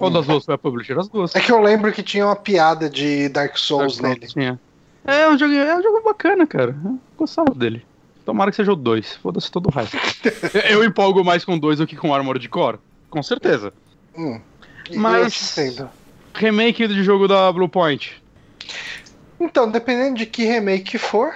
Qual 0.00 0.10
das 0.10 0.26
duas 0.26 0.46
foi 0.46 0.54
a 0.54 0.58
publisher? 0.58 0.98
As 0.98 1.08
duas. 1.10 1.36
É 1.36 1.40
que 1.40 1.52
eu 1.52 1.60
lembro 1.60 1.92
que 1.92 2.02
tinha 2.02 2.24
uma 2.24 2.34
piada 2.34 2.88
de 2.88 3.28
Dark 3.28 3.58
Souls 3.58 3.98
Dark 3.98 4.14
nele. 4.14 4.32
Tinha. 4.32 4.58
É, 5.04 5.28
um 5.28 5.36
jogo, 5.36 5.52
é 5.52 5.76
um 5.76 5.82
jogo 5.82 6.02
bacana, 6.02 6.46
cara. 6.46 6.74
Eu 6.82 6.98
gostava 7.18 7.54
dele. 7.54 7.84
Tomara 8.24 8.50
que 8.50 8.56
seja 8.56 8.72
o 8.72 8.76
2. 8.76 9.16
Foda-se 9.16 9.52
todo 9.52 9.66
o 9.66 9.70
resto. 9.70 9.98
eu 10.70 10.82
empolgo 10.82 11.22
mais 11.22 11.44
com 11.44 11.58
2 11.58 11.80
do 11.80 11.86
que 11.86 11.96
com 11.96 12.14
Armored 12.14 12.48
Core. 12.48 12.78
Com 13.10 13.22
certeza. 13.22 13.74
Hum, 14.16 14.40
Mas. 14.94 15.54
Remake 16.32 16.88
de 16.88 17.04
jogo 17.04 17.28
da 17.28 17.52
Bluepoint. 17.52 18.22
Então, 19.38 19.70
dependendo 19.70 20.16
de 20.16 20.24
que 20.24 20.44
remake 20.46 20.96
for. 20.96 21.34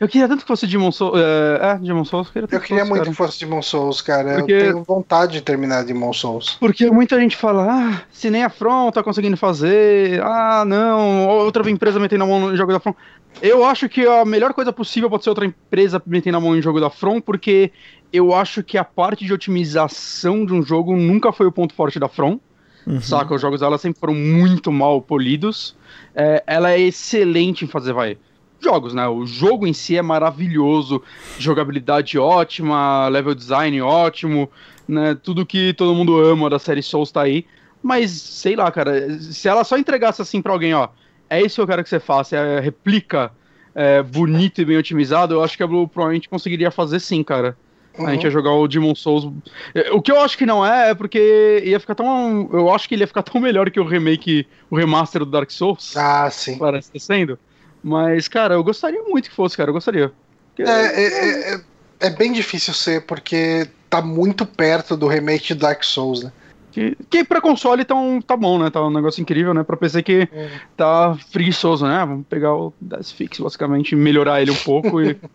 Eu 0.00 0.08
queria 0.08 0.28
tanto 0.28 0.42
que 0.42 0.46
fosse 0.46 0.66
Demon 0.66 0.92
Souls. 0.92 1.18
É, 1.18 1.72
é 1.72 1.78
Demon 1.78 2.04
Souls. 2.04 2.28
Eu 2.28 2.46
queria, 2.46 2.48
eu 2.56 2.60
queria 2.60 2.78
fosse, 2.78 2.90
muito 2.90 3.02
cara. 3.02 3.10
que 3.10 3.16
fosse 3.16 3.38
Demon 3.40 3.62
Souls, 3.62 4.00
cara. 4.00 4.34
Porque... 4.36 4.52
Eu 4.52 4.72
tenho 4.72 4.84
vontade 4.84 5.32
de 5.32 5.40
terminar 5.40 5.84
Demon 5.84 6.12
Souls. 6.12 6.56
Porque 6.60 6.88
muita 6.90 7.18
gente 7.18 7.36
fala, 7.36 7.66
ah, 7.68 8.02
se 8.10 8.30
nem 8.30 8.44
a 8.44 8.48
From 8.48 8.92
tá 8.92 9.02
conseguindo 9.02 9.36
fazer, 9.36 10.22
ah, 10.22 10.64
não, 10.64 11.26
outra 11.26 11.68
empresa 11.68 11.98
metendo 11.98 12.24
a 12.24 12.26
mão 12.26 12.40
no 12.40 12.56
jogo 12.56 12.72
da 12.72 12.78
From. 12.78 12.94
Eu 13.42 13.64
acho 13.64 13.88
que 13.88 14.06
a 14.06 14.24
melhor 14.24 14.54
coisa 14.54 14.72
possível 14.72 15.10
pode 15.10 15.24
ser 15.24 15.30
outra 15.30 15.44
empresa 15.44 16.00
metendo 16.06 16.36
a 16.36 16.40
mão 16.40 16.56
em 16.56 16.62
jogo 16.62 16.80
da 16.80 16.90
From, 16.90 17.20
porque 17.20 17.72
eu 18.12 18.34
acho 18.34 18.62
que 18.62 18.78
a 18.78 18.84
parte 18.84 19.24
de 19.24 19.32
otimização 19.32 20.46
de 20.46 20.54
um 20.54 20.62
jogo 20.62 20.96
nunca 20.96 21.32
foi 21.32 21.46
o 21.46 21.52
ponto 21.52 21.74
forte 21.74 21.98
da 21.98 22.08
From. 22.08 22.38
Uhum. 22.86 23.00
Saca? 23.02 23.34
Os 23.34 23.42
jogos 23.42 23.60
dela 23.60 23.76
sempre 23.76 24.00
foram 24.00 24.14
muito 24.14 24.72
mal 24.72 25.02
polidos. 25.02 25.76
É, 26.14 26.42
ela 26.46 26.70
é 26.70 26.80
excelente 26.80 27.64
em 27.64 27.68
fazer, 27.68 27.92
vai 27.92 28.16
jogos, 28.60 28.94
né? 28.94 29.06
O 29.08 29.26
jogo 29.26 29.66
em 29.66 29.72
si 29.72 29.96
é 29.96 30.02
maravilhoso, 30.02 31.02
jogabilidade 31.38 32.18
ótima, 32.18 33.08
level 33.08 33.34
design 33.34 33.80
ótimo, 33.80 34.50
né? 34.86 35.16
Tudo 35.22 35.46
que 35.46 35.72
todo 35.74 35.94
mundo 35.94 36.18
ama 36.18 36.50
da 36.50 36.58
série 36.58 36.82
Souls 36.82 37.12
tá 37.12 37.22
aí. 37.22 37.46
Mas, 37.82 38.10
sei 38.10 38.56
lá, 38.56 38.70
cara, 38.70 39.18
se 39.20 39.48
ela 39.48 39.64
só 39.64 39.78
entregasse 39.78 40.20
assim 40.20 40.42
pra 40.42 40.52
alguém, 40.52 40.74
ó, 40.74 40.88
é 41.30 41.40
isso 41.40 41.56
que 41.56 41.60
eu 41.60 41.66
quero 41.66 41.82
que 41.82 41.88
você 41.88 42.00
faça, 42.00 42.36
é 42.36 42.60
replica 42.60 43.30
é, 43.74 44.02
bonito 44.02 44.60
e 44.60 44.64
bem 44.64 44.76
otimizado, 44.76 45.34
eu 45.34 45.44
acho 45.44 45.56
que 45.56 45.62
a 45.62 45.66
Blue 45.66 45.86
provavelmente 45.86 46.28
conseguiria 46.28 46.70
fazer 46.70 46.98
sim, 47.00 47.22
cara. 47.22 47.56
Uhum. 47.96 48.06
A 48.06 48.12
gente 48.12 48.24
ia 48.24 48.30
jogar 48.30 48.52
o 48.52 48.66
Demon 48.66 48.94
Souls. 48.94 49.32
É, 49.74 49.90
o 49.92 50.00
que 50.00 50.10
eu 50.10 50.20
acho 50.20 50.38
que 50.38 50.46
não 50.46 50.64
é, 50.64 50.90
é 50.90 50.94
porque 50.94 51.62
ia 51.64 51.80
ficar 51.80 51.94
tão. 51.94 52.48
Eu 52.52 52.72
acho 52.72 52.88
que 52.88 52.94
ele 52.94 53.02
ia 53.02 53.06
ficar 53.06 53.22
tão 53.22 53.40
melhor 53.40 53.70
que 53.70 53.80
o 53.80 53.84
remake, 53.84 54.46
o 54.70 54.76
remaster 54.76 55.24
do 55.24 55.30
Dark 55.30 55.50
Souls. 55.50 55.96
Ah, 55.96 56.30
sim. 56.30 56.58
Parece 56.58 56.90
ter 56.90 57.00
sendo. 57.00 57.38
Mas, 57.82 58.28
cara, 58.28 58.54
eu 58.54 58.64
gostaria 58.64 59.02
muito 59.04 59.30
que 59.30 59.36
fosse, 59.36 59.56
cara, 59.56 59.70
eu 59.70 59.74
gostaria. 59.74 60.12
Porque... 60.48 60.62
É, 60.62 60.86
é, 60.86 61.54
é, 61.54 61.60
é, 62.00 62.10
bem 62.10 62.32
difícil 62.32 62.74
ser, 62.74 63.02
porque 63.02 63.68
tá 63.88 64.02
muito 64.02 64.44
perto 64.44 64.96
do 64.96 65.06
remake 65.06 65.48
de 65.48 65.54
Dark 65.54 65.82
Souls, 65.84 66.24
né? 66.24 66.32
Que, 66.70 66.96
que 67.08 67.24
pra 67.24 67.40
console 67.40 67.84
tão, 67.84 68.20
tá 68.20 68.36
bom, 68.36 68.58
né? 68.58 68.70
Tá 68.70 68.84
um 68.84 68.90
negócio 68.90 69.20
incrível, 69.20 69.54
né? 69.54 69.62
Pra 69.62 69.76
PC 69.76 70.02
que 70.02 70.28
é. 70.30 70.50
tá 70.76 71.16
preguiçoso, 71.32 71.86
né? 71.86 71.98
Vamos 72.04 72.26
pegar 72.28 72.54
o 72.54 72.72
Death 72.80 73.12
Fix, 73.12 73.40
basicamente, 73.40 73.96
melhorar 73.96 74.42
ele 74.42 74.50
um 74.50 74.56
pouco 74.56 75.00
e. 75.00 75.16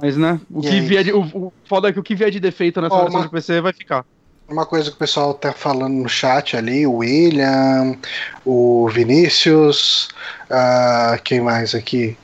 Mas, 0.00 0.16
né? 0.16 0.40
O 0.50 0.60
que 0.60 0.80
vier 0.80 1.04
de, 1.04 1.12
o, 1.12 1.20
o 1.20 1.52
foda 1.64 1.88
é 1.88 1.92
que 1.92 2.00
o 2.00 2.02
que 2.02 2.14
vier 2.14 2.30
de 2.30 2.40
defeito 2.40 2.80
nessa 2.80 2.94
oh, 2.94 3.02
versão 3.02 3.20
uma... 3.20 3.26
de 3.26 3.30
PC 3.30 3.60
vai 3.60 3.72
ficar. 3.72 4.04
Uma 4.46 4.66
coisa 4.66 4.90
que 4.90 4.96
o 4.96 4.98
pessoal 4.98 5.32
tá 5.32 5.52
falando 5.52 5.94
no 5.94 6.08
chat 6.08 6.54
ali, 6.54 6.86
o 6.86 6.96
William, 6.96 7.96
o 8.44 8.88
Vinícius, 8.90 10.08
uh, 10.50 11.20
quem 11.24 11.40
mais 11.40 11.74
aqui? 11.74 12.16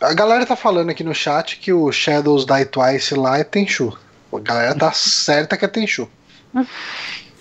A 0.00 0.14
galera 0.14 0.46
tá 0.46 0.56
falando 0.56 0.88
aqui 0.90 1.04
no 1.04 1.14
chat 1.14 1.58
que 1.58 1.70
o 1.70 1.92
Shadows 1.92 2.46
Die 2.46 2.64
Twice 2.64 3.14
lá 3.14 3.38
é 3.38 3.44
Tenchu. 3.44 3.96
A 4.32 4.40
galera 4.40 4.74
tá 4.74 4.92
certa 4.96 5.56
que 5.56 5.64
é 5.66 5.68
Tenchu. 5.68 6.08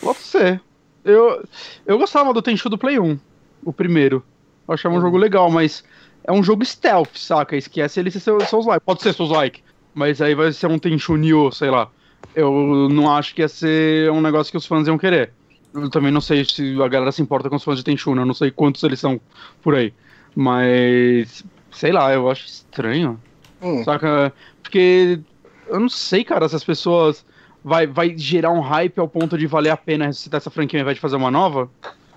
Pode 0.01 0.19
ser. 0.19 0.61
Eu, 1.05 1.43
eu 1.85 1.97
gostava 1.97 2.33
do 2.33 2.41
Tenchu 2.41 2.69
do 2.69 2.77
Play 2.77 2.99
1, 2.99 3.17
o 3.63 3.71
primeiro. 3.71 4.23
Eu 4.67 4.73
achava 4.73 4.93
um 4.93 4.97
uhum. 4.97 5.03
jogo 5.03 5.17
legal, 5.17 5.49
mas 5.49 5.85
é 6.25 6.31
um 6.33 6.43
jogo 6.43 6.65
stealth, 6.65 7.15
saca? 7.15 7.55
Esquece 7.55 7.99
ele 7.99 8.11
ser 8.11 8.21
Souls-like. 8.21 8.85
Pode 8.85 9.01
ser 9.01 9.13
Souls-like, 9.13 9.63
mas 9.93 10.21
aí 10.21 10.35
vai 10.35 10.51
ser 10.51 10.67
um 10.67 10.77
Tenchu 10.77 11.15
Nioh, 11.15 11.51
sei 11.51 11.69
lá. 11.69 11.89
Eu 12.35 12.88
não 12.91 13.14
acho 13.14 13.34
que 13.35 13.41
ia 13.41 13.48
ser 13.48 14.11
um 14.11 14.22
negócio 14.22 14.52
que 14.52 14.57
os 14.57 14.65
fãs 14.65 14.88
iam 14.88 14.98
querer. 14.98 15.31
Eu 15.73 15.89
também 15.89 16.11
não 16.11 16.22
sei 16.22 16.43
se 16.43 16.81
a 16.81 16.88
galera 16.88 17.11
se 17.11 17.22
importa 17.22 17.49
com 17.49 17.56
os 17.56 17.64
fãs 17.64 17.77
de 17.77 17.84
Tenchu, 17.84 18.14
né? 18.15 18.22
Eu 18.22 18.26
não 18.26 18.34
sei 18.34 18.52
quantos 18.52 18.84
eles 18.84 18.99
são 18.99 19.19
por 19.61 19.76
aí. 19.76 19.93
Mas, 20.35 21.43
sei 21.72 21.91
lá, 21.91 22.14
eu 22.14 22.30
acho 22.30 22.45
estranho. 22.45 23.19
Hum. 23.61 23.84
Saca? 23.84 24.34
Porque 24.61 25.19
eu 25.68 25.80
não 25.80 25.89
sei, 25.89 26.23
cara, 26.23 26.48
se 26.49 26.56
as 26.56 26.64
pessoas 26.64 27.26
vai, 27.64 27.88
vai 27.88 28.18
gerar 28.18 28.52
um 28.52 28.60
hype 28.60 28.99
ao 28.99 29.07
ponto 29.07 29.38
de 29.38 29.48
valer 29.48 29.69
a 29.69 29.77
pena 29.77 30.06
ressuscitar 30.07 30.39
essa 30.39 30.49
franquia 30.49 30.80
ao 30.80 30.81
invés 30.81 30.95
de 30.95 31.02
fazer 31.02 31.15
uma 31.15 31.31
nova. 31.31 31.69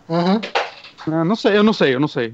Uhum. 0.09 0.41
É, 1.07 1.25
não 1.25 1.37
sei, 1.37 1.57
eu 1.57 1.63
não 1.63 1.73
sei, 1.73 1.95
eu 1.95 2.01
não 2.01 2.09
sei. 2.09 2.33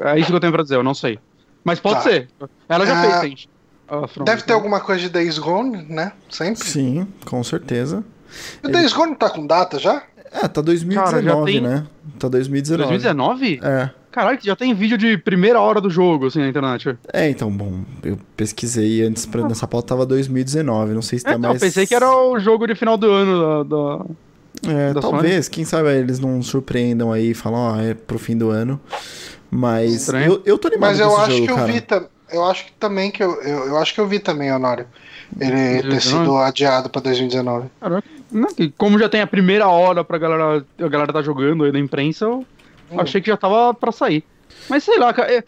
É 0.00 0.18
isso 0.18 0.30
que 0.30 0.34
eu 0.36 0.40
tenho 0.40 0.52
pra 0.52 0.62
dizer, 0.62 0.76
eu 0.76 0.82
não 0.82 0.94
sei. 0.94 1.18
Mas 1.62 1.78
pode 1.78 1.96
Tá. 1.96 2.00
ser. 2.02 2.28
Ela 2.68 2.86
já 2.86 2.98
Ah, 2.98 3.02
fez, 3.02 3.20
gente. 3.30 3.48
Ah, 3.88 4.06
Deve 4.24 4.42
ter 4.42 4.52
alguma 4.52 4.80
coisa 4.80 5.00
de 5.02 5.08
Days 5.08 5.38
Gone, 5.38 5.82
né? 5.88 6.12
Sempre. 6.30 6.64
Sim, 6.66 7.06
com 7.26 7.42
certeza. 7.44 8.02
O 8.64 8.68
Days 8.68 8.92
Gone 8.92 9.14
tá 9.14 9.28
com 9.28 9.46
data 9.46 9.78
já? 9.78 10.02
É, 10.32 10.48
tá 10.48 10.62
2019, 10.62 11.26
Cara, 11.26 11.44
tem- 11.44 11.60
né? 11.60 11.86
Tá 12.18 12.28
2019. 12.28 12.88
2019? 12.88 13.60
É. 13.62 13.90
Caralho, 14.10 14.38
que 14.38 14.46
já 14.46 14.56
tem 14.56 14.72
vídeo 14.74 14.96
de 14.96 15.16
primeira 15.18 15.60
hora 15.60 15.80
do 15.80 15.88
jogo, 15.90 16.26
assim, 16.26 16.38
na 16.38 16.48
internet. 16.48 16.96
É, 17.12 17.28
então, 17.28 17.50
bom, 17.50 17.80
eu 18.02 18.18
pesquisei 18.36 19.02
antes, 19.02 19.24
pra, 19.26 19.46
nessa 19.46 19.66
pauta 19.66 19.88
tava 19.88 20.04
2019, 20.06 20.92
não 20.94 21.02
sei 21.02 21.18
se 21.18 21.24
tá 21.24 21.32
É, 21.32 21.34
eu 21.34 21.38
mais... 21.38 21.60
pensei 21.60 21.86
que 21.86 21.94
era 21.94 22.10
o 22.14 22.38
jogo 22.38 22.66
de 22.66 22.74
final 22.74 22.96
do 22.96 23.10
ano 23.10 23.64
da. 23.66 23.76
da- 23.76 24.04
É, 24.70 24.92
da 24.94 25.00
talvez, 25.00 25.48
quem 25.48 25.64
sabe 25.64 25.88
eles 25.90 26.18
não 26.18 26.40
surpreendam 26.42 27.10
aí 27.12 27.30
e 27.30 27.34
falam, 27.34 27.58
ó, 27.58 27.80
é 27.80 27.94
pro 27.94 28.18
fim 28.18 28.36
do 28.36 28.48
ano. 28.50 28.78
Mas 29.50 29.92
Estranho. 29.94 30.32
eu, 30.34 30.42
eu 30.46 30.58
tô 30.58 30.68
animado 30.68 30.88
Mas 30.90 31.00
eu 31.00 31.16
acho 31.16 31.32
jogo, 31.32 31.46
que 31.46 31.52
eu 31.52 31.56
cara. 31.56 31.72
vi 31.72 31.80
tam- 31.80 32.06
eu 32.32 32.44
acho 32.44 32.66
que 32.66 32.72
também 32.72 33.10
que 33.10 33.22
eu, 33.22 33.40
eu, 33.42 33.66
eu 33.68 33.76
acho 33.78 33.94
que 33.94 34.00
eu 34.00 34.06
vi 34.06 34.18
também, 34.18 34.52
Honório. 34.52 34.86
Ele 35.40 35.50
ter 35.50 35.82
2019? 35.82 36.00
sido 36.24 36.36
adiado 36.36 36.90
pra 36.90 37.00
2019. 37.00 37.68
Caraca. 37.80 38.08
Como 38.76 38.98
já 38.98 39.08
tem 39.08 39.20
a 39.20 39.26
primeira 39.26 39.68
hora 39.68 40.02
pra 40.04 40.18
galera. 40.18 40.64
A 40.78 40.88
galera 40.88 41.12
tá 41.12 41.22
jogando 41.22 41.64
aí 41.64 41.72
na 41.72 41.78
imprensa, 41.78 42.24
eu 42.26 42.46
Hum. 42.90 43.00
achei 43.00 43.20
que 43.20 43.28
já 43.28 43.36
tava 43.36 43.72
pra 43.72 43.90
sair. 43.92 44.24
Mas 44.68 44.84
sei 44.84 44.98
lá, 44.98 45.12
cara. 45.14 45.32
é- 45.32 45.44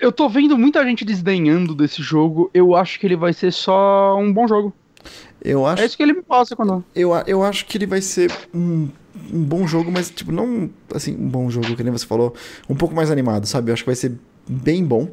Eu 0.00 0.10
tô 0.10 0.28
vendo 0.28 0.58
muita 0.58 0.84
gente 0.84 1.04
desdenhando 1.04 1.74
desse 1.76 2.02
jogo. 2.02 2.50
Eu 2.52 2.74
acho 2.74 2.98
que 2.98 3.06
ele 3.06 3.14
vai 3.16 3.32
ser 3.32 3.52
só 3.52 4.16
um 4.18 4.32
bom 4.32 4.48
jogo. 4.48 4.72
Eu 5.44 5.64
acho, 5.66 5.82
É 5.82 5.86
isso 5.86 5.96
que 5.96 6.02
ele 6.02 6.12
me 6.12 6.22
passa 6.22 6.54
quando. 6.56 6.84
eu, 6.94 7.12
a- 7.14 7.22
eu 7.26 7.42
acho 7.44 7.66
que 7.66 7.76
ele 7.78 7.86
vai 7.86 8.00
ser 8.00 8.30
um, 8.54 8.88
um 9.32 9.42
bom 9.44 9.64
jogo, 9.66 9.90
mas, 9.92 10.10
tipo, 10.10 10.30
não, 10.32 10.68
assim, 10.94 11.16
um 11.16 11.28
bom 11.28 11.48
jogo, 11.50 11.74
que 11.76 11.82
nem 11.84 11.92
você 11.92 12.06
falou, 12.06 12.34
um 12.68 12.74
pouco 12.74 12.94
mais 12.94 13.10
animado, 13.12 13.46
sabe? 13.46 13.70
Eu 13.70 13.74
acho 13.74 13.82
que 13.84 13.88
vai 13.88 13.94
ser 13.96 14.12
bem 14.48 14.84
bom. 14.84 15.08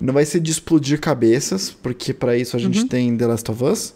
Não 0.00 0.12
vai 0.14 0.24
ser 0.24 0.40
de 0.40 0.50
explodir 0.50 1.00
cabeças, 1.00 1.70
porque 1.70 2.12
pra 2.12 2.36
isso 2.36 2.56
a 2.56 2.58
gente 2.60 2.80
Uhum. 2.80 2.88
tem 2.88 3.16
The 3.16 3.26
Last 3.26 3.50
of 3.50 3.64
Us, 3.64 3.94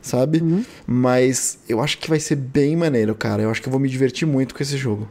sabe? 0.00 0.38
Uhum. 0.38 0.64
Mas 0.86 1.58
eu 1.68 1.80
acho 1.80 1.98
que 1.98 2.08
vai 2.08 2.18
ser 2.20 2.36
bem 2.36 2.76
maneiro, 2.76 3.14
cara. 3.14 3.42
Eu 3.42 3.50
acho 3.50 3.60
que 3.62 3.68
eu 3.68 3.72
vou 3.72 3.80
me 3.80 3.88
divertir 3.88 4.26
muito 4.26 4.54
com 4.54 4.62
esse 4.62 4.76
jogo. 4.76 5.08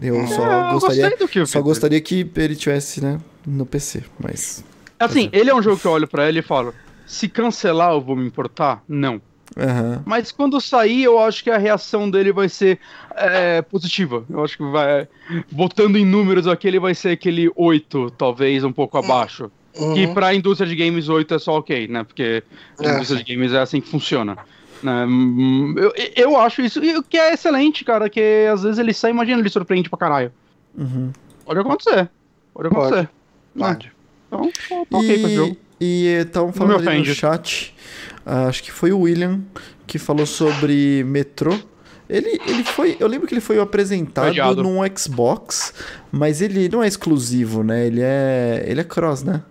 Eu 0.00 0.26
só 0.28 0.46
É, 0.46 0.68
eu 0.68 0.72
gostaria, 0.80 1.16
do 1.16 1.28
que 1.28 1.38
eu 1.40 1.46
só 1.46 1.60
gostaria 1.60 2.00
que 2.00 2.28
ele 2.36 2.56
tivesse, 2.56 3.02
né, 3.02 3.20
no 3.46 3.66
PC, 3.66 4.02
mas 4.18 4.64
Assim, 4.98 5.28
ele 5.32 5.50
é 5.50 5.54
um 5.54 5.62
jogo 5.62 5.78
que 5.78 5.86
eu 5.86 5.90
olho 5.92 6.06
pra 6.08 6.28
ele 6.28 6.38
e 6.38 6.42
falo: 6.42 6.74
se 7.06 7.28
cancelar, 7.28 7.92
eu 7.92 8.00
vou 8.00 8.14
me 8.16 8.26
importar? 8.26 8.82
Não. 8.88 9.20
Aham. 9.56 10.02
Mas 10.06 10.30
quando 10.32 10.60
sair, 10.60 11.02
eu 11.04 11.18
acho 11.18 11.42
que 11.44 11.50
a 11.50 11.58
reação 11.58 12.10
dele 12.10 12.32
vai 12.32 12.48
ser 12.48 12.78
é, 13.16 13.60
positiva. 13.62 14.24
Eu 14.30 14.44
acho 14.44 14.56
que 14.56 14.64
vai. 14.70 15.08
Botando 15.50 15.96
em 15.96 16.04
números 16.04 16.46
aqui, 16.46 16.68
ele 16.68 16.78
vai 16.80 16.94
ser 16.94 17.10
aquele 17.10 17.50
8, 17.56 18.10
talvez 18.12 18.64
um 18.64 18.72
pouco 18.72 18.96
abaixo. 18.98 19.50
Que 19.72 20.06
Uhum. 20.06 20.14
pra 20.14 20.34
indústria 20.34 20.68
de 20.68 20.74
games 20.76 21.08
8 21.08 21.32
é 21.34 21.38
só 21.38 21.58
ok, 21.58 21.86
né? 21.88 22.02
Porque 22.04 22.42
a 22.78 22.84
É, 22.84 22.94
indústria 22.94 23.22
de 23.22 23.34
games 23.34 23.52
é 23.52 23.60
assim 23.60 23.80
que 23.80 23.88
funciona. 23.88 24.36
né? 24.82 25.04
Hum, 25.06 25.74
Eu, 25.78 25.92
eu 26.16 26.36
acho 26.36 26.60
isso, 26.62 26.82
e 26.84 26.96
o 26.96 27.02
que 27.02 27.16
é 27.18 27.32
excelente, 27.34 27.84
cara, 27.84 28.08
que 28.10 28.46
às 28.52 28.62
vezes 28.62 28.78
ele 28.78 28.92
sai, 28.92 29.10
imagina, 29.12 29.38
ele 29.40 29.48
surpreende 29.48 29.88
pra 29.88 29.98
caralho. 29.98 30.32
Uhum. 30.76 31.12
Pode 31.44 31.60
acontecer. 31.60 32.10
Pode 32.52 32.68
acontecer. 32.68 33.02
né? 33.54 33.68
Pode. 33.68 33.92
Então, 34.26 34.52
tô 34.90 34.98
ok 34.98 35.18
com 35.20 35.26
esse 35.26 35.34
jogo. 35.36 35.56
E 35.80 36.26
me 36.46 36.52
falando 36.52 36.88
ali 36.88 36.98
no 36.98 37.04
chat, 37.14 37.74
ah, 38.24 38.46
acho 38.46 38.62
que 38.62 38.70
foi 38.72 38.92
o 38.92 39.00
William 39.00 39.40
que 39.86 39.98
falou 39.98 40.26
sobre 40.26 41.04
Metrô. 41.04 41.58
Ele, 42.08 42.40
ele 42.46 42.64
foi, 42.64 42.96
eu 42.98 43.06
lembro 43.06 43.28
que 43.28 43.34
ele 43.34 43.40
foi 43.40 43.60
apresentado 43.60 44.28
Adiado. 44.28 44.62
num 44.62 44.78
Xbox, 44.96 45.72
mas 46.10 46.40
ele 46.40 46.68
não 46.68 46.82
é 46.82 46.88
exclusivo, 46.88 47.62
né? 47.62 47.86
Ele 47.86 48.00
é, 48.02 48.64
ele 48.66 48.80
é 48.80 48.84
cross, 48.84 49.22
né? 49.22 49.42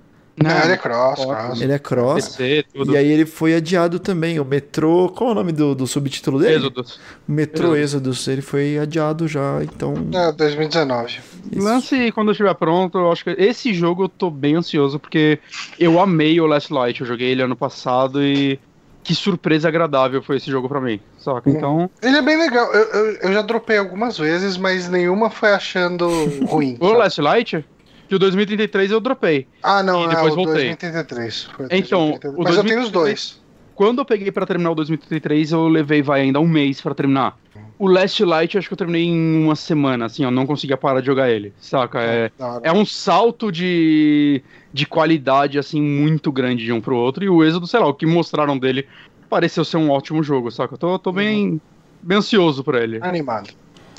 Não, 0.42 0.64
ele 0.64 0.74
é 0.74 0.78
cross, 0.78 1.20
Ótimo. 1.20 1.36
cross. 1.36 1.62
Ele 1.62 1.72
é 1.74 1.80
cross. 1.80 2.26
PC, 2.38 2.66
tudo. 2.74 2.94
E 2.94 2.98
aí 2.98 3.12
ele 3.12 3.26
foi 3.26 3.56
adiado 3.56 4.00
também. 4.00 4.40
O 4.40 4.46
Metrô, 4.46 5.10
qual 5.10 5.30
é 5.30 5.34
o 5.34 5.36
nome 5.36 5.52
do, 5.52 5.76
do 5.76 5.86
subtítulo 5.86 6.40
dele? 6.40 6.56
Exodus. 6.56 7.00
O 7.28 7.32
Metrô 7.32 7.76
Exodus. 7.76 8.28
Ele 8.28 8.42
foi 8.42 8.78
adiado 8.78 9.28
já, 9.28 9.60
então. 9.64 9.94
É, 10.14 10.32
2019. 10.32 11.20
isso. 11.52 11.64
Lance 11.64 12.12
quando 12.12 12.32
estiver 12.32 12.54
pronto, 12.56 12.98
eu 12.98 13.12
acho 13.12 13.24
que 13.24 13.32
esse 13.32 13.74
jogo 13.74 14.04
eu 14.04 14.10
tô 14.10 14.30
bem 14.30 14.56
ansioso, 14.56 15.00
porque 15.00 15.40
eu 15.80 16.00
amei 16.00 16.40
o 16.40 16.46
Last 16.46 16.72
Light, 16.74 17.02
eu 17.02 17.08
joguei 17.08 17.30
ele 17.30 17.42
ano 17.42 17.56
passado 17.56 18.24
e 18.24 18.60
que 19.04 19.16
surpresa 19.16 19.68
agradável 19.68 20.22
foi 20.22 20.38
esse 20.38 20.52
jogo 20.52 20.68
pra 20.70 20.80
mim, 20.80 21.00
saca? 21.18 21.50
Então, 21.50 21.90
Ele 22.02 22.18
é 22.18 22.22
bem 22.22 22.38
legal. 22.38 22.72
Eu, 22.74 22.84
eu, 22.84 23.12
eu 23.22 23.34
já 23.34 23.42
dropei 23.42 23.78
algumas 23.78 24.18
vezes, 24.18 24.56
mas 24.58 24.88
nenhuma 24.88 25.30
foi 25.30 25.50
achando 25.52 26.08
ruim. 26.46 26.78
o? 26.80 26.88
Last 26.92 27.20
Light, 27.20 27.66
que 28.10 28.16
o 28.16 28.20
2033 28.20 28.90
eu 28.92 29.00
dropei. 29.00 29.48
Ah, 29.62 29.84
não, 29.84 30.02
E 30.02 30.06
é 30.06 30.10
depois 30.10 30.34
o 30.34 30.36
voltei. 30.36 30.54
2033. 30.56 31.44
Foi 31.56 31.66
Então, 31.70 32.10
2033. 32.10 32.34
o 32.36 32.44
mas 32.44 32.58
eu 32.58 32.64
tenho 32.64 32.82
os 32.82 32.90
2033 32.90 32.92
dois. 32.92 33.40
Quando 33.76 34.00
eu 34.00 34.06
peguei 34.06 34.32
pra 34.32 34.46
terminar 34.46 34.72
o 34.72 34.76
2033, 34.76 35.52
eu 35.54 35.68
levei, 35.70 36.02
vai, 36.02 36.22
ainda 36.22 36.40
um 36.40 36.48
mês 36.48 36.82
pra 36.82 36.94
terminar. 36.94 37.38
O 37.78 37.88
Last 37.88 38.22
Light, 38.26 38.56
eu 38.56 38.60
acho 38.60 38.68
que 38.68 38.74
eu 38.74 38.78
terminei 38.78 39.06
em 39.06 39.42
uma 39.44 39.56
semana, 39.56 40.06
assim, 40.08 40.24
eu 40.24 40.32
não 40.32 40.46
conseguia 40.46 40.76
parar 40.76 41.00
de 41.00 41.06
jogar 41.06 41.30
ele, 41.30 41.54
saca? 41.62 42.02
É, 42.02 42.30
é 42.64 42.74
um 42.74 42.84
salto 42.86 43.50
de, 43.50 44.44
de 44.74 44.86
qualidade, 44.86 45.58
assim, 45.58 45.82
muito 45.82 46.30
grande 46.30 46.66
de 46.66 46.74
um 46.74 46.82
pro 46.82 46.98
outro. 46.98 47.24
E 47.24 47.30
o 47.30 47.42
Êxodo, 47.42 47.68
sei 47.68 47.80
lá, 47.80 47.88
o 47.88 47.94
que 47.94 48.06
mostraram 48.06 48.58
dele 48.58 48.86
pareceu 49.30 49.64
ser 49.64 49.78
um 49.78 49.92
ótimo 49.92 50.22
jogo, 50.24 50.52
saca? 50.52 50.74
Eu 50.74 50.78
tô, 50.78 51.00
tô 51.00 51.12
bem, 51.14 51.62
bem 52.02 52.18
ansioso 52.18 52.66
por 52.66 52.76
ele. 52.76 53.00
Animado. 53.02 53.50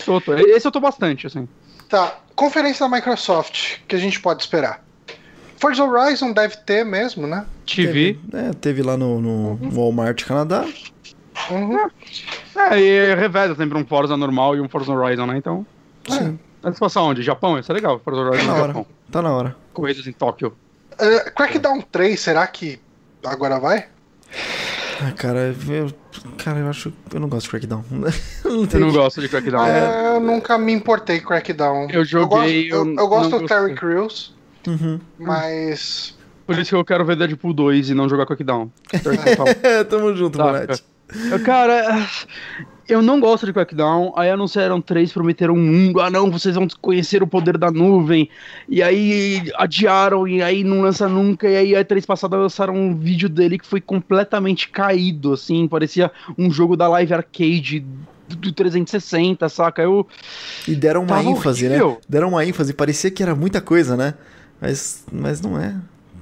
Tô- 0.05 0.21
tô- 0.21 0.35
esse 0.35 0.67
eu 0.67 0.73
tô 0.73 0.81
bastante, 0.81 1.27
assim. 1.27 1.49
Tá, 1.91 2.19
conferência 2.37 2.89
da 2.89 2.97
Microsoft, 2.97 3.79
que 3.89 3.97
a 3.97 3.99
gente 3.99 4.21
pode 4.21 4.43
esperar. 4.43 4.83
Forza 5.59 5.85
Horizon 5.85 6.33
deve 6.33 6.57
ter 6.59 6.85
mesmo, 6.85 7.27
né? 7.27 7.45
TV. 7.67 8.15
Teve, 8.15 8.21
é, 8.33 8.53
teve 8.55 8.83
lá 8.83 8.97
no, 8.97 9.21
no 9.21 9.71
Walmart 9.71 10.25
Canadá. 10.25 10.65
Uhum. 11.51 11.91
É, 12.57 12.81
e 12.81 13.15
reveza 13.15 13.55
sempre 13.57 13.77
um 13.77 13.85
Forza 13.85 14.17
normal 14.17 14.57
e 14.57 14.61
um 14.61 14.69
Forza 14.69 14.93
Horizon, 14.93 15.27
né? 15.27 15.37
Então. 15.37 15.67
Sim. 16.09 16.39
Mas 16.63 16.75
se 16.75 16.81
passar 16.81 17.03
onde? 17.03 17.23
Japão? 17.23 17.59
Isso 17.59 17.71
é 17.73 17.75
legal, 17.75 18.01
Forza 18.03 18.21
Horizon 18.21 18.47
Tá 18.47 18.53
na 18.53 18.55
hora. 18.55 18.67
Japão. 18.69 18.87
Tá 19.11 19.23
na 19.23 19.33
hora. 19.33 19.57
Corridas 19.73 20.07
em 20.07 20.13
Tóquio. 20.13 20.55
Uh, 20.93 21.31
Crackdown 21.35 21.81
3, 21.81 22.21
será 22.21 22.47
que 22.47 22.79
agora 23.25 23.59
vai? 23.59 23.89
Ah, 25.03 25.13
cara, 25.13 25.55
eu, 25.69 25.91
cara, 26.37 26.59
eu 26.61 26.69
acho. 26.69 26.93
Eu 27.13 27.21
não 27.21 27.29
gosto 27.29 27.45
de 27.45 27.51
Crackdown. 27.51 27.85
não 27.91 28.69
Eu 28.73 28.81
não 28.81 28.93
gosto 28.93 29.21
de 29.21 29.29
Crackdown. 29.29 29.67
É, 29.67 30.17
eu 30.17 30.21
nunca 30.21 30.59
me 30.59 30.73
importei 30.73 31.21
com 31.21 31.29
Crackdown. 31.29 31.89
Eu 31.91 32.05
joguei, 32.05 32.71
Eu 32.71 32.85
gosto, 32.85 32.91
eu, 32.91 32.97
eu 32.99 33.09
gosto 33.09 33.39
do 33.39 33.47
Terry. 33.47 33.75
Crews, 33.75 34.35
Uhum. 34.67 35.01
mas. 35.19 36.17
Por 36.47 36.59
isso 36.59 36.71
que 36.71 36.75
eu 36.77 36.85
quero 36.85 37.05
ver 37.05 37.17
Deadpool 37.17 37.53
2 37.55 37.91
e 37.91 37.95
não 37.95 38.09
jogar 38.09 38.27
Crackdown. 38.27 38.71
É, 39.63 39.85
tamo 39.85 40.15
junto, 40.15 40.37
Tá, 40.37 40.45
Bonatti. 40.45 40.85
Cara, 41.45 42.07
eu 42.93 43.03
não 43.03 43.21
gosto 43.21 43.47
de 43.47 43.53
Crackdown. 43.53 44.13
Aí 44.17 44.31
anunciaram 44.31 44.81
três, 44.81 45.13
prometeram 45.13 45.55
um 45.55 45.63
mundo. 45.63 46.01
Ah, 46.01 46.11
não, 46.11 46.31
vocês 46.31 46.55
vão 46.55 46.67
conhecer 46.81 47.23
o 47.23 47.27
poder 47.27 47.57
da 47.57 47.71
nuvem. 47.71 48.29
E 48.69 48.83
aí 48.83 49.51
adiaram, 49.57 50.27
e 50.27 50.43
aí 50.43 50.65
não 50.65 50.83
lança 50.83 51.09
nunca. 51.09 51.49
E 51.49 51.57
aí 51.57 51.77
a 51.77 51.85
três 51.85 52.05
passada 52.05 52.37
lançaram 52.37 52.75
um 52.75 52.95
vídeo 52.95 53.29
dele 53.29 53.59
que 53.59 53.67
foi 53.67 53.81
completamente 53.81 54.69
caído, 54.69 55.33
assim. 55.33 55.67
Parecia 55.69 56.11
um 56.37 56.51
jogo 56.51 56.77
da 56.77 56.89
Live 56.89 57.15
Arcade 57.15 57.81
do 57.81 58.37
do 58.37 58.53
360, 58.53 59.49
saca? 59.49 59.83
Eu. 59.83 60.07
E 60.67 60.75
deram 60.75 61.03
uma 61.03 61.23
ênfase, 61.23 61.69
né? 61.69 61.83
horrível. 61.83 62.01
Deram 62.09 62.29
uma 62.29 62.45
ênfase. 62.45 62.73
Parecia 62.73 63.11
que 63.11 63.23
era 63.23 63.35
muita 63.35 63.61
coisa, 63.61 63.97
né? 63.97 64.15
Mas, 64.61 65.05
mas 65.11 65.41
não 65.41 65.59
é. 65.59 65.75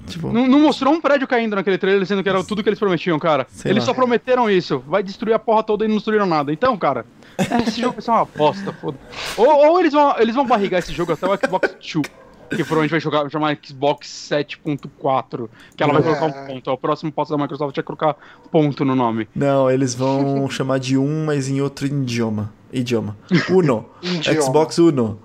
Tipo, 0.08 0.32
Não, 0.32 0.46
não 0.46 0.60
mostrou 0.60 0.92
um 0.92 1.00
prédio 1.00 1.26
caindo 1.28 1.54
naquele 1.56 1.78
trailer, 1.78 2.06
sendo 2.06 2.22
que 2.22 2.28
era 2.28 2.42
tudo 2.44 2.62
que 2.62 2.68
eles 2.68 2.78
prometiam, 2.78 3.18
cara. 3.18 3.46
Sei 3.50 3.70
eles 3.70 3.82
lá. 3.82 3.86
só 3.86 3.94
prometeram 3.94 4.50
isso. 4.50 4.82
Vai 4.86 5.02
destruir 5.02 5.34
a 5.34 5.38
porra 5.38 5.62
toda 5.62 5.84
e 5.84 5.88
não 5.88 5.96
destruíram 5.96 6.26
nada. 6.26 6.52
Então, 6.52 6.76
cara, 6.76 7.04
é, 7.36 7.42
esse 7.68 7.80
jogo 7.80 7.94
vai 7.94 8.02
ser 8.02 8.10
uma 8.10 8.24
bosta, 8.24 8.72
foda. 8.72 8.98
Ou, 9.36 9.46
ou 9.46 9.80
eles, 9.80 9.92
vão, 9.92 10.14
eles 10.18 10.34
vão 10.34 10.46
barrigar 10.46 10.78
esse 10.80 10.92
jogo 10.92 11.12
até 11.12 11.26
o 11.26 11.36
Xbox 11.36 11.70
2. 11.94 12.06
Que 12.50 12.56
provavelmente 12.64 12.90
vai 12.92 13.00
jogar, 13.00 13.30
chamar 13.30 13.58
Xbox 13.62 14.08
7.4. 14.32 15.48
Que 15.76 15.82
ela 15.82 15.92
vai 15.92 16.00
É. 16.00 16.04
colocar 16.16 16.26
um 16.26 16.46
ponto. 16.46 16.70
O 16.70 16.78
próximo 16.78 17.12
passo 17.12 17.30
da 17.36 17.42
Microsoft 17.42 17.76
é 17.76 17.82
colocar 17.82 18.16
ponto 18.50 18.84
no 18.84 18.94
nome. 18.94 19.28
Não, 19.34 19.70
eles 19.70 19.94
vão 19.94 20.48
chamar 20.50 20.78
de 20.78 20.96
um, 20.96 21.26
mas 21.26 21.48
em 21.48 21.60
outro 21.60 21.86
idioma. 21.86 22.52
Idioma. 22.72 23.16
Uno. 23.50 23.86
Idioma. 24.02 24.40
Xbox 24.42 24.78
Uno. 24.78 25.18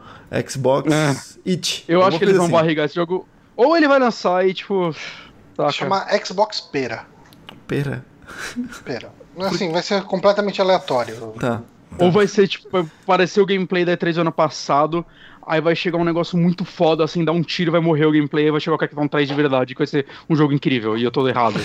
Xbox 0.49 0.91
É. 0.91 1.49
It. 1.49 1.85
Eu 1.88 2.03
acho 2.03 2.18
que 2.18 2.26
eles 2.26 2.35
vão 2.35 2.45
assim. 2.45 2.53
barrigar 2.53 2.85
esse 2.85 2.95
jogo. 2.95 3.27
Ou 3.55 3.77
ele 3.77 3.88
vai 3.88 3.99
lançar 3.99 4.47
e, 4.47 4.53
tipo. 4.53 4.93
Saca. 5.55 5.71
Chama 5.71 6.05
Xbox 6.23 6.59
Pera. 6.61 7.05
Pera. 7.67 8.05
Pera. 8.84 9.11
Assim, 9.39 9.71
vai 9.71 9.81
ser 9.81 10.03
completamente 10.03 10.61
aleatório. 10.61 11.34
Tá. 11.39 11.61
Ou 11.99 12.11
vai 12.11 12.27
ser, 12.27 12.47
tipo, 12.47 12.67
vai 12.71 12.85
parecer 13.05 13.39
o 13.39 13.45
gameplay 13.45 13.85
da 13.85 13.95
E3 13.95 14.15
do 14.15 14.21
ano 14.21 14.31
passado, 14.31 15.05
aí 15.45 15.61
vai 15.61 15.75
chegar 15.75 15.97
um 15.97 16.03
negócio 16.03 16.38
muito 16.38 16.65
foda, 16.65 17.03
assim, 17.03 17.23
dar 17.23 17.31
um 17.31 17.43
tiro, 17.43 17.71
vai 17.71 17.81
morrer 17.81 18.05
o 18.05 18.11
gameplay, 18.11 18.45
aí 18.45 18.51
vai 18.51 18.59
chegar 18.59 18.75
o 18.75 18.80
Cactão 18.80 19.07
3 19.07 19.27
de 19.27 19.34
verdade, 19.35 19.75
que 19.75 19.80
vai 19.80 19.88
ser 19.88 20.07
um 20.30 20.35
jogo 20.35 20.53
incrível, 20.53 20.97
e 20.97 21.03
eu 21.03 21.11
tô 21.11 21.27
errado. 21.27 21.59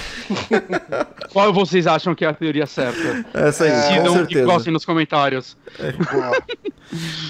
Qual 1.32 1.52
vocês 1.52 1.86
acham 1.86 2.15
que 2.15 2.24
é 2.24 2.28
a 2.28 2.35
teoria 2.35 2.66
certa? 2.66 3.24
Essa 3.32 3.65
aí, 3.65 3.70
com 3.70 3.77
Decidam 3.77 4.15
e 4.15 4.19
certeza. 4.19 4.44
gostem 4.44 4.73
nos 4.73 4.85
comentários. 4.85 5.56
Boa. 6.12 6.43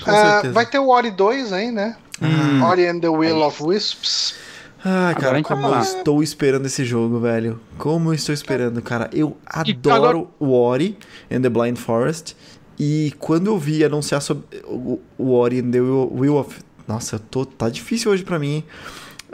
Com 0.05 0.13
certeza. 0.13 0.53
vai 0.53 0.67
ter 0.67 0.79
o 0.79 0.89
Ori 0.89 1.11
2 1.11 1.53
aí, 1.53 1.71
né? 1.71 1.97
Hum. 2.21 2.63
Ori 2.65 2.87
and 2.87 3.01
the 3.01 3.09
Will 3.09 3.43
of 3.43 3.63
Wisps. 3.63 4.48
Ai, 4.85 5.15
cara, 5.17 5.43
como 5.43 5.67
eu 5.67 5.81
estou 5.81 6.23
esperando 6.23 6.67
esse 6.67 6.85
jogo, 6.85 7.19
velho. 7.21 7.61
Como 7.77 8.11
eu 8.11 8.15
estou 8.15 8.33
esperando, 8.33 8.81
cara. 8.81 9.11
Eu 9.13 9.37
adoro 9.47 9.95
agora- 10.19 10.27
o 10.39 10.53
Ori 10.53 10.97
and 11.31 11.41
the 11.43 11.49
Blind 11.49 11.77
Forest. 11.77 12.37
E 12.79 13.13
quando 13.19 13.49
eu 13.49 13.59
vi 13.59 13.85
anunciar 13.85 14.23
sobre 14.23 14.45
o, 14.65 15.01
o 15.19 15.33
Ori 15.33 15.59
and 15.61 15.71
the 15.73 15.81
Will, 15.81 16.37
of... 16.37 16.59
Nossa, 16.87 17.17
eu 17.17 17.21
tô, 17.21 17.45
tá 17.45 17.69
difícil 17.69 18.11
hoje 18.13 18.23
pra 18.23 18.39
mim. 18.39 18.55
hein? 18.57 18.65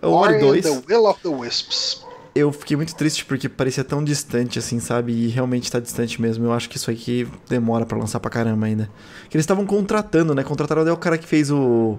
O 0.03 0.09
Ori 0.09 0.37
and 0.37 0.41
2, 0.41 0.63
the 0.65 0.83
Will 0.89 1.05
of 1.07 1.21
the 1.23 1.29
Wisps. 1.29 2.03
eu 2.35 2.51
fiquei 2.51 2.77
muito 2.77 2.95
triste 2.97 3.25
porque 3.25 3.49
parecia 3.49 3.85
tão 3.85 4.03
distante, 4.03 4.59
assim, 4.59 4.81
sabe? 4.81 5.13
E 5.13 5.29
realmente 5.29 5.71
tá 5.71 5.79
distante 5.79 6.21
mesmo. 6.23 6.47
Eu 6.47 6.53
acho 6.55 6.71
que 6.71 6.79
isso 6.79 6.91
aqui 6.91 7.29
demora 7.49 7.85
pra 7.85 7.99
lançar 7.99 8.19
pra 8.19 8.31
caramba 8.31 8.65
ainda. 8.67 8.89
Que 9.29 9.37
eles 9.37 9.45
estavam 9.45 9.67
contratando, 9.67 10.35
né? 10.35 10.43
Contrataram 10.43 10.81
até 10.83 10.91
o 10.93 10.97
cara 10.97 11.19
que 11.19 11.27
fez 11.27 11.51
o... 11.51 11.99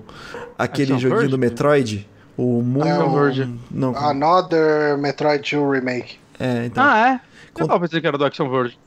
Aquele 0.57 0.93
Action 0.93 1.09
joguinho 1.09 1.29
do? 1.29 1.37
Metroid. 1.37 2.09
O 2.37 2.61
Moon... 2.61 2.83
Action 2.83 3.13
Verge. 3.13 3.49
Não, 3.71 3.95
Another 3.95 4.97
Metroid 4.97 5.55
2 5.55 5.71
Remake. 5.79 6.17
é, 6.39 6.65
então... 6.65 6.83
Ah, 6.83 7.09
é? 7.09 7.19
Con- 7.53 7.61
Eu 7.63 7.67
tava 7.67 7.79
pensando 7.81 8.01
que 8.01 8.07
era 8.07 8.17
do 8.17 8.25
Action 8.25 8.49
Verge. 8.49 8.77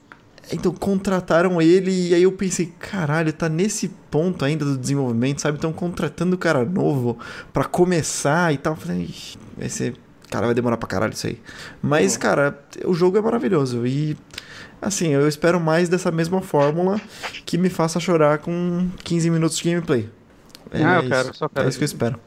Então 0.52 0.72
contrataram 0.72 1.60
ele 1.60 1.90
e 2.08 2.14
aí 2.14 2.22
eu 2.22 2.32
pensei, 2.32 2.72
caralho, 2.78 3.30
tá 3.34 3.48
nesse 3.50 3.88
ponto 4.10 4.44
ainda 4.46 4.64
do 4.64 4.78
desenvolvimento, 4.78 5.40
sabe? 5.42 5.56
Estão 5.58 5.72
contratando 5.74 6.36
o 6.36 6.38
cara 6.38 6.64
novo 6.64 7.18
pra 7.52 7.64
começar 7.64 8.52
e 8.54 8.56
tal. 8.56 8.72
Eu 8.72 8.76
Falei, 8.78 9.02
"Ixi, 9.02 9.38
vai 9.58 9.68
ser. 9.68 9.94
Cara, 10.30 10.46
vai 10.46 10.54
demorar 10.54 10.76
pra 10.78 10.88
caralho 10.88 11.12
isso 11.12 11.26
aí. 11.26 11.38
Mas, 11.82 12.16
cara, 12.16 12.58
o 12.86 12.94
jogo 12.94 13.18
é 13.18 13.20
maravilhoso. 13.20 13.86
E 13.86 14.16
assim, 14.80 15.08
eu 15.08 15.26
espero 15.28 15.58
mais 15.60 15.88
dessa 15.90 16.10
mesma 16.10 16.40
fórmula 16.40 16.98
que 17.44 17.58
me 17.58 17.68
faça 17.68 18.00
chorar 18.00 18.38
com 18.38 18.88
15 19.04 19.28
minutos 19.30 19.58
de 19.58 19.64
gameplay. 19.70 20.08
É 20.70 20.82
Ah, 20.82 20.94
eu 20.96 21.00
isso. 21.00 21.08
quero, 21.10 21.34
só 21.36 21.48
quero 21.48 21.66
É 21.66 21.68
isso 21.68 21.78
que 21.78 21.84
eu 21.84 21.86
espero. 21.86 22.18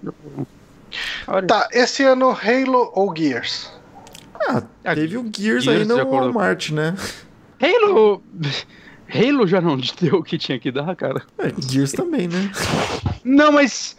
Olha. 1.27 1.47
Tá, 1.47 1.67
esse 1.71 2.03
ano 2.03 2.29
Halo 2.31 2.91
ou 2.93 3.15
Gears? 3.15 3.71
Ah, 4.47 4.63
Ah, 4.83 4.95
teve 4.95 5.17
o 5.17 5.23
Gears, 5.23 5.63
Gears, 5.65 5.67
aí 5.67 5.85
no 5.85 6.09
Walmart, 6.09 6.69
né? 6.71 6.95
Halo. 7.61 8.21
Halo 9.13 9.45
já 9.45 9.59
não 9.59 9.75
deu 9.99 10.15
o 10.15 10.23
que 10.23 10.37
tinha 10.37 10.57
que 10.57 10.71
dar, 10.71 10.95
cara. 10.95 11.21
É, 11.37 11.51
Gears 11.59 11.91
também, 11.91 12.27
né? 12.27 12.49
Não, 13.23 13.51
mas. 13.51 13.95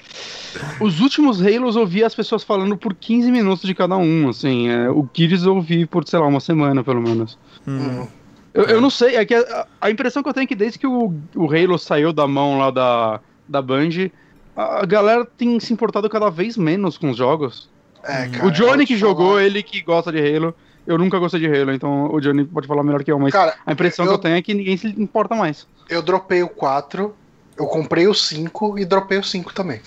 Os 0.81 1.01
últimos 1.01 1.41
Halos 1.41 1.77
eu 1.77 1.83
ouvi 1.83 2.05
as 2.05 2.15
pessoas 2.15 2.43
falando 2.43 2.77
por 2.77 2.95
15 2.95 3.31
minutos 3.31 3.63
de 3.65 3.75
cada 3.75 3.97
um, 3.97 4.29
assim. 4.29 4.69
é, 4.69 4.91
o 4.91 5.09
Gears 5.15 5.45
eu 5.45 5.55
ouvi 5.57 5.87
por, 5.87 6.07
sei 6.07 6.19
lá, 6.19 6.27
uma 6.27 6.41
semana, 6.41 6.83
pelo 6.85 7.01
menos. 7.01 7.39
Hum. 7.67 8.07
Eu, 8.53 8.65
eu 8.65 8.81
não 8.81 8.91
sei, 8.91 9.17
é 9.17 9.25
que 9.25 9.35
a, 9.35 9.67
a 9.81 9.91
impressão 9.91 10.23
que 10.23 10.29
eu 10.29 10.35
tenho 10.35 10.45
é 10.45 10.47
que 10.47 10.55
desde 10.55 10.79
que 10.79 10.87
o, 10.87 11.15
o 11.35 11.47
Halo 11.47 11.79
saiu 11.79 12.13
da 12.13 12.27
mão 12.29 12.59
lá 12.59 12.71
da, 12.71 13.21
da 13.49 13.63
Band, 13.63 14.11
a, 14.57 14.85
galera 14.87 15.25
tem 15.25 15.59
se 15.61 15.73
importado 15.73 16.09
cada 16.11 16.31
vez 16.31 16.57
menos 16.57 16.99
com 16.99 17.11
os 17.11 17.17
jogos. 17.17 17.69
É, 18.05 18.29
cara, 18.29 18.47
o 18.47 18.51
Johnny 18.51 18.83
eu 18.83 18.87
que 18.87 18.97
jogou, 18.97 19.31
falar- 19.31 19.45
ele 19.45 19.63
que 19.63 19.81
gosta 19.83 20.11
de 20.13 20.19
Halo. 20.19 20.55
Eu 20.85 20.99
nunca 20.99 21.17
gostei 21.21 21.39
de 21.41 21.47
Halo, 21.47 21.73
então 21.73 22.13
o 22.13 22.21
Johnny 22.21 22.45
pode 22.45 22.67
falar 22.67 22.83
melhor 22.83 23.05
que 23.05 23.13
eu, 23.13 23.19
mas 23.19 23.33
Cara, 23.33 23.55
a 23.65 23.73
impressão 23.73 24.05
eu- 24.05 24.11
que 24.11 24.15
eu 24.17 24.19
tenho 24.19 24.37
é 24.37 24.43
que 24.43 24.53
ninguém 24.53 24.77
se 24.77 24.89
importa 25.01 25.35
mais. 25.37 25.67
eu 25.89 26.03
dropei 26.03 26.43
o 26.43 26.49
4, 26.49 27.15
eu 27.57 27.67
comprei 27.67 28.09
o 28.09 28.15
5 28.15 28.77
e 28.79 28.85
dropei 28.85 29.19
o 29.19 29.23
5 29.23 29.55
também. 29.55 29.81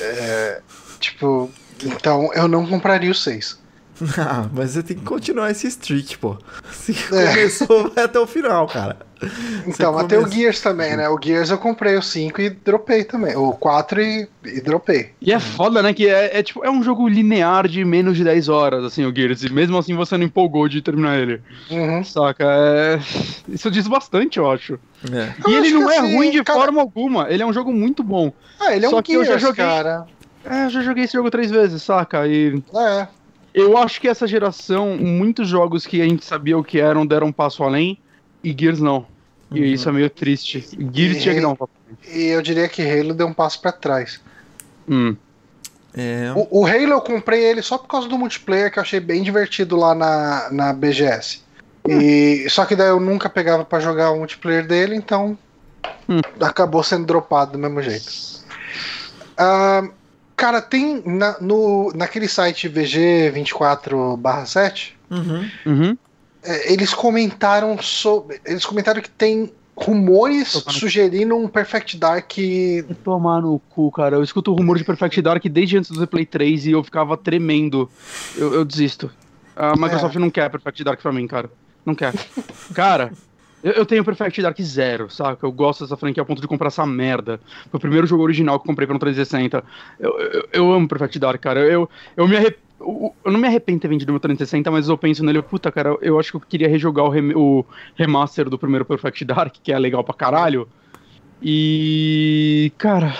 É, 0.00 0.62
tipo, 0.98 1.50
então 1.84 2.32
eu 2.32 2.48
não 2.48 2.66
compraria 2.66 3.10
o 3.10 3.14
6. 3.14 3.62
Ah, 4.18 4.46
mas 4.52 4.70
você 4.72 4.82
tem 4.82 4.96
que 4.96 5.04
continuar 5.04 5.50
esse 5.50 5.66
streak, 5.68 6.18
pô. 6.18 6.36
Se 6.72 6.92
É. 7.14 7.28
começou, 7.28 7.90
vai 7.94 8.04
até 8.04 8.18
o 8.18 8.26
final, 8.26 8.66
cara. 8.66 8.96
Então, 9.66 9.92
Você 9.94 10.04
até 10.04 10.18
o 10.18 10.22
começa- 10.22 10.36
Gears 10.36 10.60
também, 10.60 10.96
né? 10.96 11.08
O 11.08 11.18
Gears 11.22 11.48
eu 11.48 11.56
comprei 11.56 11.96
o 11.96 12.02
5 12.02 12.40
e 12.42 12.50
dropei 12.50 13.04
também. 13.04 13.34
O 13.36 13.52
4 13.52 14.02
e, 14.02 14.28
e 14.44 14.60
dropei. 14.60 15.12
E 15.22 15.32
é 15.32 15.38
foda, 15.40 15.82
né? 15.82 15.94
Que 15.94 16.08
é, 16.08 16.38
é, 16.38 16.42
tipo, 16.42 16.62
é 16.64 16.70
um 16.70 16.82
jogo 16.82 17.08
linear 17.08 17.66
de 17.68 17.84
menos 17.84 18.16
de 18.18 18.24
10 18.24 18.48
horas, 18.50 18.84
assim, 18.84 19.06
o 19.06 19.14
Gears. 19.14 19.42
E 19.44 19.50
mesmo 19.52 19.78
assim 19.78 19.94
você 19.94 20.18
não 20.18 20.24
empolgou 20.26 20.68
de 20.68 20.82
terminar 20.82 21.16
ele. 21.18 21.40
Uhum. 21.70 22.04
Saca? 22.04 22.44
É... 22.44 22.98
Isso 23.48 23.70
diz 23.70 23.86
bastante, 23.86 24.38
eu 24.38 24.50
acho. 24.50 24.78
É. 25.10 25.32
Eu 25.46 25.50
e 25.52 25.54
ele 25.56 25.66
acho 25.68 25.78
não 25.80 25.90
é 25.90 25.98
assim, 25.98 26.16
ruim 26.16 26.30
de 26.30 26.42
cara- 26.44 26.58
forma 26.60 26.80
alguma. 26.82 27.30
Ele 27.30 27.42
é 27.42 27.46
um 27.46 27.52
jogo 27.52 27.72
muito 27.72 28.02
bom. 28.02 28.30
Ah, 28.60 28.74
ele 28.76 28.84
é 28.84 28.90
Só 28.90 28.98
um 28.98 29.02
que 29.02 29.12
eu 29.14 29.20
já 29.24 29.38
Gears, 29.38 29.42
joguei- 29.42 29.64
cara. 29.64 30.06
É, 30.44 30.64
eu 30.66 30.70
já 30.70 30.82
joguei 30.82 31.04
esse 31.04 31.14
jogo 31.14 31.30
três 31.30 31.50
vezes, 31.50 31.82
saca? 31.82 32.26
E 32.26 32.62
É. 32.74 33.08
eu 33.54 33.78
acho 33.78 34.00
que 34.00 34.08
essa 34.08 34.26
geração, 34.26 34.96
muitos 34.98 35.48
jogos 35.48 35.86
que 35.86 36.02
a 36.02 36.04
gente 36.04 36.24
sabia 36.24 36.58
o 36.58 36.64
que 36.64 36.80
eram 36.80 37.06
deram 37.06 37.28
um 37.28 37.32
passo 37.32 37.62
além, 37.62 37.98
e 38.42 38.54
Gears 38.58 38.80
não. 38.80 39.06
E 39.52 39.60
Uhum. 39.60 39.64
isso 39.66 39.88
é 39.88 39.92
meio 39.92 40.10
triste. 40.10 40.60
Gears 40.92 41.16
E- 41.16 41.20
tinha 41.20 41.34
que 41.34 41.40
dar 41.40 41.48
um 41.48 41.56
passo 41.56 41.70
além. 41.86 41.98
E 42.20 42.26
eu 42.26 42.42
diria 42.42 42.68
que 42.68 42.82
Halo 42.82 43.14
deu 43.14 43.26
um 43.28 43.32
passo 43.32 43.60
pra 43.60 43.70
trás. 43.72 44.20
Hum. 44.88 45.16
É. 45.96 46.32
O, 46.34 46.62
o 46.62 46.66
Halo 46.66 46.92
eu 46.92 47.00
comprei 47.00 47.40
ele 47.44 47.62
só 47.62 47.78
por 47.78 47.86
causa 47.86 48.08
do 48.08 48.18
multiplayer 48.18 48.72
que 48.72 48.78
eu 48.78 48.82
achei 48.82 48.98
bem 48.98 49.22
divertido 49.22 49.76
lá 49.76 49.94
na, 49.94 50.48
na 50.50 50.72
BGS. 50.72 51.40
E, 51.86 52.46
só 52.50 52.64
que 52.64 52.74
daí 52.74 52.88
eu 52.88 52.98
nunca 52.98 53.28
pegava 53.28 53.64
pra 53.64 53.78
jogar 53.78 54.10
o 54.10 54.18
multiplayer 54.18 54.66
dele, 54.66 54.96
então 54.96 55.38
Hum. 56.08 56.20
acabou 56.40 56.82
sendo 56.82 57.06
dropado 57.06 57.52
do 57.52 57.58
mesmo 57.58 57.80
jeito. 57.80 58.10
Ah, 59.36 59.86
cara, 60.36 60.60
tem 60.60 61.02
na, 61.04 61.36
no, 61.40 61.92
naquele 61.94 62.28
site 62.28 62.68
VG24/7, 62.68 64.92
Uhum. 65.10 65.50
Uhum. 65.66 65.98
é, 66.42 66.72
eles 66.72 66.94
comentaram 66.94 67.78
sobre. 67.80 68.40
Eles 68.44 68.64
comentaram 68.64 69.00
que 69.02 69.10
tem 69.10 69.52
rumores 69.76 70.48
sugerindo 70.68 71.36
um 71.36 71.48
Perfect 71.48 71.96
Dark 71.98 72.32
Tomar 73.02 73.42
no 73.42 73.58
cu, 73.70 73.90
cara. 73.90 74.16
Eu 74.16 74.22
escuto 74.22 74.52
o 74.52 74.56
rumor 74.56 74.78
de 74.78 74.84
Perfect 74.84 75.20
Dark 75.20 75.44
desde 75.46 75.78
antes 75.78 75.90
do 75.90 76.00
Replay 76.00 76.24
3 76.24 76.66
e 76.66 76.70
eu 76.72 76.82
ficava 76.82 77.16
tremendo. 77.16 77.90
Eu, 78.36 78.54
eu 78.54 78.64
desisto. 78.64 79.10
A 79.56 79.76
Microsoft 79.76 80.16
não 80.16 80.30
quer 80.30 80.50
Perfect 80.50 80.82
Dark 80.84 81.00
pra 81.00 81.12
mim, 81.12 81.26
cara. 81.26 81.50
Não 81.84 81.94
quer. 81.94 82.12
cara, 82.74 83.12
eu, 83.64 83.72
eu 83.72 83.86
tenho 83.86 84.04
Perfect 84.04 84.42
Dark 84.42 84.60
zero, 84.62 85.10
saca? 85.10 85.46
Eu 85.46 85.52
gosto 85.52 85.84
dessa 85.84 85.96
franquia 85.96 86.22
a 86.22 86.26
ponto 86.26 86.40
de 86.42 86.48
comprar 86.48 86.68
essa 86.68 86.86
merda. 86.86 87.40
Foi 87.70 87.78
o 87.78 87.80
primeiro 87.80 88.06
jogo 88.06 88.22
original 88.22 88.58
que 88.60 88.64
eu 88.64 88.68
comprei 88.68 88.86
pra 88.86 88.96
um 88.96 88.98
360. 88.98 89.64
Eu, 89.98 90.18
eu, 90.20 90.48
eu 90.52 90.72
amo 90.72 90.88
Perfect 90.88 91.18
Dark, 91.18 91.40
cara. 91.40 91.60
Eu, 91.60 91.88
eu 92.16 92.28
me 92.28 92.36
arrependo. 92.36 92.64
Eu 93.24 93.32
não 93.32 93.40
me 93.40 93.46
arrependo 93.48 93.78
de 93.78 93.82
ter 93.82 93.88
vendido 93.88 94.12
meu 94.12 94.20
360, 94.20 94.70
mas 94.70 94.88
eu 94.88 94.98
penso 94.98 95.24
nele, 95.24 95.40
puta, 95.40 95.72
cara, 95.72 95.96
eu 96.02 96.18
acho 96.20 96.32
que 96.32 96.36
eu 96.36 96.40
queria 96.40 96.68
rejogar 96.68 97.04
o, 97.06 97.08
rem- 97.08 97.32
o 97.34 97.64
remaster 97.96 98.50
do 98.50 98.58
primeiro 98.58 98.84
Perfect 98.84 99.24
Dark, 99.24 99.54
que 99.62 99.72
é 99.72 99.78
legal 99.78 100.04
pra 100.04 100.14
caralho. 100.14 100.68
E. 101.42 102.72
Cara. 102.78 103.14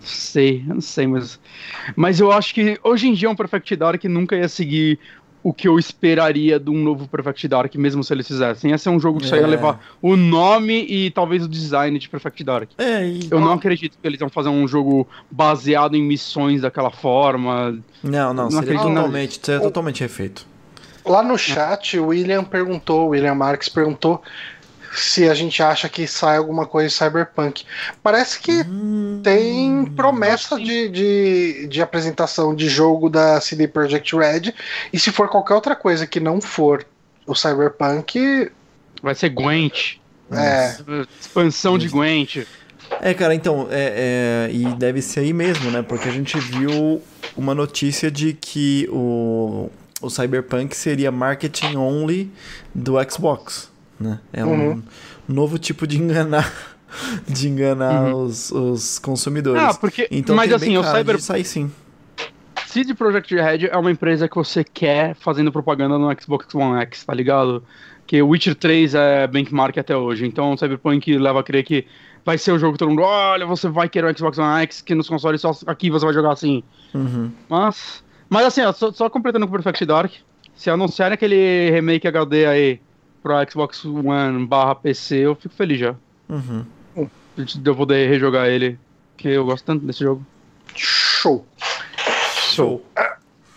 Sei, 0.00 0.62
não 0.66 0.80
sei, 0.80 1.06
mas. 1.06 1.40
Mas 1.96 2.20
eu 2.20 2.30
acho 2.32 2.54
que 2.54 2.78
hoje 2.82 3.08
em 3.08 3.14
dia 3.14 3.30
um 3.30 3.36
Perfect 3.36 3.76
Dark 3.76 4.04
nunca 4.04 4.36
ia 4.36 4.48
seguir 4.48 4.98
o 5.44 5.52
que 5.52 5.68
eu 5.68 5.78
esperaria 5.78 6.58
de 6.58 6.70
um 6.70 6.82
novo 6.82 7.06
Perfect 7.06 7.46
Dark, 7.46 7.74
mesmo 7.74 8.02
se 8.02 8.10
eles 8.14 8.26
fizessem. 8.26 8.70
Ia 8.70 8.78
ser 8.78 8.88
um 8.88 8.98
jogo 8.98 9.20
que 9.20 9.26
só 9.26 9.36
ia 9.36 9.42
É. 9.42 9.46
levar 9.46 9.78
o 10.00 10.16
nome 10.16 10.86
e 10.88 11.10
talvez 11.10 11.44
o 11.44 11.48
design 11.48 11.98
de 11.98 12.08
Perfect 12.08 12.42
Dark. 12.42 12.70
É, 12.78 13.06
e... 13.06 13.28
Eu 13.30 13.38
não 13.40 13.52
acredito 13.52 13.98
que 14.00 14.08
eles 14.08 14.18
vão 14.18 14.30
fazer 14.30 14.48
um 14.48 14.66
jogo 14.66 15.06
baseado 15.30 15.96
em 15.96 16.02
missões 16.02 16.62
daquela 16.62 16.90
forma. 16.90 17.78
Não, 18.02 18.32
não, 18.32 18.48
Não 18.48 18.62
seria 18.62 18.80
totalmente, 18.80 19.38
seria 19.42 19.60
totalmente 19.60 20.00
refeito. 20.00 20.46
Lá 21.04 21.22
no 21.22 21.36
chat, 21.36 21.98
o 21.98 22.06
William 22.06 22.42
perguntou, 22.42 23.08
o 23.08 23.08
William 23.10 23.34
Marques 23.34 23.68
perguntou 23.68 24.22
se 24.94 25.28
a 25.28 25.34
gente 25.34 25.62
acha 25.62 25.88
que 25.88 26.06
sai 26.06 26.36
alguma 26.36 26.66
coisa 26.66 26.88
de 26.88 26.94
Cyberpunk. 26.94 27.64
Parece 28.02 28.38
que 28.40 28.62
Hum, 28.62 29.20
tem 29.22 29.84
promessa 29.96 30.56
de, 30.58 30.88
de, 30.88 31.66
de 31.68 31.82
apresentação 31.82 32.54
de 32.54 32.68
jogo 32.68 33.08
da 33.10 33.40
CD 33.40 33.66
Projekt 33.68 34.14
Red, 34.16 34.52
e 34.92 34.98
se 34.98 35.10
for 35.10 35.28
qualquer 35.28 35.54
outra 35.54 35.74
coisa 35.76 36.06
que 36.06 36.20
não 36.20 36.40
for 36.40 36.84
o 37.26 37.34
Cyberpunk, 37.34 38.50
Vai 39.02 39.14
ser 39.14 39.28
Gwent. 39.30 39.96
é, 40.32 40.76
Expansão 41.20 41.76
de 41.78 41.88
Gwent. 41.88 42.46
É, 43.00 43.12
cara, 43.14 43.34
então, 43.34 43.66
é, 43.70 44.48
é, 44.50 44.54
e 44.54 44.64
deve 44.76 45.00
ser 45.02 45.20
aí 45.20 45.32
mesmo, 45.32 45.70
né? 45.70 45.82
Porque 45.82 46.08
a 46.08 46.12
gente 46.12 46.38
viu 46.38 47.02
uma 47.36 47.54
notícia 47.54 48.10
de 48.10 48.34
que 48.34 48.86
o, 48.90 49.70
o 50.00 50.10
Cyberpunk 50.10 50.76
seria 50.76 51.10
marketing 51.10 51.76
only 51.76 52.30
do 52.74 52.94
Xbox, 53.10 53.70
né? 53.98 54.18
É 54.32 54.44
um 54.44 54.70
Uhum. 54.70 54.82
novo 55.28 55.58
tipo 55.58 55.86
de 55.86 55.98
enganar, 56.00 56.52
de 57.28 57.48
enganar 57.48 58.04
Uhum. 58.06 58.22
os, 58.24 58.50
os 58.50 58.98
consumidores. 58.98 59.62
Ah, 59.62 59.74
porque. 59.74 60.08
então 60.10 60.34
mas 60.36 60.52
assim, 60.52 60.76
o 60.76 60.82
Cyber, 60.84 61.16
de 61.16 61.22
sair 61.22 61.44
sim. 61.44 61.70
CD 62.66 62.92
Projekt 62.94 63.32
Red 63.34 63.66
é 63.70 63.76
uma 63.76 63.90
empresa 63.90 64.28
que 64.28 64.34
você 64.34 64.64
quer 64.64 65.14
fazendo 65.14 65.52
propaganda 65.52 65.96
no 65.96 66.10
Xbox 66.20 66.52
One 66.54 66.80
X, 66.82 67.04
tá 67.04 67.14
ligado? 67.14 67.62
Que 68.06 68.20
Witcher 68.20 68.54
3 68.54 68.94
é 68.94 69.26
benchmark 69.26 69.78
até 69.78 69.96
hoje, 69.96 70.26
então 70.26 70.56
Cyberpunk 70.56 71.16
leva 71.16 71.40
a 71.40 71.42
crer 71.42 71.64
que 71.64 71.86
vai 72.24 72.36
ser 72.36 72.52
o 72.52 72.58
jogo 72.58 72.72
que 72.72 72.78
todo 72.78 72.88
mundo, 72.88 73.02
olha, 73.02 73.46
você 73.46 73.68
vai 73.68 73.88
querer 73.88 74.12
o 74.12 74.18
Xbox 74.18 74.38
One 74.38 74.62
X, 74.64 74.80
que 74.82 74.94
nos 74.94 75.08
consoles 75.08 75.40
só 75.40 75.52
aqui 75.66 75.88
você 75.90 76.04
vai 76.04 76.12
jogar 76.14 76.32
assim. 76.32 76.62
Uhum. 76.92 77.30
Mas, 77.48 78.02
mas 78.28 78.44
assim, 78.46 78.62
ó, 78.62 78.72
só, 78.72 78.90
só 78.92 79.08
completando 79.08 79.46
com 79.46 79.52
o 79.52 79.56
Perfect 79.56 79.84
Dark, 79.86 80.12
se 80.54 80.68
anunciarem 80.68 81.14
aquele 81.14 81.70
remake 81.70 82.08
HD 82.08 82.46
aí 82.46 82.80
pro 83.24 83.50
Xbox 83.50 83.82
One 83.86 84.46
barra 84.46 84.74
PC, 84.74 85.16
eu 85.16 85.34
fico 85.34 85.54
feliz 85.54 85.80
já. 85.80 85.94
Uhum. 86.28 86.66
Eu 86.94 87.08
vou 87.64 87.74
poder 87.74 88.06
rejogar 88.06 88.48
ele, 88.48 88.78
porque 89.16 89.28
eu 89.28 89.46
gosto 89.46 89.64
tanto 89.64 89.86
desse 89.86 90.00
jogo. 90.00 90.24
Show. 90.74 91.44
Show. 92.52 92.84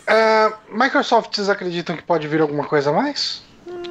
É, 0.07 0.53
Microsoft, 0.71 1.35
vocês 1.35 1.49
acreditam 1.49 1.97
que 1.97 2.03
pode 2.03 2.29
vir 2.29 2.39
alguma 2.39 2.63
coisa 2.63 2.91
a 2.91 2.93
mais? 2.93 3.43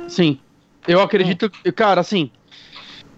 Sim. 0.09 0.40
Eu 0.89 1.03
acredito, 1.03 1.51
cara, 1.74 2.01
assim, 2.01 2.31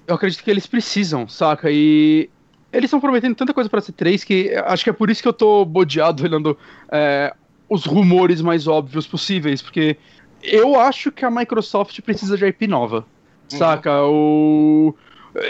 eu 0.05 0.17
acredito 0.17 0.43
que 0.43 0.51
eles 0.51 0.67
precisam, 0.67 1.29
saca? 1.29 1.71
E 1.71 2.29
eles 2.73 2.89
estão 2.89 3.01
prometendo 3.01 3.37
tanta 3.37 3.55
coisa 3.55 3.71
pra 3.71 3.81
C3 3.81 4.25
que 4.25 4.55
acho 4.67 4.83
que 4.83 4.91
é 4.91 4.93
por 4.93 5.09
isso 5.11 5.23
que 5.23 5.29
eu 5.29 5.33
tô 5.33 5.65
bodeado 5.65 6.25
olhando 6.25 6.59
é, 6.91 7.33
os 7.69 7.85
rumores 7.85 8.41
mais 8.41 8.67
óbvios 8.67 9.07
possíveis, 9.07 9.63
porque 9.63 9.97
eu 10.43 10.79
acho 10.79 11.11
que 11.13 11.25
a 11.25 11.31
Microsoft 11.31 12.01
precisa 12.03 12.37
de 12.37 12.47
IP 12.47 12.67
nova, 12.67 13.05
saca? 13.49 14.03
O... 14.05 14.95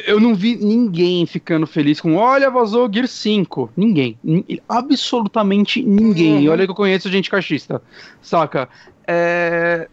Eu 0.06 0.20
não 0.20 0.34
vi 0.34 0.56
ninguém 0.56 1.24
ficando 1.24 1.66
feliz 1.66 2.00
com, 2.00 2.16
olha, 2.16 2.50
vazou 2.50 2.92
Gear 2.92 3.06
5. 3.06 3.70
Ninguém. 3.76 4.18
Nin- 4.22 4.44
Absolutamente 4.68 5.82
ninguém. 5.82 6.46
Uhum. 6.46 6.52
Olha 6.52 6.64
que 6.64 6.70
eu 6.70 6.74
conheço 6.74 7.08
gente 7.08 7.30
cachista, 7.30 7.80
saca? 8.20 8.68
É... 9.06 9.88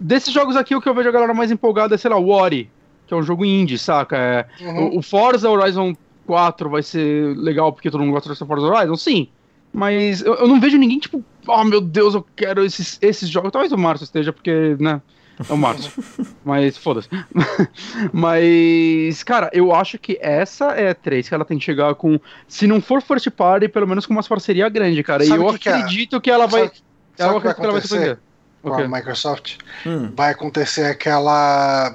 Desses 0.00 0.32
jogos 0.34 0.56
aqui, 0.56 0.74
o 0.74 0.80
que 0.80 0.88
eu 0.88 0.94
vejo 0.94 1.08
a 1.08 1.12
galera 1.12 1.32
mais 1.34 1.50
empolgada 1.52 1.94
é, 1.94 1.98
sei 1.98 2.10
lá, 2.10 2.16
o 2.18 2.30
Ori, 2.30 2.68
que 3.06 3.14
é 3.14 3.16
um 3.16 3.22
jogo 3.22 3.44
indie, 3.44 3.78
saca? 3.78 4.16
É, 4.16 4.46
Uhum. 4.60 4.86
o, 4.94 4.98
o 4.98 5.02
Forza 5.02 5.48
Horizon 5.48 5.94
4 6.26 6.68
vai 6.68 6.82
ser 6.82 7.36
legal 7.36 7.72
porque 7.72 7.90
todo 7.90 8.00
mundo 8.00 8.12
gosta 8.12 8.32
de 8.32 8.38
Forza 8.38 8.66
Horizon? 8.66 8.96
Sim. 8.96 9.28
Mas 9.72 10.20
eu, 10.22 10.34
eu 10.34 10.48
não 10.48 10.58
vejo 10.60 10.76
ninguém, 10.78 10.98
tipo, 10.98 11.24
oh 11.46 11.64
meu 11.64 11.80
Deus, 11.80 12.14
eu 12.14 12.26
quero 12.36 12.64
esses, 12.64 12.98
esses 13.00 13.28
jogos. 13.28 13.50
Talvez 13.52 13.72
o 13.72 13.78
Márcio 13.78 14.04
esteja, 14.04 14.32
porque, 14.32 14.76
né? 14.80 15.00
É 15.48 15.52
o 15.52 15.56
Márcio. 15.56 15.90
Mas 16.44 16.76
foda-se. 16.76 17.08
Mas, 18.12 19.22
cara, 19.22 19.50
eu 19.52 19.74
acho 19.74 19.98
que 19.98 20.18
essa 20.20 20.66
é 20.72 20.90
a 20.90 20.94
3 20.94 21.28
que 21.28 21.34
ela 21.34 21.44
tem 21.44 21.58
que 21.58 21.64
chegar 21.64 21.94
com. 21.94 22.18
Se 22.46 22.66
não 22.66 22.80
for 22.80 23.02
first 23.02 23.28
party, 23.30 23.68
pelo 23.68 23.86
menos 23.86 24.06
com 24.06 24.12
uma 24.12 24.22
parceria 24.22 24.68
grande, 24.68 25.02
cara. 25.02 25.24
Sabe 25.24 25.40
e 25.40 25.44
eu 25.44 25.52
que 25.52 25.58
que 25.60 25.68
é? 25.68 25.72
acredito 25.74 26.20
que 26.20 26.30
ela 26.30 26.46
vai. 26.46 26.62
Sabe- 26.64 26.76
sabe 27.16 27.32
eu 27.32 27.36
o 27.36 27.40
que 27.40 27.44
vai 27.46 27.52
acredito 27.52 27.56
que 27.56 27.62
ela 27.62 27.72
vai 27.72 27.78
acontecer 27.80 27.96
surpreender. 27.96 28.18
com 28.62 28.70
Ok. 28.70 28.84
a 28.84 28.88
Microsoft? 28.88 29.56
Hum. 29.86 30.12
Vai 30.14 30.30
acontecer 30.32 30.84
aquela. 30.86 31.88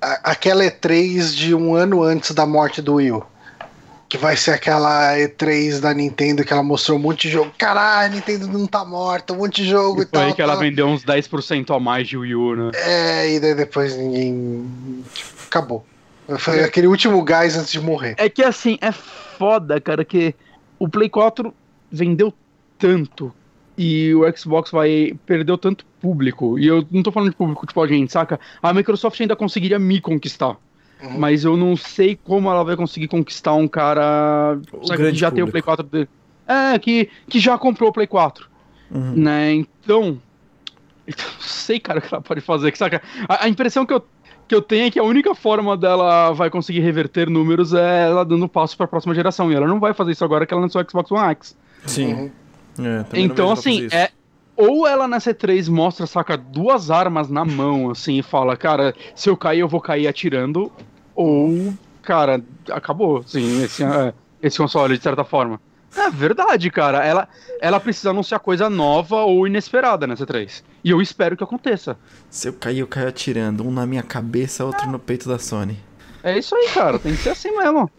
a- 0.00 0.30
Aquela 0.30 0.64
E3 0.64 1.34
de 1.34 1.54
um 1.54 1.74
ano 1.74 2.02
antes 2.02 2.32
da 2.34 2.46
morte 2.46 2.80
do 2.80 2.94
Will. 2.94 3.22
Que 4.10 4.18
vai 4.18 4.36
ser 4.36 4.50
aquela 4.50 5.16
E3 5.16 5.78
da 5.80 5.94
Nintendo 5.94 6.44
que 6.44 6.52
ela 6.52 6.64
mostrou 6.64 6.98
um 6.98 7.00
monte 7.00 7.28
de 7.28 7.30
jogo. 7.34 7.52
Caralho, 7.56 8.12
a 8.12 8.14
Nintendo 8.16 8.48
não 8.48 8.66
tá 8.66 8.84
morta, 8.84 9.32
um 9.32 9.36
monte 9.36 9.62
de 9.62 9.70
jogo 9.70 10.00
e, 10.00 10.02
E 10.02 10.06
foi 10.06 10.10
tal. 10.10 10.22
aí 10.22 10.34
que 10.34 10.42
ela 10.42 10.54
tal. 10.54 10.60
vendeu 10.62 10.86
uns 10.88 11.04
10% 11.04 11.74
a 11.74 11.78
mais 11.78 12.08
de 12.08 12.16
Wii 12.18 12.34
U, 12.34 12.56
né? 12.56 12.70
É, 12.74 13.32
e 13.32 13.38
daí 13.40 13.54
depois 13.54 13.96
ninguém. 13.96 14.68
acabou. 15.46 15.86
Foi 16.38 16.62
aquele 16.64 16.88
último 16.88 17.22
gás 17.22 17.56
antes 17.56 17.70
de 17.72 17.80
morrer. 17.80 18.14
É 18.18 18.28
que 18.28 18.42
assim, 18.42 18.78
é 18.80 18.90
foda, 18.92 19.80
cara, 19.80 20.04
que 20.04 20.34
o 20.78 20.88
Play 20.88 21.08
4 21.08 21.54
vendeu 21.90 22.34
tanto 22.78 23.32
e 23.78 24.12
o 24.14 24.22
Xbox 24.36 24.70
vai 24.70 25.14
perdeu 25.24 25.56
tanto 25.56 25.84
público. 26.00 26.58
E 26.58 26.66
eu 26.66 26.84
não 26.90 27.02
tô 27.02 27.12
falando 27.12 27.30
de 27.30 27.36
público 27.36 27.66
tipo 27.66 27.80
a 27.80 27.86
gente, 27.86 28.12
saca? 28.12 28.38
A 28.62 28.72
Microsoft 28.74 29.20
ainda 29.20 29.36
conseguiria 29.36 29.78
me 29.78 30.00
conquistar. 30.00 30.56
Uhum. 31.02 31.18
Mas 31.18 31.44
eu 31.44 31.56
não 31.56 31.76
sei 31.76 32.18
como 32.22 32.50
ela 32.50 32.62
vai 32.62 32.76
conseguir 32.76 33.08
conquistar 33.08 33.54
um 33.54 33.66
cara 33.66 34.58
que 34.82 35.14
já 35.14 35.30
tem 35.30 35.42
o 35.42 35.46
público. 35.46 35.52
Play 35.52 35.62
4 35.62 35.86
dele. 35.86 36.08
É, 36.46 36.78
que, 36.78 37.08
que 37.28 37.38
já 37.38 37.56
comprou 37.56 37.90
o 37.90 37.92
Play 37.92 38.06
4 38.06 38.50
Uhum. 38.92 39.12
né? 39.14 39.52
Então, 39.52 40.20
eu 41.06 41.14
não 41.16 41.40
sei, 41.40 41.78
cara, 41.78 42.00
o 42.00 42.02
que 42.02 42.12
ela 42.12 42.22
pode 42.22 42.40
fazer, 42.40 42.72
que 42.72 42.78
saca? 42.78 43.00
A, 43.28 43.44
a 43.44 43.48
impressão 43.48 43.86
que 43.86 43.94
eu, 43.94 44.04
que 44.48 44.54
eu 44.54 44.60
tenho 44.60 44.86
é 44.86 44.90
que 44.90 44.98
a 44.98 45.04
única 45.04 45.34
forma 45.34 45.76
dela 45.76 46.32
vai 46.32 46.50
conseguir 46.50 46.80
reverter 46.80 47.30
números 47.30 47.72
é 47.72 48.08
ela 48.08 48.24
dando 48.24 48.48
passo 48.48 48.76
para 48.76 48.86
a 48.86 48.88
próxima 48.88 49.14
geração, 49.14 49.50
e 49.50 49.54
ela 49.54 49.66
não 49.66 49.78
vai 49.78 49.94
fazer 49.94 50.12
isso 50.12 50.24
agora 50.24 50.44
que 50.44 50.52
ela 50.52 50.62
lançou 50.62 50.82
o 50.82 50.90
Xbox 50.90 51.10
One 51.12 51.30
X. 51.30 51.56
Sim. 51.86 52.14
Uhum. 52.14 52.30
É, 52.80 53.20
então, 53.20 53.50
assim, 53.52 53.88
é 53.92 54.10
ou 54.56 54.86
ela 54.86 55.08
nessa 55.08 55.32
E3 55.32 55.70
mostra, 55.70 56.06
saca, 56.06 56.36
duas 56.36 56.90
armas 56.90 57.30
na 57.30 57.46
mão, 57.46 57.90
assim, 57.90 58.18
e 58.18 58.22
fala, 58.22 58.56
cara, 58.56 58.94
se 59.14 59.30
eu 59.30 59.36
cair, 59.36 59.60
eu 59.60 59.68
vou 59.68 59.80
cair 59.80 60.06
atirando, 60.06 60.70
ou, 61.20 61.74
cara, 62.02 62.42
acabou, 62.70 63.18
assim, 63.18 63.62
esse, 63.62 63.84
é, 63.84 64.14
esse 64.42 64.56
console, 64.56 64.96
de 64.96 65.02
certa 65.02 65.22
forma. 65.22 65.60
É 65.94 66.08
verdade, 66.08 66.70
cara. 66.70 67.04
Ela, 67.04 67.28
ela 67.60 67.78
precisa 67.78 68.10
anunciar 68.10 68.40
coisa 68.40 68.70
nova 68.70 69.16
ou 69.16 69.46
inesperada 69.46 70.06
nessa 70.06 70.24
3. 70.24 70.64
E 70.82 70.90
eu 70.90 71.02
espero 71.02 71.36
que 71.36 71.44
aconteça. 71.44 71.98
Se 72.30 72.48
eu 72.48 72.54
cair, 72.54 72.78
eu 72.78 72.86
caio 72.86 73.08
atirando. 73.08 73.66
Um 73.66 73.70
na 73.70 73.84
minha 73.84 74.02
cabeça, 74.02 74.64
outro 74.64 74.88
no 74.88 74.98
peito 74.98 75.28
da 75.28 75.38
Sony. 75.38 75.78
É 76.22 76.38
isso 76.38 76.54
aí, 76.54 76.68
cara. 76.72 76.98
Tem 76.98 77.12
que 77.14 77.20
ser 77.20 77.30
assim 77.30 77.54
mesmo. 77.54 77.90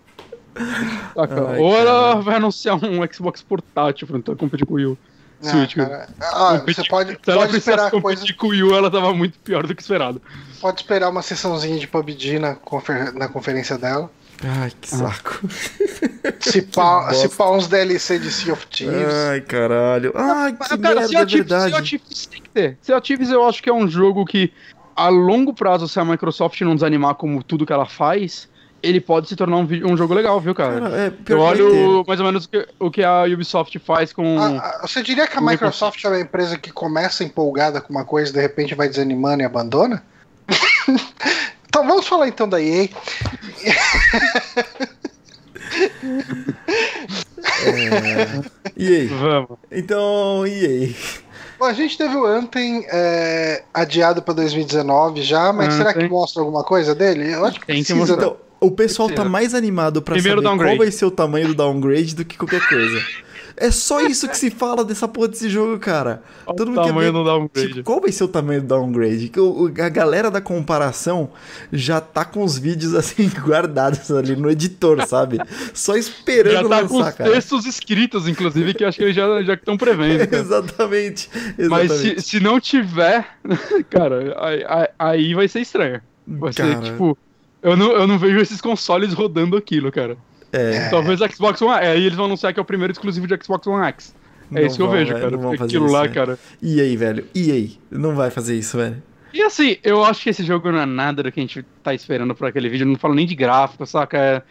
Saca? 1.14 1.50
Ai, 1.50 1.60
ou 1.60 1.76
ela 1.76 2.16
vai 2.16 2.38
anunciar 2.38 2.76
um 2.76 3.06
Xbox 3.12 3.44
portátil 3.44 4.08
pra 4.08 4.36
competir 4.36 4.66
com 4.66 4.74
o 4.74 4.78
Wii 4.78 4.86
U. 4.86 4.98
Ah, 5.44 5.50
Switch. 5.50 5.76
cara. 5.76 6.08
Ah, 6.22 6.62
você 6.66 6.84
pode, 6.86 7.12
Se 7.24 7.32
ela 7.32 7.42
pode 7.46 7.58
esperar 7.58 7.92
coisa, 7.92 8.26
com 8.38 8.48
o 8.48 8.50
Wii 8.52 8.64
U, 8.64 8.76
ela 8.76 8.92
tava 8.92 9.14
muito 9.14 9.40
pior 9.40 9.66
do 9.66 9.74
que 9.76 9.82
esperado. 9.82 10.22
pode 10.60 10.82
esperar 10.82 11.10
uma 11.10 11.22
sessãozinha 11.22 11.78
de 11.80 11.88
PUBG 11.88 12.40
na, 12.40 12.56
confer- 12.56 13.14
na 13.14 13.28
conferência 13.28 13.78
dela. 13.78 14.10
Ai, 14.44 14.72
que 14.82 14.90
saco. 14.90 15.40
Se 16.40 16.62
pá, 16.74 17.14
se 17.14 17.30
pá 17.30 17.50
uns 17.52 17.68
DLC 17.68 18.18
de 18.18 18.32
Sea 18.32 18.54
of 18.54 18.66
Thieves. 18.68 19.14
Ai, 19.30 19.42
caralho. 19.42 20.12
Ai, 20.16 20.56
Mas, 20.60 20.68
que 20.70 20.78
cara, 20.80 20.96
merda, 20.96 21.08
Sea 21.08 21.20
é 21.20 21.24
of 21.24 21.32
Thieves- 21.32 21.48
Sea 21.48 21.58
verdade. 21.60 21.74
of 21.76 21.84
Thieves 21.90 22.26
tem 22.26 22.42
que 22.42 22.50
ter. 22.50 22.78
Sea 22.82 22.98
of 22.98 23.06
Thieves 23.06 23.30
eu 23.30 23.48
acho 23.48 23.62
que 23.62 23.70
é 23.70 23.74
um 23.74 23.88
jogo 23.88 24.26
que, 24.26 24.52
a 24.96 25.10
longo 25.10 25.54
prazo, 25.54 25.88
se 25.88 26.00
a 26.00 26.06
Microsoft 26.06 26.60
não 26.62 26.74
desanimar 26.76 27.16
como 27.16 27.44
tudo 27.44 27.66
que 27.68 27.74
ela 27.74 27.86
faz, 27.86 28.50
ele 28.84 29.00
pode 29.00 29.28
se 29.30 29.36
tornar 29.36 29.58
um, 29.58 29.68
um 29.86 29.98
jogo 29.98 30.14
legal, 30.14 30.40
viu, 30.40 30.56
cara? 30.56 30.82
Cara, 30.82 30.98
é, 30.98 31.08
Eu 31.08 31.12
que 31.12 31.34
olho 31.34 32.04
mais 32.08 32.20
ou 32.20 32.26
menos 32.26 32.46
o 32.46 32.50
que, 32.50 32.68
o 32.80 32.92
que 32.92 33.04
a 33.04 33.24
Ubisoft 33.24 33.78
faz 33.80 34.12
com. 34.12 34.40
Ah, 34.40 34.80
ah, 34.82 34.88
você 34.88 35.02
diria 35.04 35.28
que 35.28 35.34
a 35.34 35.38
é 35.38 35.40
que 35.40 35.52
Microsoft 35.52 36.04
é 36.04 36.08
uma 36.08 36.20
empresa 36.20 36.58
que 36.58 36.72
começa 36.72 37.24
empolgada 37.24 37.80
com 37.82 37.92
uma 37.92 38.06
coisa 38.06 38.32
e 38.32 38.34
de 38.34 38.42
repente 38.42 38.76
vai 38.76 38.90
desanimando 38.90 39.44
e 39.44 39.46
abandona? 39.46 40.04
então 41.68 41.86
vamos 41.86 42.08
falar 42.08 42.28
então 42.28 42.48
da 42.48 42.62
EA. 42.62 42.90
E 48.76 48.88
aí? 48.88 49.08
Vamos. 49.08 49.58
Então, 49.72 50.46
e 50.48 50.66
aí? 50.66 50.96
Bom, 51.60 51.66
a 51.66 51.74
gente 51.74 51.96
teve 51.98 52.16
o 52.16 52.26
Anthem 52.26 52.86
é, 52.92 53.64
adiado 53.72 54.22
para 54.22 54.34
2019 54.34 55.22
já, 55.22 55.54
mas 55.54 55.76
será 55.76 55.94
que 55.94 56.08
mostra 56.08 56.42
alguma 56.42 56.64
coisa 56.64 56.96
dele? 56.96 57.32
Eu 57.32 57.46
acho 57.46 57.60
que 57.60 57.68
Tem 57.68 57.84
que 57.84 57.94
precisa. 57.94 58.16
mostrar. 58.16 58.18
né? 58.18 58.24
Então, 58.24 58.51
o 58.62 58.72
pessoal 58.72 59.10
tá 59.10 59.26
mais 59.26 59.54
animado 59.54 60.02
pra 60.02 60.14
Primeiro 60.14 60.38
saber 60.38 60.48
downgrade. 60.50 60.78
qual 60.78 60.86
vai 60.86 60.92
ser 60.92 61.06
o 61.06 61.12
tamanho 61.12 61.48
do 61.50 61.56
downgrade 61.56 62.16
do 62.16 62.24
que 62.24 62.38
qualquer 62.38 62.66
coisa. 62.70 63.02
É 63.58 63.70
só 63.70 64.00
isso 64.02 64.28
que 64.30 64.38
se 64.38 64.50
fala 64.50 64.84
dessa 64.84 65.08
porra 65.08 65.28
desse 65.28 65.50
jogo, 65.50 65.78
cara. 65.78 66.24
Olha 66.48 66.56
Todo 66.56 66.70
o 66.70 66.72
mundo 66.72 66.82
quer 66.84 66.88
tamanho 66.88 67.12
ver, 67.12 67.18
do 67.20 67.24
downgrade. 67.26 67.68
tipo, 67.68 67.84
qual 67.84 68.00
vai 68.02 68.12
ser 68.12 68.24
o 68.24 68.28
tamanho 68.28 68.62
do 68.62 68.68
downgrade? 68.68 69.32
O- 69.38 69.68
a 69.78 69.90
galera 69.90 70.32
da 70.32 70.40
comparação 70.42 71.30
já 71.72 72.00
tá 72.02 72.24
com 72.24 72.44
os 72.44 72.58
vídeos 72.58 72.96
assim 72.96 73.30
guardados 73.44 74.10
ali 74.10 74.36
no 74.36 74.50
editor, 74.50 75.06
sabe? 75.06 75.38
Só 75.74 75.94
Já 75.94 76.00
esperando 76.00 76.70
tá 76.70 76.88
com 76.88 76.98
lançar, 76.98 77.10
os 77.12 77.16
cara. 77.18 77.32
textos 77.32 77.66
escritos, 77.66 78.28
inclusive, 78.28 78.74
que 78.74 78.86
acho 78.86 78.98
que 78.98 79.04
eles 79.04 79.16
já 79.16 79.44
já 79.44 79.54
estão 79.54 79.78
prevendo. 79.78 80.26
cara. 80.28 80.42
exatamente. 80.42 81.30
Mas 81.70 81.92
exatamente. 81.92 82.22
se, 82.22 82.30
se 82.30 82.40
não 82.40 82.60
tiver, 82.60 83.28
cara, 83.92 84.36
aí, 84.40 84.88
aí- 84.98 85.34
vai 85.36 85.48
ser 85.48 85.60
estranho. 85.60 86.02
Vai 86.26 86.54
ser 86.54 86.62
Cara. 86.74 86.82
tipo. 86.82 87.18
Eu 87.62 87.78
não, 87.78 87.92
eu 87.92 88.08
não 88.08 88.18
vejo 88.18 88.38
esses 88.40 88.60
consoles 88.62 89.14
rodando 89.14 89.56
aquilo, 89.56 89.92
cara. 89.92 90.18
É, 90.52 90.90
Talvez 90.90 91.20
Xbox 91.34 91.62
One. 91.62 91.74
É, 91.86 91.92
aí 91.92 92.04
eles 92.06 92.16
vão 92.16 92.26
anunciar 92.26 92.54
que 92.54 92.60
é 92.60 92.62
o 92.62 92.66
primeiro 92.66 92.92
exclusivo 92.92 93.28
de 93.28 93.38
Xbox 93.44 93.66
One 93.68 93.86
X. 93.88 94.14
É 94.52 94.60
Não 94.60 94.68
isso 94.68 94.76
que 94.76 94.82
eu 94.82 94.88
vão, 94.88 94.96
vejo, 94.98 95.10
velho, 95.14 95.20
cara. 95.22 95.32
não 95.32 95.40
vão 95.42 95.52
fazer 95.58 95.64
Aquilo 95.66 95.86
isso, 95.86 95.94
lá, 95.94 96.02
velho. 96.02 96.14
cara. 96.14 96.40
E 96.62 96.82
aí, 96.82 96.98
velho? 96.98 97.26
E 97.34 97.52
aí? 97.52 97.78
Não 97.90 98.16
vai 98.16 98.30
fazer 98.30 98.58
isso, 98.58 98.76
velho. 98.78 99.02
E 99.34 99.42
assim, 99.42 99.78
eu 99.82 100.04
acho 100.04 100.24
que 100.24 100.30
esse 100.30 100.44
jogo 100.44 100.70
não 100.74 100.80
é 100.82 100.86
nada 100.86 101.24
do 101.24 101.32
que 101.32 101.40
a 101.40 101.44
gente 101.44 101.66
tá 101.82 101.94
esperando 101.94 102.36
por 102.36 102.48
aquele 102.48 102.68
vídeo. 102.68 102.84
Eu 102.84 102.90
não 102.90 102.98
falo 102.98 103.14
nem 103.14 103.26
de 103.26 103.34
gráfico, 103.36 103.86
saca? 103.86 104.18
É, 104.18 104.42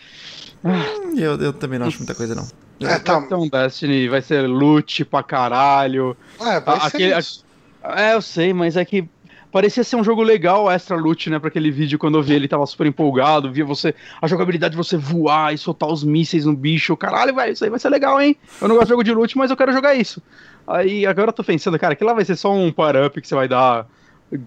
Hum, 0.65 1.19
Eu, 1.19 1.37
eu 1.37 1.53
também 1.53 1.79
não 1.79 1.87
acho 1.87 1.99
muita 1.99 2.15
coisa, 2.15 2.35
não. 2.35 2.47
É, 2.89 2.99
tá, 2.99 3.19
um 3.19 3.49
Destiny, 3.49 4.09
vai 4.09 4.23
ser 4.23 4.47
loot 4.47 5.05
pra 5.05 5.23
caralho. 5.23 6.17
é, 6.41 6.61
vai 6.61 6.81
ser 6.81 6.87
aquele- 6.87 7.19
isso. 7.19 7.45
É, 7.83 8.15
eu 8.15 8.23
sei, 8.23 8.53
mas 8.55 8.77
é 8.77 8.85
que 8.85 9.07
parecia 9.51 9.85
ser 9.85 9.97
um 9.97 10.05
jogo 10.05 10.23
legal, 10.23 10.71
extra 10.71 10.97
loot, 10.97 11.29
né? 11.31 11.39
Pra 11.39 11.49
aquele 11.49 11.71
vídeo 11.71 11.99
quando 11.99 12.19
eu 12.19 12.23
vi 12.23 12.35
ele 12.35 12.49
tava 12.49 12.65
super 12.67 12.87
empolgado, 12.87 13.53
via 13.53 13.65
você. 13.65 13.95
A 14.21 14.27
jogabilidade 14.27 14.73
de 14.73 14.77
você 14.77 14.97
voar 14.97 15.53
e 15.53 15.59
soltar 15.59 15.89
os 15.89 16.05
mísseis 16.05 16.45
no 16.45 16.55
bicho. 16.55 16.97
Caralho, 16.97 17.35
velho, 17.35 17.53
isso 17.53 17.65
aí 17.65 17.71
vai 17.71 17.79
ser 17.79 17.89
legal, 17.89 18.21
hein? 18.21 18.37
Eu 18.61 18.69
não 18.69 18.75
gosto 18.75 18.87
de 18.87 18.91
jogo 18.91 19.05
de 19.05 19.13
loot, 19.13 19.37
mas 19.37 19.51
eu 19.51 19.57
quero 19.57 19.73
jogar 19.73 19.95
isso. 19.95 20.23
Aí 20.67 21.07
agora 21.07 21.31
eu 21.31 21.33
tô 21.33 21.43
pensando, 21.43 21.79
cara, 21.79 21.97
que 21.97 22.05
lá 22.05 22.13
vai 22.13 22.25
ser 22.25 22.37
só 22.37 22.53
um 22.53 22.71
power-up 22.73 23.21
que 23.21 23.27
você 23.27 23.35
vai 23.35 23.49
dar 23.49 23.87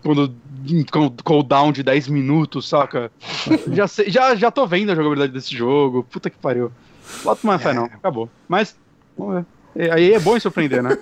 quando 0.02 0.34
com 0.92 1.10
cooldown 1.24 1.72
de 1.72 1.84
10 1.84 2.08
minutos, 2.08 2.70
saca? 2.70 3.12
já, 3.72 3.88
sei, 3.88 4.10
já, 4.10 4.34
já 4.36 4.50
tô 4.50 4.66
vendo 4.66 4.92
a 4.92 4.96
jogabilidade 4.96 5.34
desse 5.34 5.56
jogo. 5.56 6.04
Puta 6.10 6.30
que 6.30 6.38
pariu. 6.38 6.72
Bota 7.24 7.42
uma 7.44 7.60
fé, 7.60 7.74
não. 7.74 7.86
Acabou. 7.86 8.30
Mas, 8.48 8.78
vamos 9.18 9.36
ver. 9.36 9.46
É, 9.76 9.92
Aí 9.92 10.14
é 10.14 10.20
bom 10.20 10.40
surpreender, 10.40 10.82
né? 10.82 10.98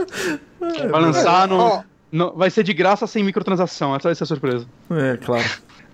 Vai 0.90 1.00
lançar 1.02 1.46
no, 1.48 1.84
No- 2.14 2.32
Vai 2.34 2.48
ser 2.50 2.62
de 2.62 2.72
graça 2.72 3.06
sem 3.06 3.24
microtransação. 3.24 3.94
Essa 3.96 4.08
vai 4.08 4.14
ser 4.14 4.22
a 4.24 4.26
surpresa. 4.26 4.66
É, 4.90 5.16
claro. 5.16 5.44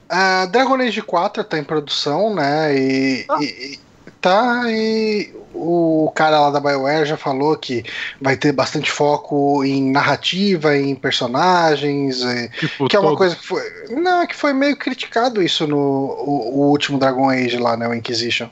a 0.08 0.44
Dragon 0.52 0.74
Age 0.74 1.00
4 1.02 1.42
tá 1.44 1.58
em 1.58 1.64
produção, 1.64 2.34
né? 2.34 2.76
E, 2.76 3.24
Ah. 3.28 3.38
e- 3.40 3.44
e- 3.74 3.78
tá 4.20 4.64
e 4.68 5.32
o 5.54 6.12
cara 6.14 6.38
lá 6.40 6.50
da 6.50 6.60
BioWare 6.60 7.06
já 7.06 7.16
falou 7.16 7.56
que 7.56 7.82
vai 8.20 8.36
ter 8.36 8.52
bastante 8.52 8.90
foco 8.90 9.64
em 9.64 9.90
narrativa, 9.90 10.76
em 10.76 10.94
personagens, 10.94 12.20
e- 12.22 12.48
Tipo, 12.58 12.86
que 12.88 12.96
é 12.96 12.98
uma 13.00 13.08
todo- 13.08 13.16
coisa 13.18 13.34
que 13.36 13.46
foi, 13.46 13.62
não, 13.90 14.20
é 14.22 14.26
que 14.26 14.36
foi 14.36 14.52
meio 14.52 14.76
criticado 14.76 15.42
isso 15.42 15.66
no 15.66 15.76
o, 15.78 16.52
o 16.60 16.68
último 16.70 16.98
Dragon 16.98 17.30
Age 17.30 17.56
lá, 17.56 17.76
né, 17.78 17.88
o 17.88 17.94
Inquisition. 17.94 18.48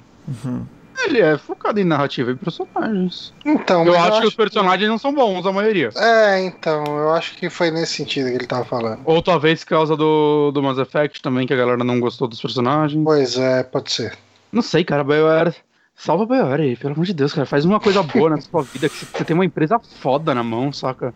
Ele 1.05 1.21
é 1.21 1.39
focado 1.39 1.79
em 1.79 1.85
narrativa 1.85 2.31
e 2.31 2.35
personagens. 2.35 3.33
Então, 3.45 3.87
eu 3.87 3.99
acho 3.99 4.21
que 4.21 4.27
os 4.27 4.35
personagens 4.35 4.89
não 4.89 4.99
são 4.99 5.15
bons, 5.15 5.47
a 5.47 5.53
maioria. 5.53 5.91
É, 5.97 6.45
então, 6.45 6.85
eu 6.85 7.13
acho 7.13 7.37
que 7.37 7.49
foi 7.49 7.71
nesse 7.71 7.95
sentido 7.95 8.29
que 8.29 8.37
ele 8.37 8.47
tava 8.47 8.65
falando. 8.65 9.01
Ou 9.05 9.23
talvez 9.23 9.63
por 9.63 9.71
causa 9.71 9.97
do, 9.97 10.51
do 10.53 10.63
Mass 10.63 10.79
Effect 10.79 11.23
também, 11.23 11.47
que 11.47 11.55
a 11.55 11.57
galera 11.57 11.85
não 11.85 12.01
gostou 12.01 12.27
dos 12.27 12.41
personagens. 12.41 13.03
Pois 13.03 13.39
é, 13.39 13.63
pode 13.63 13.93
ser. 13.93 14.17
Não 14.53 14.63
sei, 14.63 14.85
cara, 14.85 15.03
a 15.03 15.05
BioWare. 15.05 15.55
Salva 15.95 16.25
a 16.25 16.27
BioWare 16.27 16.63
aí, 16.63 16.77
pelo 16.77 16.95
amor 16.95 17.05
de 17.05 17.15
Deus, 17.15 17.33
cara. 17.33 17.47
Faz 17.47 17.65
uma 17.65 17.81
coisa 17.81 18.03
boa 18.03 18.31
na 18.31 18.41
sua 18.41 18.63
vida, 18.63 18.89
que 18.89 19.05
você 19.05 19.25
tem 19.25 19.35
uma 19.35 19.45
empresa 19.45 19.79
foda 20.01 20.35
na 20.35 20.43
mão, 20.43 20.73
saca? 20.73 21.15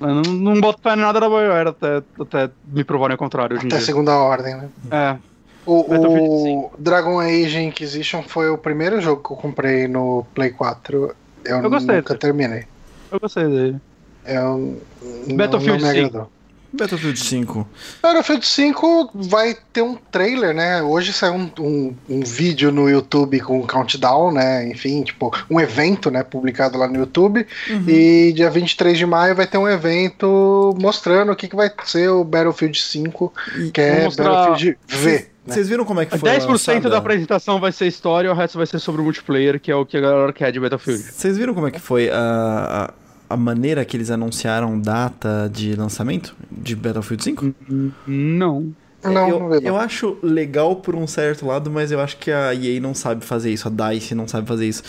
Eu 0.00 0.08
não, 0.08 0.22
não 0.22 0.60
boto 0.60 0.82
fé 0.82 0.92
em 0.92 0.96
nada 0.96 1.18
da 1.20 1.28
BioWare 1.28 1.68
até, 1.68 2.02
até 2.20 2.50
me 2.66 2.84
provarem 2.84 3.14
o 3.14 3.18
contrário 3.18 3.56
Até 3.56 3.80
segunda 3.80 4.14
ordem, 4.14 4.54
né? 4.54 4.68
É, 4.90 5.16
O, 5.66 5.80
o 5.80 6.70
Dragon 6.78 7.18
Age 7.20 7.60
Inquisition 7.60 8.22
foi 8.22 8.48
o 8.48 8.56
primeiro 8.56 9.00
jogo 9.00 9.22
que 9.22 9.32
eu 9.32 9.36
comprei 9.36 9.88
no 9.88 10.24
Play 10.34 10.50
4. 10.50 11.14
Eu, 11.44 11.56
Eu 11.62 11.70
gostei 11.70 11.96
nunca 11.96 12.08
dele. 12.10 12.20
terminei. 12.20 12.64
eu 13.10 13.20
gostei 13.20 13.44
dele. 13.44 13.76
Eu 14.24 14.78
não- 15.26 15.36
Battlefield 15.36 15.82
não 15.82 15.88
me 15.88 15.94
5. 15.94 16.06
agradou. 16.06 16.30
Battlefield 16.72 17.18
5. 17.18 17.66
Battlefield 18.02 18.44
5 18.46 19.10
vai 19.14 19.56
ter 19.72 19.80
um 19.82 19.94
trailer, 19.94 20.52
né? 20.54 20.82
Hoje 20.82 21.12
saiu 21.12 21.34
um, 21.34 21.50
um, 21.58 21.94
um 22.08 22.20
vídeo 22.20 22.70
no 22.70 22.90
YouTube 22.90 23.40
com 23.40 23.60
um 23.60 23.66
countdown, 23.66 24.30
né? 24.32 24.68
Enfim, 24.68 25.02
tipo, 25.02 25.32
um 25.48 25.58
evento, 25.60 26.10
né? 26.10 26.22
Publicado 26.22 26.76
lá 26.76 26.86
no 26.86 26.96
YouTube. 26.98 27.46
Uhum. 27.70 27.84
E 27.88 28.32
dia 28.34 28.50
23 28.50 28.98
de 28.98 29.06
maio 29.06 29.34
vai 29.34 29.46
ter 29.46 29.56
um 29.56 29.66
evento 29.68 30.76
mostrando 30.78 31.32
o 31.32 31.36
que, 31.36 31.48
que 31.48 31.56
vai 31.56 31.70
ser 31.84 32.08
o 32.10 32.22
Battlefield 32.24 32.78
5, 32.78 33.32
E 33.58 33.70
que 33.70 33.80
é 33.80 34.04
mostrar- 34.04 34.28
Battlefield 34.28 34.78
V. 34.86 35.26
né? 35.46 35.54
Vocês 35.54 35.68
viram 35.68 35.84
como 35.84 36.00
é 36.00 36.06
que 36.06 36.16
foi 36.18 36.30
10% 36.30 36.48
lançada? 36.48 36.90
da 36.90 36.98
apresentação 36.98 37.60
vai 37.60 37.72
ser 37.72 37.86
história, 37.86 38.30
o 38.30 38.34
resto 38.34 38.58
vai 38.58 38.66
ser 38.66 38.78
sobre 38.78 39.00
o 39.00 39.04
multiplayer, 39.04 39.60
que 39.60 39.70
é 39.70 39.76
o 39.76 39.86
que 39.86 39.96
a 39.96 40.00
galera 40.00 40.32
quer 40.32 40.50
de 40.52 40.60
Battlefield. 40.60 41.02
Vocês 41.02 41.38
viram 41.38 41.54
como 41.54 41.66
é 41.68 41.70
que 41.70 41.80
foi 41.80 42.10
a, 42.10 42.90
a, 43.28 43.34
a 43.34 43.36
maneira 43.36 43.84
que 43.84 43.96
eles 43.96 44.10
anunciaram 44.10 44.78
data 44.78 45.50
de 45.52 45.74
lançamento 45.74 46.34
de 46.50 46.74
Battlefield 46.74 47.22
5? 47.22 47.54
Não. 48.06 48.74
Não, 49.10 49.28
eu, 49.28 49.40
não 49.40 49.54
eu 49.54 49.76
acho 49.76 50.16
legal 50.22 50.76
por 50.76 50.94
um 50.94 51.06
certo 51.06 51.46
lado, 51.46 51.70
mas 51.70 51.90
eu 51.90 52.00
acho 52.00 52.16
que 52.16 52.30
a 52.30 52.54
EA 52.54 52.80
não 52.80 52.94
sabe 52.94 53.24
fazer 53.24 53.52
isso, 53.52 53.68
a 53.68 53.90
DICE 53.90 54.14
não 54.14 54.26
sabe 54.26 54.46
fazer 54.46 54.66
isso. 54.66 54.82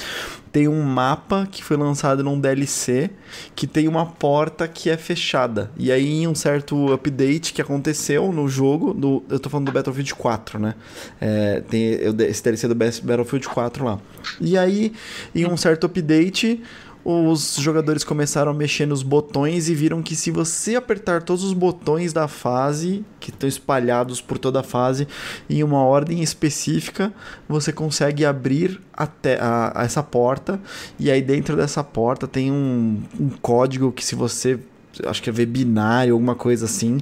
Tem 0.51 0.67
um 0.67 0.81
mapa 0.81 1.47
que 1.51 1.63
foi 1.63 1.77
lançado 1.77 2.23
num 2.23 2.39
DLC 2.39 3.09
que 3.55 3.67
tem 3.67 3.87
uma 3.87 4.05
porta 4.05 4.67
que 4.67 4.89
é 4.89 4.97
fechada. 4.97 5.69
E 5.77 5.91
aí, 5.91 6.23
em 6.23 6.27
um 6.27 6.33
certo 6.33 6.91
update 6.91 7.53
que 7.53 7.61
aconteceu 7.61 8.31
no 8.31 8.47
jogo, 8.47 8.93
do, 8.93 9.23
eu 9.29 9.39
tô 9.39 9.49
falando 9.49 9.67
do 9.67 9.71
Battlefield 9.71 10.15
4, 10.15 10.59
né? 10.59 10.75
É, 11.19 11.61
tem 11.69 11.99
esse 12.27 12.41
DLC 12.41 12.67
do 12.67 12.75
Battlefield 12.75 13.47
4 13.47 13.85
lá. 13.85 13.99
E 14.39 14.57
aí, 14.57 14.93
em 15.35 15.45
um 15.45 15.57
certo 15.57 15.85
update, 15.85 16.63
os 17.09 17.55
jogadores 17.55 18.03
começaram 18.03 18.51
a 18.51 18.53
mexer 18.53 18.85
nos 18.85 19.01
botões 19.01 19.69
e 19.69 19.73
viram 19.73 20.03
que 20.03 20.13
se 20.13 20.29
você 20.29 20.75
apertar 20.75 21.23
todos 21.23 21.41
os 21.41 21.53
botões 21.53 22.11
da 22.11 22.27
fase, 22.27 23.05
que 23.17 23.29
estão 23.29 23.47
espalhados 23.47 24.19
por 24.19 24.37
toda 24.37 24.59
a 24.59 24.63
fase, 24.63 25.07
em 25.49 25.63
uma 25.63 25.85
ordem 25.85 26.21
específica, 26.21 27.13
você 27.47 27.71
consegue 27.71 28.25
abrir 28.25 28.81
até 28.91 29.39
a, 29.39 29.71
a 29.73 29.85
essa 29.85 30.03
porta. 30.03 30.59
E 30.99 31.09
aí 31.09 31.21
dentro 31.21 31.55
dessa 31.55 31.81
porta 31.81 32.27
tem 32.27 32.51
um, 32.51 33.01
um 33.17 33.29
código 33.29 33.89
que 33.89 34.03
se 34.03 34.13
você 34.13 34.59
acho 35.05 35.23
que 35.23 35.29
é 35.29 35.33
webinário, 35.33 36.11
alguma 36.11 36.35
coisa 36.35 36.65
assim, 36.65 36.97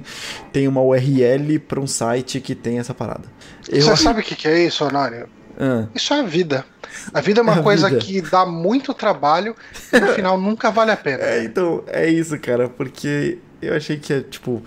tem 0.52 0.68
uma 0.68 0.82
URL 0.82 1.58
para 1.58 1.80
um 1.80 1.86
site 1.86 2.40
que 2.40 2.54
tem 2.54 2.78
essa 2.78 2.94
parada. 2.94 3.24
Eu, 3.68 3.82
Você 3.82 3.96
sabe 3.96 4.20
o 4.20 4.22
que, 4.22 4.36
que 4.36 4.46
é 4.46 4.66
isso, 4.66 4.84
Honório? 4.84 5.28
Ah, 5.58 5.86
Isso 5.94 6.12
é 6.14 6.20
a 6.20 6.22
vida. 6.22 6.64
A 7.12 7.20
vida 7.20 7.40
é 7.40 7.42
uma 7.42 7.56
É 7.58 7.62
coisa 7.62 7.88
vida. 7.88 8.00
que 8.00 8.20
dá 8.22 8.44
muito 8.46 8.92
trabalho 8.94 9.54
e 9.92 10.00
no 10.00 10.08
final 10.08 10.38
nunca 10.38 10.70
vale 10.70 10.90
a 10.90 10.96
pena. 10.96 11.22
É, 11.24 11.44
então, 11.44 11.82
é 11.86 12.08
isso, 12.08 12.38
cara, 12.38 12.68
porque 12.68 13.38
eu 13.62 13.74
achei 13.74 13.96
que 13.98 14.12
é, 14.12 14.20
tipo, 14.20 14.62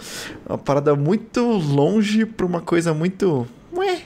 uma 0.48 0.58
parada 0.58 0.96
muito 0.96 1.42
longe 1.44 2.26
pra 2.26 2.46
uma 2.46 2.62
coisa 2.62 2.94
muito. 2.94 3.48
Ué, 3.74 4.02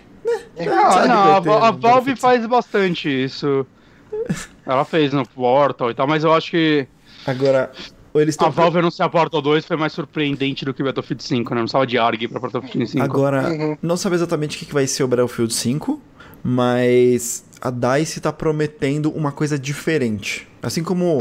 Ah, 0.59 0.91
sabe 0.91 1.07
não, 1.07 1.41
que 1.41 1.47
vai 1.49 1.57
a, 1.61 1.67
a 1.67 1.71
Valve 1.71 2.15
faz 2.15 2.45
bastante 2.45 3.09
isso. 3.09 3.65
Ela 4.65 4.85
fez 4.85 5.11
no 5.11 5.27
Portal 5.27 5.89
e 5.91 5.93
tal, 5.93 6.07
mas 6.07 6.23
eu 6.23 6.33
acho 6.33 6.51
que 6.51 6.87
agora. 7.25 7.71
ou 8.13 8.21
Eles 8.21 8.37
a. 8.39 8.49
Valve 8.49 8.79
anunciar 8.79 9.09
Portal 9.09 9.41
2 9.41 9.65
foi 9.65 9.75
mais 9.75 9.91
surpreendente 9.91 10.63
do 10.63 10.73
que 10.73 10.83
Battlefield 10.83 11.23
5, 11.23 11.49
né? 11.53 11.55
Não 11.55 11.63
precisava 11.63 11.87
de 11.87 11.97
ARG 11.97 12.27
pra 12.27 12.39
Battlefield 12.39 12.87
5. 12.87 13.03
Agora, 13.03 13.49
Uhum. 13.49 13.77
não 13.81 13.97
sabe 13.97 14.15
exatamente 14.15 14.55
o 14.55 14.59
que 14.59 14.65
que 14.67 14.73
vai 14.73 14.85
ser 14.87 15.03
o 15.03 15.07
Battlefield 15.07 15.53
5, 15.53 15.99
mas 16.43 17.43
a 17.61 17.69
DICE 17.71 18.19
tá 18.19 18.31
prometendo 18.33 19.09
uma 19.11 19.31
coisa 19.31 19.57
diferente. 19.57 20.47
Assim 20.61 20.83
como 20.83 21.19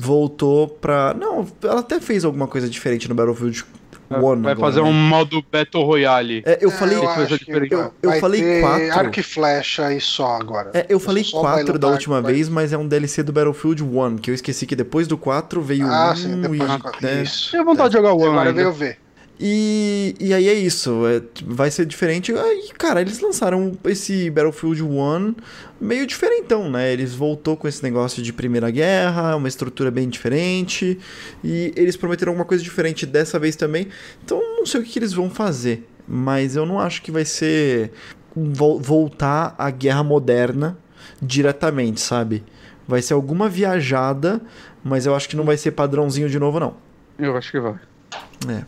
voltou 0.00 0.68
pra. 0.68 1.14
Não, 1.18 1.46
ela 1.62 1.80
até 1.80 2.00
fez 2.00 2.24
alguma 2.24 2.46
coisa 2.46 2.68
diferente 2.68 3.08
no 3.08 3.14
Battlefield 3.14 3.64
1. 3.64 4.14
É, 4.14 4.18
vai 4.20 4.52
agora, 4.52 4.56
fazer 4.56 4.82
né? 4.82 4.88
um 4.88 4.92
modo 4.92 5.42
Battle 5.50 5.82
Royale. 5.82 6.42
É, 6.46 6.58
eu 6.60 6.68
É, 6.68 6.72
falei. 6.72 6.96
eu 6.98 7.02
coisa 7.08 7.38
diferente. 7.38 7.72
Eu- 7.72 7.92
eu 8.02 8.12
falei 8.20 8.60
quatro. 8.60 8.92
arco 8.92 9.18
e 9.20 9.22
flecha 9.22 9.92
e 9.94 10.00
só 10.00 10.36
agora. 10.36 10.70
É, 10.74 10.86
eu 10.88 11.00
falei 11.00 11.24
4 11.24 11.78
da 11.78 11.88
última 11.88 12.20
vez, 12.20 12.48
mas 12.48 12.72
é 12.72 12.78
um 12.78 12.86
DLC 12.86 13.22
do 13.22 13.32
Battlefield 13.32 13.82
1, 13.82 14.16
que 14.18 14.30
eu 14.30 14.34
esqueci 14.34 14.66
que 14.66 14.76
depois 14.76 15.08
do 15.08 15.16
4 15.16 15.60
veio 15.62 15.86
Ah, 15.88 16.12
um 16.12 16.16
sim, 16.16 16.40
depois 16.40 16.60
e, 16.60 16.64
do 16.66 17.00
né, 17.00 17.22
Isso. 17.22 17.50
Tenho 17.50 17.64
vontade 17.64 17.88
de 17.90 17.96
jogar 17.96 18.12
o 18.12 18.18
One 18.18 18.28
Agora 18.28 18.48
ainda. 18.50 18.52
veio 18.62 18.72
ver. 18.72 18.98
E, 19.38 20.14
e 20.20 20.32
aí 20.32 20.48
é 20.48 20.54
isso, 20.54 21.04
é, 21.06 21.20
vai 21.44 21.70
ser 21.70 21.84
diferente. 21.86 22.32
Aí, 22.32 22.68
cara, 22.78 23.00
eles 23.00 23.18
lançaram 23.20 23.76
esse 23.84 24.30
Battlefield 24.30 24.82
1 24.84 25.34
meio 25.80 26.06
diferentão, 26.06 26.70
né? 26.70 26.92
Eles 26.92 27.14
voltou 27.14 27.56
com 27.56 27.66
esse 27.66 27.82
negócio 27.82 28.22
de 28.22 28.32
Primeira 28.32 28.70
Guerra, 28.70 29.34
uma 29.34 29.48
estrutura 29.48 29.90
bem 29.90 30.08
diferente, 30.08 30.98
e 31.42 31.72
eles 31.76 31.96
prometeram 31.96 32.30
alguma 32.30 32.44
coisa 32.44 32.62
diferente 32.62 33.04
dessa 33.06 33.38
vez 33.38 33.56
também. 33.56 33.88
Então 34.24 34.38
não 34.56 34.64
sei 34.66 34.80
o 34.80 34.84
que, 34.84 34.90
que 34.92 34.98
eles 35.00 35.12
vão 35.12 35.28
fazer, 35.28 35.86
mas 36.06 36.54
eu 36.54 36.64
não 36.64 36.78
acho 36.78 37.02
que 37.02 37.10
vai 37.10 37.24
ser 37.24 37.90
vol- 38.36 38.80
voltar 38.80 39.54
à 39.58 39.68
guerra 39.70 40.04
moderna 40.04 40.78
diretamente, 41.20 42.00
sabe? 42.00 42.44
Vai 42.86 43.02
ser 43.02 43.14
alguma 43.14 43.48
viajada, 43.48 44.40
mas 44.82 45.06
eu 45.06 45.14
acho 45.14 45.28
que 45.28 45.36
não 45.36 45.44
vai 45.44 45.56
ser 45.56 45.72
padrãozinho 45.72 46.28
de 46.28 46.38
novo, 46.38 46.60
não. 46.60 46.74
Eu 47.18 47.36
acho 47.36 47.50
que 47.50 47.58
vai. 47.58 47.74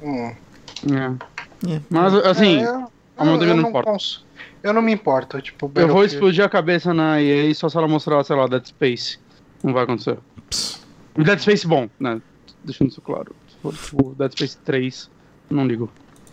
Hum. 0.02 0.32
É. 0.84 1.74
É. 1.74 1.80
Mas, 1.88 2.14
assim, 2.14 2.58
É, 2.62 2.66
a 2.66 3.24
eu, 3.24 3.32
eu 3.42 3.46
não 3.48 3.56
não 3.56 3.68
importa. 3.70 3.90
cons- 3.90 4.24
Eu 4.62 4.72
não 4.72 4.82
me 4.82 4.92
importo. 4.92 5.40
Tipo, 5.40 5.70
eu 5.74 5.88
vou 5.88 6.04
explodir 6.04 6.44
a 6.44 6.48
cabeça 6.48 6.92
na 6.92 7.20
EA 7.22 7.54
só 7.54 7.68
se 7.68 7.76
ela 7.76 7.86
mostrar, 7.88 8.22
sei 8.24 8.36
lá, 8.36 8.46
Dead 8.46 8.66
Space. 8.66 9.18
Não 9.62 9.72
vai 9.72 9.84
acontecer. 9.84 10.18
Dead 11.16 11.38
Space 11.38 11.66
bom, 11.66 11.88
né? 11.98 12.20
Deixando 12.64 12.88
isso 12.90 13.00
claro. 13.00 13.34
Tipo 13.72 14.14
Dead 14.18 14.32
Space 14.32 14.58
3, 14.64 15.10
não 15.50 15.66
ligo. 15.66 15.90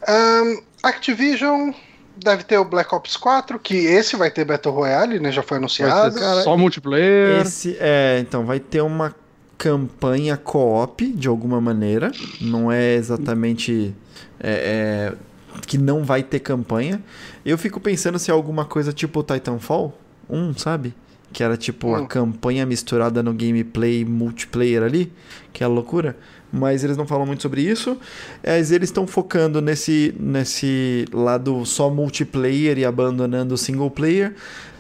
Ahn, 0.08 0.58
Activision 0.84 1.72
deve 2.18 2.44
ter 2.44 2.58
o 2.58 2.66
Black 2.66 2.94
Ops 2.94 3.16
4, 3.18 3.58
que 3.60 3.76
esse 3.76 4.16
vai 4.16 4.30
ter 4.30 4.44
Battle 4.46 4.74
Royale, 4.74 5.20
né? 5.20 5.32
Já 5.32 5.42
foi 5.42 5.58
anunciado. 5.58 6.14
ser 6.14 6.20
cara, 6.20 6.42
só 6.42 6.58
multiplayer. 6.58 7.42
Esse 7.42 7.78
é, 7.80 8.20
então 8.20 8.46
vai 8.46 8.60
ter 8.60 8.82
uma 8.82 9.16
campanha 9.58 10.36
co-op 10.36 11.06
de 11.14 11.28
alguma 11.28 11.62
maneira. 11.62 12.12
Não 12.42 12.72
é 12.72 12.94
exatamente 12.96 13.96
é, 14.40 15.14
é, 15.14 15.62
que 15.68 15.78
não 15.78 16.04
vai 16.04 16.24
ter 16.24 16.40
campanha. 16.40 17.02
Eu 17.46 17.58
fico 17.58 17.80
pensando 17.80 18.18
se 18.20 18.32
é 18.32 18.34
alguma 18.34 18.66
coisa 18.66 18.92
tipo 18.94 19.20
o 19.20 19.24
Titanfall 19.24 19.98
1, 20.30 20.54
sabe? 20.58 20.94
Que 21.32 21.44
era 21.44 21.58
tipo 21.58 21.96
a 21.96 22.02
Hum. 22.02 22.06
campanha 22.08 22.66
misturada 22.66 23.24
no 23.24 23.34
gameplay 23.34 24.06
multiplayer 24.06 24.84
ali, 24.84 25.12
que 25.52 25.64
é 25.64 25.66
a 25.66 25.70
loucura. 25.70 26.16
mas 26.56 26.84
eles 26.84 26.96
não 26.96 27.08
falam 27.08 27.26
muito 27.26 27.42
sobre 27.42 27.62
isso. 27.64 27.98
Mas 28.46 28.72
eles 28.72 28.90
estão 28.90 29.08
focando 29.08 29.60
nesse, 29.60 30.14
nesse 30.20 31.06
lado 31.12 31.66
só 31.66 31.90
multiplayer 31.90 32.78
e 32.78 32.86
abandonando 32.86 33.56
o 33.56 33.58
single 33.58 33.90
player. 33.90 34.36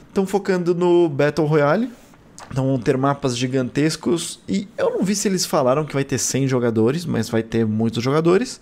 Estão 0.07 0.27
focando 0.27 0.75
no 0.75 1.09
Battle 1.09 1.47
Royale. 1.47 1.89
Então 2.51 2.65
vão 2.67 2.77
ter 2.79 2.97
mapas 2.97 3.37
gigantescos. 3.37 4.39
E 4.47 4.67
eu 4.77 4.91
não 4.91 5.03
vi 5.03 5.15
se 5.15 5.27
eles 5.27 5.45
falaram 5.45 5.85
que 5.85 5.93
vai 5.93 6.03
ter 6.03 6.17
100 6.17 6.47
jogadores, 6.47 7.05
mas 7.05 7.29
vai 7.29 7.41
ter 7.43 7.65
muitos 7.65 8.03
jogadores. 8.03 8.59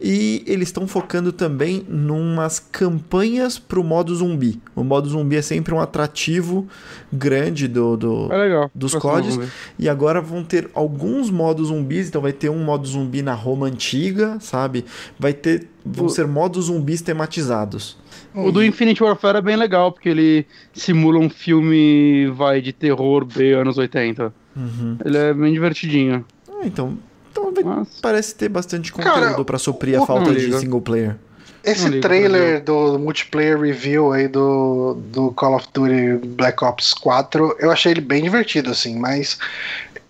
E 0.00 0.42
eles 0.46 0.68
estão 0.68 0.86
focando 0.86 1.32
também 1.32 1.84
numas 1.88 2.58
campanhas 2.58 3.58
pro 3.58 3.82
modo 3.84 4.14
zumbi. 4.14 4.60
O 4.74 4.82
modo 4.84 5.08
zumbi 5.08 5.36
é 5.36 5.42
sempre 5.42 5.74
um 5.74 5.80
atrativo 5.80 6.66
grande 7.12 7.68
do, 7.68 7.96
do 7.96 8.32
É 8.32 8.36
legal. 8.36 8.70
dos 8.74 8.94
CODs. 8.94 9.38
E 9.78 9.88
agora 9.88 10.20
vão 10.20 10.42
ter 10.44 10.70
alguns 10.74 11.30
modos 11.30 11.68
zumbis. 11.68 12.08
Então 12.08 12.20
vai 12.22 12.32
ter 12.32 12.48
um 12.48 12.64
modo 12.64 12.86
zumbi 12.86 13.22
na 13.22 13.34
Roma 13.34 13.66
antiga, 13.66 14.38
sabe? 14.40 14.84
Vai 15.18 15.32
ter. 15.32 15.68
Vão 15.92 16.08
ser 16.08 16.26
modos 16.26 16.66
zumbis 16.66 17.02
tematizados. 17.02 17.96
O 18.34 18.52
do 18.52 18.62
Infinite 18.62 19.02
Warfare 19.02 19.38
é 19.38 19.42
bem 19.42 19.56
legal, 19.56 19.90
porque 19.90 20.08
ele 20.08 20.46
simula 20.72 21.18
um 21.18 21.30
filme, 21.30 22.28
vai, 22.34 22.60
de 22.60 22.72
terror 22.72 23.24
B, 23.24 23.52
anos 23.52 23.78
80. 23.78 24.32
Uhum. 24.56 24.98
Ele 25.04 25.16
é 25.16 25.34
bem 25.34 25.52
divertidinho. 25.52 26.24
Ah, 26.48 26.66
então. 26.66 26.98
Então 27.30 27.52
Mas... 27.64 27.88
parece 28.00 28.34
ter 28.34 28.48
bastante 28.48 28.92
conteúdo 28.92 29.44
pra 29.44 29.58
suprir 29.58 30.00
a 30.00 30.06
falta 30.06 30.32
de 30.34 30.52
single 30.58 30.80
player. 30.80 31.16
Esse 31.64 31.88
ligo, 31.88 32.02
trailer 32.02 32.62
do 32.62 32.98
multiplayer 32.98 33.60
review 33.60 34.12
aí 34.12 34.28
do, 34.28 34.96
do 35.12 35.32
Call 35.32 35.56
of 35.56 35.66
Duty 35.74 36.26
Black 36.28 36.64
Ops 36.64 36.94
4, 36.94 37.56
eu 37.58 37.70
achei 37.70 37.92
ele 37.92 38.00
bem 38.00 38.22
divertido, 38.22 38.70
assim, 38.70 38.98
mas 38.98 39.38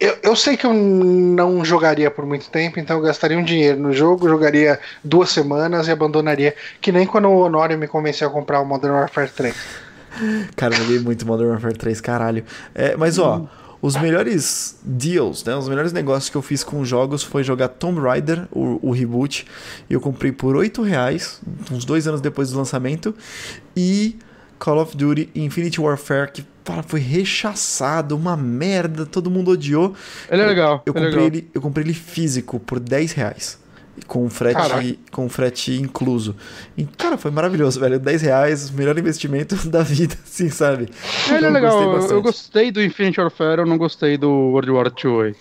eu, 0.01 0.17
eu 0.23 0.37
sei 0.37 0.57
que 0.57 0.65
eu 0.65 0.73
não 0.73 1.65
jogaria 1.65 2.11
por 2.11 2.25
muito 2.25 2.49
tempo, 2.51 2.79
então 2.79 2.97
eu 2.97 3.03
gastaria 3.03 3.39
um 3.39 3.43
dinheiro 3.43 3.79
no 3.81 3.93
jogo, 3.93 4.29
jogaria 4.29 4.79
duas 5.03 5.31
semanas 5.31 5.89
e 5.89 5.91
abandonaria, 5.91 6.55
que 6.81 6.93
nem 6.93 7.07
quando 7.07 7.29
o 7.29 7.39
Honório 7.41 7.77
me 7.77 7.89
convenceu 7.89 8.29
a 8.29 8.31
comprar 8.31 8.61
o 8.61 8.65
Modern 8.65 8.95
Warfare 8.95 9.31
3. 9.31 9.55
Cara, 10.57 10.75
eu 10.75 10.79
joguei 10.79 10.99
muito 11.01 11.27
Modern 11.27 11.51
Warfare 11.51 11.77
3, 11.77 12.01
caralho. 12.01 12.45
É, 12.75 12.97
mas 12.97 13.19
ó, 13.19 13.49
os 13.81 13.97
melhores 13.97 14.79
deals, 14.83 15.45
né? 15.45 15.55
Os 15.57 15.69
melhores 15.69 15.93
negócios 15.93 16.29
que 16.29 16.37
eu 16.37 16.43
fiz 16.43 16.65
com 16.65 16.85
jogos 16.85 17.23
foi 17.23 17.45
jogar 17.45 17.69
Tomb 17.69 18.01
Raider, 18.01 18.47
o, 18.51 18.89
o 18.89 18.91
reboot. 18.93 19.47
Eu 19.89 20.01
comprei 20.01 20.33
por 20.33 20.57
8 20.57 20.83
reais, 20.83 21.41
uns 21.73 21.85
dois 21.85 22.07
anos 22.07 22.21
depois 22.21 22.51
do 22.51 22.59
lançamento. 22.59 23.15
E 23.77 24.17
Call 24.59 24.81
of 24.81 24.97
Duty 24.97 25.31
Infinity 25.35 25.81
Warfare, 25.81 26.31
que 26.33 26.45
fala, 26.69 26.83
foi 26.83 27.01
rechaçado, 27.01 28.15
uma 28.17 28.37
merda, 28.37 29.05
todo 29.07 29.31
mundo 29.31 29.51
odiou. 29.53 29.95
Ele 30.31 30.43
é 30.43 30.47
legal. 30.47 30.83
Eu 30.87 30.93
ele 30.95 31.07
é 31.07 31.09
comprei, 31.11 31.25
legal. 31.25 31.39
ele, 31.39 31.51
eu 31.55 31.61
comprei 31.61 31.85
ele 31.87 31.95
físico 31.95 32.59
por 32.61 32.79
10 32.81 33.13
reais. 33.13 33.59
Com 34.07 34.31
frete, 34.31 34.55
Caraca. 34.55 34.95
com 35.11 35.29
frete 35.29 35.73
incluso. 35.81 36.37
E, 36.77 36.85
cara, 36.85 37.19
foi 37.19 37.33
maravilhoso, 37.33 37.81
velho. 37.81 37.99
10 37.99 38.23
reais, 38.23 38.71
melhor 38.71 38.97
investimento 38.97 39.57
da 39.69 39.83
vida, 39.83 40.15
assim, 40.25 40.49
sabe? 40.51 40.89
Ele 41.29 41.47
é 41.47 41.49
Eu 41.49 41.53
legal. 41.53 41.71
gostei 41.73 41.87
Eu- 41.89 41.93
bastante. 41.95 42.13
Eu 42.15 42.23
gostei 42.23 42.71
do 42.71 42.81
Infinite 42.83 43.21
Warfare, 43.21 43.61
eu 43.63 43.67
não 43.67 43.77
gostei 43.77 44.17
do 44.17 44.31
World 44.31 44.71
War 44.71 44.87
II. 44.87 45.35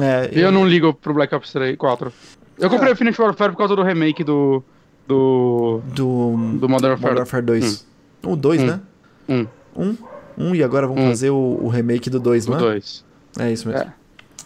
É, 0.00 0.30
E 0.32 0.40
eu 0.40 0.50
não 0.50 0.66
ligo 0.66 0.94
pro 0.94 1.12
Black 1.12 1.34
Ops 1.34 1.52
3, 1.52 1.76
4. 1.76 2.10
Eu 2.58 2.70
comprei 2.70 2.90
o 2.90 2.92
Infinite 2.94 3.20
Warfare 3.20 3.52
por 3.52 3.58
causa 3.58 3.76
do 3.76 3.82
remake 3.82 4.24
do. 4.24 4.62
do. 5.06 5.80
Do, 5.94 6.56
do 6.60 6.68
Modern 6.68 6.92
Warfare. 6.92 7.14
Modern 7.14 7.18
Warfare 7.18 7.44
2. 7.44 7.86
O 8.24 8.36
2, 8.36 8.62
Hum. 8.62 8.66
né? 8.66 8.80
Um, 9.28 9.46
Um. 9.76 9.96
Um, 10.38 10.54
e 10.54 10.62
agora 10.62 10.86
vamos 10.86 11.02
Hum. 11.02 11.08
fazer 11.08 11.30
o, 11.30 11.58
o 11.62 11.68
remake 11.68 12.08
do 12.08 12.20
2, 12.20 12.46
do 12.46 12.52
não 12.52 12.58
é? 12.58 12.62
2. 12.62 13.04
É 13.40 13.52
isso 13.52 13.68
mesmo. 13.68 13.82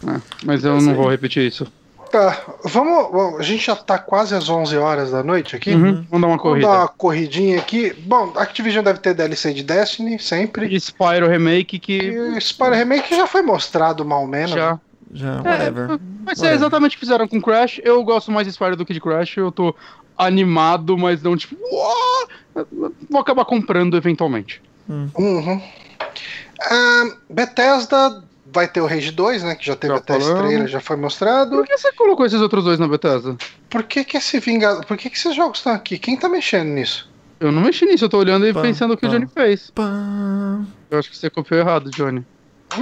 É, 0.07 0.21
mas 0.45 0.63
eu 0.63 0.77
É 0.77 0.81
não 0.81 0.89
aí. 0.91 0.95
vou 0.95 1.09
repetir 1.09 1.47
isso. 1.47 1.65
Tá, 2.11 2.43
vamos. 2.65 3.11
bom, 3.11 3.37
A 3.39 3.41
gente 3.41 3.65
já 3.65 3.75
tá 3.75 3.97
quase 3.97 4.35
às 4.35 4.47
11 4.47 4.77
horas 4.77 5.09
da 5.11 5.23
noite 5.23 5.55
aqui. 5.55 5.71
Uhum. 5.71 5.81
Vamos 5.81 6.09
dar 6.09 6.15
uma 6.17 6.21
Vamos 6.27 6.41
corrida. 6.41 6.67
dar 6.67 6.77
uma 6.81 6.87
corridinha 6.87 7.57
aqui. 7.57 7.91
Bom, 8.05 8.31
a 8.35 8.43
Activision 8.43 8.83
deve 8.83 8.99
ter 8.99 9.15
DLC 9.15 9.51
de 9.53 9.63
Destiny, 9.63 10.19
sempre. 10.19 10.67
E 10.67 10.79
Spyro 10.79 11.27
Remake 11.27 11.77
E 11.77 11.79
que. 11.79 12.11
o 12.19 12.39
Spyro 12.39 12.73
Remake 12.75 13.15
já 13.15 13.25
foi 13.25 13.41
mostrado 13.41 14.05
mal 14.05 14.27
menos. 14.27 14.51
Já. 14.51 14.79
Já, 15.11 15.35
É, 15.43 15.49
whatever. 15.49 15.87
Mas 15.87 16.37
é 16.39 16.41
Whatever. 16.41 16.53
exatamente 16.55 16.91
o 16.91 16.93
que 16.99 16.99
fizeram 17.05 17.27
com 17.27 17.41
Crash. 17.41 17.79
Eu 17.83 18.03
gosto 18.03 18.31
mais 18.31 18.45
de 18.47 18.53
Spyro 18.53 18.75
do 18.75 18.85
que 18.85 18.93
de 18.93 19.01
Crash. 19.01 19.37
Eu 19.37 19.51
tô 19.51 19.73
animado, 20.17 20.95
mas 20.97 21.21
não 21.23 21.35
tipo. 21.37 21.55
"Uau!" 21.71 22.27
Vou 23.09 23.21
acabar 23.21 23.45
comprando 23.45 23.95
eventualmente. 23.97 24.61
Uhum. 24.89 25.61
Ah, 26.61 27.03
Bethesda 27.29 28.23
vai 28.51 28.67
ter 28.67 28.81
o 28.81 28.85
Rage 28.85 29.11
2, 29.11 29.43
né? 29.43 29.55
Que 29.55 29.65
já 29.65 29.75
teve 29.75 29.93
Já 29.93 29.99
até 29.99 30.19
falamos. 30.19 30.39
trailer, 30.41 30.67
já 30.67 30.79
foi 30.79 30.95
mostrado. 30.95 31.55
Por 31.57 31.65
que 31.65 31.77
você 31.77 31.91
colocou 31.93 32.25
esses 32.25 32.39
outros 32.41 32.63
dois 32.63 32.79
na 32.79 32.87
Bethesda? 32.87 33.35
Por 33.69 33.83
que 33.83 34.03
que 34.03 34.17
esse 34.17 34.39
Vingador... 34.39 34.85
Por 34.85 34.97
que 34.97 35.09
que 35.09 35.17
esses 35.17 35.35
jogos 35.35 35.57
estão 35.59 35.73
aqui? 35.73 35.97
Quem 35.97 36.15
tá 36.17 36.29
mexendo 36.29 36.69
nisso? 36.69 37.09
Eu 37.39 37.51
não 37.51 37.61
mexi 37.61 37.85
nisso, 37.85 38.05
eu 38.05 38.09
tô 38.09 38.19
olhando 38.19 38.47
e 38.47 38.53
Pá, 38.53 38.61
pensando 38.61 38.93
o 38.93 38.97
que 38.97 39.05
o. 39.05 39.09
Johnny 39.09 39.27
fez. 39.27 39.69
Pá. 39.71 40.61
Eu 40.89 40.99
acho 40.99 41.09
que 41.09 41.17
você 41.17 41.29
copiou 41.29 41.59
errado, 41.59 41.89
Johnny. 41.91 42.25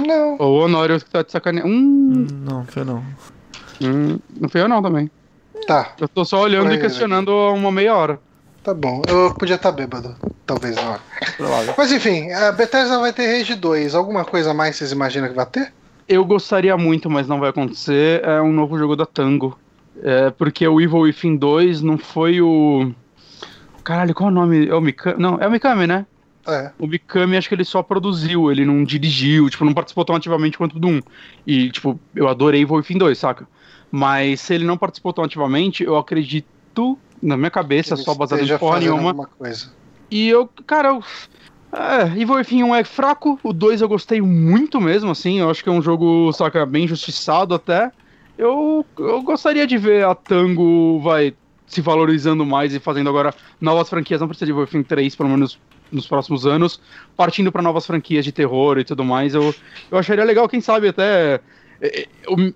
Não. 0.06 0.36
Ou 0.38 0.60
o 0.60 0.64
Honório 0.64 0.98
que 1.00 1.10
tá 1.10 1.22
de 1.22 1.32
sacaneando. 1.32 1.68
Hum, 1.68 2.26
Não, 2.44 2.64
foi 2.66 2.84
não. 2.84 3.02
hum, 3.82 4.18
não 4.40 4.48
fui 4.48 4.60
eu 4.60 4.68
não 4.68 4.80
também. 4.82 5.10
Tá, 5.66 5.94
Eu 6.00 6.08
tô 6.08 6.24
só 6.24 6.40
olhando 6.42 6.64
Por 6.64 6.72
e 6.72 6.74
aí, 6.74 6.80
questionando 6.80 7.30
uma 7.30 7.72
meia 7.72 7.94
hora. 7.94 8.20
Tá 8.62 8.74
bom. 8.74 9.02
Eu 9.08 9.34
podia 9.34 9.56
estar 9.56 9.72
bêbado, 9.72 10.14
talvez 10.46 10.76
na 10.76 10.82
hora. 10.82 11.00
Provável. 11.36 11.74
Mas 11.76 11.92
enfim, 11.92 12.30
a 12.30 12.52
Bethesda 12.52 12.98
vai 12.98 13.12
ter 13.12 13.38
Rage 13.38 13.54
2. 13.54 13.94
Alguma 13.94 14.24
coisa 14.24 14.54
mais 14.54 14.76
vocês 14.76 14.92
imaginam 14.92 15.28
que 15.28 15.34
vai 15.34 15.46
ter? 15.46 15.72
Eu 16.08 16.24
gostaria 16.24 16.76
muito, 16.76 17.08
mas 17.08 17.26
não 17.28 17.40
vai 17.40 17.50
acontecer. 17.50 18.22
É 18.24 18.40
um 18.40 18.52
novo 18.52 18.78
jogo 18.78 18.96
da 18.96 19.06
Tango. 19.06 19.58
É 20.02 20.30
porque 20.30 20.66
o 20.66 20.80
Evil 20.80 21.00
Within 21.00 21.36
2 21.36 21.82
não 21.82 21.98
foi 21.98 22.40
o. 22.40 22.92
Caralho, 23.84 24.14
qual 24.14 24.28
é 24.28 24.32
o 24.32 24.34
nome? 24.34 24.68
É 24.68 24.74
o 24.74 24.80
Mikami? 24.80 25.20
Não, 25.20 25.38
é 25.40 25.46
o 25.46 25.50
Mikami, 25.50 25.86
né? 25.86 26.06
É. 26.46 26.70
O 26.78 26.86
Mikami 26.86 27.36
acho 27.36 27.48
que 27.48 27.54
ele 27.54 27.64
só 27.64 27.82
produziu, 27.82 28.50
ele 28.50 28.64
não 28.64 28.82
dirigiu, 28.82 29.48
tipo, 29.48 29.64
não 29.64 29.72
participou 29.72 30.04
tão 30.04 30.16
ativamente 30.16 30.58
quanto 30.58 30.76
o 30.76 30.80
Doom. 30.80 31.00
E, 31.46 31.70
tipo, 31.70 31.98
eu 32.14 32.28
adorei 32.28 32.62
Evil 32.62 32.76
Within 32.76 32.98
2, 32.98 33.16
saca? 33.16 33.46
Mas 33.90 34.40
se 34.40 34.54
ele 34.54 34.64
não 34.64 34.76
participou 34.76 35.12
tão 35.12 35.22
ativamente, 35.22 35.84
eu 35.84 35.96
acredito, 35.96 36.98
na 37.22 37.36
minha 37.36 37.50
cabeça, 37.50 37.96
só 37.96 38.14
baseado 38.14 38.42
em 38.42 38.58
porra 38.58 38.80
nenhuma. 38.80 39.28
E 40.10 40.28
eu, 40.28 40.48
cara, 40.66 40.88
eu, 40.88 41.02
é, 41.72 42.20
Evil 42.20 42.34
Within 42.34 42.64
1 42.64 42.74
é 42.74 42.84
fraco, 42.84 43.40
o 43.42 43.52
2 43.52 43.80
eu 43.80 43.88
gostei 43.88 44.20
muito 44.20 44.80
mesmo, 44.80 45.10
assim, 45.10 45.40
eu 45.40 45.50
acho 45.50 45.62
que 45.62 45.68
é 45.70 45.72
um 45.72 45.80
jogo, 45.80 46.30
saca, 46.32 46.66
bem 46.66 46.86
justiçado 46.86 47.54
até. 47.54 47.90
Eu, 48.36 48.84
eu 48.98 49.22
gostaria 49.22 49.66
de 49.66 49.78
ver 49.78 50.04
a 50.04 50.14
Tango, 50.14 51.00
vai, 51.00 51.34
se 51.66 51.80
valorizando 51.80 52.44
mais 52.44 52.74
e 52.74 52.78
fazendo 52.78 53.08
agora 53.08 53.34
novas 53.58 53.88
franquias, 53.88 54.20
não 54.20 54.28
precisa 54.28 54.46
de 54.46 54.52
Evil 54.52 54.62
Within 54.64 54.82
3, 54.82 55.16
pelo 55.16 55.30
menos 55.30 55.58
nos 55.90 56.06
próximos 56.06 56.46
anos, 56.46 56.80
partindo 57.16 57.52
para 57.52 57.62
novas 57.62 57.86
franquias 57.86 58.24
de 58.24 58.32
terror 58.32 58.78
e 58.78 58.84
tudo 58.84 59.04
mais, 59.04 59.34
eu, 59.34 59.54
eu 59.90 59.98
acharia 59.98 60.24
legal, 60.24 60.48
quem 60.48 60.60
sabe 60.60 60.88
até... 60.88 61.40
é, 61.82 62.02
é, 62.02 62.06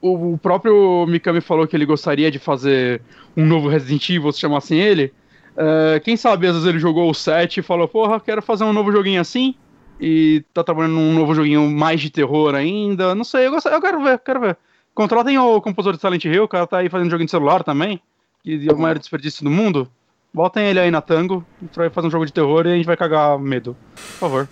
O, 0.01 0.35
o 0.35 0.39
próprio 0.39 1.05
Mikami 1.07 1.41
falou 1.41 1.67
que 1.67 1.75
ele 1.75 1.85
gostaria 1.85 2.31
de 2.31 2.39
fazer 2.39 3.03
um 3.37 3.45
novo 3.45 3.69
Resident 3.69 4.09
Evil, 4.09 4.31
se 4.31 4.39
chamassem 4.39 4.81
ele. 4.81 5.13
É, 5.57 6.01
quem 6.01 6.17
sabe 6.17 6.47
às 6.47 6.55
vezes 6.55 6.69
ele 6.69 6.79
jogou 6.79 7.11
o 7.11 7.15
7 7.15 7.59
e 7.59 7.63
falou, 7.63 7.89
porra, 7.89 8.21
quero 8.21 8.41
fazer 8.41 8.63
um 8.63 8.73
novo 8.73 8.93
joguinho 8.93 9.21
assim. 9.21 9.57
E 10.01 10.45
tá 10.55 10.63
trabalhando 10.63 10.95
num 10.95 11.13
novo 11.15 11.35
joguinho 11.35 11.69
mais 11.69 12.01
de 12.01 12.11
terror 12.11 12.55
ainda. 12.55 13.15
Não 13.15 13.25
sei, 13.25 13.47
eu, 13.47 13.51
gosto, 13.51 13.69
eu 13.69 13.81
quero 13.81 14.03
ver, 14.03 14.19
quero 14.21 14.41
ver. 14.41 14.57
Contratem 14.95 15.37
o 15.39 15.61
compositor 15.61 15.95
de 15.95 16.01
Silent 16.01 16.25
Hill, 16.25 16.45
o 16.45 16.49
cara 16.49 16.67
tá 16.67 16.79
aí 16.79 16.89
fazendo 16.89 17.11
joguinho 17.11 17.27
de 17.27 17.31
celular 17.31 17.65
também. 17.65 18.01
Que 18.45 18.69
é 18.69 18.73
o 18.73 18.79
maior 18.79 18.99
desperdício 18.99 19.43
do 19.43 19.51
mundo. 19.51 19.91
Botem 20.33 20.67
ele 20.67 20.79
aí 20.79 20.91
na 20.91 21.01
Tango 21.01 21.45
pra 21.73 21.91
fazer 21.91 22.07
um 22.07 22.11
jogo 22.11 22.27
de 22.27 22.33
terror 22.33 22.67
e 22.67 22.73
a 22.73 22.77
gente 22.77 22.87
vai 22.87 22.97
cagar 22.97 23.39
medo. 23.39 23.77
Por 23.95 24.03
favor. 24.19 24.49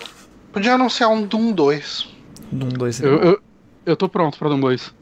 Podia 0.52 0.74
anunciar 0.74 1.10
um 1.10 1.22
Doom 1.26 1.52
2. 1.52 2.14
Um, 2.52 2.58
dois, 2.68 3.00
Eu, 3.00 3.18
eu, 3.18 3.42
eu 3.86 3.96
tô 3.96 4.08
pronto 4.08 4.38
pra 4.38 4.48
Doom 4.48 4.60
2. 4.60 4.94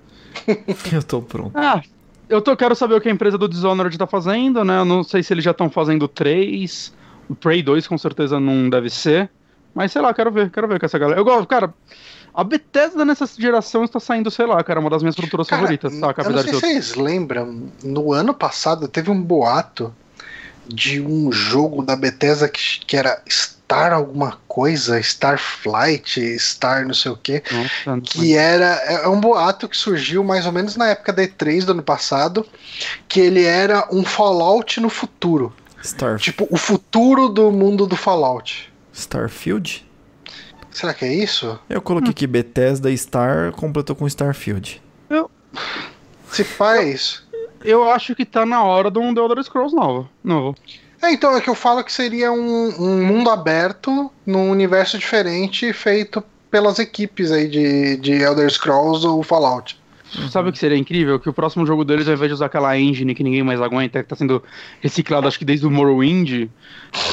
eu 0.92 1.02
tô 1.02 1.22
pronto. 1.22 1.52
Ah, 1.54 1.82
eu 2.28 2.40
tô, 2.40 2.56
quero 2.56 2.74
saber 2.74 2.94
o 2.94 3.00
que 3.00 3.09
a 3.09 3.12
empresa 3.12 3.36
do 3.36 3.48
Dishonored 3.48 3.96
tá 3.98 4.06
fazendo, 4.06 4.64
né? 4.64 4.78
Eu 4.78 4.84
não 4.84 5.02
sei 5.04 5.22
se 5.22 5.32
eles 5.32 5.44
já 5.44 5.50
estão 5.50 5.68
fazendo 5.68 6.09
3. 6.09 6.92
O 7.28 7.34
Prey 7.34 7.62
2 7.62 7.86
com 7.86 7.98
certeza 7.98 8.40
não 8.40 8.68
deve 8.68 8.90
ser. 8.90 9.30
Mas 9.74 9.92
sei 9.92 10.02
lá, 10.02 10.12
quero 10.12 10.30
ver, 10.30 10.50
quero 10.50 10.68
ver 10.68 10.78
com 10.78 10.86
essa 10.86 10.98
galera. 10.98 11.20
Eu 11.20 11.24
gosto, 11.24 11.46
cara. 11.46 11.72
A 12.34 12.42
Bethesda 12.42 13.04
nessa 13.04 13.26
geração 13.26 13.84
está 13.84 14.00
saindo, 14.00 14.30
sei 14.30 14.46
lá, 14.46 14.62
cara, 14.64 14.80
uma 14.80 14.88
das 14.88 15.02
minhas 15.02 15.14
produtoras 15.14 15.46
Cara, 15.46 15.60
favoritas, 15.60 15.92
saca? 15.94 16.22
eu 16.22 16.30
não 16.30 16.38
sei 16.38 16.54
se 16.54 16.60
vocês 16.60 16.94
lembram, 16.94 17.68
no 17.84 18.10
ano 18.12 18.32
passado 18.32 18.88
teve 18.88 19.10
um 19.10 19.20
boato 19.20 19.94
de 20.66 20.98
um 21.02 21.30
jogo 21.30 21.82
da 21.82 21.94
Bethesda 21.94 22.48
que, 22.48 22.80
que 22.86 22.96
era 22.96 23.20
Star 23.73 23.93
alguma 23.93 24.39
coisa, 24.47 25.01
Starflight, 25.01 26.39
Star 26.39 26.86
não 26.86 26.94
sei 26.94 27.11
o 27.11 27.16
que, 27.16 27.43
Nossa, 27.51 28.01
que 28.03 28.36
era 28.36 28.66
é 28.86 29.09
um 29.09 29.20
boato 29.20 29.69
que 29.69 29.77
surgiu 29.77 30.23
mais 30.23 30.44
ou 30.47 30.53
menos 30.53 30.77
na 30.77 30.89
época 30.89 31.12
da 31.12 31.23
E3 31.23 31.65
do 31.65 31.73
ano 31.73 31.82
passado, 31.82 32.47
que 33.09 33.20
ele 33.20 33.44
era 33.44 33.89
um 33.90 34.05
Fallout 34.05 34.81
no 34.81 34.89
futuro, 34.89 35.55
Star, 35.82 36.19
tipo 36.19 36.47
o 36.51 36.57
futuro 36.57 37.28
do 37.28 37.51
mundo 37.51 37.86
do 37.86 37.97
Fallout. 37.97 38.73
Starfield? 38.93 39.86
Será 40.70 40.93
que 40.93 41.05
é 41.05 41.15
isso? 41.15 41.59
Eu 41.69 41.81
coloquei 41.81 42.11
aqui 42.11 42.27
Bethesda 42.27 42.94
Star, 42.97 43.53
completou 43.53 43.97
com 43.97 44.07
Starfield. 44.07 44.82
Se 46.32 46.44
faz. 46.44 47.23
Eu 47.62 47.90
acho 47.90 48.15
que 48.15 48.24
tá 48.24 48.47
na 48.47 48.65
hora 48.65 48.90
de 48.90 48.99
um 48.99 49.15
The 49.15 49.20
Elder 49.20 49.44
Scrolls 49.44 49.77
novo. 49.77 50.09
novo. 50.24 50.57
É, 51.02 51.12
então, 51.12 51.36
é 51.36 51.40
que 51.40 51.50
eu 51.50 51.54
falo 51.54 51.82
que 51.82 51.92
seria 51.92 52.30
um, 52.30 52.68
um 52.78 53.04
mundo 53.04 53.28
aberto 53.28 54.10
num 54.24 54.50
universo 54.50 54.96
diferente 54.96 55.72
feito 55.72 56.22
pelas 56.50 56.78
equipes 56.78 57.32
aí 57.32 57.48
de, 57.48 57.96
de 57.96 58.12
Elder 58.12 58.48
Scrolls 58.48 59.04
ou 59.06 59.22
Fallout. 59.22 59.80
Sabe 60.30 60.50
o 60.50 60.52
que 60.52 60.58
seria 60.58 60.76
incrível? 60.76 61.18
Que 61.18 61.28
o 61.28 61.32
próximo 61.32 61.66
jogo 61.66 61.84
deles, 61.84 62.06
ao 62.06 62.14
invés 62.14 62.28
de 62.28 62.34
usar 62.34 62.46
aquela 62.46 62.78
engine 62.78 63.14
que 63.14 63.24
ninguém 63.24 63.42
mais 63.42 63.60
aguenta, 63.60 64.02
que 64.02 64.08
tá 64.08 64.14
sendo 64.14 64.42
reciclado 64.80 65.26
acho 65.26 65.38
que 65.38 65.44
desde 65.44 65.66
o 65.66 65.70
Morrowind, 65.70 66.48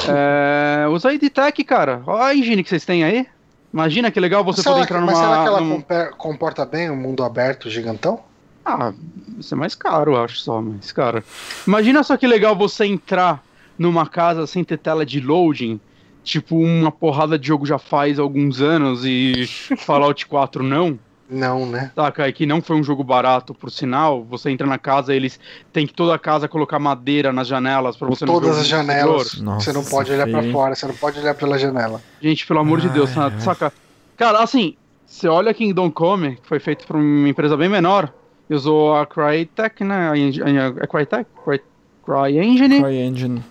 é... 0.06 0.86
usa 0.88 1.08
a 1.08 1.14
EdTech, 1.14 1.64
cara. 1.64 2.02
Olha 2.06 2.24
a 2.24 2.34
engine 2.34 2.62
que 2.62 2.68
vocês 2.68 2.84
têm 2.84 3.02
aí. 3.02 3.26
Imagina 3.72 4.10
que 4.10 4.20
legal 4.20 4.44
você 4.44 4.62
poder 4.62 4.80
que- 4.80 4.82
entrar 4.84 5.00
numa... 5.00 5.12
mas 5.12 5.18
será 5.18 5.42
que 5.42 5.48
ela 5.48 5.60
num- 5.62 5.82
comporta 6.18 6.66
bem 6.66 6.90
um 6.90 6.96
mundo 6.96 7.24
aberto 7.24 7.70
gigantão? 7.70 8.20
Ah, 8.64 8.92
isso 9.38 9.54
é 9.54 9.56
mais 9.56 9.74
caro, 9.74 10.12
eu 10.12 10.22
acho 10.22 10.36
só, 10.36 10.60
mas, 10.60 10.92
cara. 10.92 11.24
Imagina 11.66 12.02
só 12.02 12.16
que 12.18 12.26
legal 12.26 12.54
você 12.54 12.84
entrar 12.84 13.42
numa 13.80 14.06
casa 14.06 14.46
sem 14.46 14.62
ter 14.62 14.76
tela 14.76 15.06
de 15.06 15.20
loading, 15.20 15.80
tipo 16.22 16.54
uma 16.54 16.92
porrada 16.92 17.38
de 17.38 17.46
jogo 17.48 17.64
já 17.64 17.78
faz 17.78 18.18
alguns 18.18 18.60
anos 18.60 19.06
e 19.06 19.46
Fallout 19.78 20.26
4 20.26 20.62
não. 20.62 20.98
Não, 21.30 21.64
né? 21.64 21.90
Saca? 21.94 22.28
E 22.28 22.32
que 22.32 22.44
não 22.44 22.60
foi 22.60 22.76
um 22.76 22.82
jogo 22.82 23.02
barato, 23.02 23.54
por 23.54 23.70
sinal. 23.70 24.22
Você 24.24 24.50
entra 24.50 24.66
na 24.66 24.76
casa, 24.76 25.14
eles 25.14 25.40
têm 25.72 25.86
que 25.86 25.94
toda 25.94 26.14
a 26.14 26.18
casa 26.18 26.46
colocar 26.46 26.78
madeira 26.78 27.32
nas 27.32 27.46
janelas 27.46 27.96
pra 27.96 28.08
você 28.08 28.26
não 28.26 28.34
Todas 28.34 28.58
o 28.58 28.60
as 28.60 28.66
janelas. 28.66 29.40
Nossa, 29.40 29.64
você 29.64 29.72
não 29.72 29.84
pode 29.84 30.12
olhar 30.12 30.28
hein? 30.28 30.52
fora, 30.52 30.74
você 30.74 30.86
não 30.86 30.94
pode 30.94 31.18
olhar 31.20 31.34
pela 31.34 31.56
janela. 31.56 32.02
Gente, 32.20 32.46
pelo 32.46 32.58
amor 32.60 32.80
de 32.80 32.88
Deus, 32.90 33.16
Ai, 33.16 33.30
ai. 33.32 33.40
saca? 33.40 33.72
Cara, 34.16 34.42
assim, 34.42 34.74
você 35.06 35.26
olha 35.28 35.54
Kingdom 35.54 35.90
Come, 35.90 36.36
que 36.36 36.48
foi 36.48 36.58
feito 36.58 36.84
por 36.86 36.96
uma 36.96 37.28
empresa 37.28 37.56
bem 37.56 37.68
menor, 37.68 38.12
usou 38.50 38.96
a 38.96 39.06
Crytek, 39.06 39.84
né? 39.84 40.10
A, 40.10 40.12
a, 40.12 40.84
a 40.84 40.86
Crytek? 40.86 41.30
Cry, 41.44 41.60
CryEngine. 42.04 42.80
CryEngine. 42.80 43.44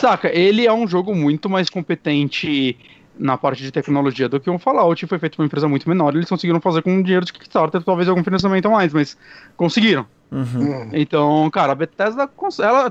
Saca, 0.00 0.34
ele 0.34 0.66
é 0.66 0.72
um 0.72 0.88
jogo 0.88 1.14
muito 1.14 1.48
mais 1.50 1.68
competente 1.68 2.74
na 3.18 3.36
parte 3.36 3.62
de 3.62 3.70
tecnologia 3.70 4.30
do 4.30 4.40
que 4.40 4.48
um 4.48 4.58
Fallout. 4.58 5.06
Foi 5.06 5.18
feito 5.18 5.36
por 5.36 5.42
uma 5.42 5.46
empresa 5.46 5.68
muito 5.68 5.86
menor. 5.86 6.16
Eles 6.16 6.28
conseguiram 6.28 6.58
fazer 6.58 6.80
com 6.80 7.02
dinheiro 7.02 7.26
de 7.26 7.34
Kickstarter, 7.34 7.82
talvez 7.82 8.08
algum 8.08 8.24
financiamento 8.24 8.66
a 8.66 8.70
mais, 8.70 8.94
mas 8.94 9.14
conseguiram. 9.58 10.06
Uhum. 10.32 10.44
Hum. 10.44 10.90
Então, 10.94 11.50
cara, 11.50 11.72
a 11.72 11.74
Bethesda, 11.74 12.28
ela. 12.60 12.90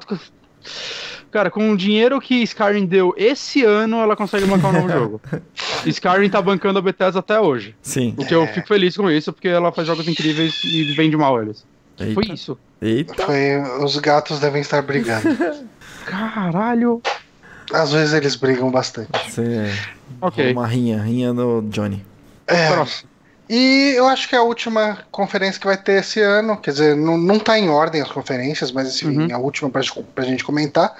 Cara, 1.31 1.49
com 1.49 1.71
o 1.71 1.77
dinheiro 1.77 2.19
que 2.21 2.43
Skyrim 2.43 2.85
deu 2.85 3.13
esse 3.17 3.63
ano, 3.63 3.97
ela 3.97 4.15
consegue 4.15 4.45
bancar 4.45 4.69
um 4.69 4.73
novo 4.73 4.89
jogo. 4.89 5.21
Skyrim 5.87 6.29
tá 6.29 6.41
bancando 6.41 6.77
a 6.77 6.81
Bethesda 6.81 7.19
até 7.19 7.39
hoje. 7.39 7.75
Sim. 7.81 8.13
O 8.17 8.25
que 8.25 8.35
eu 8.35 8.45
fico 8.47 8.67
feliz 8.67 8.95
com 8.95 9.09
isso, 9.09 9.33
porque 9.33 9.47
ela 9.47 9.71
faz 9.71 9.87
jogos 9.87 10.07
incríveis 10.07 10.63
e 10.63 10.93
vende 10.93 11.17
mal 11.17 11.41
eles. 11.41 11.65
Eita. 11.99 12.13
Foi 12.13 12.25
isso. 12.25 12.57
Eita. 12.81 13.25
Foi, 13.25 13.61
os 13.83 13.97
gatos 13.97 14.39
devem 14.39 14.61
estar 14.61 14.81
brigando. 14.81 15.27
Caralho. 16.09 17.01
Às 17.73 17.91
vezes 17.91 18.13
eles 18.13 18.35
brigam 18.35 18.71
bastante. 18.71 19.09
Você 19.27 19.41
é 19.41 19.73
Ok. 20.21 20.51
uma 20.51 20.65
rinha, 20.67 21.01
rinha 21.01 21.31
no 21.33 21.61
Johnny. 21.69 22.05
É, 22.47 22.67
Próximo. 22.71 23.09
E 23.51 23.93
eu 23.97 24.05
acho 24.07 24.29
que 24.29 24.35
é 24.35 24.37
a 24.37 24.43
última 24.43 24.99
conferência 25.11 25.59
que 25.59 25.65
vai 25.65 25.75
ter 25.77 25.93
esse 26.01 26.21
ano, 26.21 26.55
quer 26.57 26.69
dizer, 26.69 26.95
não, 26.95 27.17
não 27.17 27.39
tá 27.39 27.57
em 27.57 27.67
ordem 27.67 27.99
as 27.99 28.11
conferências, 28.11 28.71
mas 28.71 28.95
enfim, 29.01 29.17
Uhum. 29.23 29.35
a 29.35 29.39
última 29.39 29.69
pra, 29.71 29.81
pra 30.13 30.23
gente 30.23 30.43
comentar. 30.43 30.93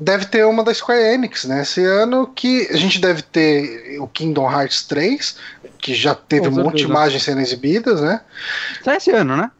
Deve 0.00 0.24
ter 0.24 0.46
uma 0.46 0.64
da 0.64 0.72
Square 0.72 1.00
Enix, 1.14 1.44
né? 1.44 1.60
Esse 1.62 1.84
ano 1.84 2.26
que 2.26 2.66
a 2.70 2.76
gente 2.76 2.98
deve 2.98 3.20
ter 3.20 3.98
o 4.00 4.08
Kingdom 4.08 4.50
Hearts 4.50 4.82
3, 4.84 5.36
que 5.78 5.94
já 5.94 6.14
teve 6.14 6.48
Com 6.48 6.56
um 6.60 6.64
monte 6.64 6.78
de 6.78 6.84
imagens 6.84 7.22
sendo 7.22 7.40
exibidas, 7.42 8.00
né? 8.00 8.22
Sai 8.82 8.96
esse 8.96 9.10
ano, 9.10 9.36
né? 9.36 9.50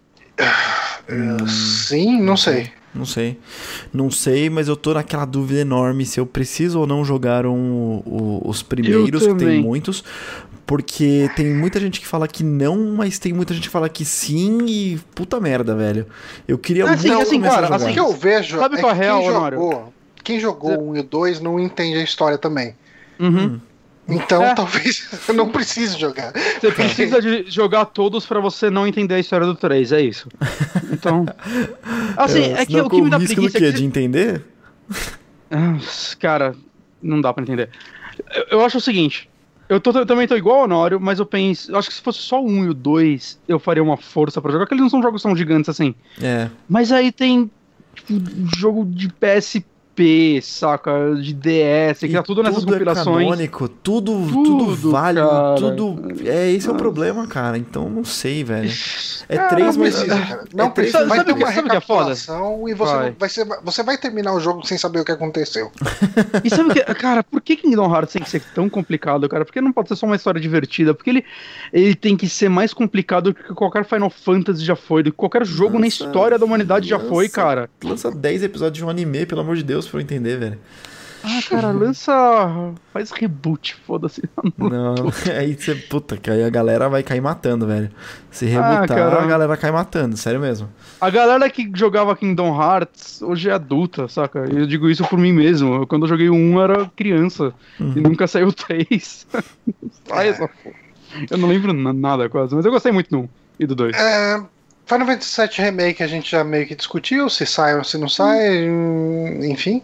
Hum. 1.11 1.47
Sim, 1.47 2.23
não 2.23 2.37
sei. 2.39 2.73
Não 2.99 3.07
sei. 3.07 3.39
Não 3.93 4.11
sei, 4.11 4.51
mas 4.51 4.67
eu 4.69 4.77
tô 4.77 4.93
naquela 4.93 5.25
dúvida 5.25 5.61
enorme 5.61 6.05
se 6.05 6.19
eu 6.19 6.27
preciso 6.27 6.81
ou 6.81 6.87
não 6.87 7.05
jogar 7.05 7.47
um, 7.47 8.03
o- 8.05 8.43
os 8.45 8.63
primeiros, 8.63 9.09
que 9.27 9.35
tem 9.35 9.63
muitos. 9.63 10.03
Porque 10.67 11.31
tem 11.35 11.47
muita 11.55 11.81
gente 11.81 11.99
que 11.99 12.07
fala 12.07 12.29
que 12.29 12.45
não, 12.45 12.93
mas 12.95 13.19
tem 13.19 13.33
muita 13.33 13.55
gente 13.55 13.63
que 13.69 13.73
fala 13.73 13.89
que 13.89 14.05
sim 14.05 14.67
e 14.67 14.99
puta 15.15 15.41
merda, 15.41 15.75
velho. 15.75 16.07
Eu 16.47 16.59
queria 16.59 16.85
Ah, 16.85 16.89
muito 16.89 17.01
sim, 17.01 17.11
assim, 17.13 17.37
começar 17.37 17.55
cara, 17.63 17.75
a 17.75 17.79
jogar. 17.79 17.91
O 17.91 17.95
que 17.95 18.01
eu 18.01 18.13
vejo 18.13 18.59
Sabe 18.59 18.77
é 18.77 18.81
qual 18.81 18.93
é 18.93 18.95
real, 18.95 19.21
quem 19.23 19.33
jogou, 19.33 19.93
quem 20.25 20.41
jogou 20.41 20.79
o 20.79 20.91
1 20.91 20.97
e 20.97 21.01
o 21.01 21.03
2 21.05 21.41
não 21.41 21.59
entende 21.59 21.97
a 21.97 22.03
história 22.03 22.37
também. 22.37 22.75
Uhum. 23.19 23.59
Então 24.09 24.43
É. 24.43 24.55
talvez 24.57 25.07
eu 25.29 25.35
não 25.35 25.49
precise 25.51 25.99
jogar. 25.99 26.33
Você 26.33 26.73
precisa 26.73 27.21
de 27.21 27.45
jogar 27.51 27.85
todos 27.87 28.25
pra 28.27 28.41
você 28.41 28.71
não 28.71 28.87
entender 28.87 29.15
a 29.15 29.19
história 29.19 29.47
do 29.47 29.55
3, 29.55 29.93
é 29.93 30.01
isso. 30.01 30.29
Então. 30.93 31.27
Assim, 32.17 32.53
é, 32.53 32.65
que 32.65 32.73
senão 32.73 32.87
o 32.87 32.91
que 32.91 33.03
me 33.03 33.11
dá 33.11 33.19
do 33.19 33.25
preguiça 33.27 33.59
quê? 33.59 33.67
é 33.67 33.73
que. 33.73 33.79
De 33.79 33.85
entender? 33.85 34.43
Ah, 35.51 35.77
Cara, 36.19 36.55
não 37.03 37.21
dá 37.21 37.33
pra 37.33 37.43
entender. 37.43 37.71
Eu, 38.35 38.59
eu 38.59 38.65
acho 38.65 38.79
o 38.79 38.81
seguinte. 38.81 39.29
Eu, 39.69 39.79
tô- 39.81 39.91
eu 39.93 40.07
também 40.07 40.27
tô 40.27 40.35
igual 40.35 40.59
ao 40.61 40.65
Honório, 40.65 40.99
mas 40.99 41.19
eu 41.19 41.27
penso. 41.27 41.71
Eu 41.71 41.79
acho 41.79 41.89
que 41.89 41.95
se 41.95 42.01
fosse 42.01 42.21
só 42.21 42.43
o 42.43 42.47
1 42.49 42.65
e 42.65 42.69
o 42.71 42.75
2, 42.75 43.39
eu 43.47 43.59
faria 43.59 43.83
uma 43.83 43.99
força 43.99 44.41
pra 44.41 44.51
jogar, 44.51 44.65
porque 44.65 44.75
eles 44.75 44.83
não 44.83 44.89
são 44.91 45.03
jogos 45.03 45.23
tão 45.23 45.37
gigantes 45.37 45.69
assim. 45.69 45.95
É. 46.21 46.49
Mas 46.69 46.91
aí 46.91 47.13
tem. 47.13 47.51
Tipo, 47.95 48.15
jogo 48.57 48.85
de 48.87 49.09
PSP, 49.09 49.65
saca? 50.43 51.15
De 51.21 51.33
DS, 51.33 52.01
que 52.01 52.13
tá 52.13 52.23
tudo 52.23 52.43
nessas 52.43 52.61
tudo 52.61 52.73
compilações. 52.73 53.07
É 53.07 53.25
canônico, 53.25 53.69
tudo, 53.69 54.13
tudo, 54.29 54.59
Tudo, 54.77 54.91
vale, 54.91 55.21
cara. 55.21 55.55
tudo. 55.57 56.13
É, 56.25 56.51
esse 56.51 56.69
é 56.69 56.73
o 56.73 56.75
problema, 56.75 57.27
cara. 57.27 57.59
Então 57.59 57.89
não 57.89 58.05
sei, 58.05 58.45
velho. 58.45 58.71
É 59.29 59.37
Cara, 59.37 59.49
três, 59.49 59.77
Não 59.77 59.85
mas. 59.85 59.95
precisa, 59.95 60.19
cara. 60.21 60.45
Não 60.55 60.65
é 60.67 60.71
três, 60.71 60.91
precisa. 60.93 61.09
Vai 61.09 61.19
sabe 61.19 61.27
ter 61.27 61.33
o 61.33 61.37
que- 61.37 61.43
uma 61.45 61.53
sabe 61.53 61.69
é 61.69 62.69
e 62.69 62.75
você 62.75 62.95
Vai. 62.95 63.11
vai. 63.19 63.29
Ser, 63.29 63.47
você 63.65 63.83
vai 63.83 63.99
terminar 63.99 64.33
o 64.35 64.41
jogo 64.41 64.67
sem 64.67 64.79
saber 64.79 65.01
o 65.01 65.05
que 65.05 65.13
aconteceu. 65.13 65.71
E 66.45 66.51
sabe 66.51 66.71
o 66.71 66.73
que, 66.75 66.81
cara, 66.95 67.23
por 67.23 67.41
que 67.41 67.57
Kingdom 67.57 67.93
Hearts 67.95 68.13
tem 68.13 68.23
que 68.23 68.31
ser 68.31 68.43
tão 68.55 68.69
complicado, 68.69 69.29
cara? 69.29 69.45
Porque 69.45 69.61
não 69.61 69.73
pode 69.73 69.89
ser 69.89 69.97
só 69.97 70.07
uma 70.07 70.17
história 70.17 70.41
divertida, 70.41 70.95
porque 70.95 71.11
ele, 71.11 71.25
ele 71.73 71.95
tem 71.95 72.17
que 72.17 72.29
ser 72.29 72.49
mais 72.49 72.73
complicado 72.73 73.33
do 73.33 73.35
que 73.35 73.53
qualquer 73.55 73.85
Final 73.85 74.11
Fantasy 74.11 74.65
já 74.65 74.77
foi, 74.77 75.03
do 75.03 75.11
que 75.11 75.17
qualquer 75.17 75.45
jogo 75.45 75.75
na 75.79 75.87
Nossa, 75.87 76.05
história 76.05 76.39
da 76.39 76.45
humanidade 76.45 76.89
já 76.89 76.99
foi, 76.99 77.29
cara. 77.29 77.69
Lança 77.85 78.11
10 78.11 78.43
episódios 78.45 78.79
de 78.79 78.85
um 78.85 78.89
anime, 78.89 79.27
pelo 79.27 79.41
amor 79.41 79.57
de 79.57 79.63
Deus, 79.63 79.87
pra 79.91 80.01
eu 80.01 80.03
entender, 80.03 80.37
velho. 80.39 80.59
Ah, 81.25 81.41
cara, 81.51 81.73
lança. 81.73 82.13
faz 82.93 83.11
reboot, 83.11 83.75
foda-se. 83.85 84.23
Não, 84.57 84.95
aí 85.37 85.53
você, 85.59 85.75
puta, 85.75 86.17
que 86.17 86.31
aí 86.31 86.45
a 86.45 86.49
galera 86.49 86.89
vai 86.89 87.03
cair 87.03 87.21
matando, 87.21 87.67
velho. 87.67 87.91
Se 88.31 88.47
Ah, 88.47 88.49
rebutar, 88.81 88.97
cara. 88.97 89.23
a 89.23 89.27
galera 89.27 89.57
cai 89.57 89.73
matando, 89.73 90.17
sério 90.17 90.39
mesmo. 90.39 90.69
A 91.01 91.11
galera 91.11 91.51
que 91.51 91.69
jogava 91.75 92.15
Kingdom 92.17 92.57
Hearts 92.57 93.21
hoje 93.21 93.51
é 93.51 93.53
adulta, 93.53 94.07
saca? 94.07 94.39
Eu 94.49 94.65
digo 94.65 94.89
isso 94.89 95.05
por 95.09 95.19
mim 95.19 95.33
mesmo. 95.33 95.75
Eu, 95.75 95.87
quando 95.89 96.03
eu 96.05 96.09
joguei 96.09 96.29
o 96.29 96.35
1 96.35 96.55
eu 96.55 96.63
era 96.63 96.91
criança 96.95 97.53
e 97.81 98.01
nunca 98.01 98.29
saiu 98.29 98.53
3. 98.53 99.27
Sai 100.07 100.29
essa 100.29 100.47
porra. 100.47 100.77
Eu 101.29 101.37
não 101.37 101.49
lembro 101.49 101.73
na- 101.73 101.93
nada 101.93 102.29
quase, 102.29 102.55
mas 102.55 102.65
eu 102.65 102.71
gostei 102.71 102.93
muito 102.93 103.11
do 103.11 103.19
1 103.23 103.29
e 103.59 103.67
do 103.67 103.75
2. 103.75 103.97
É, 103.97 104.41
Final 104.89 105.07
Fantasy 105.07 105.41
VII 105.43 105.51
Remake 105.65 106.03
a 106.03 106.07
gente 106.07 106.31
já 106.31 106.43
meio 106.43 106.67
que 106.67 106.75
discutiu, 106.75 107.29
se 107.29 107.45
sai 107.45 107.77
ou 107.77 107.85
se 107.85 107.99
não 107.99 108.09
sai, 108.09 108.69
hum, 108.69 109.41
enfim. 109.45 109.83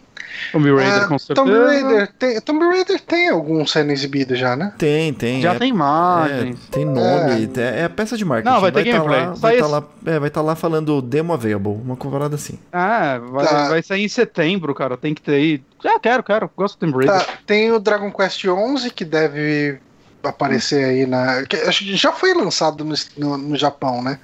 Tomb 0.51 0.69
Raider, 0.73 1.03
É, 1.03 1.07
com 1.07 1.19
certeza. 1.19 1.35
Tomb 1.47 1.65
Raider, 1.65 2.11
tem, 2.19 2.41
Tomb 2.41 2.65
Raider 2.65 2.99
tem 3.01 3.29
algum 3.29 3.65
sendo 3.65 3.91
exibido 3.91 4.35
já, 4.35 4.55
né? 4.55 4.73
Tem, 4.77 5.13
tem. 5.13 5.41
Já 5.41 5.53
é, 5.53 5.59
tem 5.59 5.67
é, 5.69 5.73
imagens. 5.73 6.59
tem 6.71 6.85
nome, 6.85 7.49
é, 7.57 7.83
é 7.83 7.89
peça 7.89 8.17
de 8.17 8.25
marketing. 8.25 8.53
Não, 8.53 8.59
vai 8.59 8.71
ter 8.71 8.83
tá 8.83 8.91
gameplay. 8.91 9.25
lá, 9.27 9.33
vai 9.33 9.57
tá 9.57 9.59
isso. 9.59 9.71
lá, 9.71 9.83
é, 10.05 10.19
vai 10.19 10.27
estar 10.27 10.41
lá 10.41 10.55
falando 10.55 11.01
demo 11.01 11.33
available, 11.33 11.79
uma 11.83 11.95
parada 11.95 12.35
assim. 12.35 12.59
Ah, 12.73 13.19
vai, 13.31 13.45
Tá. 13.47 13.69
vai 13.69 13.83
sair 13.83 14.03
em 14.03 14.09
setembro, 14.09 14.73
cara. 14.73 14.97
Tem 14.97 15.13
que 15.13 15.21
ter 15.21 15.35
aí. 15.35 15.63
Ah, 15.85 15.99
quero, 15.99 16.23
quero. 16.23 16.49
Gosto 16.57 16.79
do 16.79 16.91
Tomb 16.91 17.05
Raider. 17.05 17.25
Tá, 17.25 17.33
tem 17.45 17.71
o 17.71 17.79
Dragon 17.79 18.11
Quest 18.11 18.41
XI 18.41 18.89
que 18.89 19.05
deve 19.05 19.77
aparecer 20.23 20.83
aí 20.83 21.05
na. 21.05 21.43
que 21.43 21.55
acho 21.57 21.85
que 21.85 21.95
já 21.95 22.11
foi 22.11 22.33
lançado 22.33 22.83
no, 22.83 22.95
no, 23.17 23.37
no 23.37 23.55
Japão, 23.55 24.01
né? 24.01 24.19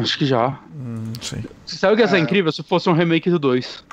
Acho 0.00 0.18
que 0.18 0.26
já. 0.26 0.58
Hum, 0.74 1.12
não 1.16 1.22
sei. 1.22 1.44
Sabe 1.66 1.94
o 1.94 1.96
que 1.96 2.02
ia 2.02 2.08
ser 2.08 2.16
É. 2.16 2.20
incrível 2.20 2.50
se 2.52 2.62
fosse 2.62 2.88
um 2.88 2.92
remake 2.92 3.30
do 3.30 3.38
2? 3.38 3.84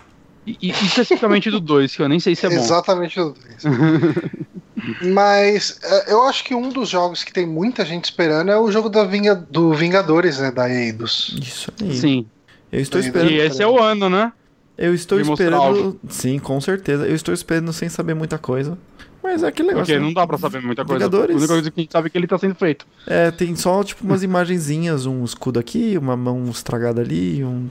E, 0.47 0.57
e 0.61 0.69
especificamente 0.69 1.49
do 1.49 1.59
2, 1.59 1.95
que 1.95 2.01
eu 2.01 2.07
nem 2.09 2.19
sei 2.19 2.35
se 2.35 2.45
é 2.45 2.49
bom. 2.49 2.55
Exatamente 2.55 3.19
os 3.19 3.33
dois. 3.33 3.63
Mas 5.13 5.79
é, 5.83 6.13
eu 6.13 6.23
acho 6.23 6.43
que 6.43 6.53
um 6.53 6.69
dos 6.69 6.89
jogos 6.89 7.23
que 7.23 7.33
tem 7.33 7.45
muita 7.45 7.83
gente 7.85 8.05
esperando 8.05 8.51
é 8.51 8.57
o 8.59 8.71
jogo 8.71 8.89
da 8.89 9.03
Vinga, 9.03 9.33
do 9.35 9.73
Vingadores, 9.73 10.39
né? 10.39 10.51
Da 10.51 10.69
Eidos. 10.69 11.35
Isso 11.41 11.71
aí. 11.81 11.95
Sim. 11.95 12.25
Eu 12.71 12.81
estou 12.81 12.99
E 13.01 13.05
esperando. 13.05 13.31
E 13.31 13.39
esse 13.39 13.63
é 13.63 13.67
o 13.67 13.81
ano, 13.81 14.09
né? 14.09 14.31
Eu 14.77 14.93
estou 14.93 15.19
esperando. 15.19 15.99
Sim, 16.09 16.37
com 16.37 16.59
certeza. 16.59 17.07
Eu 17.07 17.15
estou 17.15 17.33
esperando 17.33 17.71
sem 17.71 17.87
saber 17.89 18.13
muita 18.13 18.37
coisa. 18.37 18.77
Mas 19.25 19.41
é 19.41 19.47
aquele 19.47 19.69
negócio. 19.69 19.85
Porque 19.87 19.99
né? 19.99 20.05
não 20.05 20.13
dá 20.13 20.27
pra 20.27 20.37
saber 20.37 20.61
muita 20.61 20.85
coisa. 20.85 21.05
Vingadores. 21.05 21.35
A 21.35 21.37
única 21.39 21.53
coisa 21.53 21.71
que 21.71 21.79
a 21.79 21.81
gente 21.81 21.91
sabe 21.91 22.07
é 22.07 22.09
que 22.11 22.17
ele 22.17 22.27
tá 22.27 22.37
sendo 22.37 22.53
feito. 22.53 22.85
É, 23.07 23.31
tem 23.31 23.55
só 23.55 23.83
tipo 23.83 24.03
umas 24.03 24.21
imagenzinhas, 24.21 25.07
um 25.07 25.23
escudo 25.25 25.59
aqui, 25.59 25.97
uma 25.97 26.15
mão 26.15 26.45
estragada 26.49 27.01
ali, 27.01 27.43
um. 27.43 27.67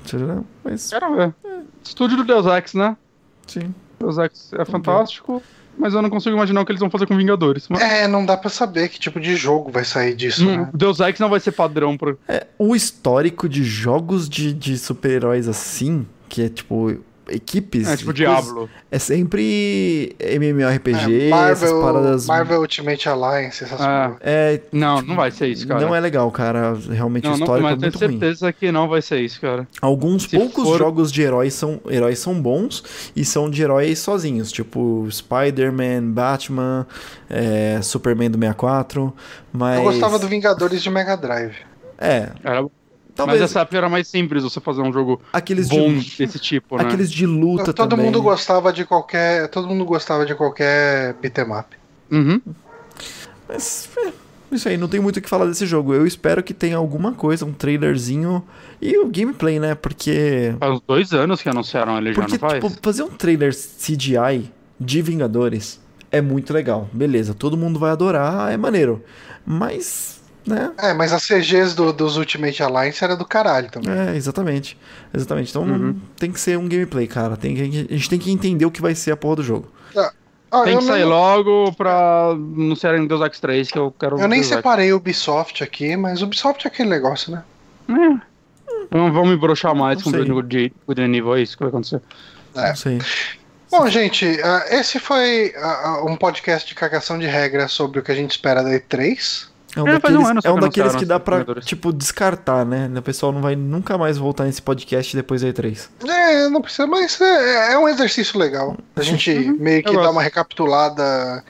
Mas 0.65 0.91
Quero 0.91 1.15
ver. 1.15 1.33
Estúdio 1.85 2.17
do 2.17 2.25
Deus 2.25 2.45
Ex, 2.47 2.75
né? 2.75 2.97
sim. 3.47 3.73
Deus 4.01 4.19
Ex 4.19 4.51
é 4.55 4.65
fantástico. 4.65 5.41
mas 5.79 5.95
eu 5.95 6.03
não 6.03 6.11
consigo 6.11 6.35
imaginar 6.35 6.61
o 6.61 6.67
que 6.67 6.73
eles 6.73 6.81
vão 6.81 6.91
fazer 6.91 7.07
com 7.07 7.17
Vingadores. 7.17 7.69
Mas... 7.69 7.81
É, 7.81 8.09
não 8.09 8.27
dá 8.27 8.37
pra 8.37 8.51
saber 8.51 8.89
que 8.89 8.99
tipo 8.99 9.21
de 9.21 9.37
jogo 9.37 9.71
vai 9.71 9.85
sair 9.85 10.15
disso, 10.15 10.45
Hum, 10.47 10.57
né? 10.57 10.71
Deus 10.75 10.99
Ex 11.01 11.21
não 11.21 11.29
vai 11.31 11.41
ser 11.41 11.53
padrão 11.53 11.97
pro. 11.97 12.19
É, 12.29 12.47
o 12.59 12.75
histórico 12.75 13.49
de 13.49 13.63
jogos 13.63 14.29
de, 14.29 14.53
de 14.53 14.77
super-heróis 14.77 15.47
assim, 15.49 16.07
que 16.29 16.43
é 16.43 16.49
tipo 16.49 16.99
equipes. 17.29 17.89
É 17.89 17.97
tipo 17.97 18.13
Diablo. 18.13 18.69
É 18.91 18.99
sempre 18.99 20.15
MMORPG, 20.21 20.99
É, 21.13 21.29
essas 21.29 21.31
Marvel, 21.31 21.81
paradas. 21.83 22.27
Marvel 22.27 22.61
Ultimate 22.61 23.09
Alliance, 23.09 23.65
essas 23.65 23.81
Ah. 23.81 24.07
coisas. 24.09 24.21
É, 24.23 24.61
Não, 24.73 25.01
não 25.03 25.17
vai 25.17 25.31
ser 25.31 25.49
isso, 25.49 25.67
cara. 25.67 25.81
não 25.81 25.95
é 25.95 26.01
legal, 26.01 26.31
cara. 26.31 26.77
Realmente 26.91 27.25
Não, 27.25 27.35
o 27.35 27.37
não, 27.39 27.45
histórico 27.45 27.63
mas 27.69 27.73
é 27.73 27.81
tenho 27.81 27.93
muito 27.93 27.99
ruim. 28.07 28.19
certeza 28.21 28.53
que 28.53 28.71
não 28.73 28.89
vai 28.89 29.03
ser 29.03 29.21
isso, 29.21 29.41
cara. 29.41 29.67
Alguns 29.81 30.25
Se 30.25 30.37
poucos 30.39 30.65
for- 30.65 30.79
jogos 30.79 31.11
de 31.13 31.23
heróis 31.23 31.55
são, 31.55 31.81
heróis 31.89 32.19
são 32.19 32.41
bons 32.41 32.83
e 33.17 33.25
são 33.25 33.49
de 33.51 33.63
heróis 33.63 33.99
sozinhos, 33.99 34.51
tipo 34.53 35.07
Spider-Man, 35.11 36.11
Batman, 36.13 36.87
é, 37.29 37.81
Superman 37.83 38.31
do 38.31 38.39
64, 38.39 39.13
mas... 39.53 39.79
Eu 39.79 39.85
gostava 39.85 40.19
do 40.19 40.29
Vingadores 40.29 40.83
de 40.83 40.91
Mega 40.91 41.17
Drive. 41.17 41.55
É, 41.99 42.29
Era- 42.43 42.67
talvez 43.15 43.41
Mas 43.41 43.51
essa 43.51 43.61
época 43.61 43.77
era 43.77 43.89
mais 43.89 44.09
simples 44.09 44.43
você 44.43 44.61
fazer 44.61 44.83
um 44.83 44.93
jogo 44.93 45.21
aqueles 45.33 45.69
bom 45.69 45.95
de, 45.99 46.17
desse 46.17 46.39
tipo, 46.39 46.77
né? 46.77 46.85
aqueles 46.85 47.11
de 47.11 47.27
luta 47.27 47.73
todo 47.73 47.91
também. 47.91 48.07
mundo 48.07 48.23
gostava 48.23 48.73
de 48.73 48.85
qualquer. 48.85 49.49
Todo 49.49 49.69
mundo 49.69 49.85
gostava 49.85 50.27
de 50.27 50.35
qualquer 50.35 51.15
beat'em 51.15 51.53
up. 51.53 51.77
Uhum. 52.11 52.41
Mas, 53.49 53.89
é, 53.99 54.13
isso 54.53 54.69
aí, 54.69 54.77
não 54.77 54.89
tem 54.89 55.01
muito 55.01 55.19
o 55.19 55.23
que 55.23 55.29
falar 55.29 55.47
desse 55.47 55.67
jogo. 55.67 55.95
Eu 55.95 56.07
espero 56.07 56.43
que 56.43 56.55
tenha 56.55 56.77
alguma 56.77 57.13
coisa, 57.13 57.45
um 57.45 57.53
trailerzinho 57.53 58.43
e 58.81 58.97
o 58.99 59.07
gameplay, 59.07 59.59
né? 59.59 59.75
Porque... 59.75 60.55
Faz 60.59 60.73
uns 60.73 60.83
dois 60.87 61.13
anos 61.13 61.43
que 61.43 61.49
anunciaram 61.49 61.99
ele 61.99 62.13
Porque, 62.13 62.33
já, 62.33 62.39
não 62.41 62.51
faz? 62.51 62.65
tipo, 62.65 62.83
fazer 62.83 63.03
um 63.03 63.11
trailer 63.11 63.55
CGI 63.55 64.51
de 64.79 65.03
Vingadores 65.03 65.81
é 66.11 66.21
muito 66.21 66.53
legal. 66.53 66.89
Beleza, 66.93 67.35
todo 67.35 67.57
mundo 67.57 67.79
vai 67.79 67.91
adorar, 67.91 68.53
é 68.53 68.57
maneiro. 68.57 69.03
Mas, 69.45 70.23
né? 70.47 70.73
É, 70.79 70.93
mas 70.93 71.13
as 71.13 71.23
CGs 71.27 71.75
do- 71.75 71.93
dos 71.93 72.17
Ultimate 72.17 72.63
Alliance 72.63 73.03
era 73.03 73.17
do 73.17 73.25
caralho 73.25 73.71
também. 73.71 73.91
É, 73.93 74.15
exatamente. 74.17 74.77
Exatamente. 75.13 75.51
Então 75.51 75.63
Uhum. 75.63 75.97
tem 76.17 76.31
que 76.33 76.41
ser 76.41 76.59
um 76.59 76.69
gameplay, 76.69 77.07
cara. 77.07 77.37
Tem 77.37 77.55
que, 77.55 77.61
a 77.63 77.65
gente 77.97 78.11
tem 78.11 78.19
que 78.19 78.31
entender 78.31 78.67
o 78.67 78.71
que 78.71 78.83
vai 78.83 78.95
ser 78.95 79.13
a 79.13 79.17
porra 79.17 79.37
do 79.37 79.43
jogo. 79.43 79.69
Ah, 80.57 80.63
Tem 80.63 80.79
que 80.79 80.85
sair 80.85 81.01
nem- 81.01 81.05
logo 81.09 81.73
pra 81.73 82.29
anunciarem 82.31 83.05
Deus 83.09 83.21
Ex 83.23 83.41
3, 83.41 83.71
que 83.73 83.79
eu 83.79 83.93
quero 83.99 84.21
Eu 84.21 84.29
nem 84.29 84.39
Deus 84.41 84.47
separei 84.53 84.93
o 84.93 84.97
Ubisoft 84.99 85.65
aqui, 85.65 85.97
mas 85.97 86.23
o 86.23 86.27
Ubisoft 86.27 86.65
é 86.65 86.69
aquele 86.71 86.89
negócio, 86.91 87.33
né? 87.33 87.43
É. 87.89 88.97
Não 88.97 89.13
vão 89.13 89.27
me 89.27 89.37
broxar 89.37 89.75
mais 89.75 89.97
Não 90.05 90.13
com 90.13 90.19
o. 90.19 90.35
Good 90.43 90.73
Good 90.87 91.09
Nível, 91.09 91.35
é 91.35 91.43
isso 91.43 91.57
que 91.57 91.65
vai 91.65 91.71
acontecer. 91.71 92.01
É. 92.55 92.69
Não 92.69 92.77
sei. 92.77 93.01
Bom, 93.69 93.89
gente, 93.89 94.25
ah, 94.45 94.65
esse 94.71 95.01
foi 95.01 95.53
ah, 95.57 96.03
um 96.07 96.15
podcast 96.17 96.69
de 96.69 96.75
cagação 96.77 97.19
de 97.19 97.27
regra 97.27 97.67
sobre 97.67 97.99
o 97.99 98.03
que 98.05 98.13
a 98.13 98.15
gente 98.15 98.31
espera 98.31 98.63
da 98.63 98.71
E3. 98.71 99.49
É 99.77 99.83
um 99.83 99.89
É, 99.89 99.99
faz 100.01 100.15
um 100.15 100.19
daqueles, 100.19 100.31
ano 100.31 100.41
é 100.45 100.51
um 100.51 100.55
que 100.55 100.61
daqueles 100.61 100.91
anunciaram 100.95 100.99
que 100.99 101.05
dá 101.07 101.19
pra, 101.21 101.61
tipo, 101.63 101.93
descartar, 101.93 102.65
né? 102.65 102.91
O 102.97 103.03
pessoal 103.03 103.33
não 103.33 103.41
vai 103.43 103.57
nunca 103.57 103.99
mais 103.99 104.17
voltar 104.17 104.45
nesse 104.45 104.63
podcast 104.63 105.17
depois 105.17 105.43
da 105.43 105.49
E3. 105.49 105.89
É, 106.09 106.49
não 106.49 106.63
precisa, 106.63 106.87
mas 106.87 107.21
é, 107.21 107.73
é 107.73 107.79
um 107.79 107.89
exercício 107.89 108.39
legal. 108.39 108.77
A 108.95 109.03
gente 109.03 109.35
meio 109.35 109.83
que 109.83 109.89
eu 109.89 109.95
dá 109.95 110.01
gosto. 110.01 110.13
uma 110.13 110.23
recapitulada. 110.23 111.45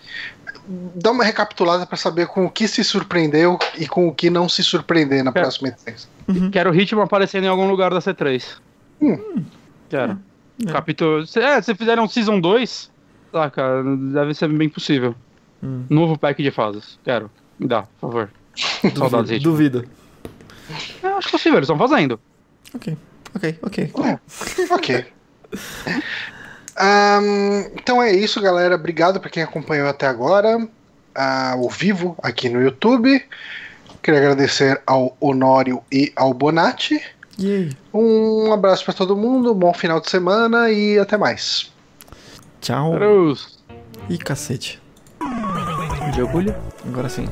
Dá 0.94 1.10
uma 1.10 1.22
recapitulada 1.24 1.84
pra 1.84 1.96
saber 1.98 2.26
com 2.26 2.46
o 2.46 2.50
que 2.50 2.66
se 2.66 2.82
surpreendeu 2.82 3.58
e 3.78 3.86
com 3.86 4.08
o 4.08 4.14
que 4.14 4.30
não 4.30 4.48
se 4.48 4.64
surpreender 4.64 5.22
na 5.22 5.30
É. 5.30 5.34
próxima 5.34 5.68
E3. 5.68 6.06
Quero 6.50 6.70
o 6.70 6.72
ritmo 6.72 7.02
aparecendo 7.02 7.44
em 7.44 7.48
algum 7.48 7.68
lugar 7.68 7.90
da 7.92 8.00
C3. 8.00 8.42
Hum. 9.02 9.44
Quero. 9.90 10.18
É. 10.66 10.72
Capítulo. 10.72 11.26
se- 11.26 11.40
É, 11.40 11.60
se 11.60 11.74
fizerem 11.74 12.02
um 12.02 12.08
Season 12.08 12.40
2, 12.40 12.90
tá, 13.30 13.50
cara, 13.50 13.82
deve 13.84 14.32
ser 14.32 14.48
bem 14.48 14.68
possível. 14.70 15.14
Hum. 15.62 15.84
Novo 15.90 16.16
pack 16.16 16.42
de 16.42 16.50
fases. 16.50 16.98
Quero. 17.04 17.30
Me 17.58 17.66
dá, 17.66 17.82
por 17.82 18.00
favor. 18.00 18.30
Saudades, 18.96 19.30
ritmo. 19.30 19.50
Duvido. 19.50 19.88
É, 21.02 21.08
acho 21.08 21.30
possível, 21.30 21.58
eles 21.58 21.68
estão 21.68 21.78
fazendo. 21.78 22.18
Ok, 22.74 22.96
ok, 23.34 23.58
ok. 23.62 23.90
Ok. 24.70 25.06
Ahn, 26.76 27.70
então 27.74 28.02
é 28.02 28.12
isso, 28.12 28.40
galera. 28.40 28.74
Obrigado 28.74 29.20
pra 29.20 29.30
quem 29.30 29.42
acompanhou 29.42 29.88
até 29.88 30.06
agora, 30.06 30.68
ah, 31.14 31.52
ao 31.52 31.68
vivo 31.68 32.16
aqui 32.22 32.48
no 32.48 32.60
YouTube. 32.60 33.22
Queria 34.02 34.20
agradecer 34.20 34.82
ao 34.86 35.16
Honório 35.20 35.82
e 35.90 36.12
ao 36.16 36.34
Bonatti. 36.34 37.00
E 37.38 37.52
aí? 37.52 37.76
Um 37.92 38.52
abraço 38.52 38.84
pra 38.84 38.92
todo 38.92 39.16
mundo, 39.16 39.54
bom 39.54 39.72
final 39.72 40.00
de 40.00 40.10
semana 40.10 40.70
e 40.70 40.98
até 40.98 41.16
mais. 41.16 41.72
Tchau. 42.60 42.94
Cruz. 42.94 43.58
Ih, 44.08 44.18
cacete. 44.18 44.80
De 46.12 46.22
orgulho? 46.22 46.54
Agora 46.86 47.08
sim. 47.08 47.26